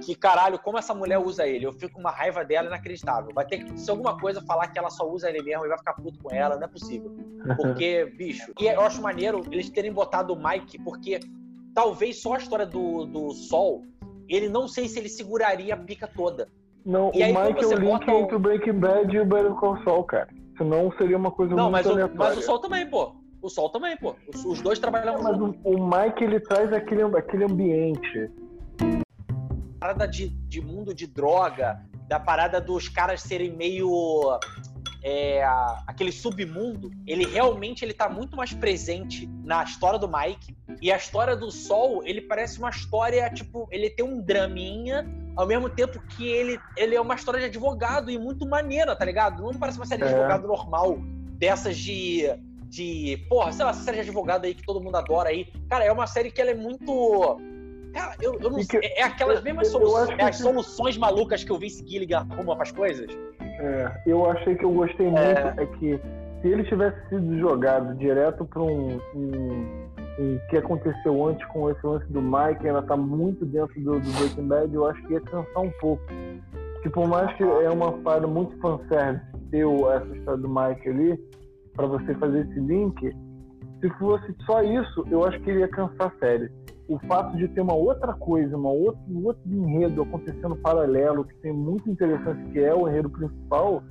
que, 0.02 0.14
caralho, 0.14 0.58
como 0.58 0.76
essa 0.76 0.92
mulher 0.92 1.18
usa 1.18 1.46
ele? 1.46 1.66
Eu 1.66 1.72
fico 1.72 1.94
com 1.94 2.00
uma 2.00 2.10
raiva 2.10 2.44
dela 2.44 2.66
inacreditável. 2.66 3.32
Vai 3.34 3.46
ter 3.46 3.64
que, 3.64 3.78
se 3.78 3.90
alguma 3.90 4.18
coisa, 4.18 4.42
falar 4.42 4.68
que 4.68 4.78
ela 4.78 4.90
só 4.90 5.08
usa 5.08 5.28
ele 5.28 5.42
mesmo 5.42 5.64
e 5.64 5.68
vai 5.68 5.78
ficar 5.78 5.94
puto 5.94 6.18
com 6.22 6.34
ela, 6.34 6.56
não 6.56 6.64
é 6.64 6.68
possível. 6.68 7.16
Porque, 7.56 8.04
bicho, 8.16 8.52
e 8.60 8.66
eu 8.66 8.80
acho 8.80 9.00
maneiro 9.00 9.42
eles 9.50 9.70
terem 9.70 9.92
botado 9.92 10.32
o 10.32 10.36
Mike, 10.36 10.78
porque 10.82 11.20
talvez 11.74 12.22
só 12.22 12.34
a 12.34 12.38
história 12.38 12.64
do, 12.66 13.04
do 13.04 13.30
Sol, 13.32 13.82
ele 14.28 14.48
não 14.48 14.68
sei 14.68 14.88
se 14.88 14.98
ele 14.98 15.08
seguraria 15.08 15.74
a 15.74 15.76
pica 15.76 16.06
toda. 16.06 16.48
Não, 16.84 17.10
E 17.14 17.22
aí, 17.22 17.32
o 17.32 17.38
é 17.38 17.42
o 17.66 17.78
link 17.78 17.84
bota 17.90 18.12
o- 18.12 18.18
entre 18.20 18.36
o 18.36 18.38
Breaking 18.38 18.78
Bad 18.78 19.14
e 19.16 19.20
o 19.20 19.24
Better 19.26 19.52
Call 19.54 19.82
Saul, 19.84 20.04
cara. 20.04 20.28
Senão 20.56 20.92
seria 20.98 21.16
uma 21.16 21.30
coisa 21.30 21.54
Não, 21.54 21.64
muito 21.64 21.72
mas 21.72 21.86
o, 21.86 21.90
aleatória. 21.92 22.18
mas 22.18 22.38
o 22.38 22.42
Sol 22.42 22.58
também, 22.60 22.86
pô. 22.88 23.12
O 23.42 23.48
Sol 23.48 23.68
também, 23.70 23.96
pô. 23.96 24.14
Os, 24.32 24.44
os 24.44 24.60
dois 24.62 24.78
trabalham 24.78 25.20
Mas 25.22 25.36
juntos. 25.36 25.60
o, 25.64 25.70
o 25.76 25.90
Mike, 25.90 26.22
ele 26.24 26.40
traz 26.40 26.72
aquele, 26.72 27.02
aquele 27.02 27.44
ambiente. 27.44 28.30
parada 29.80 30.06
de, 30.06 30.28
de 30.28 30.60
mundo 30.60 30.94
de 30.94 31.06
droga, 31.06 31.80
da 32.08 32.18
parada 32.20 32.60
dos 32.60 32.88
caras 32.88 33.20
serem 33.22 33.50
meio 33.54 33.90
é, 35.06 35.44
aquele 35.86 36.10
submundo, 36.10 36.90
ele 37.06 37.26
realmente 37.26 37.84
ele 37.84 37.92
tá 37.92 38.08
muito 38.08 38.34
mais 38.38 38.54
presente 38.54 39.28
na 39.44 39.62
história 39.62 39.98
do 39.98 40.08
Mike. 40.08 40.56
E 40.80 40.90
a 40.90 40.96
história 40.96 41.36
do 41.36 41.50
Sol, 41.50 42.02
ele 42.06 42.22
parece 42.22 42.58
uma 42.58 42.70
história, 42.70 43.28
tipo, 43.30 43.68
ele 43.70 43.90
tem 43.90 44.02
um 44.04 44.18
draminha, 44.22 45.06
ao 45.36 45.46
mesmo 45.46 45.68
tempo 45.68 46.00
que 46.08 46.26
ele, 46.26 46.58
ele 46.74 46.96
é 46.96 47.00
uma 47.00 47.14
história 47.14 47.38
de 47.38 47.46
advogado 47.46 48.10
e 48.10 48.18
muito 48.18 48.48
maneira, 48.48 48.96
tá 48.96 49.04
ligado? 49.04 49.42
Não 49.42 49.52
parece 49.52 49.78
uma 49.78 49.84
série 49.86 50.02
de 50.02 50.08
É. 50.08 50.12
advogado 50.12 50.48
normal, 50.48 50.96
dessas 51.38 51.76
de. 51.76 52.24
De. 52.66 53.18
Porra, 53.28 53.52
sei 53.52 53.64
lá, 53.64 53.70
essa 53.70 53.82
série 53.82 53.98
de 53.98 54.02
advogado 54.04 54.46
aí 54.46 54.54
que 54.54 54.64
todo 54.64 54.80
mundo 54.80 54.96
adora 54.96 55.28
aí. 55.28 55.46
Cara, 55.68 55.84
é 55.84 55.92
uma 55.92 56.06
série 56.08 56.30
que 56.30 56.40
ela 56.40 56.50
é 56.50 56.54
muito. 56.54 57.36
Cara, 57.92 58.16
eu, 58.20 58.34
eu 58.40 58.50
não 58.50 58.58
que- 58.58 58.64
sei. 58.64 58.80
É 58.96 59.02
aquelas 59.04 59.40
mesmas 59.42 59.72
eu- 59.72 59.80
eu 59.80 59.86
soluções, 59.86 60.18
é 60.18 60.24
as 60.24 60.38
soluções 60.38 60.96
malucas 60.98 61.44
que 61.44 61.52
o 61.52 61.58
Vince 61.58 61.86
Gilligan 61.86 62.26
arruma 62.30 62.56
pras 62.56 62.72
coisas. 62.72 63.06
É, 63.58 64.00
eu 64.06 64.30
achei 64.30 64.54
que 64.54 64.64
eu 64.64 64.72
gostei 64.72 65.06
muito 65.06 65.60
é 65.60 65.66
que 65.78 66.00
se 66.40 66.48
ele 66.48 66.64
tivesse 66.64 66.96
sido 67.08 67.38
jogado 67.38 67.94
direto 67.96 68.44
para 68.44 68.62
um, 68.62 69.00
um, 69.14 69.88
um 70.18 70.38
que 70.50 70.58
aconteceu 70.58 71.26
antes 71.26 71.46
com 71.48 71.70
esse 71.70 71.86
lance 71.86 72.06
do 72.12 72.20
Mike, 72.20 72.66
ainda 72.66 72.82
tá 72.82 72.96
muito 72.96 73.46
dentro 73.46 73.80
do, 73.80 74.00
do 74.00 74.10
Breaking 74.18 74.48
Bad, 74.48 74.74
eu 74.74 74.86
acho 74.86 75.02
que 75.04 75.14
ia 75.14 75.20
cansar 75.20 75.62
um 75.62 75.70
pouco. 75.80 76.02
Que 76.82 76.90
por 76.90 77.08
mais 77.08 77.34
que 77.36 77.42
é 77.42 77.70
uma 77.70 77.92
parada 77.92 78.26
muito 78.26 78.58
fanservice 78.58 79.24
ter 79.50 79.64
essa 79.66 80.16
história 80.16 80.40
do 80.40 80.48
Mike 80.48 80.88
ali, 80.88 81.18
para 81.74 81.86
você 81.86 82.14
fazer 82.16 82.40
esse 82.40 82.60
link, 82.60 83.16
se 83.80 83.90
fosse 83.98 84.34
só 84.44 84.62
isso, 84.62 85.06
eu 85.10 85.24
acho 85.24 85.40
que 85.40 85.50
ele 85.50 85.60
ia 85.60 85.68
cansar 85.68 86.12
a 86.14 86.18
série. 86.18 86.50
O 86.88 86.98
fato 87.06 87.36
de 87.36 87.48
ter 87.48 87.60
uma 87.62 87.74
outra 87.74 88.12
coisa, 88.12 88.56
uma 88.56 88.70
outra, 88.70 89.00
um 89.08 89.24
outro 89.24 89.42
enredo 89.50 90.02
acontecendo 90.02 90.54
paralelo, 90.56 91.24
que 91.24 91.34
tem 91.36 91.52
muito 91.52 91.88
interessante, 91.90 92.50
que 92.52 92.58
é 92.58 92.74
o 92.74 92.86
enredo 92.86 93.08
principal, 93.08 93.82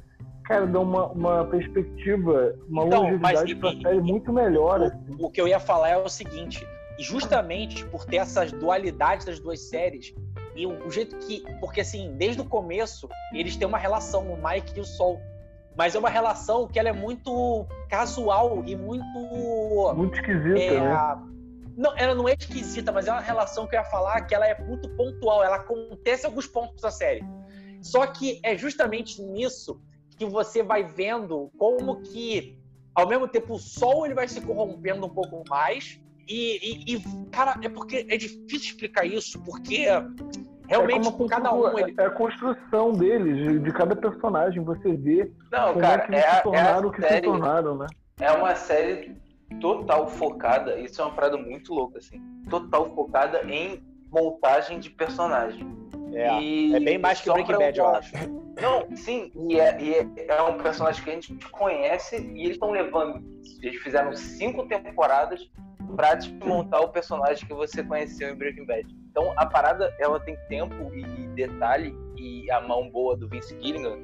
cara, 0.44 0.68
dá 0.68 0.80
uma, 0.80 1.08
uma 1.08 1.46
perspectiva, 1.46 2.56
uma 2.70 2.86
Então, 2.86 3.02
longevidade 3.04 3.56
mas- 3.56 3.74
pra 3.82 3.90
série 3.90 4.02
muito 4.02 4.32
melhor. 4.32 4.82
assim. 4.84 5.16
O 5.20 5.30
que 5.32 5.42
eu 5.42 5.48
ia 5.48 5.60
falar 5.60 5.90
é 5.90 5.98
o 5.98 6.08
seguinte: 6.08 6.64
justamente 7.00 7.84
por 7.88 8.06
ter 8.06 8.18
essas 8.18 8.52
dualidades 8.52 9.26
das 9.26 9.40
duas 9.40 9.60
séries, 9.62 10.14
e 10.56 10.68
o, 10.68 10.86
o 10.86 10.92
jeito 10.92 11.18
que. 11.18 11.44
Porque, 11.60 11.82
assim, 11.82 12.14
desde 12.16 12.42
o 12.42 12.46
começo, 12.46 13.10
eles 13.34 13.56
têm 13.58 13.68
uma 13.68 13.80
relação, 13.80 14.22
o 14.32 14.38
Mike 14.38 14.78
e 14.78 14.82
o 14.82 14.86
Sol. 14.86 15.20
Mas 15.76 15.96
é 15.96 16.00
uma 16.00 16.10
relação 16.10 16.68
que 16.68 16.78
ela 16.78 16.90
é 16.90 16.94
muito 16.94 17.66
casual 17.90 18.62
e 18.68 18.76
muito. 18.76 19.04
Muito 19.96 20.14
esquisita, 20.16 20.60
é, 20.60 20.80
né? 20.80 21.18
Não, 21.76 21.96
ela 21.98 22.14
não 22.16 22.28
é 22.30 22.36
esquisita, 22.40 22.92
mas 22.92 23.08
é 23.08 23.12
uma 23.12 23.20
relação 23.22 23.68
que 23.68 23.76
eu 23.76 23.80
ia 23.80 23.86
falar 23.86 24.22
que 24.22 24.36
ela 24.36 24.48
é 24.48 24.60
muito 24.64 24.88
pontual. 24.90 25.44
Ela 25.44 25.58
acontece 25.58 26.24
em 26.26 26.30
alguns 26.30 26.48
pontos 26.48 26.82
da 26.82 26.92
série. 26.92 27.24
Só 27.82 28.06
que 28.08 28.40
é 28.44 28.56
justamente 28.58 29.22
nisso 29.22 29.82
que 30.18 30.26
você 30.26 30.62
vai 30.64 30.84
vendo 30.84 31.52
como 31.58 32.02
que, 32.02 32.58
ao 32.96 33.08
mesmo 33.08 33.28
tempo, 33.28 33.56
o 33.56 33.60
sol 33.60 34.06
ele 34.06 34.14
vai 34.14 34.28
se 34.28 34.40
corrompendo 34.40 35.06
um 35.06 35.10
pouco 35.10 35.44
mais. 35.50 36.00
E, 36.28 36.94
e- 36.94 36.96
e, 36.96 37.30
cara, 37.32 37.60
é 37.62 37.68
porque 37.68 38.06
é 38.10 38.16
difícil 38.16 38.72
explicar 38.72 39.06
isso, 39.06 39.42
porque 39.44 39.86
realmente 40.70 41.08
é 41.08 41.12
como 41.12 41.28
cada 41.28 41.54
um. 41.54 41.78
Ele... 41.78 41.94
é 41.98 42.06
a 42.06 42.10
construção 42.12 42.94
deles, 42.94 43.62
de, 43.64 43.72
cada 43.74 43.96
personagem, 43.96 44.64
você 44.64 44.96
vê 44.96 45.30
Não, 45.52 45.70
como 45.74 45.82
cara, 45.82 46.04
é 46.04 46.06
que 46.06 46.12
eles 46.14 46.24
é, 46.24 46.30
se 46.30 46.36
a- 46.36 46.38
é 46.38 46.42
tornaram 46.44 46.88
o 46.88 46.92
que 46.92 47.02
se 47.02 47.08
série, 47.10 47.22
tornaram, 47.26 47.78
né? 47.78 47.88
é 48.22 48.32
uma 48.32 48.56
série 48.56 49.18
total 49.60 50.08
focada, 50.08 50.80
isso 50.80 51.02
é 51.02 51.06
uma 51.06 51.14
parada 51.14 51.38
muito 51.38 51.74
louca, 51.74 52.00
assim, 52.00 52.22
total 52.50 52.86
focada 52.94 53.42
em 53.50 53.82
montagem 54.12 54.80
de 54.80 54.90
personagem. 54.90 55.66
É, 56.14 56.40
E 56.42 56.76
é 56.76 56.80
bem 56.80 56.98
mais 56.98 57.20
que 57.22 57.32
Breaking 57.32 57.58
Bad, 57.58 57.80
eu 57.80 57.88
acho. 57.88 58.14
Não, 58.62 58.96
sim, 58.96 59.32
e 59.50 59.60
é, 59.60 59.82
e 59.82 59.94
é- 59.96 60.08
é 60.28 60.42
um 60.44 60.58
personagem 60.60 61.04
que 61.04 61.10
a 61.10 61.14
gente 61.14 61.50
conhece 61.50 62.18
e 62.18 62.42
eles 62.42 62.52
estão 62.52 62.70
levando. 62.70 63.24
Eles 63.64 63.82
fizeram 63.82 64.14
cinco 64.16 64.68
temporadas 64.68 65.50
pra 65.96 66.16
te 66.18 66.32
montar 66.46 66.82
o 66.82 66.90
personagem 66.90 67.48
que 67.48 67.54
você 67.54 67.84
conheceu 67.84 68.30
em 68.30 68.36
Breaking 68.36 68.66
Bad. 68.66 68.88
Então 69.10 69.34
a 69.38 69.46
parada 69.46 69.92
ela 70.00 70.20
tem 70.20 70.38
tempo 70.50 70.76
e, 70.94 71.02
e 71.02 71.28
detalhe 71.30 71.96
e 72.16 72.50
a 72.52 72.62
mão 72.62 72.90
boa 72.90 73.18
do 73.18 73.28
Vince 73.28 73.58
Gilligan 73.60 73.98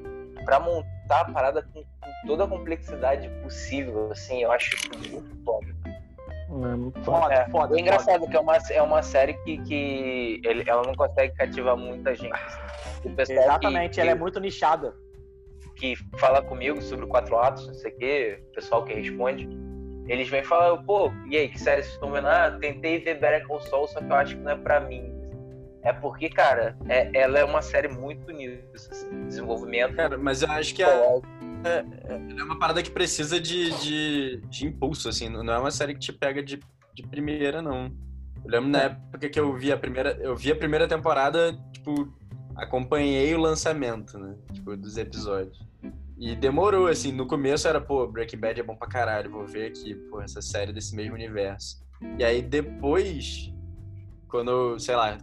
pra 0.44 0.60
montar 0.60 1.20
a 1.20 1.24
parada 1.26 1.62
com, 1.62 1.82
com 1.82 2.26
toda 2.26 2.44
a 2.44 2.48
complexidade 2.48 3.28
possível. 3.42 4.10
Assim, 4.12 4.42
eu 4.42 4.52
acho 4.52 4.76
muito 4.94 5.44
foda. 5.44 5.66
É, 5.86 6.52
muito 6.76 7.00
Foda, 7.02 7.32
É, 7.34 7.48
foda. 7.48 7.76
é 7.76 7.80
engraçado 7.80 8.26
que 8.28 8.36
é 8.36 8.40
uma, 8.40 8.56
é 8.70 8.82
uma 8.82 9.02
série 9.02 9.34
que, 9.44 9.58
que 9.62 10.40
ele- 10.44 10.64
ela 10.68 10.82
não 10.84 10.94
consegue 10.94 11.32
cativar 11.34 11.76
muita 11.76 12.14
gente. 12.14 12.32
O 13.04 13.10
pessoal 13.14 13.38
que- 13.38 13.44
Exatamente, 13.44 13.94
que, 13.94 14.00
ela 14.00 14.10
é 14.10 14.14
muito 14.14 14.40
nichada. 14.40 14.92
que 15.76 15.94
fala 16.18 16.42
comigo 16.42 16.82
sobre 16.82 17.06
o 17.06 17.08
Quatro 17.08 17.38
Atos, 17.38 17.66
não 17.66 17.72
sei 17.74 17.90
o 17.92 17.96
quê, 17.96 18.42
o 18.50 18.54
pessoal 18.54 18.84
que 18.84 18.92
responde, 18.92 19.48
eles 20.06 20.28
vêm 20.28 20.44
falar, 20.44 20.76
pô, 20.82 21.10
e 21.26 21.38
aí, 21.38 21.48
que 21.48 21.58
série 21.58 21.82
vocês 21.82 21.94
estão 21.94 22.10
vendo? 22.12 22.26
Ah, 22.28 22.50
tentei 22.60 22.98
ver 22.98 23.14
Better 23.18 23.46
Call 23.46 23.60
Saul, 23.60 23.88
só 23.88 23.98
que 24.00 24.04
eu 24.10 24.14
acho 24.14 24.36
que 24.36 24.42
não 24.42 24.50
é 24.50 24.56
pra 24.56 24.78
mim. 24.80 25.09
É 25.82 25.92
porque, 25.92 26.28
cara, 26.28 26.76
é- 26.88 27.10
ela 27.14 27.38
é 27.38 27.44
uma 27.44 27.62
série 27.62 27.88
muito 27.88 28.30
nisso, 28.32 28.88
assim, 28.90 29.26
desenvolvimento. 29.26 29.94
Cara, 29.96 30.18
mas 30.18 30.42
eu 30.42 30.50
acho 30.50 30.74
que 30.74 30.82
é, 30.82 30.88
é 32.38 32.42
uma 32.42 32.58
parada 32.58 32.82
que 32.82 32.90
precisa 32.90 33.40
de, 33.40 33.70
de, 33.80 34.36
de 34.48 34.66
impulso, 34.66 35.08
assim. 35.08 35.28
Não 35.28 35.52
é 35.52 35.58
uma 35.58 35.70
série 35.70 35.94
que 35.94 36.00
te 36.00 36.12
pega 36.12 36.42
de, 36.42 36.60
de 36.94 37.02
primeira, 37.06 37.62
não. 37.62 37.86
Eu 38.44 38.50
lembro 38.50 38.68
na 38.70 38.82
época 38.82 39.28
que 39.28 39.40
eu 39.40 39.54
vi 39.54 39.72
a 39.72 39.76
primeira. 39.76 40.16
Eu 40.20 40.36
vi 40.36 40.50
a 40.52 40.56
primeira 40.56 40.86
temporada, 40.88 41.58
tipo, 41.72 42.12
acompanhei 42.56 43.34
o 43.34 43.40
lançamento, 43.40 44.18
né? 44.18 44.34
Tipo, 44.52 44.76
dos 44.76 44.96
episódios. 44.96 45.58
E 46.18 46.36
demorou, 46.36 46.86
assim, 46.88 47.12
no 47.12 47.26
começo 47.26 47.66
era, 47.66 47.80
pô, 47.80 48.06
Breaking 48.06 48.38
Bad 48.38 48.60
é 48.60 48.62
bom 48.62 48.76
pra 48.76 48.86
caralho, 48.86 49.30
vou 49.30 49.46
ver 49.46 49.68
aqui, 49.68 49.94
pô, 49.94 50.20
essa 50.20 50.42
série 50.42 50.70
desse 50.72 50.94
mesmo 50.94 51.14
universo. 51.14 51.82
E 52.18 52.24
aí 52.24 52.42
depois, 52.42 53.50
quando, 54.28 54.78
sei 54.78 54.96
lá, 54.96 55.16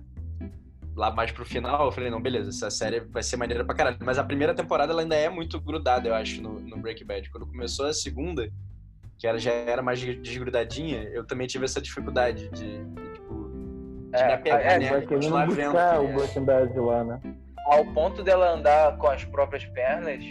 lá 0.98 1.12
mais 1.12 1.32
pro 1.32 1.46
final, 1.46 1.86
eu 1.86 1.92
falei, 1.92 2.10
não, 2.10 2.20
beleza, 2.20 2.50
essa 2.50 2.72
série 2.72 3.02
vai 3.02 3.22
ser 3.22 3.38
maneira 3.38 3.64
pra 3.64 3.76
caralho. 3.76 3.98
Mas 4.04 4.18
a 4.18 4.24
primeira 4.24 4.54
temporada 4.56 4.92
ela 4.92 5.04
ainda 5.04 5.16
é 5.16 5.30
muito 5.30 5.62
grudada, 5.62 6.10
eu 6.10 6.16
acho, 6.16 6.42
no, 6.42 6.60
no 6.60 6.78
Breaking 6.78 7.06
Bad. 7.06 7.30
Quando 7.30 7.46
começou 7.46 7.86
a 7.86 7.94
segunda, 7.94 8.50
que 9.20 9.28
ela 9.28 9.38
já 9.38 9.52
era 9.52 9.82
mais 9.84 10.00
desgrudadinha, 10.00 11.04
eu 11.04 11.24
também 11.26 11.46
tive 11.46 11.66
essa 11.66 11.80
dificuldade 11.80 12.50
de, 12.50 12.84
de, 12.84 13.12
tipo, 13.14 13.50
de 14.12 14.24
me 14.26 14.34
apegar, 14.34 14.62
é, 14.62 14.80
né? 14.80 15.00
E 15.04 15.06
continuar 15.06 15.48
vendo. 15.48 15.72
buscar 15.72 16.02
o 16.02 16.08
é- 16.08 16.14
Breaking 16.14 16.44
Bad 16.44 16.80
lá, 16.80 17.04
né? 17.04 17.22
Ao 17.68 17.86
ponto 17.94 18.24
dela 18.24 18.54
andar 18.54 18.98
com 18.98 19.08
as 19.08 19.24
próprias 19.26 19.66
pernas 19.66 20.24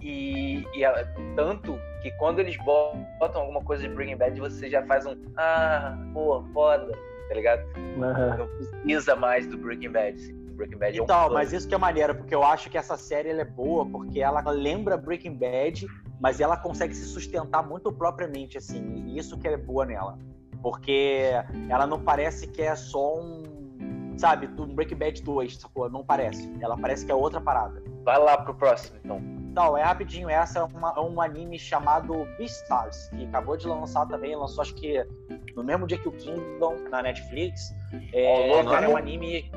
e, 0.00 0.66
e 0.74 0.84
ela- 0.84 1.04
tanto 1.34 1.78
que 2.02 2.10
quando 2.18 2.40
eles 2.40 2.56
botam 2.58 3.40
alguma 3.40 3.62
coisa 3.62 3.88
de 3.88 3.94
Breaking 3.94 4.16
Bad, 4.18 4.38
você 4.38 4.68
já 4.68 4.84
faz 4.84 5.06
um, 5.06 5.16
ah, 5.38 5.96
pô, 6.12 6.42
foda, 6.52 6.92
tá 7.32 7.34
ligado? 7.34 7.62
Aham. 8.02 8.36
Não 8.36 8.46
precisa 8.82 9.16
mais 9.16 9.46
do 9.46 9.56
Breaking 9.56 9.90
Bad. 9.90 10.16
assim. 10.16 10.34
Breaking 10.52 10.76
Bad 10.76 10.98
é 10.98 11.00
um 11.00 11.04
Então, 11.04 11.30
mas 11.32 11.52
isso 11.52 11.66
que 11.66 11.74
é 11.74 11.78
maneiro, 11.78 12.14
porque 12.14 12.34
eu 12.34 12.44
acho 12.44 12.68
que 12.68 12.76
essa 12.76 12.96
série 12.96 13.30
ela 13.30 13.40
é 13.40 13.44
boa, 13.44 13.86
porque 13.86 14.20
ela 14.20 14.42
lembra 14.50 14.98
Breaking 14.98 15.34
Bad, 15.34 15.86
mas 16.20 16.40
ela 16.40 16.56
consegue 16.56 16.94
se 16.94 17.06
sustentar 17.06 17.66
muito 17.66 17.90
propriamente, 17.90 18.58
assim, 18.58 18.84
e 19.06 19.18
isso 19.18 19.38
que 19.38 19.48
é 19.48 19.56
boa 19.56 19.86
nela. 19.86 20.18
Porque 20.62 21.30
ela 21.68 21.86
não 21.86 21.98
parece 22.00 22.46
que 22.46 22.62
é 22.62 22.76
só 22.76 23.18
um, 23.18 24.14
sabe, 24.16 24.46
do 24.46 24.66
Breaking 24.66 24.96
Bad 24.96 25.22
2, 25.22 25.56
sacou? 25.56 25.88
Não 25.88 26.04
parece. 26.04 26.52
Ela 26.60 26.76
parece 26.76 27.04
que 27.06 27.10
é 27.10 27.14
outra 27.14 27.40
parada. 27.40 27.82
Vai 28.04 28.18
lá 28.18 28.36
pro 28.36 28.54
próximo, 28.54 28.98
então. 29.02 29.20
Então, 29.52 29.76
é 29.76 29.82
rapidinho, 29.82 30.30
essa 30.30 30.60
é 30.60 30.62
uma- 30.62 30.98
um 30.98 31.20
anime 31.20 31.58
chamado 31.58 32.26
Beastars, 32.38 33.08
que 33.10 33.26
acabou 33.26 33.54
de 33.54 33.66
lançar 33.68 34.06
também, 34.08 34.34
lançou 34.34 34.62
acho 34.62 34.74
que 34.74 35.06
no 35.54 35.62
mesmo 35.62 35.86
dia 35.86 35.98
que 35.98 36.08
o 36.08 36.12
Kingdom, 36.12 36.76
na 36.88 37.02
Netflix. 37.02 37.70
É, 38.14 38.48
Qual 38.48 38.62
o 38.62 38.70
cara, 38.70 38.86
é 38.86 38.88
um 38.88 38.96
anime 38.96 39.50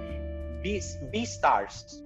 Beast- 0.61 1.01
Beastars. 1.05 2.03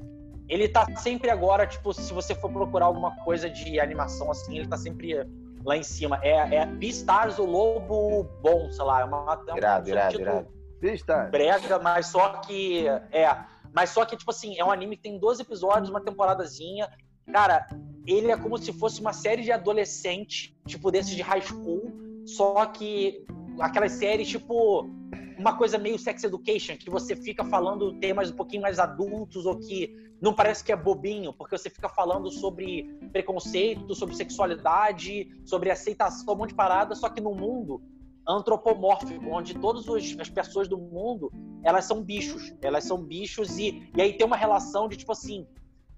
Ele 0.47 0.67
tá 0.69 0.85
sempre 0.97 1.31
agora, 1.31 1.65
tipo, 1.65 1.91
se 1.91 2.13
você 2.13 2.35
for 2.35 2.51
procurar 2.51 2.85
alguma 2.85 3.15
coisa 3.23 3.49
de 3.49 3.79
animação 3.79 4.29
assim, 4.29 4.59
ele 4.59 4.67
tá 4.67 4.77
sempre 4.77 5.27
lá 5.65 5.75
em 5.75 5.81
cima. 5.83 6.19
É, 6.21 6.57
é 6.57 6.65
Beastars, 6.67 7.39
o 7.39 7.45
Lobo 7.45 8.23
Bom, 8.41 8.71
sei 8.71 8.85
lá, 8.85 9.01
é 9.01 9.03
uma, 9.05 9.43
é 9.47 9.53
um 9.53 9.57
Irado, 9.57 9.89
irado, 9.89 10.11
subtítulo 10.11 10.37
irado. 10.37 10.59
Vista. 10.79 11.23
brega, 11.31 11.79
mas 11.79 12.05
só 12.05 12.29
que 12.37 12.87
é 13.11 13.35
Mas 13.73 13.89
só 13.91 14.05
que, 14.05 14.15
tipo 14.17 14.29
assim, 14.31 14.57
é 14.59 14.63
um 14.65 14.71
anime 14.71 14.95
que 14.95 15.03
tem 15.03 15.17
12 15.19 15.41
episódios, 15.41 15.89
uma 15.89 16.01
temporadazinha. 16.01 16.87
Cara, 17.31 17.67
ele 18.05 18.31
é 18.31 18.37
como 18.37 18.57
se 18.57 18.73
fosse 18.73 18.99
uma 19.01 19.13
série 19.13 19.43
de 19.43 19.51
adolescente, 19.51 20.55
tipo, 20.65 20.91
desses 20.91 21.15
de 21.15 21.21
high 21.21 21.41
school, 21.41 21.93
só 22.25 22.65
que 22.65 23.25
aquelas 23.59 23.93
séries, 23.93 24.27
tipo, 24.27 24.89
uma 25.37 25.55
coisa 25.55 25.77
meio 25.77 25.97
sex 25.97 26.23
education, 26.23 26.75
que 26.75 26.89
você 26.89 27.15
fica 27.15 27.45
falando 27.45 27.93
temas 27.99 28.31
um 28.31 28.35
pouquinho 28.35 28.61
mais 28.61 28.79
adultos 28.79 29.45
ou 29.45 29.57
que 29.57 29.95
não 30.21 30.33
parece 30.33 30.63
que 30.63 30.71
é 30.71 30.75
bobinho, 30.75 31.31
porque 31.31 31.57
você 31.57 31.69
fica 31.69 31.87
falando 31.87 32.29
sobre 32.29 32.83
preconceito, 33.11 33.95
sobre 33.95 34.15
sexualidade, 34.15 35.29
sobre 35.45 35.71
aceitação, 35.71 36.33
um 36.33 36.37
monte 36.37 36.49
de 36.49 36.55
parada, 36.55 36.93
só 36.93 37.09
que 37.09 37.21
no 37.21 37.33
mundo 37.33 37.81
antropomórfico, 38.27 39.25
onde 39.29 39.55
todas 39.55 39.87
as 40.19 40.29
pessoas 40.29 40.67
do 40.67 40.77
mundo, 40.77 41.31
elas 41.63 41.85
são 41.85 42.03
bichos, 42.03 42.53
elas 42.61 42.83
são 42.83 43.01
bichos 43.01 43.57
e, 43.57 43.89
e 43.95 44.01
aí 44.01 44.13
tem 44.13 44.27
uma 44.27 44.35
relação 44.35 44.87
de, 44.87 44.97
tipo 44.97 45.11
assim, 45.11 45.47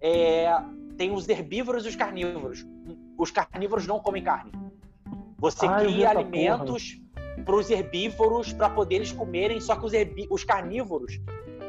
é, 0.02 0.52
tem 0.98 1.12
os 1.12 1.28
herbívoros 1.30 1.86
e 1.86 1.90
os 1.90 1.96
carnívoros. 1.96 2.66
Os 3.18 3.32
carnívoros 3.32 3.86
não 3.88 4.00
comem 4.00 4.24
carne. 4.24 4.52
Você 5.38 5.68
vi 5.68 5.74
cria 5.94 6.10
alimentos 6.10 7.00
para 7.46 7.56
os 7.56 7.70
herbívoros 7.70 8.54
para 8.54 8.70
poder 8.70 8.96
eles 8.96 9.12
comerem, 9.12 9.60
só 9.60 9.76
que 9.76 9.86
os, 9.86 9.94
herbi- 9.94 10.28
os 10.30 10.44
carnívoros 10.44 11.20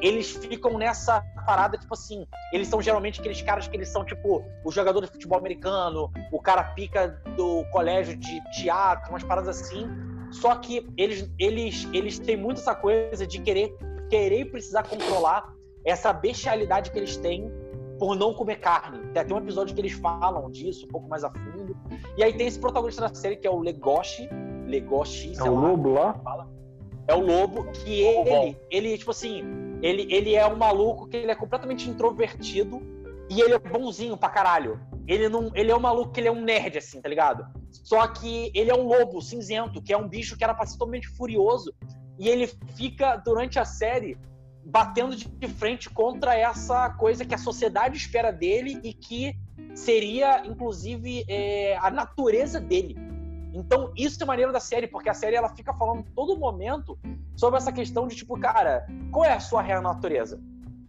eles 0.01 0.33
ficam 0.33 0.77
nessa 0.77 1.23
parada, 1.47 1.79
tipo 1.79 1.95
assim, 1.95 2.27
eles 2.53 2.67
são 2.67 2.83
geralmente 2.83 3.21
aqueles 3.21 3.41
caras 3.41 3.69
que 3.69 3.77
eles 3.77 3.89
são, 3.89 4.05
tipo, 4.05 4.45
o 4.65 4.73
jogador 4.73 5.01
de 5.03 5.07
futebol 5.07 5.39
americano, 5.39 6.11
o 6.33 6.41
cara 6.41 6.65
pica 6.65 7.23
do 7.37 7.65
colégio 7.71 8.17
de 8.17 8.41
teatro, 8.51 9.11
umas 9.11 9.23
paradas 9.23 9.61
assim. 9.61 9.87
Só 10.33 10.57
que 10.57 10.89
eles, 10.97 11.31
eles, 11.39 11.89
eles 11.93 12.19
têm 12.19 12.37
muito 12.37 12.61
essa 12.61 12.75
coisa 12.75 13.25
de 13.27 13.41
querer, 13.41 13.77
querer 14.11 14.41
e 14.41 14.45
precisar 14.45 14.83
controlar 14.83 15.49
essa 15.85 16.13
bestialidade 16.13 16.91
que 16.91 16.99
eles 16.99 17.17
têm 17.17 17.49
por 18.03 18.17
não 18.17 18.35
comer 18.35 18.57
carne. 18.57 18.99
Tem 19.13 19.23
até 19.23 19.33
um 19.33 19.39
episódio 19.39 19.73
que 19.73 19.81
eles 19.81 19.93
falam 19.93 20.51
disso 20.51 20.87
um 20.87 20.89
pouco 20.89 21.09
mais 21.09 21.23
a 21.23 21.31
fundo. 21.31 21.77
E 22.17 22.25
aí 22.25 22.37
tem 22.37 22.49
esse 22.49 22.59
protagonista 22.59 23.03
da 23.03 23.15
série 23.15 23.37
que 23.37 23.47
é 23.47 23.51
o 23.51 23.61
Legoshi. 23.61 24.29
Legoshi, 24.67 25.31
É 25.31 25.35
sei 25.37 25.49
o 25.49 25.55
lá 25.55 25.69
lobo 25.69 25.93
lá? 25.93 26.49
é 27.07 27.15
o 27.15 27.21
lobo 27.21 27.71
que 27.71 28.01
ele, 28.01 28.57
ele 28.73 28.99
tipo 28.99 29.13
assim, 29.13 29.45
ele, 29.81 30.13
ele 30.13 30.35
é 30.35 30.45
um 30.49 30.57
maluco 30.57 31.07
que 31.07 31.17
ele 31.17 31.31
é 31.31 31.35
completamente 31.37 31.89
introvertido 31.89 32.83
e 33.31 33.41
ele 33.41 33.55
é 33.55 33.59
bonzinho 33.61 34.17
pra 34.17 34.31
caralho. 34.31 34.81
Ele 35.07 35.29
não, 35.29 35.53
ele 35.55 35.71
é 35.71 35.77
um 35.77 35.81
maluco 35.81 36.11
que 36.11 36.19
ele 36.19 36.27
é 36.29 36.33
um 36.33 36.43
nerd 36.43 36.77
assim, 36.79 37.01
tá 37.01 37.09
ligado? 37.09 37.47
Só 37.71 38.05
que 38.09 38.51
ele 38.53 38.69
é 38.69 38.75
um 38.75 38.85
lobo 38.85 39.23
cinzento, 39.23 39.81
que 39.81 39.93
é 39.93 39.97
um 39.97 40.09
bicho 40.09 40.37
que 40.37 40.43
era 40.43 40.55
pra 40.55 40.67
ser 40.67 40.73
totalmente 40.77 41.07
furioso 41.07 41.73
e 42.19 42.29
ele 42.29 42.49
fica 42.75 43.15
durante 43.19 43.61
a 43.61 43.65
série 43.65 44.19
batendo 44.65 45.17
de 45.17 45.49
frente 45.49 45.91
contra 45.91 46.37
essa 46.37 46.91
coisa 46.91 47.25
que 47.25 47.35
a 47.35 47.39
sociedade 47.39 47.97
espera 47.97 48.33
dele 48.33 48.81
e 48.83 48.93
que 48.93 49.37
seria 49.75 50.47
inclusive 50.47 51.25
é, 51.29 51.77
a 51.79 51.91
natureza 51.91 52.61
dele. 52.61 52.97
Então, 53.55 53.93
isso 53.97 54.23
é 54.23 54.27
maneiro 54.27 54.53
da 54.53 54.61
série, 54.61 54.87
porque 54.87 55.11
a 55.11 55.15
série 55.15 55.37
ela 55.37 55.49
fica 55.49 55.75
falando 55.75 56.05
todo 56.15 56.39
momento 56.39 56.99
sobre 57.37 57.59
essa 57.59 57.71
questão 57.71 58.07
de 58.07 58.17
tipo, 58.17 58.39
cara, 58.39 58.87
qual 59.11 59.25
é 59.25 59.33
a 59.33 59.41
sua 59.41 59.61
real 59.61 59.83
natureza? 59.83 60.41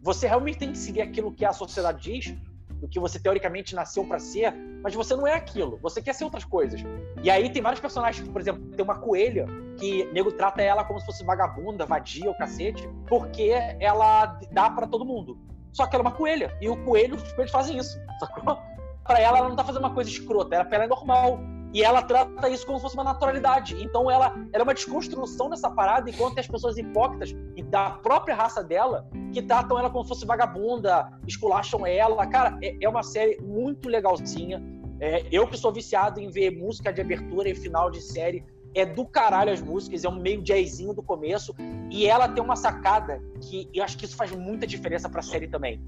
Você 0.02 0.28
realmente 0.28 0.60
tem 0.60 0.72
que 0.72 0.78
seguir 0.78 1.02
aquilo 1.02 1.34
que 1.34 1.44
a 1.44 1.52
sociedade 1.52 2.02
diz, 2.02 2.36
o 2.84 2.88
que 2.88 3.00
você 3.00 3.18
teoricamente 3.18 3.74
nasceu 3.74 4.04
pra 4.04 4.20
ser, 4.20 4.54
mas 4.84 4.94
você 4.94 5.16
não 5.16 5.26
é 5.26 5.34
aquilo, 5.34 5.80
você 5.82 6.02
quer 6.02 6.14
ser 6.14 6.26
outras 6.26 6.44
coisas. 6.44 6.84
E 7.24 7.32
aí 7.32 7.50
tem 7.50 7.62
vários 7.62 7.80
personagens, 7.80 8.28
por 8.28 8.42
exemplo, 8.42 8.62
tem 8.76 8.84
uma 8.84 9.00
coelha 9.00 9.48
que 9.78 10.04
nego 10.12 10.34
trata 10.34 10.62
ela 10.62 10.84
como 10.84 11.00
se 11.00 11.06
fosse 11.06 11.24
vagabunda, 11.24 11.86
vadia, 11.86 12.30
o 12.30 12.38
cacete, 12.38 12.88
porque 13.08 13.52
ela 13.80 14.38
dá 14.52 14.70
pra 14.70 14.86
todo 14.86 15.06
mundo. 15.06 15.40
Só 15.72 15.88
que 15.88 15.96
ela 15.96 16.04
é 16.04 16.08
uma 16.08 16.16
coelha, 16.16 16.56
e 16.62 16.68
o 16.68 16.76
coelho, 16.84 17.16
os 17.16 17.32
coelhos 17.32 17.52
fazem 17.52 17.78
isso, 17.78 17.98
sacou? 18.20 18.60
Pra 19.06 19.20
ela, 19.20 19.38
ela 19.38 19.50
não 19.50 19.56
tá 19.58 19.66
fazendo 19.66 19.82
uma 19.82 19.94
coisa 19.94 20.10
escrota, 20.10 20.56
ela 20.56 20.86
é 20.86 20.88
normal. 20.88 21.38
E 21.74 21.82
ela 21.82 22.04
trata 22.04 22.48
isso 22.50 22.66
como 22.66 22.78
se 22.78 22.84
fosse 22.84 22.96
uma 22.96 23.04
naturalidade. 23.04 23.76
Então 23.84 24.10
ela, 24.10 24.28
ela 24.54 24.62
é 24.62 24.64
uma 24.64 24.76
desconstrução 24.76 25.50
dessa 25.50 25.72
parada, 25.72 26.08
enquanto 26.08 26.36
tem 26.36 26.42
as 26.42 26.48
pessoas 26.48 26.78
hipócritas 26.78 27.36
e 27.56 27.64
da 27.64 27.90
própria 27.90 28.36
raça 28.36 28.64
dela 28.64 29.10
que 29.34 29.42
tratam 29.42 29.80
ela 29.80 29.90
como 29.90 30.04
se 30.04 30.10
fosse 30.10 30.26
vagabunda, 30.26 31.12
esculacham 31.28 31.86
ela. 31.86 32.28
Cara, 32.28 32.58
é, 32.62 32.78
é 32.80 32.88
uma 32.88 33.02
série 33.02 33.42
muito 33.42 33.90
legalzinha. 33.90 34.62
É, 35.00 35.26
eu 35.32 35.48
que 35.48 35.58
sou 35.58 35.74
viciado 35.74 36.20
em 36.20 36.30
ver 36.30 36.52
música 36.52 36.94
de 36.94 37.02
abertura 37.02 37.50
e 37.50 37.56
final 37.56 37.90
de 37.90 38.00
série, 38.02 38.46
é 38.76 38.86
do 38.86 39.06
caralho 39.06 39.52
as 39.52 39.62
músicas, 39.62 40.04
é 40.04 40.10
um 40.10 40.16
meio 40.16 40.44
jazzinho 40.44 40.94
do 40.94 41.02
começo. 41.02 41.56
E 41.90 42.06
ela 42.06 42.28
tem 42.28 42.44
uma 42.44 42.56
sacada 42.56 43.20
que 43.42 43.68
eu 43.74 43.84
acho 43.84 43.98
que 43.98 44.06
isso 44.06 44.16
faz 44.16 44.32
muita 44.32 44.68
diferença 44.68 45.10
pra 45.10 45.24
série 45.24 45.48
também. 45.48 45.82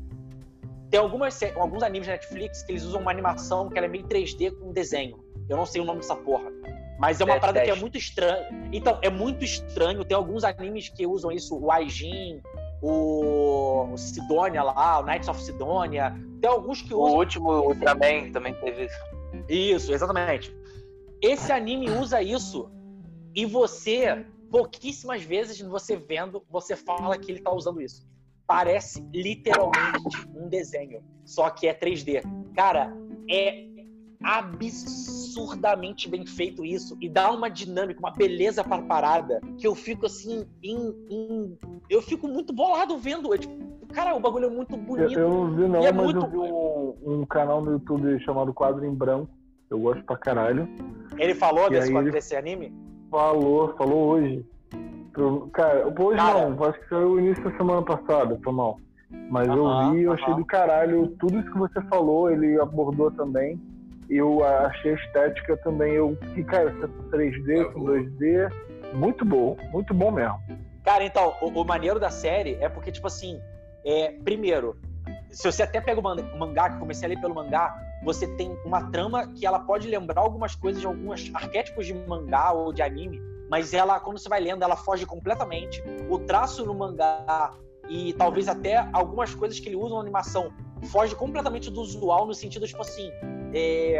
Tem 0.90 1.00
algumas, 1.00 1.40
alguns 1.56 1.84
animes 1.84 2.08
da 2.08 2.14
Netflix 2.14 2.64
que 2.64 2.72
eles 2.72 2.84
usam 2.84 3.02
uma 3.02 3.12
animação 3.12 3.70
que 3.70 3.78
é 3.78 3.88
meio 3.88 4.06
3D 4.06 4.52
com 4.58 4.72
desenho. 4.72 5.25
Eu 5.50 5.58
não 5.58 5.66
sei 5.66 5.82
o 5.82 5.86
nome 5.86 6.00
dessa 6.00 6.16
porra. 6.16 6.52
Mas 6.98 7.20
é 7.20 7.24
uma 7.24 7.34
Death 7.34 7.42
parada 7.42 7.62
que 7.62 7.70
é 7.70 7.76
muito 7.76 7.98
estranha. 7.98 8.48
Então, 8.72 8.98
é 9.02 9.10
muito 9.10 9.44
estranho. 9.44 10.04
Tem 10.06 10.16
alguns 10.16 10.44
animes 10.44 10.90
que 10.90 11.06
usam 11.06 11.32
isso, 11.32 11.58
o 11.58 11.72
Aijin, 11.72 12.42
o 12.82 13.66
o 13.92 13.98
Sidonia 13.98 14.64
lá, 14.64 15.00
o 15.00 15.04
Knights 15.04 15.28
of 15.28 15.42
Sidonia. 15.42 16.14
Tem 16.42 16.50
alguns 16.50 16.82
que 16.82 16.94
O 16.94 17.02
usam. 17.02 17.18
último 17.18 17.52
Ultraman 17.52 18.32
também 18.32 18.54
teve 18.56 18.86
isso. 18.86 19.00
Isso, 19.50 19.94
exatamente. 19.94 20.56
Esse 21.22 21.52
anime 21.52 21.90
usa 21.90 22.22
isso 22.22 22.70
e 23.34 23.46
você, 23.46 24.26
pouquíssimas 24.52 25.24
vezes 25.24 25.60
você 25.62 25.96
vendo, 25.96 26.44
você 26.50 26.76
fala 26.76 27.18
que 27.18 27.32
ele 27.32 27.42
tá 27.42 27.52
usando 27.52 27.82
isso. 27.82 28.08
Parece 28.48 29.04
literalmente 29.14 30.28
um 30.36 30.48
desenho, 30.48 31.04
só 31.26 31.50
que 31.50 31.68
é 31.68 31.74
3D. 31.74 32.22
Cara, 32.54 32.94
é 33.30 33.66
absurdamente 34.24 36.10
bem 36.10 36.26
feito 36.26 36.64
isso 36.66 36.98
e 37.02 37.10
dá 37.10 37.32
uma 37.32 37.50
dinâmica, 37.50 38.00
uma 38.00 38.12
beleza 38.12 38.64
pra 38.64 38.82
parada 38.82 39.42
que 39.58 39.68
eu 39.68 39.76
fico 39.76 40.06
assim, 40.06 40.46
em, 40.64 40.94
em- 41.10 41.58
eu 41.90 42.02
fico 42.02 42.28
muito 42.28 42.54
bolado 42.54 42.98
vendo. 42.98 43.34
É 43.34 43.38
tipo, 43.38 43.54
cara, 43.94 44.16
o 44.16 44.20
bagulho 44.20 44.46
é 44.46 44.50
muito 44.50 44.74
Eu, 44.76 44.80
bonito. 44.80 45.20
eu 45.20 45.30
não 45.30 45.56
vi 45.56 45.68
não, 45.68 45.86
é 45.86 45.92
mas 45.92 46.04
muito- 46.14 46.26
eu 46.26 46.30
vi 46.30 46.38
um, 46.38 47.20
um 47.22 47.26
canal 47.26 47.62
no 47.64 47.72
YouTube 47.74 48.20
chamado 48.24 48.54
Quadro 48.54 48.86
em 48.86 48.94
Branco. 48.94 49.30
Eu 49.70 49.80
gosto 49.80 50.04
pra 50.04 50.16
caralho. 50.18 50.68
Ele 51.18 51.34
falou 51.34 51.68
E 51.68 51.72
desse, 51.72 51.94
ele- 51.94 52.12
desse 52.12 52.36
anime? 52.36 52.72
Falou, 53.10 53.74
falou 53.76 54.10
hoje. 54.10 54.46
Cara, 55.54 55.88
hoje 55.88 56.18
Cara. 56.18 56.50
não, 56.50 56.64
acho 56.66 56.80
que 56.82 56.90
foi 56.90 57.06
o 57.06 57.20
início 57.20 57.44
da 57.44 57.56
semana 57.58 57.82
passada, 57.82 58.38
foi 58.44 58.54
mal. 58.54 58.78
Mas 59.30 59.48
eu 59.48 59.92
vi, 59.92 60.02
eu 60.02 60.12
achei 60.12 60.34
do 60.36 60.44
caralho. 60.46 61.08
Tudo 61.20 61.40
isso 61.40 61.50
que 61.52 61.58
você 61.58 61.82
falou, 61.84 62.30
ele 62.30 62.60
abordou 62.60 63.10
também. 63.12 63.60
Eu 64.10 64.44
achei 64.44 64.92
a 64.94 64.96
estética 64.96 65.58
também. 65.58 65.94
Eu 65.94 66.18
fiquei, 66.22 66.44
cara, 66.44 66.70
essa 66.70 66.88
3D 67.12 67.60
É, 67.60 67.64
com 67.66 67.80
o- 67.80 67.86
2D, 67.86 68.50
muito 68.94 69.26
bom, 69.26 69.58
muito 69.72 69.94
bom 69.94 70.12
mesmo. 70.12 70.40
Cara, 70.84 71.04
então, 71.04 71.34
o, 71.42 71.48
o 71.62 71.66
maneiro 71.66 72.00
da 72.00 72.10
série 72.12 72.56
é 72.62 72.70
porque, 72.70 72.92
tipo 72.92 73.08
assim, 73.08 73.40
é, 73.84 74.12
primeiro, 74.24 74.78
se 75.32 75.52
você 75.52 75.64
até 75.64 75.82
pega 75.82 76.00
o 76.00 76.04
man- 76.04 76.16
o 76.34 76.38
mangá, 76.38 76.70
que 76.70 76.76
eu 76.76 76.80
comecei 76.80 77.08
a 77.08 77.10
ler 77.10 77.20
pelo 77.20 77.34
mangá, 77.34 77.76
você 78.04 78.28
tem 78.36 78.56
uma 78.64 78.90
trama 78.92 79.28
que 79.34 79.46
ela 79.46 79.60
pode 79.60 79.88
lembrar 79.88 80.22
algumas 80.22 80.56
coisas 80.56 80.80
de 80.80 80.86
alguns 80.88 81.32
arquétipos 81.34 81.88
de 81.88 81.94
mangá 81.94 82.52
ou 82.52 82.72
de 82.72 82.84
anime, 82.84 83.20
mas 83.50 83.74
ela, 83.74 84.00
quando 84.00 84.20
você 84.20 84.30
vai 84.30 84.40
lendo, 84.40 84.64
ela 84.64 84.76
foge 84.76 85.06
completamente. 85.06 85.84
O 86.10 86.20
traço 86.20 86.64
no 86.66 86.74
mangá 86.76 87.52
e 87.90 88.14
talvez 88.14 88.48
até 88.48 88.88
algumas 88.94 89.34
coisas 89.34 89.60
que 89.60 89.70
ele 89.70 89.76
usa 89.76 89.96
na 89.96 90.02
animação 90.02 90.52
foge 90.86 91.16
completamente 91.16 91.70
do 91.70 91.82
usual 91.82 92.26
no 92.26 92.34
sentido, 92.34 92.68
tipo 92.68 92.82
assim, 92.82 93.10
é, 93.54 93.98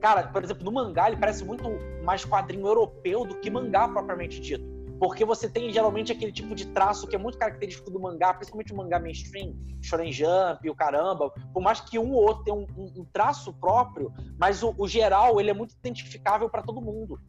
cara, 0.00 0.28
por 0.28 0.42
exemplo, 0.44 0.64
no 0.64 0.72
mangá 0.72 1.08
ele 1.08 1.16
parece 1.16 1.44
muito 1.44 1.64
mais 2.04 2.24
quadrinho 2.24 2.66
europeu 2.66 3.24
do 3.24 3.36
que 3.40 3.50
mangá 3.50 3.88
propriamente 3.88 4.40
dito. 4.40 4.64
Porque 4.98 5.26
você 5.26 5.46
tem 5.46 5.70
geralmente 5.70 6.10
aquele 6.10 6.32
tipo 6.32 6.54
de 6.54 6.68
traço 6.68 7.06
que 7.06 7.14
é 7.14 7.18
muito 7.18 7.36
característico 7.36 7.90
do 7.90 8.00
mangá, 8.00 8.32
principalmente 8.32 8.72
o 8.72 8.76
mangá 8.76 8.98
mainstream, 8.98 9.54
Shonen 9.82 10.10
Jump, 10.10 10.70
o 10.70 10.74
caramba. 10.74 11.30
Por 11.52 11.60
mais 11.62 11.80
que 11.82 11.98
um 11.98 12.12
ou 12.12 12.22
outro 12.24 12.44
tenha 12.44 12.56
um, 12.56 12.66
um- 12.78 13.00
um 13.02 13.04
traço 13.12 13.52
próprio, 13.52 14.10
mas 14.38 14.62
o, 14.62 14.74
o 14.78 14.88
geral 14.88 15.38
ele 15.38 15.50
é 15.50 15.54
muito 15.54 15.74
identificável 15.74 16.48
para 16.48 16.62
todo 16.62 16.80
mundo. 16.80 17.20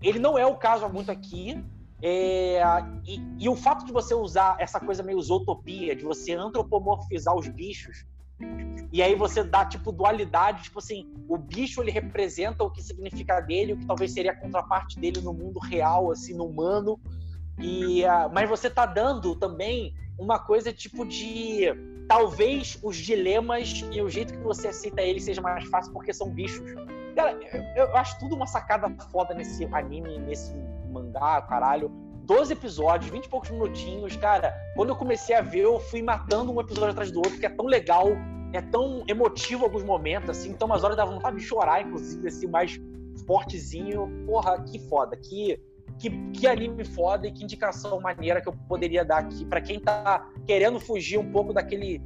Ele 0.00 0.20
não 0.20 0.38
é 0.38 0.46
o 0.46 0.56
caso 0.56 0.88
muito 0.88 1.10
aqui. 1.10 1.60
É, 2.02 2.60
e, 3.06 3.22
e 3.38 3.48
o 3.48 3.54
fato 3.54 3.84
de 3.86 3.92
você 3.92 4.12
usar 4.12 4.56
essa 4.58 4.80
coisa 4.80 5.02
meio 5.04 5.20
zootopia, 5.20 5.94
de 5.94 6.02
você 6.02 6.32
antropomorfizar 6.32 7.34
os 7.36 7.46
bichos, 7.46 8.04
e 8.92 9.00
aí 9.00 9.14
você 9.14 9.44
dá, 9.44 9.64
tipo, 9.64 9.92
dualidade, 9.92 10.64
tipo 10.64 10.80
assim, 10.80 11.10
o 11.28 11.38
bicho 11.38 11.80
ele 11.80 11.90
representa 11.90 12.64
o 12.64 12.70
que 12.70 12.82
significa 12.82 13.40
dele, 13.40 13.72
o 13.72 13.78
que 13.78 13.86
talvez 13.86 14.12
seria 14.12 14.32
a 14.32 14.36
contraparte 14.36 14.98
dele 14.98 15.20
no 15.20 15.32
mundo 15.32 15.60
real, 15.60 16.10
assim, 16.10 16.34
no 16.34 16.44
humano. 16.44 17.00
E, 17.58 18.04
ah, 18.04 18.28
mas 18.32 18.48
você 18.48 18.68
tá 18.68 18.84
dando 18.84 19.36
também 19.36 19.94
uma 20.18 20.38
coisa 20.38 20.72
tipo 20.72 21.06
de 21.06 21.66
talvez 22.08 22.78
os 22.82 22.96
dilemas 22.96 23.82
e 23.92 24.02
o 24.02 24.10
jeito 24.10 24.34
que 24.34 24.40
você 24.40 24.68
aceita 24.68 25.00
eles 25.00 25.24
seja 25.24 25.40
mais 25.40 25.64
fácil 25.68 25.92
porque 25.92 26.12
são 26.12 26.28
bichos. 26.28 26.68
Cara, 27.14 27.38
eu, 27.76 27.84
eu 27.86 27.96
acho 27.96 28.18
tudo 28.18 28.34
uma 28.34 28.46
sacada 28.46 28.90
foda 29.10 29.32
nesse 29.32 29.64
anime, 29.72 30.18
nesse 30.18 30.52
mangá, 30.92 31.40
caralho. 31.42 31.90
12 32.24 32.52
episódios, 32.52 33.10
20 33.10 33.24
e 33.24 33.28
poucos 33.28 33.50
minutinhos, 33.50 34.16
cara. 34.16 34.54
Quando 34.76 34.90
eu 34.90 34.96
comecei 34.96 35.34
a 35.34 35.40
ver, 35.40 35.64
eu 35.64 35.80
fui 35.80 36.02
matando 36.02 36.52
um 36.52 36.60
episódio 36.60 36.90
atrás 36.90 37.10
do 37.10 37.18
outro, 37.18 37.38
que 37.38 37.46
é 37.46 37.50
tão 37.50 37.66
legal, 37.66 38.08
é 38.52 38.60
tão 38.60 39.02
emotivo 39.08 39.62
em 39.62 39.64
alguns 39.64 39.82
momentos, 39.82 40.30
assim. 40.30 40.50
Então, 40.50 40.66
umas 40.66 40.84
horas 40.84 40.96
dava 40.96 41.10
vontade 41.10 41.36
de 41.36 41.42
chorar, 41.42 41.82
inclusive, 41.82 42.28
assim, 42.28 42.46
mais 42.46 42.80
fortezinho. 43.26 44.08
Porra, 44.26 44.62
que 44.62 44.78
foda, 44.88 45.16
que, 45.16 45.60
que, 45.98 46.10
que 46.32 46.46
anime 46.46 46.84
foda 46.84 47.26
e 47.26 47.32
que 47.32 47.42
indicação 47.42 48.00
maneira 48.00 48.40
que 48.40 48.48
eu 48.48 48.54
poderia 48.68 49.04
dar 49.04 49.18
aqui 49.18 49.44
pra 49.44 49.60
quem 49.60 49.80
tá 49.80 50.26
querendo 50.46 50.78
fugir 50.78 51.18
um 51.18 51.30
pouco 51.32 51.52
daquele. 51.52 52.00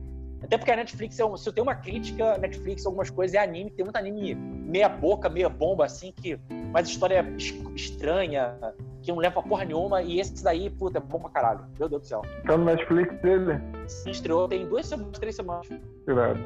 Até 0.47 0.57
porque 0.59 0.71
a 0.71 0.77
Netflix, 0.77 1.19
é 1.19 1.25
um, 1.25 1.37
se 1.37 1.49
eu 1.49 1.53
tenho 1.53 1.67
uma 1.67 1.75
crítica, 1.75 2.39
Netflix, 2.39 2.87
algumas 2.87 3.11
coisas, 3.11 3.35
é 3.35 3.39
anime, 3.39 3.69
tem 3.71 3.85
muito 3.85 3.97
anime 3.97 4.35
meia 4.37 4.89
boca, 4.89 5.29
meia 5.29 5.49
bomba, 5.49 5.85
assim, 5.85 6.13
que. 6.13 6.39
Mas 6.73 6.89
história 6.89 7.27
es- 7.37 7.53
estranha, 7.75 8.57
que 9.03 9.11
não 9.11 9.19
leva 9.19 9.35
pra 9.41 9.43
porra 9.43 9.65
nenhuma, 9.65 10.03
e 10.03 10.21
esse 10.21 10.45
daí, 10.45 10.71
puta, 10.71 10.99
é 10.99 11.01
bom 11.01 11.19
pra 11.19 11.31
caralho. 11.31 11.65
Meu 11.79 11.89
Deus 11.89 12.03
do 12.03 12.07
céu. 12.07 12.23
Tá 12.47 12.57
no 12.57 12.65
Netflix 12.65 13.13
dele? 13.23 13.61
Se 13.89 14.09
estreou 14.11 14.47
tem 14.47 14.67
duas 14.69 14.87
semanas, 14.87 15.19
três 15.19 15.35
semanas. 15.35 15.69
Irado. 16.09 16.39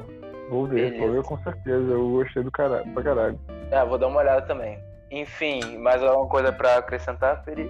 Vou 0.49 0.65
ver, 0.65 0.89
vou 0.91 0.99
Beleza. 0.99 1.11
ver 1.13 1.23
com 1.23 1.37
certeza. 1.43 1.91
Eu 1.91 2.09
gostei 2.09 2.41
do 2.43 2.51
caralho, 2.51 2.91
pra 2.93 3.03
caralho. 3.03 3.39
É, 3.69 3.85
vou 3.85 3.97
dar 3.99 4.07
uma 4.07 4.19
olhada 4.19 4.41
também. 4.47 4.79
Enfim, 5.11 5.77
mais 5.77 6.01
alguma 6.01 6.27
coisa 6.27 6.51
pra 6.51 6.77
acrescentar, 6.77 7.43
Peri? 7.43 7.69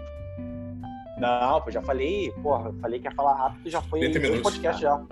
Não, 1.21 1.61
pô, 1.61 1.69
já 1.71 1.81
falei, 1.83 2.31
porra, 2.41 2.73
falei 2.81 2.99
que 2.99 3.07
ia 3.07 3.11
falar 3.15 3.35
rápido, 3.35 3.69
já 3.69 3.81
foi 3.83 3.99
30 3.99 4.19
dois 4.19 4.31
minutos. 4.31 4.51
podcast 4.51 4.81
já. 4.81 4.97
Não, 4.97 5.07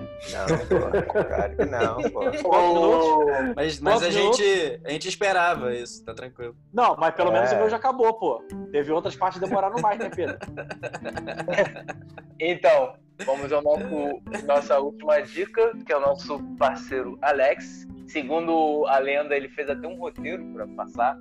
pô, 1.06 1.23
claro 1.23 1.56
que 1.56 1.65
não, 1.65 2.02
pô. 2.10 3.30
Mas, 3.56 3.80
mas 3.80 4.03
a, 4.03 4.10
gente, 4.10 4.81
a 4.84 4.90
gente 4.90 5.07
esperava 5.07 5.73
isso, 5.73 6.03
tá 6.03 6.14
tranquilo. 6.14 6.56
Não, 6.73 6.95
mas 6.98 7.14
pelo 7.15 7.30
É. 7.30 7.34
menos 7.34 7.52
o 7.52 7.56
meu 7.56 7.69
já 7.69 7.77
acabou, 7.77 8.14
pô. 8.14 8.44
Teve 8.72 8.91
outras 8.91 9.15
partes 9.15 9.40
que 9.40 9.45
demoraram 9.48 9.80
mais, 9.81 9.98
né, 9.99 10.10
Pedro? 10.10 10.38
Então, 12.40 12.94
vamos 13.26 13.52
ao 13.52 13.61
nosso, 13.61 14.22
nossa 14.45 14.80
última 14.80 15.22
dica, 15.22 15.73
que 15.86 15.91
é 15.91 15.98
o 15.98 16.02
nosso 16.02 16.40
parceiro 16.57 17.18
Alex. 17.22 17.88
Segundo 18.07 18.86
a 18.88 18.98
lenda, 18.98 19.36
ele 19.36 19.49
fez 19.49 19.69
até 19.69 19.88
um 19.88 19.98
roteiro 19.98 20.44
pra 20.53 20.68
passar. 20.68 21.18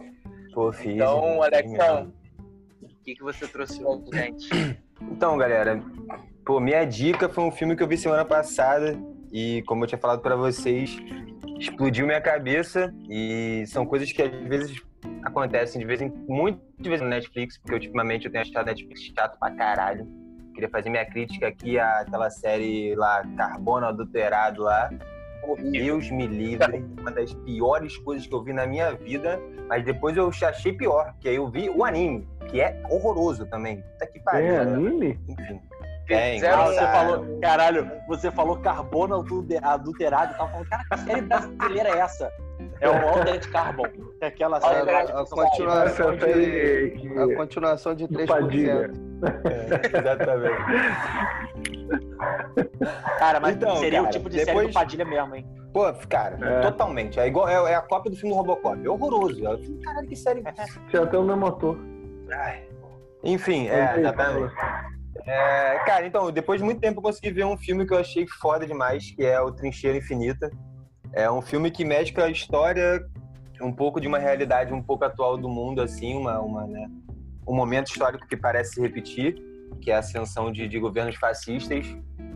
Pô, 0.55 0.73
fiz. 0.73 0.95
Então, 0.95 1.43
Alexão, 1.43 2.13
que, 3.09 3.15
que 3.15 3.23
você 3.23 3.47
trouxe 3.47 3.81
pra 3.81 4.21
gente? 4.21 4.49
Então, 5.01 5.39
galera, 5.39 5.83
pô, 6.45 6.61
minha 6.61 6.85
dica 6.85 7.29
foi 7.29 7.45
um 7.45 7.51
filme 7.51 7.75
que 7.75 7.83
eu 7.83 7.89
vi 7.89 7.97
semana 7.97 8.25
passada 8.25 8.99
e, 9.33 9.63
como 9.67 9.85
eu 9.85 9.89
tinha 9.89 9.99
falado 9.99 10.21
pra 10.21 10.37
vocês, 10.37 10.99
explodiu 11.59 12.07
minha 12.07 12.21
cabeça 12.21 12.93
e 13.09 13.65
são 13.69 13.87
coisas 13.87 14.13
que 14.13 14.21
às 14.21 14.31
vezes 14.49 14.83
acontecem 15.23 15.81
de 15.81 15.87
vez 15.87 16.03
em 16.03 16.13
muito 16.29 16.61
de 16.79 16.89
vez 16.89 17.01
no 17.01 17.09
Netflix, 17.09 17.57
porque 17.59 17.75
ultimamente 17.75 18.27
eu 18.27 18.33
tenho 18.33 18.43
achado 18.43 18.67
Netflix 18.67 19.03
chato 19.17 19.39
pra 19.39 19.51
caralho. 19.53 20.07
Queria 20.53 20.69
fazer 20.69 20.91
minha 20.91 21.07
crítica 21.07 21.49
aqui 21.49 21.79
àquela 21.79 22.29
série 22.31 22.95
lá, 22.95 23.25
Carbono 23.37 23.87
Adulterado 23.87 24.63
lá. 24.63 24.91
Deus 25.71 26.11
me 26.11 26.27
livre, 26.27 26.85
uma 27.01 27.11
das 27.11 27.33
piores 27.33 27.97
coisas 27.99 28.27
que 28.27 28.35
eu 28.35 28.43
vi 28.43 28.53
na 28.53 28.67
minha 28.67 28.93
vida, 28.93 29.41
mas 29.67 29.85
depois 29.85 30.17
eu 30.17 30.31
achei 30.43 30.73
pior, 30.73 31.15
que 31.21 31.29
aí 31.29 31.37
eu 31.37 31.49
vi 31.49 31.71
o 31.71 31.85
anime, 31.85 32.29
que 32.49 32.61
é 32.61 32.83
horroroso 32.91 33.47
também. 33.47 33.83
Puta 33.83 34.07
que 34.07 34.21
pariu. 34.21 34.49
Tem 34.49 34.53
né? 34.53 34.61
anime? 34.61 35.21
Enfim. 35.29 35.61
Tem, 36.07 36.41
Zero, 36.41 36.55
claro. 36.57 36.73
você 36.73 36.81
falou, 36.87 37.39
caralho, 37.41 37.91
você 38.09 38.31
falou 38.31 38.57
carbono 38.61 39.17
adulter- 39.21 39.63
adulterado 39.63 40.33
e 40.33 40.37
tava 40.39 40.51
falando, 40.51 40.69
cara, 40.69 40.83
que 40.91 40.99
série 41.01 41.21
brasileira 41.21 41.89
é 41.91 41.99
essa? 41.99 42.33
É 42.81 42.89
o 42.89 43.09
Altered 43.09 43.47
Carbon. 43.51 43.85
É 44.23 44.27
aquela 44.29 44.59
série 44.61 44.91
A, 44.91 45.05
de 45.05 45.13
a 45.13 45.19
ficção 45.19 45.39
continuação 45.39 46.15
de, 46.17 46.21
série 46.21 47.19
a 47.19 47.37
continuação 47.37 47.95
de 47.95 48.07
do 48.07 48.27
Padilha. 48.27 48.89
3%. 48.89 49.41
É, 49.45 49.99
exatamente. 49.99 50.57
Cara, 53.19 53.41
mas 53.41 53.57
Então, 53.57 53.77
seria 53.77 54.01
o 54.01 54.05
cara, 54.05 54.13
tipo 54.17 54.31
de 54.31 54.37
série 54.39 54.47
depois- 54.47 54.69
do 54.69 54.73
Padilha 54.75 55.05
mesmo, 55.05 55.35
hein? 55.37 55.47
Pô, 55.75 55.93
cara, 56.09 56.39
É. 56.43 56.61
totalmente. 56.63 57.21
É 57.21 57.27
igual 57.27 57.47
é, 57.49 57.73
é 57.73 57.75
a 57.75 57.83
cópia 57.83 58.11
do 58.11 58.17
filme 58.17 58.35
do 58.35 58.39
Robocop. 58.41 58.85
É 58.85 58.89
horroroso. 58.89 59.47
É, 59.47 59.59
caralho, 59.85 60.09
que 60.09 60.17
série. 60.17 60.43
Tinha 60.89 61.03
até 61.03 61.19
o 61.19 61.23
meu 61.23 61.37
motor. 61.37 61.79
Ai. 62.31 62.63
Enfim, 63.25 63.69
é, 63.69 63.99
exatamente. 63.99 64.55
É, 65.27 65.79
cara, 65.85 66.07
então, 66.07 66.31
depois 66.31 66.61
de 66.61 66.65
muito 66.65 66.81
tempo 66.81 66.99
eu 66.99 67.03
consegui 67.03 67.31
ver 67.33 67.45
um 67.45 67.57
filme 67.57 67.87
que 67.87 67.93
eu 67.93 67.99
achei 67.99 68.27
foda 68.41 68.67
demais, 68.67 69.11
que 69.11 69.25
é 69.25 69.41
o 69.41 69.51
Trincheira 69.53 69.99
Infinita. 69.99 70.51
É 71.13 71.31
um 71.31 71.43
filme 71.43 71.71
que 71.71 71.85
mescla 71.85 72.25
a 72.25 72.31
história, 72.31 73.05
um 73.61 73.73
pouco 73.73 74.01
de 74.01 74.07
uma 74.07 74.19
realidade 74.19 74.73
um 74.73 74.83
pouco 74.83 75.05
atual 75.05 75.37
do 75.37 75.49
mundo, 75.49 75.83
assim, 75.83 76.15
uma, 76.17 76.39
uma, 76.41 76.67
né, 76.67 76.89
um 77.47 77.55
momento 77.55 77.89
histórico 77.89 78.27
que 78.27 78.37
parece 78.37 78.75
se 78.75 78.81
repetir, 78.81 79.35
que 79.81 79.91
é 79.91 79.97
a 79.97 79.99
ascensão 79.99 80.53
de, 80.53 80.69
de 80.69 80.79
governos 80.79 81.17
fascistas. 81.17 81.85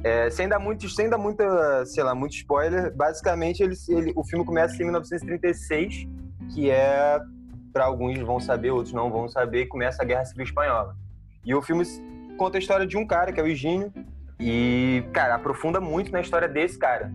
É, 0.04 0.28
sem 0.30 0.48
dar 0.48 0.58
muito, 0.58 0.88
sem 0.88 1.08
dar 1.08 1.16
muita, 1.18 1.86
sei 1.86 2.02
lá, 2.02 2.12
muito 2.14 2.34
spoiler, 2.34 2.92
basicamente 2.94 3.62
ele, 3.62 3.74
ele- 3.88 4.12
o 4.16 4.24
filme 4.24 4.44
começa 4.44 4.74
em 4.82 4.84
1936, 4.86 6.08
que 6.52 6.70
é, 6.70 7.20
para 7.72 7.84
alguns 7.84 8.18
vão 8.18 8.38
saber, 8.38 8.70
outros 8.70 8.92
não 8.92 9.10
vão 9.10 9.28
saber, 9.28 9.66
começa 9.66 10.02
a 10.02 10.04
Guerra 10.04 10.24
Civil 10.24 10.44
Espanhola. 10.44 10.96
E 11.44 11.54
o 11.54 11.62
filme 11.62 11.84
conta 12.36 12.58
a 12.58 12.60
história 12.60 12.86
de 12.86 12.96
um 12.96 13.06
cara, 13.06 13.32
que 13.32 13.40
é 13.40 13.42
o 13.42 13.46
Higínio, 13.46 13.92
e, 14.38 15.04
cara, 15.12 15.36
aprofunda 15.36 15.80
muito 15.80 16.10
na 16.10 16.20
história 16.20 16.48
desse 16.48 16.78
cara. 16.78 17.12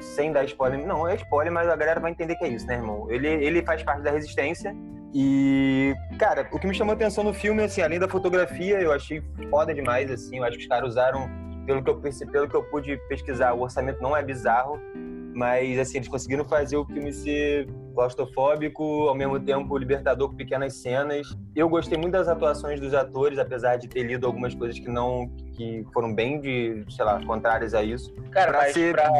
Sem 0.00 0.32
dar 0.32 0.44
spoiler, 0.44 0.84
não 0.86 1.06
é 1.06 1.14
spoiler, 1.14 1.52
mas 1.52 1.68
a 1.68 1.76
galera 1.76 2.00
vai 2.00 2.10
entender 2.10 2.36
que 2.36 2.44
é 2.44 2.48
isso, 2.48 2.66
né, 2.66 2.74
irmão? 2.74 3.10
Ele, 3.10 3.28
ele 3.28 3.64
faz 3.64 3.82
parte 3.82 4.02
da 4.02 4.10
resistência 4.10 4.74
e, 5.16 5.94
cara, 6.18 6.48
o 6.50 6.58
que 6.58 6.66
me 6.66 6.74
chamou 6.74 6.90
a 6.90 6.96
atenção 6.96 7.22
no 7.22 7.32
filme, 7.32 7.62
assim, 7.62 7.80
além 7.80 8.00
da 8.00 8.08
fotografia, 8.08 8.80
eu 8.80 8.92
achei 8.92 9.22
foda 9.48 9.72
demais, 9.72 10.10
assim, 10.10 10.38
eu 10.38 10.44
acho 10.44 10.56
que 10.56 10.64
os 10.64 10.68
caras 10.68 10.90
usaram, 10.90 11.30
pelo 11.64 11.84
que 11.84 11.88
eu 11.88 12.00
pelo 12.32 12.48
que 12.48 12.56
eu 12.56 12.64
pude 12.64 12.96
pesquisar, 13.08 13.52
o 13.52 13.60
orçamento 13.60 14.02
não 14.02 14.16
é 14.16 14.24
bizarro, 14.24 14.80
mas, 15.34 15.78
assim, 15.78 15.98
eles 15.98 16.08
conseguiram 16.08 16.44
fazer 16.44 16.76
o 16.76 16.84
filme 16.86 17.12
ser 17.12 17.68
claustrofóbico, 17.94 18.82
ao 19.08 19.14
mesmo 19.14 19.38
tempo 19.40 19.76
libertador 19.76 20.28
com 20.30 20.36
pequenas 20.36 20.74
cenas. 20.76 21.26
Eu 21.54 21.68
gostei 21.68 21.98
muito 21.98 22.12
das 22.12 22.28
atuações 22.28 22.80
dos 22.80 22.94
atores, 22.94 23.38
apesar 23.38 23.76
de 23.76 23.88
ter 23.88 24.02
lido 24.04 24.26
algumas 24.26 24.54
coisas 24.54 24.78
que 24.78 24.88
não, 24.88 25.28
que 25.54 25.84
foram 25.92 26.14
bem 26.14 26.40
de, 26.40 26.84
sei 26.90 27.04
lá, 27.04 27.20
contrárias 27.24 27.74
a 27.74 27.82
isso. 27.82 28.12
Cara, 28.30 28.50
Pra 28.52 28.60
mas 28.62 28.72
ser- 28.72 28.94
pra- 28.94 29.10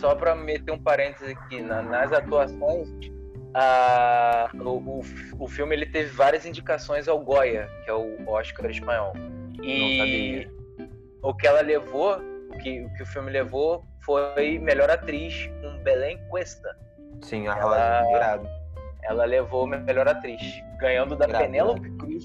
só 0.00 0.14
pra 0.14 0.34
meter 0.34 0.72
um 0.72 0.78
parênteses 0.78 1.36
aqui, 1.36 1.60
na- 1.60 1.82
nas 1.82 2.12
atuações, 2.12 2.88
a- 3.54 4.50
o, 4.54 4.68
o, 4.68 5.02
o 5.40 5.48
filme 5.48 5.74
ele 5.74 5.86
teve 5.86 6.10
várias 6.10 6.44
indicações 6.44 7.08
ao 7.08 7.18
Goya, 7.20 7.68
que 7.84 7.90
é 7.90 7.94
o 7.94 8.16
Oscar 8.28 8.70
espanhol. 8.70 9.12
E 9.62 9.98
sabia. 9.98 10.52
o 11.22 11.34
que 11.34 11.46
ela 11.46 11.60
levou, 11.62 12.16
o 12.52 12.58
que, 12.58 12.82
o 12.84 12.92
que 12.94 13.02
o 13.02 13.06
filme 13.06 13.30
levou 13.30 13.84
foi 14.06 14.58
melhor 14.60 14.88
atriz 14.88 15.50
com 15.60 15.82
Belém 15.82 16.18
Cuesta. 16.30 16.76
Sim, 17.20 17.48
a 17.48 17.54
Rosa, 17.54 18.10
irado. 18.14 18.48
Ela 19.02 19.24
levou 19.24 19.66
melhor 19.66 20.06
atriz, 20.08 20.40
ganhando 20.78 21.16
da 21.16 21.26
Penélope 21.26 21.90
Cruz 21.96 22.24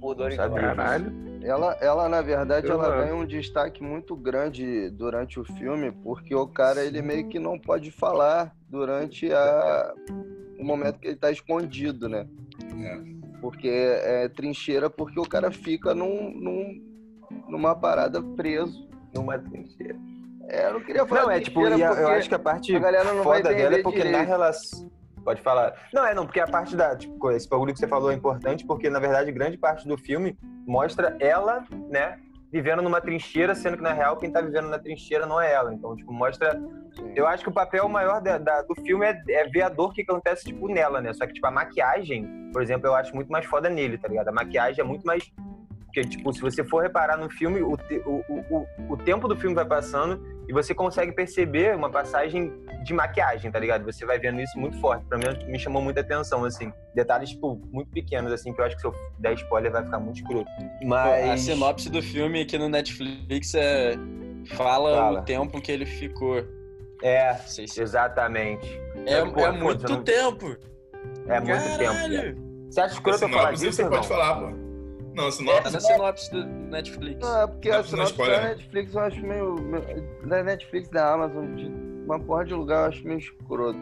por 0.00 0.14
Dor 0.14 0.32
Sabia. 0.32 0.48
Glória. 0.48 0.74
Caralho. 0.74 1.28
Ela, 1.42 1.76
ela, 1.80 2.08
na 2.08 2.20
verdade, 2.20 2.68
ela 2.68 2.90
ganha 2.96 3.14
um 3.14 3.24
destaque 3.24 3.82
muito 3.82 4.16
grande 4.16 4.90
durante 4.90 5.38
o 5.38 5.44
filme, 5.44 5.92
porque 5.92 6.34
o 6.34 6.46
cara, 6.48 6.84
ele 6.84 7.00
meio 7.00 7.28
que 7.28 7.38
não 7.38 7.58
pode 7.58 7.90
falar 7.92 8.54
durante 8.68 9.32
a, 9.32 9.94
o 10.58 10.64
momento 10.64 10.98
que 10.98 11.06
ele 11.08 11.16
tá 11.16 11.30
escondido, 11.30 12.08
né? 12.08 12.26
É. 12.82 13.18
Porque 13.40 13.68
é 13.68 14.28
trincheira, 14.28 14.90
porque 14.90 15.18
o 15.20 15.28
cara 15.28 15.50
fica 15.52 15.94
num, 15.94 16.30
num- 16.32 16.82
numa 17.48 17.74
parada 17.74 18.20
preso. 18.20 18.88
Numa 19.14 19.38
trincheira. 19.38 19.96
É, 20.48 20.66
eu 20.66 20.72
não 20.74 20.80
queria 20.80 21.04
falar 21.06 21.22
Não, 21.22 21.30
é 21.30 21.40
tipo, 21.40 21.60
eu 21.66 22.08
acho 22.08 22.28
que 22.28 22.34
a 22.34 22.38
parte 22.38 22.74
a 22.74 22.78
galera 22.78 23.12
não 23.12 23.22
foda 23.22 23.54
dela 23.54 23.76
é 23.76 23.82
porque 23.82 23.98
na 23.98 24.04
direito. 24.04 24.26
relação. 24.26 24.90
Pode 25.24 25.42
falar. 25.42 25.74
Não, 25.92 26.06
é 26.06 26.14
não, 26.14 26.24
porque 26.24 26.40
a 26.40 26.46
parte 26.46 26.74
da. 26.74 26.96
Tipo, 26.96 27.30
esse 27.32 27.46
bagulho 27.48 27.72
que 27.74 27.78
você 27.78 27.86
falou 27.88 28.10
é 28.10 28.14
importante, 28.14 28.64
porque 28.64 28.88
na 28.88 28.98
verdade 28.98 29.30
grande 29.30 29.58
parte 29.58 29.86
do 29.86 29.98
filme 29.98 30.38
mostra 30.66 31.16
ela, 31.20 31.64
né? 31.90 32.18
Vivendo 32.50 32.80
numa 32.80 32.98
trincheira, 32.98 33.54
sendo 33.54 33.76
que 33.76 33.82
na 33.82 33.92
real 33.92 34.16
quem 34.16 34.30
tá 34.30 34.40
vivendo 34.40 34.68
na 34.70 34.78
trincheira 34.78 35.26
não 35.26 35.38
é 35.38 35.52
ela. 35.52 35.74
Então, 35.74 35.94
tipo, 35.94 36.10
mostra. 36.14 36.58
Eu 37.14 37.26
acho 37.26 37.42
que 37.42 37.50
o 37.50 37.52
papel 37.52 37.86
maior 37.90 38.22
da- 38.22 38.38
da- 38.38 38.62
do 38.62 38.74
filme 38.76 39.04
é, 39.04 39.20
é 39.28 39.44
ver 39.48 39.62
a 39.62 39.68
dor 39.68 39.92
que 39.92 40.00
acontece, 40.00 40.44
tipo, 40.46 40.66
nela, 40.66 41.02
né? 41.02 41.12
Só 41.12 41.26
que, 41.26 41.34
tipo, 41.34 41.46
a 41.46 41.50
maquiagem, 41.50 42.50
por 42.50 42.62
exemplo, 42.62 42.86
eu 42.86 42.94
acho 42.94 43.14
muito 43.14 43.30
mais 43.30 43.44
foda 43.44 43.68
nele, 43.68 43.98
tá 43.98 44.08
ligado? 44.08 44.28
A 44.28 44.32
maquiagem 44.32 44.80
é 44.80 44.84
muito 44.84 45.04
mais. 45.04 45.30
Porque, 45.84 46.00
tipo, 46.08 46.32
se 46.32 46.40
você 46.40 46.64
for 46.64 46.82
reparar 46.82 47.18
no 47.18 47.28
filme, 47.28 47.60
o, 47.62 47.76
te- 47.76 48.02
o, 48.06 48.22
o, 48.50 48.66
o 48.90 48.96
tempo 48.96 49.28
do 49.28 49.36
filme 49.36 49.54
vai 49.54 49.64
passando 49.66 50.37
e 50.48 50.52
você 50.52 50.74
consegue 50.74 51.12
perceber 51.12 51.76
uma 51.76 51.90
passagem 51.90 52.50
de 52.82 52.94
maquiagem, 52.94 53.50
tá 53.50 53.58
ligado? 53.58 53.84
Você 53.84 54.06
vai 54.06 54.18
vendo 54.18 54.40
isso 54.40 54.58
muito 54.58 54.80
forte. 54.80 55.04
Pra 55.06 55.18
mim, 55.18 55.24
me 55.46 55.58
chamou 55.58 55.82
muita 55.82 56.00
atenção, 56.00 56.44
assim. 56.44 56.72
Detalhes, 56.94 57.30
tipo, 57.30 57.60
muito 57.70 57.90
pequenos, 57.90 58.32
assim, 58.32 58.52
que 58.54 58.60
eu 58.60 58.64
acho 58.64 58.74
que 58.76 58.80
se 58.80 58.86
eu 58.86 58.94
der 59.18 59.34
spoiler 59.34 59.70
vai 59.70 59.84
ficar 59.84 60.00
muito 60.00 60.16
escroto. 60.16 60.50
Mas... 60.82 61.28
A 61.30 61.36
sinopse 61.36 61.90
do 61.90 62.02
filme 62.02 62.40
aqui 62.42 62.56
no 62.56 62.68
Netflix 62.68 63.54
é. 63.54 63.94
Fala, 64.56 64.96
Fala. 64.96 65.20
o 65.20 65.22
tempo 65.24 65.60
que 65.60 65.70
ele 65.70 65.84
ficou. 65.84 66.42
É, 67.02 67.34
se- 67.34 67.64
exatamente. 67.80 68.80
É, 69.06 69.22
Pô, 69.24 69.40
é 69.40 69.52
muito 69.52 69.84
eu 69.84 69.90
não- 69.90 70.02
tempo. 70.02 70.56
É 71.28 71.40
muito 71.40 71.78
tempo. 71.78 71.92
Caralho. 71.94 72.34
né? 72.34 72.42
Você 72.70 72.80
acha 72.80 72.94
escroto 72.94 73.24
eu 73.24 73.28
falar 73.28 73.52
disso, 73.52 73.72
você 73.72 73.86
pode 73.88 74.08
falar, 74.08 74.34
pô. 74.40 74.67
Não, 75.18 75.30
sinopse. 75.32 75.62
Tá 75.64 75.70
na 75.72 75.80
sinopse 75.80 76.30
do 76.30 76.44
Netflix. 76.46 77.20
Não, 77.20 77.42
é 77.42 77.46
porque 77.48 77.70
a 77.70 77.78
dar 77.78 77.84
sinopse 77.84 78.16
da? 78.16 78.40
Netflix 78.48 78.94
eu 78.94 79.00
acho 79.00 79.20
meio. 79.26 79.56
Da 80.26 80.42
Netflix, 80.44 80.88
da 80.88 81.12
Amazon, 81.12 81.54
de 81.56 81.66
uma 82.06 82.20
porra 82.20 82.44
de 82.44 82.54
lugar 82.54 82.82
eu 82.84 82.88
acho 82.88 83.04
meio 83.06 83.18
escroto. 83.18 83.78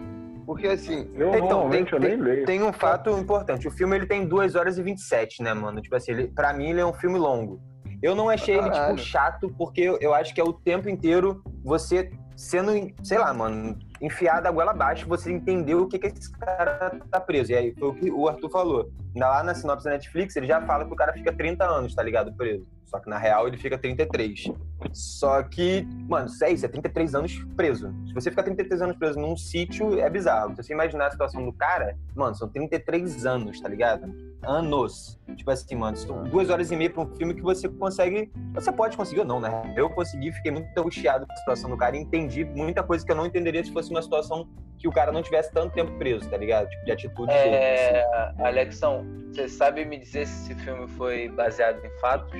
Porque 0.46 0.66
assim. 0.68 1.10
Eu 1.14 1.28
Então, 1.34 1.40
normalmente 1.48 1.90
tem- 1.90 1.94
eu 1.94 2.00
nem 2.00 2.16
leio. 2.20 2.46
Tem 2.46 2.62
um 2.62 2.72
fato 2.72 3.10
importante. 3.10 3.68
O 3.68 3.70
filme 3.70 3.94
ele 3.96 4.06
tem 4.06 4.26
2 4.26 4.54
horas 4.54 4.78
e 4.78 4.82
27, 4.82 5.42
né, 5.42 5.52
mano? 5.52 5.80
Tipo 5.82 5.94
assim, 5.96 6.12
ele, 6.12 6.28
pra 6.28 6.52
mim 6.54 6.70
ele 6.70 6.80
é 6.80 6.86
um 6.86 6.94
filme 6.94 7.18
longo. 7.18 7.60
Eu 8.02 8.14
não 8.14 8.28
achei 8.30 8.54
ele, 8.56 8.68
Caralho. 8.70 8.96
tipo, 8.96 9.08
chato, 9.08 9.54
porque 9.58 9.80
eu, 9.80 9.98
eu 10.00 10.14
acho 10.14 10.34
que 10.34 10.40
é 10.40 10.44
o 10.44 10.52
tempo 10.52 10.88
inteiro 10.88 11.42
você 11.64 12.10
sendo, 12.36 12.70
sei 13.02 13.18
lá, 13.18 13.32
mano, 13.34 13.76
enfiado 14.00 14.46
a 14.46 14.50
goela 14.50 14.72
abaixo, 14.72 15.08
você 15.08 15.32
entendeu 15.32 15.82
o 15.82 15.88
que, 15.88 15.98
que 15.98 16.06
esse 16.06 16.30
cara 16.32 17.00
tá 17.10 17.20
preso. 17.20 17.52
E 17.52 17.54
aí 17.54 17.74
foi 17.74 17.88
o 17.88 17.94
que 17.94 18.10
o 18.10 18.28
Arthur 18.28 18.50
falou. 18.50 18.90
Lá 19.14 19.42
na 19.42 19.54
sinopse 19.54 19.84
da 19.84 19.92
Netflix, 19.92 20.36
ele 20.36 20.46
já 20.46 20.60
fala 20.62 20.84
que 20.84 20.92
o 20.92 20.96
cara 20.96 21.12
fica 21.12 21.32
30 21.32 21.64
anos, 21.64 21.94
tá 21.94 22.02
ligado? 22.02 22.34
Preso. 22.34 22.66
Só 22.86 23.00
que 23.00 23.10
na 23.10 23.18
real 23.18 23.48
ele 23.48 23.56
fica 23.56 23.76
33. 23.76 24.52
Só 24.92 25.42
que, 25.42 25.86
mano, 26.08 26.26
isso 26.26 26.44
é 26.44 26.52
isso, 26.52 26.64
é 26.64 26.68
33 26.68 27.14
anos 27.14 27.44
preso. 27.56 27.92
Se 28.06 28.14
você 28.14 28.30
ficar 28.30 28.44
33 28.44 28.82
anos 28.82 28.96
preso 28.96 29.18
num 29.18 29.36
sítio, 29.36 29.98
é 29.98 30.08
bizarro. 30.08 30.50
Se 30.50 30.62
você 30.62 30.72
imaginar 30.72 31.08
a 31.08 31.10
situação 31.10 31.44
do 31.44 31.52
cara, 31.52 31.96
mano, 32.14 32.34
são 32.34 32.48
33 32.48 33.26
anos, 33.26 33.60
tá 33.60 33.68
ligado? 33.68 34.14
Anos. 34.42 35.18
Tipo 35.36 35.50
assim, 35.50 35.74
mano, 35.74 35.96
são 35.96 36.24
duas 36.24 36.48
horas 36.48 36.70
e 36.70 36.76
meia 36.76 36.88
pra 36.88 37.02
um 37.02 37.14
filme 37.16 37.34
que 37.34 37.42
você 37.42 37.68
consegue. 37.68 38.30
Você 38.54 38.70
pode 38.70 38.96
conseguir 38.96 39.20
ou 39.20 39.26
não, 39.26 39.40
né? 39.40 39.50
Eu 39.76 39.90
consegui, 39.90 40.30
fiquei 40.32 40.52
muito 40.52 40.68
angustiado 40.78 41.26
com 41.26 41.32
a 41.32 41.36
situação 41.36 41.70
do 41.70 41.76
cara 41.76 41.96
e 41.96 42.00
entendi 42.00 42.44
muita 42.44 42.82
coisa 42.82 43.04
que 43.04 43.10
eu 43.10 43.16
não 43.16 43.26
entenderia 43.26 43.64
se 43.64 43.72
fosse 43.72 43.85
uma 43.90 44.02
situação 44.02 44.48
que 44.78 44.86
o 44.86 44.92
cara 44.92 45.10
não 45.10 45.22
tivesse 45.22 45.50
tanto 45.52 45.72
tempo 45.72 45.92
preso, 45.98 46.28
tá 46.28 46.36
ligado? 46.36 46.68
Tipo, 46.68 46.84
de 46.84 46.92
atitude 46.92 47.32
dele. 47.32 47.56
assim. 47.56 47.94
É, 47.94 48.34
Alexão, 48.44 49.06
você 49.32 49.48
sabe 49.48 49.84
me 49.84 49.98
dizer 49.98 50.26
se 50.26 50.52
esse 50.52 50.62
filme 50.62 50.86
foi 50.88 51.28
baseado 51.28 51.84
em 51.84 51.90
fatos? 52.00 52.32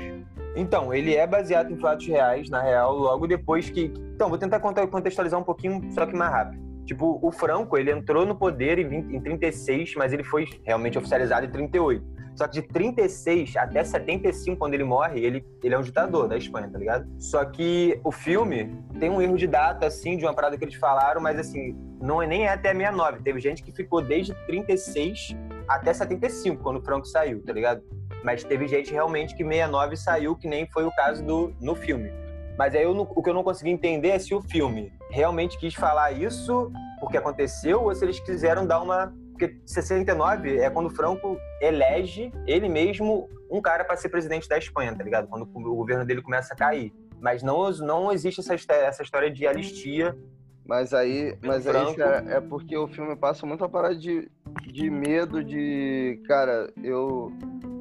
Então, 0.55 0.93
ele 0.93 1.15
é 1.15 1.27
baseado 1.27 1.73
em 1.73 1.77
fatos 1.77 2.07
reais, 2.07 2.49
na 2.49 2.63
real, 2.63 2.97
logo 2.97 3.27
depois 3.27 3.71
que. 3.71 3.93
Então, 4.15 4.29
vou 4.29 4.39
tentar 4.39 4.61
contextualizar 4.61 5.39
um 5.39 5.45
pouquinho, 5.45 5.81
só 5.93 6.07
que 6.07 6.15
mais 6.15 6.33
rápido. 6.33 6.67
Tipo, 6.87 7.19
o 7.21 7.33
Franco, 7.33 7.77
ele 7.77 7.91
entrou 7.91 8.25
no 8.25 8.37
poder 8.37 8.79
em, 8.79 8.89
20 8.89 9.17
em 9.17 9.21
36, 9.21 9.95
mas 9.97 10.13
ele 10.13 10.23
foi 10.23 10.47
realmente 10.65 10.97
oficializado 10.97 11.45
em 11.45 11.51
38. 11.51 12.16
Só 12.37 12.47
que 12.47 12.61
de 12.61 12.63
36 12.63 13.57
até 13.57 13.83
75, 13.83 14.59
quando 14.59 14.75
ele 14.75 14.85
morre, 14.85 15.21
ele, 15.21 15.45
ele 15.63 15.75
é 15.75 15.79
um 15.79 15.83
ditador 15.83 16.29
da 16.29 16.37
Espanha, 16.37 16.69
tá 16.71 16.79
ligado? 16.79 17.09
Só 17.19 17.45
que 17.45 17.99
o 18.05 18.13
filme 18.13 18.79
tem 19.01 19.11
um 19.11 19.21
erro 19.21 19.37
de 19.37 19.47
data, 19.47 19.87
assim, 19.87 20.17
de 20.17 20.25
uma 20.25 20.35
parada 20.35 20.57
que 20.57 20.65
eles 20.65 20.75
falaram, 20.75 21.21
mas 21.21 21.39
assim, 21.39 21.75
não 22.01 22.23
é 22.23 22.27
nem 22.27 22.45
é 22.45 22.51
até 22.51 22.73
69. 22.73 23.23
Teve 23.23 23.41
gente 23.41 23.63
que 23.63 23.73
ficou 23.73 24.03
desde 24.03 24.35
36 24.47 25.35
até 25.67 25.93
75, 25.93 26.63
quando 26.63 26.77
o 26.77 26.83
Franco 26.83 27.07
saiu, 27.07 27.43
tá 27.43 27.53
ligado? 27.53 27.83
Mas 28.23 28.45
teve 28.45 28.69
gente 28.69 28.93
realmente 28.93 29.35
que 29.35 29.43
69 29.43 29.97
saiu, 29.97 30.37
que 30.37 30.47
nem 30.47 30.67
foi 30.67 30.85
o 30.85 30.91
caso 30.93 31.25
do, 31.25 31.55
no 31.61 31.75
filme. 31.75 32.13
Mas 32.59 32.75
aí 32.75 32.83
eu 32.83 32.93
o 32.93 33.23
que 33.23 33.31
eu 33.31 33.35
não 33.35 33.43
consegui 33.43 33.71
entender 33.71 34.09
é 34.11 34.19
se 34.19 34.35
o 34.35 34.43
filme 34.43 34.93
realmente 35.11 35.59
quis 35.59 35.75
falar 35.75 36.13
isso 36.13 36.73
porque 36.99 37.17
aconteceu 37.17 37.83
ou 37.83 37.95
se 37.95 38.05
eles 38.05 38.19
quiseram 38.21 38.67
dar 38.67 38.81
uma. 38.81 39.15
Porque 39.37 39.61
69 39.67 40.59
é 40.59 40.71
quando 40.71 40.87
o 40.87 40.91
Franco 40.91 41.39
elege 41.61 42.33
ele 42.47 42.71
mesmo 42.71 43.29
um 43.51 43.61
cara 43.61 43.85
para 43.85 43.97
ser 43.97 44.09
presidente 44.09 44.49
da 44.49 44.57
Espanha, 44.57 44.97
tá 44.97 45.05
ligado? 45.05 45.29
Quando 45.29 45.43
o 45.43 45.77
governo 45.77 46.07
dele 46.07 46.23
começa 46.23 46.55
a 46.55 46.57
cair. 46.57 46.93
Mas 47.21 47.43
não, 47.43 47.71
não 47.71 48.11
existe 48.11 48.41
essa, 48.41 48.55
essa 48.75 49.03
história 49.03 49.31
de 49.31 49.47
anistia. 49.47 50.17
Mas 50.65 50.95
aí, 50.95 51.37
mas 51.43 51.67
aí, 51.67 51.95
cara, 51.95 52.25
é 52.29 52.41
porque 52.41 52.77
o 52.77 52.89
filme 52.89 53.15
passa 53.15 53.47
muito 53.47 53.63
a 53.63 53.69
parada 53.69 53.95
de, 53.95 54.29
de 54.67 54.91
medo 54.91 55.45
de. 55.45 56.21
Cara, 56.27 56.73
eu, 56.83 57.31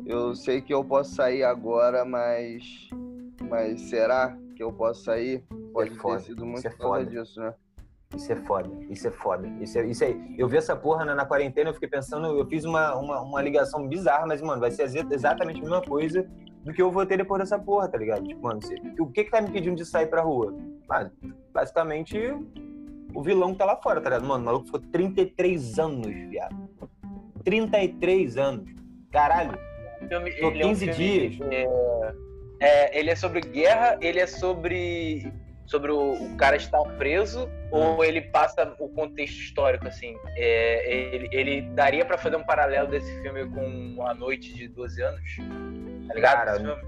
eu 0.06 0.36
sei 0.36 0.62
que 0.62 0.74
eu 0.74 0.84
posso 0.84 1.16
sair 1.16 1.44
agora, 1.44 2.04
mas. 2.04 2.64
Mas 3.50 3.82
será 3.90 4.38
que 4.56 4.62
eu 4.62 4.72
posso 4.72 5.06
sair? 5.06 5.44
Pode 5.74 5.92
ter 5.92 6.00
foda, 6.00 6.20
sido 6.20 6.46
muito 6.46 6.68
é 6.68 6.72
foda. 6.72 7.06
disso, 7.06 7.40
né? 7.40 7.54
Isso 8.14 8.32
é 8.32 8.36
foda, 8.36 8.70
isso 8.90 9.08
é 9.08 9.12
foda. 9.12 9.48
Isso, 9.62 9.78
é, 9.78 9.86
isso 9.88 10.04
aí. 10.04 10.36
Eu 10.38 10.48
vi 10.48 10.58
essa 10.58 10.76
porra 10.76 11.04
na, 11.06 11.16
na 11.16 11.26
quarentena, 11.26 11.70
eu 11.70 11.74
fiquei 11.74 11.90
pensando, 11.90 12.28
eu 12.28 12.46
fiz 12.48 12.64
uma, 12.66 12.96
uma, 12.96 13.22
uma 13.22 13.42
ligação 13.42 13.88
bizarra, 13.88 14.26
mas, 14.28 14.42
mano, 14.42 14.60
vai 14.62 14.72
ser 14.72 14.84
exa- 14.84 15.08
exatamente 15.12 15.58
a 15.60 15.62
mesma 15.62 15.82
coisa 15.82 16.26
do 16.64 16.72
que 16.74 16.82
eu 16.82 16.92
vou 16.92 17.06
ter 17.06 17.18
depois 17.18 17.40
dessa 17.42 17.60
porra, 17.60 17.88
tá 17.88 17.98
ligado? 17.98 18.24
Tipo, 18.28 18.42
mano, 18.44 18.62
você- 18.62 18.76
o 19.00 19.08
que 19.08 19.24
que 19.26 19.32
tá 19.32 19.42
me 19.42 19.50
pedindo 19.52 19.76
de 19.76 19.86
sair 19.86 20.08
pra 20.08 20.22
rua? 20.22 20.56
Ah, 20.90 21.10
basicamente, 21.54 22.18
o 23.14 23.22
vilão 23.22 23.52
que 23.54 23.58
tá 23.58 23.66
lá 23.66 23.76
fora, 23.82 24.00
tá 24.00 24.10
ligado? 24.10 24.28
Mano, 24.28 24.44
o 24.44 24.46
maluco 24.46 24.66
ficou 24.66 24.80
33 24.92 25.78
anos, 25.80 26.08
viado. 26.30 26.56
33 27.44 28.38
anos. 28.38 28.70
Caralho. 29.12 29.58
Filme- 30.08 30.32
Tô 30.34 30.48
ele 30.52 30.62
é 30.62 30.66
um 30.66 30.70
15 30.70 30.88
dias. 30.92 31.38
É, 31.52 31.68
é, 32.60 33.00
ele 33.00 33.10
é 33.10 33.16
sobre 33.16 33.42
guerra, 33.42 33.98
ele 34.02 34.20
é 34.20 34.28
sobre 34.28 35.32
sobre 35.66 35.92
o, 35.92 36.14
o 36.14 36.38
cara 36.38 36.56
estar 36.56 36.82
preso 36.98 37.50
ou 37.72 38.04
ele 38.04 38.22
passa 38.22 38.74
o 38.80 38.88
contexto 38.90 39.38
histórico 39.40 39.88
assim. 39.88 40.16
É, 40.36 41.16
ele, 41.16 41.30
ele 41.32 41.62
daria 41.74 42.06
pra 42.06 42.18
fazer 42.18 42.36
um 42.36 42.44
paralelo 42.44 42.88
desse 42.90 43.12
filme 43.22 43.46
com 43.50 44.06
A 44.06 44.14
Noite 44.14 44.54
de 44.54 44.68
12 44.68 45.02
anos? 45.02 45.22
Tá 46.08 46.14
ligado? 46.14 46.36
Cara? 46.46 46.82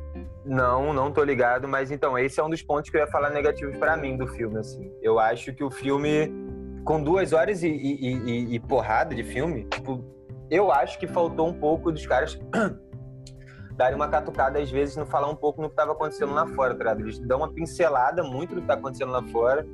Não, 0.46 0.94
não 0.94 1.12
tô 1.12 1.24
ligado, 1.24 1.68
mas 1.68 1.92
então, 1.92 2.18
esse 2.18 2.40
é 2.40 2.44
um 2.44 2.50
dos 2.50 2.62
pontos 2.62 2.90
que 2.90 2.96
eu 2.96 3.02
ia 3.02 3.08
falar 3.08 3.32
negativos 3.32 3.76
pra 3.78 3.98
mim 3.98 4.16
do 4.16 4.26
filme, 4.28 4.58
assim. 4.60 4.90
Eu 5.02 5.20
acho 5.20 5.54
que 5.54 5.62
o 5.64 5.70
filme, 5.70 6.32
com 6.86 7.04
duas 7.04 7.34
horas 7.34 7.64
e, 7.64 7.68
e- 7.68 8.14
e- 8.14 8.56
e 8.56 8.60
porrada 8.62 9.14
de 9.14 9.24
filme, 9.24 9.66
tipo, 9.66 10.02
eu 10.50 10.72
acho 10.72 10.98
que 11.00 11.06
faltou 11.06 11.50
um 11.50 11.54
pouco 11.60 11.92
dos 11.92 12.06
caras 12.08 12.40
darem 13.78 13.96
uma 13.96 14.08
catucada, 14.10 14.60
às 14.60 14.72
vezes, 14.72 14.98
no 14.98 15.06
falar 15.06 15.30
um 15.30 15.36
pouco 15.36 15.62
no 15.62 15.70
que 15.70 15.76
tava 15.76 15.92
acontecendo 15.92 16.34
lá 16.34 16.48
fora, 16.48 16.74
tá 16.74 16.80
ligado? 16.80 17.02
Eles 17.02 17.20
dão 17.20 17.38
uma 17.38 17.54
pincelada 17.54 18.24
muito 18.24 18.56
do 18.56 18.62
que 18.62 18.68
tá 18.68 18.74
acontecendo 18.74 19.12
lá 19.12 19.22
fora. 19.22 19.66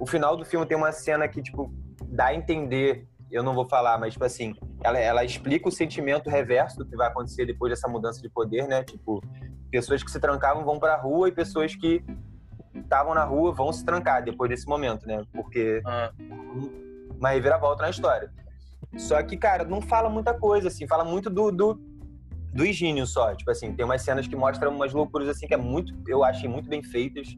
O 0.00 0.06
final 0.06 0.34
do 0.34 0.46
filme 0.46 0.64
tem 0.64 0.76
uma 0.76 0.90
cena 0.92 1.28
que, 1.28 1.42
tipo, 1.42 1.70
dá 2.06 2.26
a 2.26 2.34
entender, 2.34 3.06
eu 3.30 3.42
não 3.42 3.54
vou 3.54 3.66
falar, 3.68 3.98
mas, 3.98 4.14
tipo 4.14 4.24
assim, 4.24 4.54
ela, 4.82 4.98
ela 4.98 5.22
explica 5.24 5.68
o 5.68 5.70
sentimento 5.70 6.30
reverso 6.30 6.78
do 6.78 6.86
que 6.86 6.96
vai 6.96 7.08
acontecer 7.08 7.44
depois 7.44 7.70
dessa 7.70 7.86
mudança 7.86 8.22
de 8.22 8.30
poder, 8.30 8.66
né? 8.66 8.82
Tipo, 8.82 9.22
pessoas 9.70 10.02
que 10.02 10.10
se 10.10 10.18
trancavam 10.18 10.64
vão 10.64 10.78
pra 10.80 10.96
rua 10.96 11.28
e 11.28 11.32
pessoas 11.32 11.76
que 11.76 12.02
estavam 12.74 13.14
na 13.14 13.24
rua 13.24 13.52
vão 13.52 13.70
se 13.72 13.84
trancar 13.84 14.24
depois 14.24 14.48
desse 14.48 14.66
momento, 14.66 15.06
né? 15.06 15.22
Porque 15.34 15.82
Ah. 15.84 16.10
uma 17.18 17.28
reviravolta 17.28 17.82
na 17.82 17.90
história. 17.90 18.32
Só 18.96 19.22
que, 19.22 19.36
cara, 19.36 19.64
não 19.64 19.82
fala 19.82 20.08
muita 20.08 20.32
coisa, 20.32 20.68
assim, 20.68 20.86
fala 20.88 21.04
muito 21.04 21.28
do, 21.28 21.52
do, 21.52 21.74
do 22.52 22.64
Higínio 22.64 23.06
só. 23.06 23.34
Tipo 23.34 23.50
assim, 23.50 23.72
tem 23.72 23.84
umas 23.84 24.02
cenas 24.02 24.26
que 24.26 24.36
mostram 24.36 24.74
umas 24.74 24.92
loucuras, 24.92 25.28
assim, 25.28 25.46
que 25.46 25.54
é 25.54 25.56
muito, 25.56 25.94
eu 26.06 26.24
achei 26.24 26.48
muito 26.48 26.68
bem 26.68 26.82
feitas. 26.82 27.36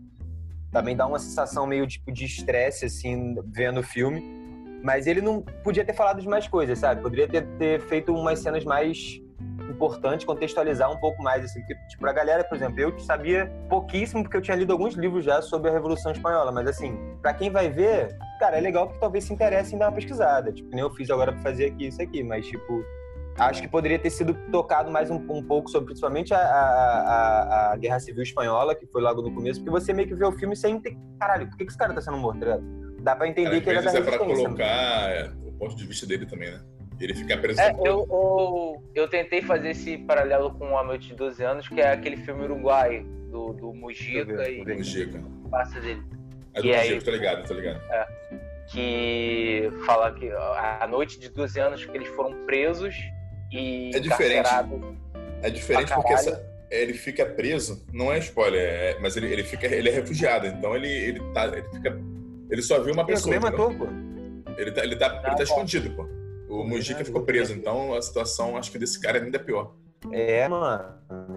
Também 0.71 0.97
dá 0.97 1.07
uma 1.07 1.19
sensação 1.19 1.67
meio, 1.67 1.87
tipo, 1.87 2.11
de 2.11 2.25
estresse, 2.25 2.87
assim, 2.87 3.35
vendo 3.47 3.81
o 3.81 3.83
filme. 3.83 4.23
Mas 4.83 5.07
ele 5.07 5.21
não 5.21 5.43
podia 5.43 5.85
ter 5.85 5.93
falado 5.93 6.21
de 6.21 6.29
mais 6.29 6.49
coisas, 6.49 6.79
sabe? 6.79 7.03
Poderia 7.03 7.29
ter, 7.29 7.47
ter 7.59 7.81
feito 7.83 8.13
umas 8.13 8.41
cenas 8.41 8.65
mais 8.65 9.21
importantes, 9.69 10.25
contextualizar 10.25 10.91
um 10.91 10.99
pouco 10.99 11.23
mais, 11.23 11.45
assim. 11.45 11.61
Porque, 11.61 11.75
tipo, 11.89 12.01
pra 12.01 12.13
galera, 12.13 12.43
por 12.43 12.57
exemplo, 12.57 12.81
eu 12.81 12.99
sabia 12.99 13.47
pouquíssimo, 13.69 14.23
porque 14.23 14.37
eu 14.37 14.41
tinha 14.41 14.57
lido 14.57 14.73
alguns 14.73 14.95
livros 14.95 15.25
já 15.25 15.43
sobre 15.43 15.71
a 15.71 15.73
Revolução 15.73 16.11
Espanhola. 16.11 16.51
Mas, 16.51 16.67
assim, 16.67 16.97
pra 17.21 17.35
quem 17.35 17.51
vai 17.51 17.69
ver, 17.69 18.17
cara, 18.41 18.57
é 18.57 18.61
legal 18.61 18.87
porque 18.87 18.99
talvez 18.99 19.25
se 19.25 19.33
interesse 19.33 19.75
em 19.75 19.79
dar 19.79 19.89
uma 19.89 19.95
pesquisada. 19.95 20.53
Tipo, 20.53 20.71
nem 20.71 20.81
eu 20.81 20.91
fiz 20.95 21.11
agora 21.11 21.33
pra 21.33 21.43
fazer 21.43 21.67
aqui 21.67 21.87
isso 21.87 22.01
aqui. 22.01 22.23
Mas, 22.23 22.47
tipo, 22.47 22.83
acho 23.39 23.63
que 23.63 23.69
poderia 23.69 23.99
ter 23.99 24.11
sido 24.11 24.35
tocado 24.51 24.91
mais 24.91 25.11
um, 25.11 25.17
um 25.17 25.43
pouco 25.43 25.69
sobre, 25.71 25.87
principalmente, 25.87 26.33
a, 26.35 26.39
a, 26.39 27.01
a- 27.69 27.73
a 27.73 27.77
Guerra 27.77 27.99
Civil 28.01 28.23
Espanhola, 28.23 28.75
que 28.75 28.87
foi 28.87 29.01
logo 29.03 29.23
no 29.23 29.33
começo. 29.35 29.61
Porque 29.61 29.71
você 29.71 29.93
meio 29.93 30.07
que 30.09 30.15
vê 30.15 30.25
o 30.25 30.33
filme 30.33 30.55
sem... 30.57 30.81
ter- 30.81 30.97
Caralho, 31.19 31.49
por 31.49 31.57
que, 31.57 31.65
que 31.65 31.71
esse 31.71 31.79
cara 31.79 31.93
tá 31.95 32.01
sendo 32.01 32.17
morto, 32.19 32.41
tá? 32.41 32.59
Dá 33.01 33.17
pra 33.17 33.27
entender 33.27 33.51
Cara, 33.51 33.61
que 33.63 33.69
ele 33.71 33.79
é 33.79 33.83
da 33.83 33.91
vezes 33.91 34.07
é 34.07 34.11
pra 34.11 34.19
resistência. 34.25 34.45
colocar 34.45 35.11
é, 35.11 35.31
o 35.47 35.53
ponto 35.53 35.75
de 35.77 35.87
vista 35.87 36.07
dele 36.07 36.27
também, 36.27 36.51
né? 36.51 36.61
Ele 37.01 37.15
fica 37.15 37.37
preso. 37.37 37.61
É, 37.61 37.73
eu, 37.73 38.07
eu, 38.09 38.83
eu 38.95 39.09
tentei 39.09 39.43
fazer 39.43 39.71
esse 39.71 39.99
paralelo 39.99 40.53
com 40.55 40.79
A 40.79 40.85
Noite 40.85 41.09
de 41.09 41.15
12 41.15 41.43
anos, 41.43 41.69
que 41.69 41.81
é 41.81 41.91
aquele 41.91 42.17
filme 42.19 42.45
uruguaio 42.45 43.05
do, 43.29 43.53
do 43.55 43.73
Mujica 43.75 44.49
e 44.49 44.63
O 44.63 44.83
Giga. 44.85 45.19
o 45.45 45.49
parça 45.49 45.81
dele. 45.81 46.01
É 46.55 46.61
do 46.61 46.67
E 46.69 46.75
aí- 46.75 46.89
Giga, 46.91 47.05
tô 47.05 47.11
ligado, 47.11 47.49
tô 47.49 47.55
ligado. 47.55 47.81
que 48.69 49.69
fala 49.85 50.13
que 50.13 50.31
a 50.31 50.87
noite 50.89 51.19
de 51.19 51.29
12 51.29 51.59
anos 51.59 51.85
que 51.85 51.97
eles 51.97 52.09
foram 52.09 52.45
presos 52.47 52.95
É 53.53 54.01
diferente. 54.01 54.49
É 55.43 55.51
diferente 55.51 55.93
porque 55.95 56.13
essa- 56.13 56.43
ele 56.71 56.95
fica 56.95 57.27
preso, 57.27 57.85
não 57.93 58.11
é 58.13 58.19
spoiler, 58.19 58.61
é- 58.63 58.99
mas 59.01 59.17
ele, 59.17 59.27
ele 59.27 59.43
fica 59.45 59.67
ele 59.67 59.89
é 59.89 59.93
refugiado, 59.93 60.47
então 60.47 60.75
ele 60.75 60.89
ele 60.89 61.21
tá 61.35 61.47
ele 61.47 61.63
fica 61.71 61.99
ele 62.51 62.63
só 62.63 62.81
viu 62.81 62.93
uma 62.95 63.03
Ele 63.03 63.13
pessoa. 63.13 63.35
também 63.35 63.49
entendeu? 63.49 63.71
matou, 63.71 63.87
pô. 63.87 64.53
Ele 64.61 64.73
tá 64.73 64.85
ele 64.85 64.97
tá, 64.97 65.07
ele 65.07 65.21
tá 65.23 65.37
Ah, 65.39 65.43
escondido, 65.43 65.91
pô. 65.95 66.09
O 66.49 66.65
Mujica 66.65 67.05
ficou 67.05 67.23
preso, 67.23 67.53
então 67.55 67.95
a 67.95 68.03
situação 68.03 68.57
acho 68.57 68.71
que 68.71 68.79
desse 68.79 69.01
cara 69.01 69.19
é 69.19 69.23
ainda 69.23 69.39
pior. 69.39 69.75
É, 70.11 70.49
mano. 70.49 70.85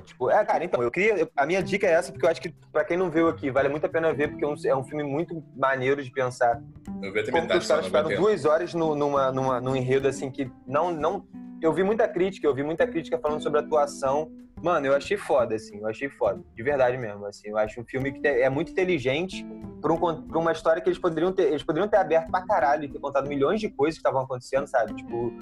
Tipo, 0.05 0.29
é, 0.31 0.43
cara, 0.43 0.63
então, 0.65 0.81
eu 0.81 0.89
queria. 0.89 1.13
eu- 1.19 1.29
a 1.37 1.45
minha 1.45 1.61
dica 1.61 1.85
é 1.85 1.91
essa, 1.91 2.11
porque 2.11 2.25
eu 2.25 2.29
acho 2.29 2.41
que, 2.41 2.53
pra 2.71 2.83
quem 2.83 2.97
não 2.97 3.11
viu 3.11 3.27
aqui, 3.29 3.51
vale 3.51 3.69
muito 3.69 3.85
a 3.85 3.89
pena 3.89 4.11
ver, 4.11 4.29
porque 4.29 4.43
é 4.43 4.47
um, 4.47 4.55
é 4.65 4.75
um 4.75 4.83
filme 4.83 5.03
muito 5.03 5.41
maneiro 5.55 6.03
de 6.03 6.11
pensar. 6.11 6.61
Eu 7.01 7.13
vi 7.13 7.19
até 7.19 7.31
Como 7.31 7.43
que 7.43 7.47
metade 7.47 7.59
os 7.59 7.67
caras 7.67 7.85
ficaram 7.85 8.09
duas 8.15 8.43
horas 8.45 8.73
no, 8.73 8.95
numa, 8.95 9.31
numa, 9.31 9.61
num 9.61 9.75
enredo 9.75 10.07
assim 10.07 10.31
que 10.31 10.49
não, 10.67 10.91
não. 10.91 11.25
Eu 11.65 11.73
vi 11.73 11.81
muita 11.81 12.07
crítica, 12.07 12.45
eu 12.45 12.53
vi 12.53 12.61
muita 12.61 12.85
crítica 12.85 13.17
falando 13.17 13.41
sobre 13.41 13.57
a 13.59 13.63
atuação. 13.63 14.31
Mano, 14.61 14.85
eu 14.85 14.93
achei 14.93 15.17
foda, 15.17 15.55
assim, 15.55 15.79
eu 15.79 15.87
achei 15.87 16.07
foda. 16.07 16.39
De 16.55 16.61
verdade 16.61 16.95
mesmo, 16.95 17.25
assim. 17.25 17.49
Eu 17.49 17.57
acho 17.57 17.81
um 17.81 17.83
filme 17.83 18.11
que 18.11 18.27
é 18.27 18.47
muito 18.51 18.71
inteligente 18.71 19.43
pra, 19.81 19.91
um 19.91 19.97
uma 20.35 20.51
história 20.51 20.79
que 20.79 20.87
eles 20.87 20.99
poderiam 20.99 21.33
ter. 21.33 21.47
Eles 21.47 21.63
poderiam 21.63 21.87
ter 21.87 21.97
aberto 21.97 22.29
pra 22.29 22.45
caralho 22.45 22.83
e 22.83 22.87
ter 22.87 22.99
contado 22.99 23.27
milhões 23.27 23.59
de 23.59 23.67
coisas 23.67 23.95
que 23.95 24.01
estavam 24.01 24.21
acontecendo, 24.21 24.67
sabe? 24.67 24.93
Tipo. 24.93 25.33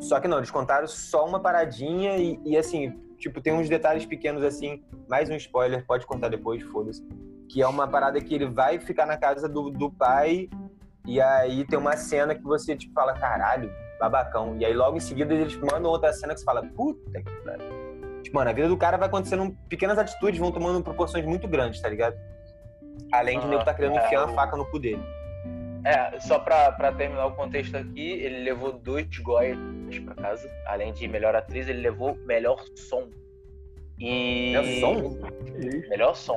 Só 0.00 0.18
que 0.18 0.26
não, 0.26 0.38
eles 0.38 0.50
contaram 0.50 0.88
só 0.88 1.24
uma 1.24 1.38
paradinha 1.38 2.16
e, 2.16 2.40
e, 2.44 2.56
assim, 2.56 2.98
tipo, 3.16 3.40
tem 3.40 3.52
uns 3.52 3.68
detalhes 3.68 4.04
pequenos 4.04 4.42
assim, 4.42 4.82
mais 5.08 5.30
um 5.30 5.36
spoiler, 5.36 5.86
pode 5.86 6.06
contar 6.06 6.28
depois, 6.28 6.60
foda-se. 6.64 7.06
Que 7.48 7.62
é 7.62 7.68
uma 7.68 7.86
parada 7.86 8.20
que 8.20 8.34
ele 8.34 8.46
vai 8.46 8.80
ficar 8.80 9.06
na 9.06 9.16
casa 9.16 9.48
do, 9.48 9.70
do 9.70 9.92
pai 9.92 10.48
e 11.06 11.20
aí 11.20 11.64
tem 11.64 11.78
uma 11.78 11.96
cena 11.96 12.34
que 12.34 12.42
você, 12.42 12.76
tipo, 12.76 12.94
fala, 12.94 13.14
caralho, 13.14 13.72
babacão. 13.98 14.56
E 14.58 14.64
aí 14.64 14.72
logo 14.74 14.96
em 14.96 15.00
seguida 15.00 15.32
eles 15.34 15.56
mandam 15.56 15.90
outra 15.90 16.12
cena 16.12 16.32
que 16.34 16.40
você 16.40 16.44
fala, 16.44 16.62
puta 16.76 17.22
que 17.22 17.30
pariu. 17.44 17.88
Tipo, 18.22 18.36
mano, 18.36 18.50
a 18.50 18.52
vida 18.52 18.68
do 18.68 18.76
cara 18.76 18.96
vai 18.96 19.08
acontecendo, 19.08 19.56
pequenas 19.68 19.98
atitudes 19.98 20.38
vão 20.38 20.50
tomando 20.52 20.82
proporções 20.82 21.24
muito 21.24 21.46
grandes, 21.48 21.80
tá 21.80 21.88
ligado? 21.88 22.16
Além 23.12 23.38
de 23.38 23.46
Ah, 23.46 23.48
nego 23.48 23.64
tá 23.64 23.72
querendo 23.74 23.96
é, 23.98 24.04
enfiar 24.06 24.22
o- 24.22 24.26
uma 24.26 24.34
faca 24.34 24.56
no 24.56 24.64
cu 24.66 24.78
dele. 24.78 25.02
É, 25.84 26.18
só 26.20 26.38
pra, 26.38 26.72
pra 26.72 26.92
terminar 26.92 27.26
o 27.26 27.32
contexto 27.36 27.76
aqui, 27.76 28.10
ele 28.10 28.42
levou 28.42 28.72
dois 28.72 29.06
Goias 29.18 29.56
pra 30.04 30.14
casa. 30.16 30.50
Além 30.66 30.92
de 30.92 31.06
melhor 31.08 31.34
atriz, 31.36 31.68
ele 31.68 31.80
levou 31.80 32.16
melhor 32.26 32.62
som. 32.74 33.08
E. 33.98 34.52
Melhor 34.52 34.64
som? 34.80 35.18
Melhor 35.88 36.14
som. 36.16 36.36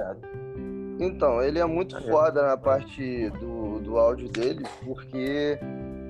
Então, 1.00 1.42
ele 1.42 1.60
é 1.60 1.66
muito 1.66 2.00
foda 2.10 2.44
na 2.44 2.56
parte 2.56 3.30
do, 3.32 3.80
do 3.80 3.98
áudio 3.98 4.30
dele, 4.30 4.64
porque 4.86 5.58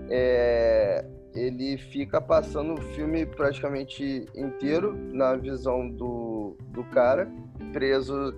é, 0.10 1.03
ele 1.34 1.78
fica 1.78 2.20
passando 2.20 2.74
o 2.74 2.82
filme 2.82 3.26
praticamente 3.26 4.26
inteiro 4.36 4.94
na 5.14 5.36
visão 5.36 5.90
do, 5.90 6.58
do 6.72 6.84
cara, 6.86 7.32
preso 7.72 8.34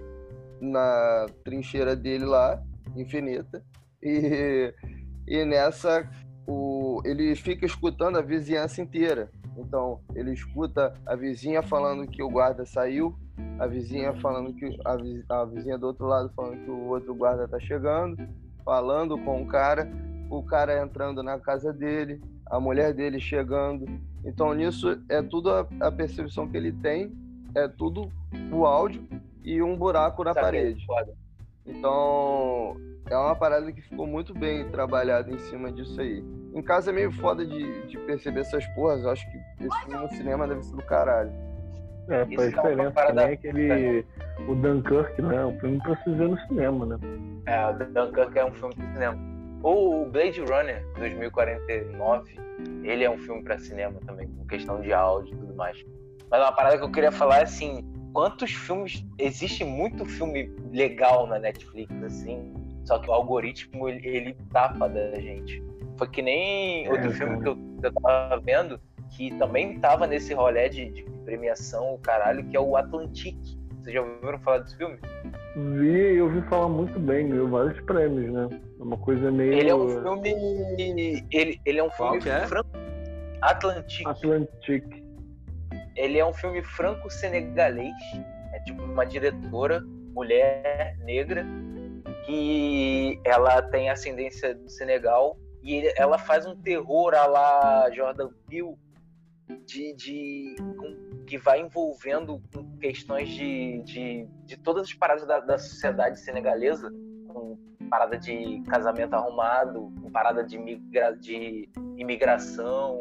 na 0.62 1.26
trincheira 1.44 1.96
dele 1.96 2.26
lá, 2.26 2.62
infinita. 2.96 3.64
E, 4.02 4.74
e 5.28 5.46
nessa, 5.46 6.08
o, 6.48 7.02
ele 7.04 7.36
fica 7.36 7.66
escutando 7.66 8.18
a 8.18 8.22
vizinhança 8.22 8.82
inteira. 8.82 9.30
Então, 9.58 10.00
ele 10.16 10.34
escuta 10.34 10.94
a 11.06 11.16
vizinha 11.16 11.62
falando 11.62 12.08
que 12.08 12.24
o 12.24 12.30
guarda 12.30 12.66
saiu, 12.66 13.16
a 13.60 13.68
vizinha 13.68 14.14
falando 14.16 14.54
que 14.54 14.80
a, 14.86 14.96
vi- 14.96 15.24
a 15.30 15.46
vizinha 15.46 15.78
do 15.78 15.88
outro 15.88 16.06
lado 16.06 16.32
falando 16.36 16.64
que 16.64 16.70
o 16.70 16.88
outro 16.88 17.14
guarda 17.14 17.48
tá 17.48 17.60
chegando, 17.60 18.18
falando 18.64 19.18
com 19.18 19.42
o 19.42 19.48
cara, 19.48 19.88
o 20.30 20.44
cara 20.44 20.82
entrando 20.82 21.22
na 21.22 21.40
casa 21.40 21.72
dele, 21.72 22.20
a 22.54 22.60
mulher 22.60 22.94
dele 22.94 23.20
chegando. 23.20 23.86
Então 24.24 24.54
nisso 24.54 25.02
é 25.10 25.22
tudo 25.24 25.50
a, 25.50 25.68
a 25.82 25.92
percepção 25.92 26.48
que 26.48 26.56
ele 26.56 26.72
tem, 26.72 27.12
é 27.56 27.68
tudo 27.68 28.12
o 28.52 28.66
áudio 28.66 29.04
e 29.44 29.62
um 29.62 29.76
buraco 29.76 30.24
na 30.24 30.34
Saquei, 30.34 30.44
parede. 30.46 30.86
foda. 30.86 31.14
Então 31.66 32.78
é 33.10 33.18
uma 33.18 33.36
parada 33.36 33.72
que 33.72 33.82
ficou 33.82 34.06
muito 34.06 34.34
bem 34.34 34.70
trabalhada 34.70 35.32
em 35.32 35.38
cima 35.40 35.72
disso 35.72 36.00
aí. 36.00 36.24
Em 36.54 36.62
casa 36.62 36.92
é 36.92 36.94
meio 36.94 37.12
foda 37.12 37.46
de, 37.46 37.88
de 37.88 37.98
perceber 38.00 38.42
essas 38.42 38.66
porras. 38.76 39.04
Eu 39.04 39.10
acho 39.10 39.30
que 39.32 39.38
esse 39.66 39.80
filme 39.86 39.98
no 40.04 40.10
cinema 40.10 40.48
deve 40.48 40.62
ser 40.64 40.76
do 40.76 40.84
caralho. 40.84 41.32
É, 42.10 42.24
Isso 42.26 42.36
faz 42.36 42.54
é 42.54 42.56
uma 42.60 42.70
diferença 42.70 42.92
parada- 42.92 43.22
também 43.22 43.34
aquele. 43.34 44.06
O 44.48 44.56
Dunkirk, 44.56 45.22
né? 45.22 45.46
O 45.46 45.60
filme 45.60 45.80
pra 45.82 45.96
se 46.04 46.10
ver 46.12 46.30
no 46.30 46.38
cinema, 46.48 46.86
né? 46.86 46.98
É, 47.48 47.66
o 47.68 47.74
Dunkirk 47.74 48.38
é 48.38 48.46
um 48.46 48.52
filme 48.54 48.76
para 48.76 48.94
cinema. 48.94 49.33
Ou 49.64 50.04
o 50.04 50.12
Blade 50.12 50.42
Runner 50.42 50.86
2049, 50.98 52.38
ele 52.84 53.04
é 53.04 53.10
um 53.10 53.18
filme 53.18 53.42
para 53.44 53.58
cinema 53.58 54.00
também, 54.06 54.28
com 54.28 54.46
questão 54.46 54.82
de 54.82 54.94
áudio 54.94 55.34
e 55.34 55.38
tudo 55.38 55.56
mais. 55.56 55.84
Mas 56.30 56.42
uma 56.42 56.52
parada 56.52 56.78
que 56.78 56.84
eu 56.84 56.92
queria 56.92 57.12
falar 57.12 57.40
é 57.40 57.44
assim, 57.44 57.84
quantos 58.12 58.52
filmes 58.52 59.06
existe 59.18 59.64
muito 59.64 60.06
filme 60.06 60.54
legal 60.72 61.26
na 61.28 61.40
Netflix 61.40 61.92
assim, 62.04 62.54
só 62.86 63.00
que 63.00 63.10
o 63.10 63.14
algoritmo 63.14 63.88
ele, 63.88 64.06
ele 64.08 64.38
tapa 64.52 64.90
da 64.90 65.20
gente. 65.20 65.64
Foi 65.98 66.08
que 66.10 66.22
nem 66.22 66.90
outro 66.90 67.10
É, 67.10 67.14
filme 67.14 67.42
que 67.42 67.48
eu, 67.48 67.56
que 67.56 67.86
eu 67.88 67.94
tava 67.94 68.42
vendo 68.42 68.80
que 69.16 69.32
também 69.38 69.80
tava 69.80 70.08
nesse 70.08 70.34
rolê 70.34 70.70
de, 70.70 70.90
de 70.90 71.04
premiação, 71.24 71.94
o 71.94 72.00
caralho, 72.00 72.44
que 72.46 72.58
é 72.58 72.60
o 72.60 72.76
Atlantic. 72.76 73.38
Vocês 73.84 73.94
já 73.96 74.02
ouviram 74.02 74.40
falar 74.40 74.60
desse 74.60 74.78
filme? 74.78 74.98
Vi 75.56 76.14
e 76.16 76.22
ouvi 76.22 76.42
falar 76.44 76.70
muito 76.70 76.98
bem, 77.00 77.28
ganhou 77.28 77.50
vários 77.50 77.80
prêmios, 77.82 78.32
né? 78.32 78.48
É 78.80 78.82
uma 78.84 78.98
coisa 78.98 79.30
meio. 79.30 79.52
Ele 79.54 79.70
é 79.70 79.76
um 79.76 79.90
filme. 79.90 81.26
Ele, 81.32 81.60
ele 81.66 81.80
é 81.80 81.84
um 81.84 81.90
Qual 81.90 82.14
filme 82.14 82.30
é? 82.30 82.48
franco. 82.48 82.70
Atlantic. 83.42 84.08
Atlantic. 84.08 84.86
Ele 85.98 86.18
é 86.18 86.26
um 86.26 86.32
filme 86.34 86.64
franco-senegalês. 86.64 87.92
É 88.54 88.60
tipo 88.62 88.82
uma 88.84 89.06
diretora, 89.06 89.82
mulher 90.14 90.98
negra, 91.04 91.46
que 92.26 93.20
ela 93.26 93.62
tem 93.64 93.90
ascendência 93.90 94.56
do 94.56 94.70
Senegal 94.70 95.38
e 95.62 95.74
ele- 95.76 95.94
ela 95.98 96.18
faz 96.18 96.46
um 96.46 96.56
terror 96.56 97.14
à 97.14 97.26
la 97.28 97.92
Jordan 97.92 98.30
Peele 98.48 98.76
de, 99.66 99.94
de 99.96 100.56
com- 100.78 101.13
que 101.26 101.38
vai 101.38 101.62
envolvendo 101.62 102.42
questões 102.80 103.30
de, 103.30 103.82
de, 103.84 104.28
de 104.46 104.58
todas 104.58 104.84
as 104.84 104.94
paradas 104.94 105.26
da, 105.26 105.40
da 105.40 105.58
sociedade 105.58 106.20
senegalesa, 106.20 106.92
com 107.28 107.58
parada 107.90 108.18
de 108.18 108.62
casamento 108.70 109.14
arrumado, 109.14 109.94
com 110.02 110.12
parada 110.12 110.44
de, 110.44 110.58
migra, 110.58 111.16
de 111.16 111.70
imigração. 111.98 113.00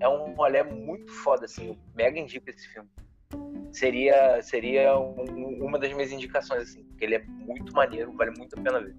É 0.00 0.08
um 0.08 0.34
rolê 0.34 0.62
muito 0.62 1.10
foda, 1.10 1.44
assim. 1.46 1.68
Eu 1.68 1.76
mega 1.94 2.18
indico 2.18 2.48
esse 2.50 2.68
filme. 2.68 2.88
Seria, 3.72 4.40
seria 4.42 4.98
um- 4.98 5.64
uma 5.64 5.78
das 5.78 5.92
minhas 5.92 6.10
indicações, 6.12 6.62
assim, 6.62 6.84
porque 6.84 7.04
ele 7.04 7.16
é 7.16 7.24
muito 7.26 7.72
maneiro, 7.72 8.12
vale 8.12 8.30
muito 8.36 8.58
a 8.58 8.62
pena 8.62 8.80
ver. 8.80 8.96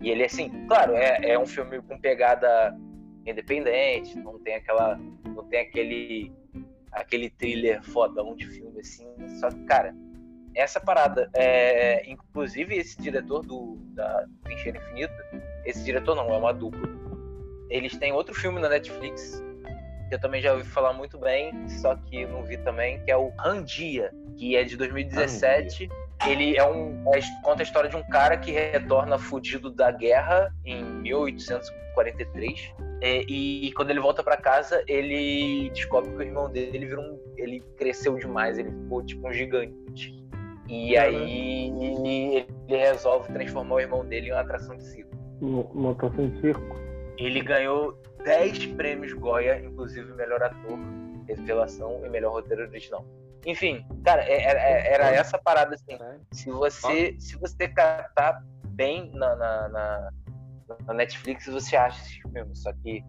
E 0.00 0.10
ele, 0.10 0.24
assim, 0.24 0.66
claro, 0.66 0.94
é, 0.94 1.30
é 1.30 1.38
um 1.38 1.46
filme 1.46 1.80
com 1.82 1.98
pegada 1.98 2.76
independente, 3.26 4.18
não 4.18 4.38
tem 4.38 4.54
aquela. 4.56 4.96
não 5.24 5.44
tem 5.48 5.60
aquele. 5.60 6.32
Aquele 6.92 7.30
thriller 7.30 7.82
fodão 7.82 8.34
de 8.36 8.46
filme, 8.46 8.80
assim. 8.80 9.06
Só 9.38 9.50
que, 9.50 9.62
cara, 9.64 9.94
essa 10.54 10.80
parada, 10.80 11.30
é, 11.34 12.08
inclusive 12.10 12.76
esse 12.76 13.00
diretor 13.00 13.42
do, 13.42 13.76
da 13.94 14.26
Trincheira 14.44 14.78
Infinita, 14.78 15.42
esse 15.64 15.84
diretor 15.84 16.14
não, 16.14 16.32
é 16.32 16.36
uma 16.36 16.52
dupla. 16.52 16.88
Eles 17.68 17.96
têm 17.96 18.12
outro 18.12 18.34
filme 18.34 18.60
na 18.60 18.68
Netflix, 18.68 19.42
que 20.08 20.14
eu 20.14 20.20
também 20.20 20.42
já 20.42 20.52
ouvi 20.52 20.64
falar 20.64 20.92
muito 20.92 21.18
bem, 21.18 21.68
só 21.68 21.94
que 21.94 22.26
não 22.26 22.42
vi 22.42 22.58
também, 22.58 23.02
que 23.04 23.10
é 23.10 23.16
o 23.16 23.28
Randia, 23.38 24.12
que 24.36 24.56
é 24.56 24.64
de 24.64 24.76
2017. 24.76 25.88
Ele 26.26 26.56
é 26.56 26.64
um. 26.68 27.02
é- 27.14 27.20
conta 27.42 27.62
a 27.62 27.64
história 27.64 27.88
de 27.88 27.96
um 27.96 28.02
cara 28.02 28.36
que 28.36 28.50
retorna 28.50 29.18
fugido 29.18 29.70
da 29.70 29.90
guerra 29.90 30.54
em 30.64 30.84
1843. 30.84 32.74
É, 33.02 33.22
e 33.28 33.72
quando 33.72 33.90
ele 33.90 34.00
volta 34.00 34.22
pra 34.22 34.36
casa, 34.36 34.82
ele 34.86 35.70
descobre 35.70 36.10
que 36.10 36.16
o 36.16 36.22
irmão 36.22 36.50
dele 36.50 36.84
virou 36.86 37.02
um, 37.02 37.18
ele 37.36 37.60
cresceu 37.76 38.16
demais, 38.18 38.58
ele 38.58 38.70
ficou 38.70 39.02
tipo 39.02 39.26
um 39.26 39.32
gigante. 39.32 40.14
E 40.68 40.96
aí 40.96 41.70
ele 41.70 42.46
resolve 42.68 43.32
transformar 43.32 43.76
o 43.76 43.80
irmão 43.80 44.04
dele 44.04 44.28
em 44.28 44.32
uma 44.32 44.40
atração 44.42 44.76
de 44.76 44.84
circo. 44.84 45.10
Mo- 45.40 45.70
Montação 45.74 46.28
de 46.28 46.40
circo. 46.42 46.76
Ele 47.18 47.40
ganhou 47.40 47.98
10 48.24 48.66
prêmios 48.66 49.12
Goya, 49.14 49.58
inclusive 49.64 50.12
melhor 50.12 50.42
ator, 50.42 50.78
revelação 51.26 52.02
e 52.04 52.08
melhor 52.10 52.32
roteiro 52.32 52.62
original. 52.64 53.04
Enfim, 53.46 53.86
cara, 54.04 54.22
é- 54.22 54.42
era, 54.42 54.60
era 54.60 55.04
essa 55.20 55.38
parada 55.38 55.74
assim. 55.74 55.96
Se 56.32 56.50
você, 56.50 57.16
se 57.18 57.36
você 57.36 57.68
catar 57.68 58.42
bem 58.66 59.10
na, 59.14 59.34
na, 59.36 59.68
na- 59.68 60.10
na 60.86 60.94
Netflix, 60.94 61.46
você 61.46 61.76
acha 61.76 62.00
esse 62.02 62.20
filme. 62.22 62.54
Só 62.54 62.72
que 62.72 63.04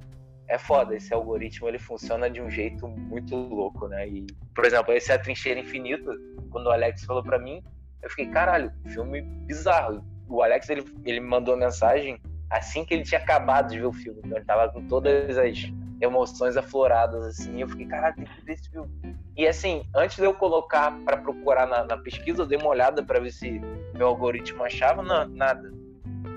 é 0.47 0.57
foda, 0.57 0.95
esse 0.95 1.13
algoritmo 1.13 1.67
ele 1.67 1.77
funciona 1.79 2.29
de 2.29 2.41
um 2.41 2.49
jeito 2.49 2.87
muito 2.87 3.35
louco, 3.35 3.87
né? 3.87 4.07
E, 4.07 4.25
por 4.55 4.65
exemplo, 4.65 4.93
esse 4.93 5.11
é 5.11 5.15
a 5.15 5.19
Trincheira 5.19 5.59
Infinita, 5.59 6.11
quando 6.49 6.67
o 6.67 6.71
Alex 6.71 7.03
falou 7.05 7.23
pra 7.23 7.37
mim, 7.39 7.61
eu 8.01 8.09
fiquei, 8.09 8.27
caralho, 8.27 8.71
filme 8.87 9.21
bizarro. 9.21 10.03
O 10.27 10.41
Alex, 10.41 10.69
ele, 10.69 10.83
ele 11.05 11.19
me 11.19 11.27
mandou 11.27 11.53
uma 11.55 11.65
mensagem 11.65 12.19
assim 12.49 12.83
que 12.83 12.93
ele 12.93 13.03
tinha 13.03 13.19
acabado 13.21 13.69
de 13.69 13.79
ver 13.79 13.85
o 13.85 13.93
filme. 13.93 14.21
Então 14.25 14.37
ele 14.37 14.45
tava 14.45 14.69
com 14.71 14.85
todas 14.87 15.37
as 15.37 15.71
emoções 16.01 16.57
afloradas, 16.57 17.23
assim. 17.25 17.57
E 17.57 17.61
eu 17.61 17.67
fiquei, 17.67 17.85
caralho, 17.85 18.15
tem 18.15 18.25
que 18.25 18.45
ver 18.45 18.53
esse 18.53 18.69
filme. 18.69 18.89
E 19.37 19.47
assim, 19.47 19.83
antes 19.95 20.17
de 20.17 20.23
eu 20.23 20.33
colocar 20.33 20.91
pra 21.05 21.17
procurar 21.17 21.67
na, 21.67 21.83
na 21.85 21.97
pesquisa, 21.97 22.41
eu 22.41 22.45
dei 22.47 22.57
uma 22.57 22.69
olhada 22.69 23.03
pra 23.03 23.19
ver 23.19 23.31
se 23.31 23.61
meu 23.95 24.07
algoritmo 24.07 24.63
achava 24.63 25.01
na- 25.01 25.25
nada. 25.27 25.71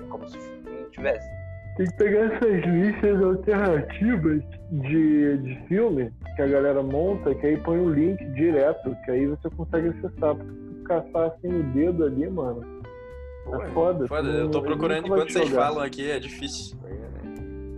É 0.03 0.07
como 0.07 0.27
se 0.29 0.37
o 0.37 0.41
não 0.83 0.89
tivesse. 0.91 1.27
Tem 1.77 1.87
que 1.87 1.93
pegar 1.97 2.33
essas 2.33 2.63
listas 2.65 3.21
alternativas 3.21 4.41
de, 4.71 5.37
de 5.39 5.67
filme 5.67 6.09
que 6.35 6.41
a 6.41 6.47
galera 6.47 6.81
monta, 6.81 7.35
que 7.35 7.45
aí 7.47 7.57
põe 7.57 7.79
o 7.79 7.89
link 7.89 8.23
direto, 8.33 8.95
que 9.03 9.11
aí 9.11 9.25
você 9.27 9.49
consegue 9.49 9.89
acessar. 9.89 10.35
Porque 10.35 10.65
caçar 10.85 11.31
assim 11.31 11.47
no 11.47 11.63
dedo 11.73 12.05
ali, 12.05 12.29
mano, 12.29 12.61
é 13.61 13.67
foda. 13.71 14.07
Foda, 14.07 14.29
eu 14.29 14.49
tô 14.51 14.59
não- 14.59 14.65
procurando 14.65 15.05
enquanto 15.07 15.31
vocês 15.33 15.49
falam 15.49 15.83
aqui, 15.83 16.09
é 16.09 16.19
difícil. 16.19 16.77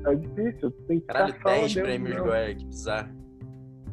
É 0.07 0.15
difícil, 0.15 0.71
tem 0.88 0.99
que 0.99 1.07
Caralho, 1.07 1.34
caçar 1.34 1.51
lá 1.51 1.59
10 1.59 1.73
dentro 1.73 1.89
prêmios. 1.89 2.17
Goya, 2.19 2.55
que 2.55 2.65
bizarro. 2.65 3.09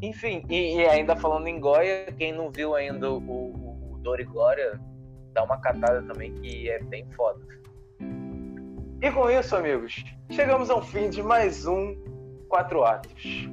Enfim, 0.00 0.44
e, 0.48 0.76
e 0.76 0.86
ainda 0.86 1.16
falando 1.16 1.46
em 1.48 1.58
Goya, 1.58 2.06
quem 2.16 2.32
não 2.32 2.50
viu 2.50 2.74
ainda 2.74 3.10
o, 3.10 3.18
o, 3.18 3.94
o 3.94 3.98
Dor 3.98 4.20
e 4.20 4.24
Glória, 4.24 4.80
dá 5.32 5.42
uma 5.42 5.60
catada 5.60 6.02
também 6.02 6.32
que 6.34 6.70
é 6.70 6.78
bem 6.84 7.04
foda. 7.16 7.40
E 9.02 9.10
com 9.10 9.28
isso, 9.28 9.56
amigos, 9.56 10.04
chegamos 10.30 10.70
ao 10.70 10.82
fim 10.82 11.10
de 11.10 11.22
mais 11.22 11.66
um 11.66 11.96
Quatro 12.48 12.84
Atos. 12.84 13.48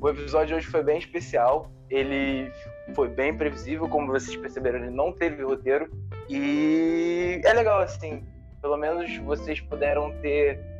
O 0.00 0.08
episódio 0.08 0.48
de 0.48 0.54
hoje 0.54 0.66
foi 0.66 0.82
bem 0.82 0.98
especial. 0.98 1.72
Ele 1.88 2.52
foi 2.94 3.08
bem 3.08 3.36
previsível, 3.36 3.88
como 3.88 4.08
vocês 4.08 4.36
perceberam, 4.36 4.80
ele 4.80 4.90
não 4.90 5.12
teve 5.12 5.42
roteiro. 5.42 5.90
E 6.28 7.40
é 7.44 7.52
legal, 7.52 7.80
assim. 7.80 8.22
Pelo 8.60 8.76
menos 8.76 9.16
vocês 9.18 9.60
puderam 9.60 10.12
ter 10.20 10.71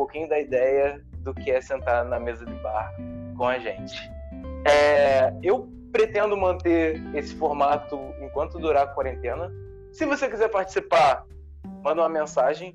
pouquinho 0.00 0.26
da 0.26 0.40
ideia 0.40 1.04
do 1.18 1.34
que 1.34 1.50
é 1.50 1.60
sentar 1.60 2.06
na 2.06 2.18
mesa 2.18 2.46
de 2.46 2.54
bar 2.62 2.90
com 3.36 3.46
a 3.46 3.58
gente. 3.58 4.10
É, 4.66 5.30
eu 5.42 5.68
pretendo 5.92 6.34
manter 6.38 7.02
esse 7.14 7.34
formato 7.34 7.98
enquanto 8.18 8.58
durar 8.58 8.84
a 8.84 8.86
quarentena. 8.86 9.52
Se 9.92 10.06
você 10.06 10.26
quiser 10.26 10.48
participar, 10.48 11.26
manda 11.84 12.00
uma 12.00 12.08
mensagem 12.08 12.74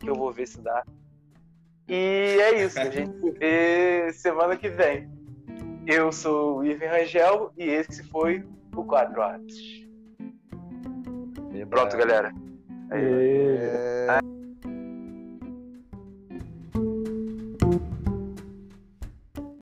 que 0.00 0.10
eu 0.10 0.16
vou 0.16 0.32
ver 0.32 0.48
se 0.48 0.60
dá. 0.60 0.82
E 1.86 2.38
é 2.40 2.64
isso, 2.64 2.80
a 2.80 2.90
gente 2.90 3.20
se 3.20 3.30
vê 3.30 4.12
semana 4.12 4.56
que 4.56 4.68
vem. 4.68 5.08
Eu 5.86 6.10
sou 6.10 6.58
o 6.58 6.64
Ivan 6.64 6.88
Rangel 6.88 7.52
e 7.56 7.68
esse 7.68 8.02
foi 8.08 8.44
o 8.74 8.82
Quatro 8.82 9.22
Atos. 9.22 9.86
Pronto, 11.70 11.96
galera. 11.96 12.32
E... 12.92 13.58
É, 13.60 14.18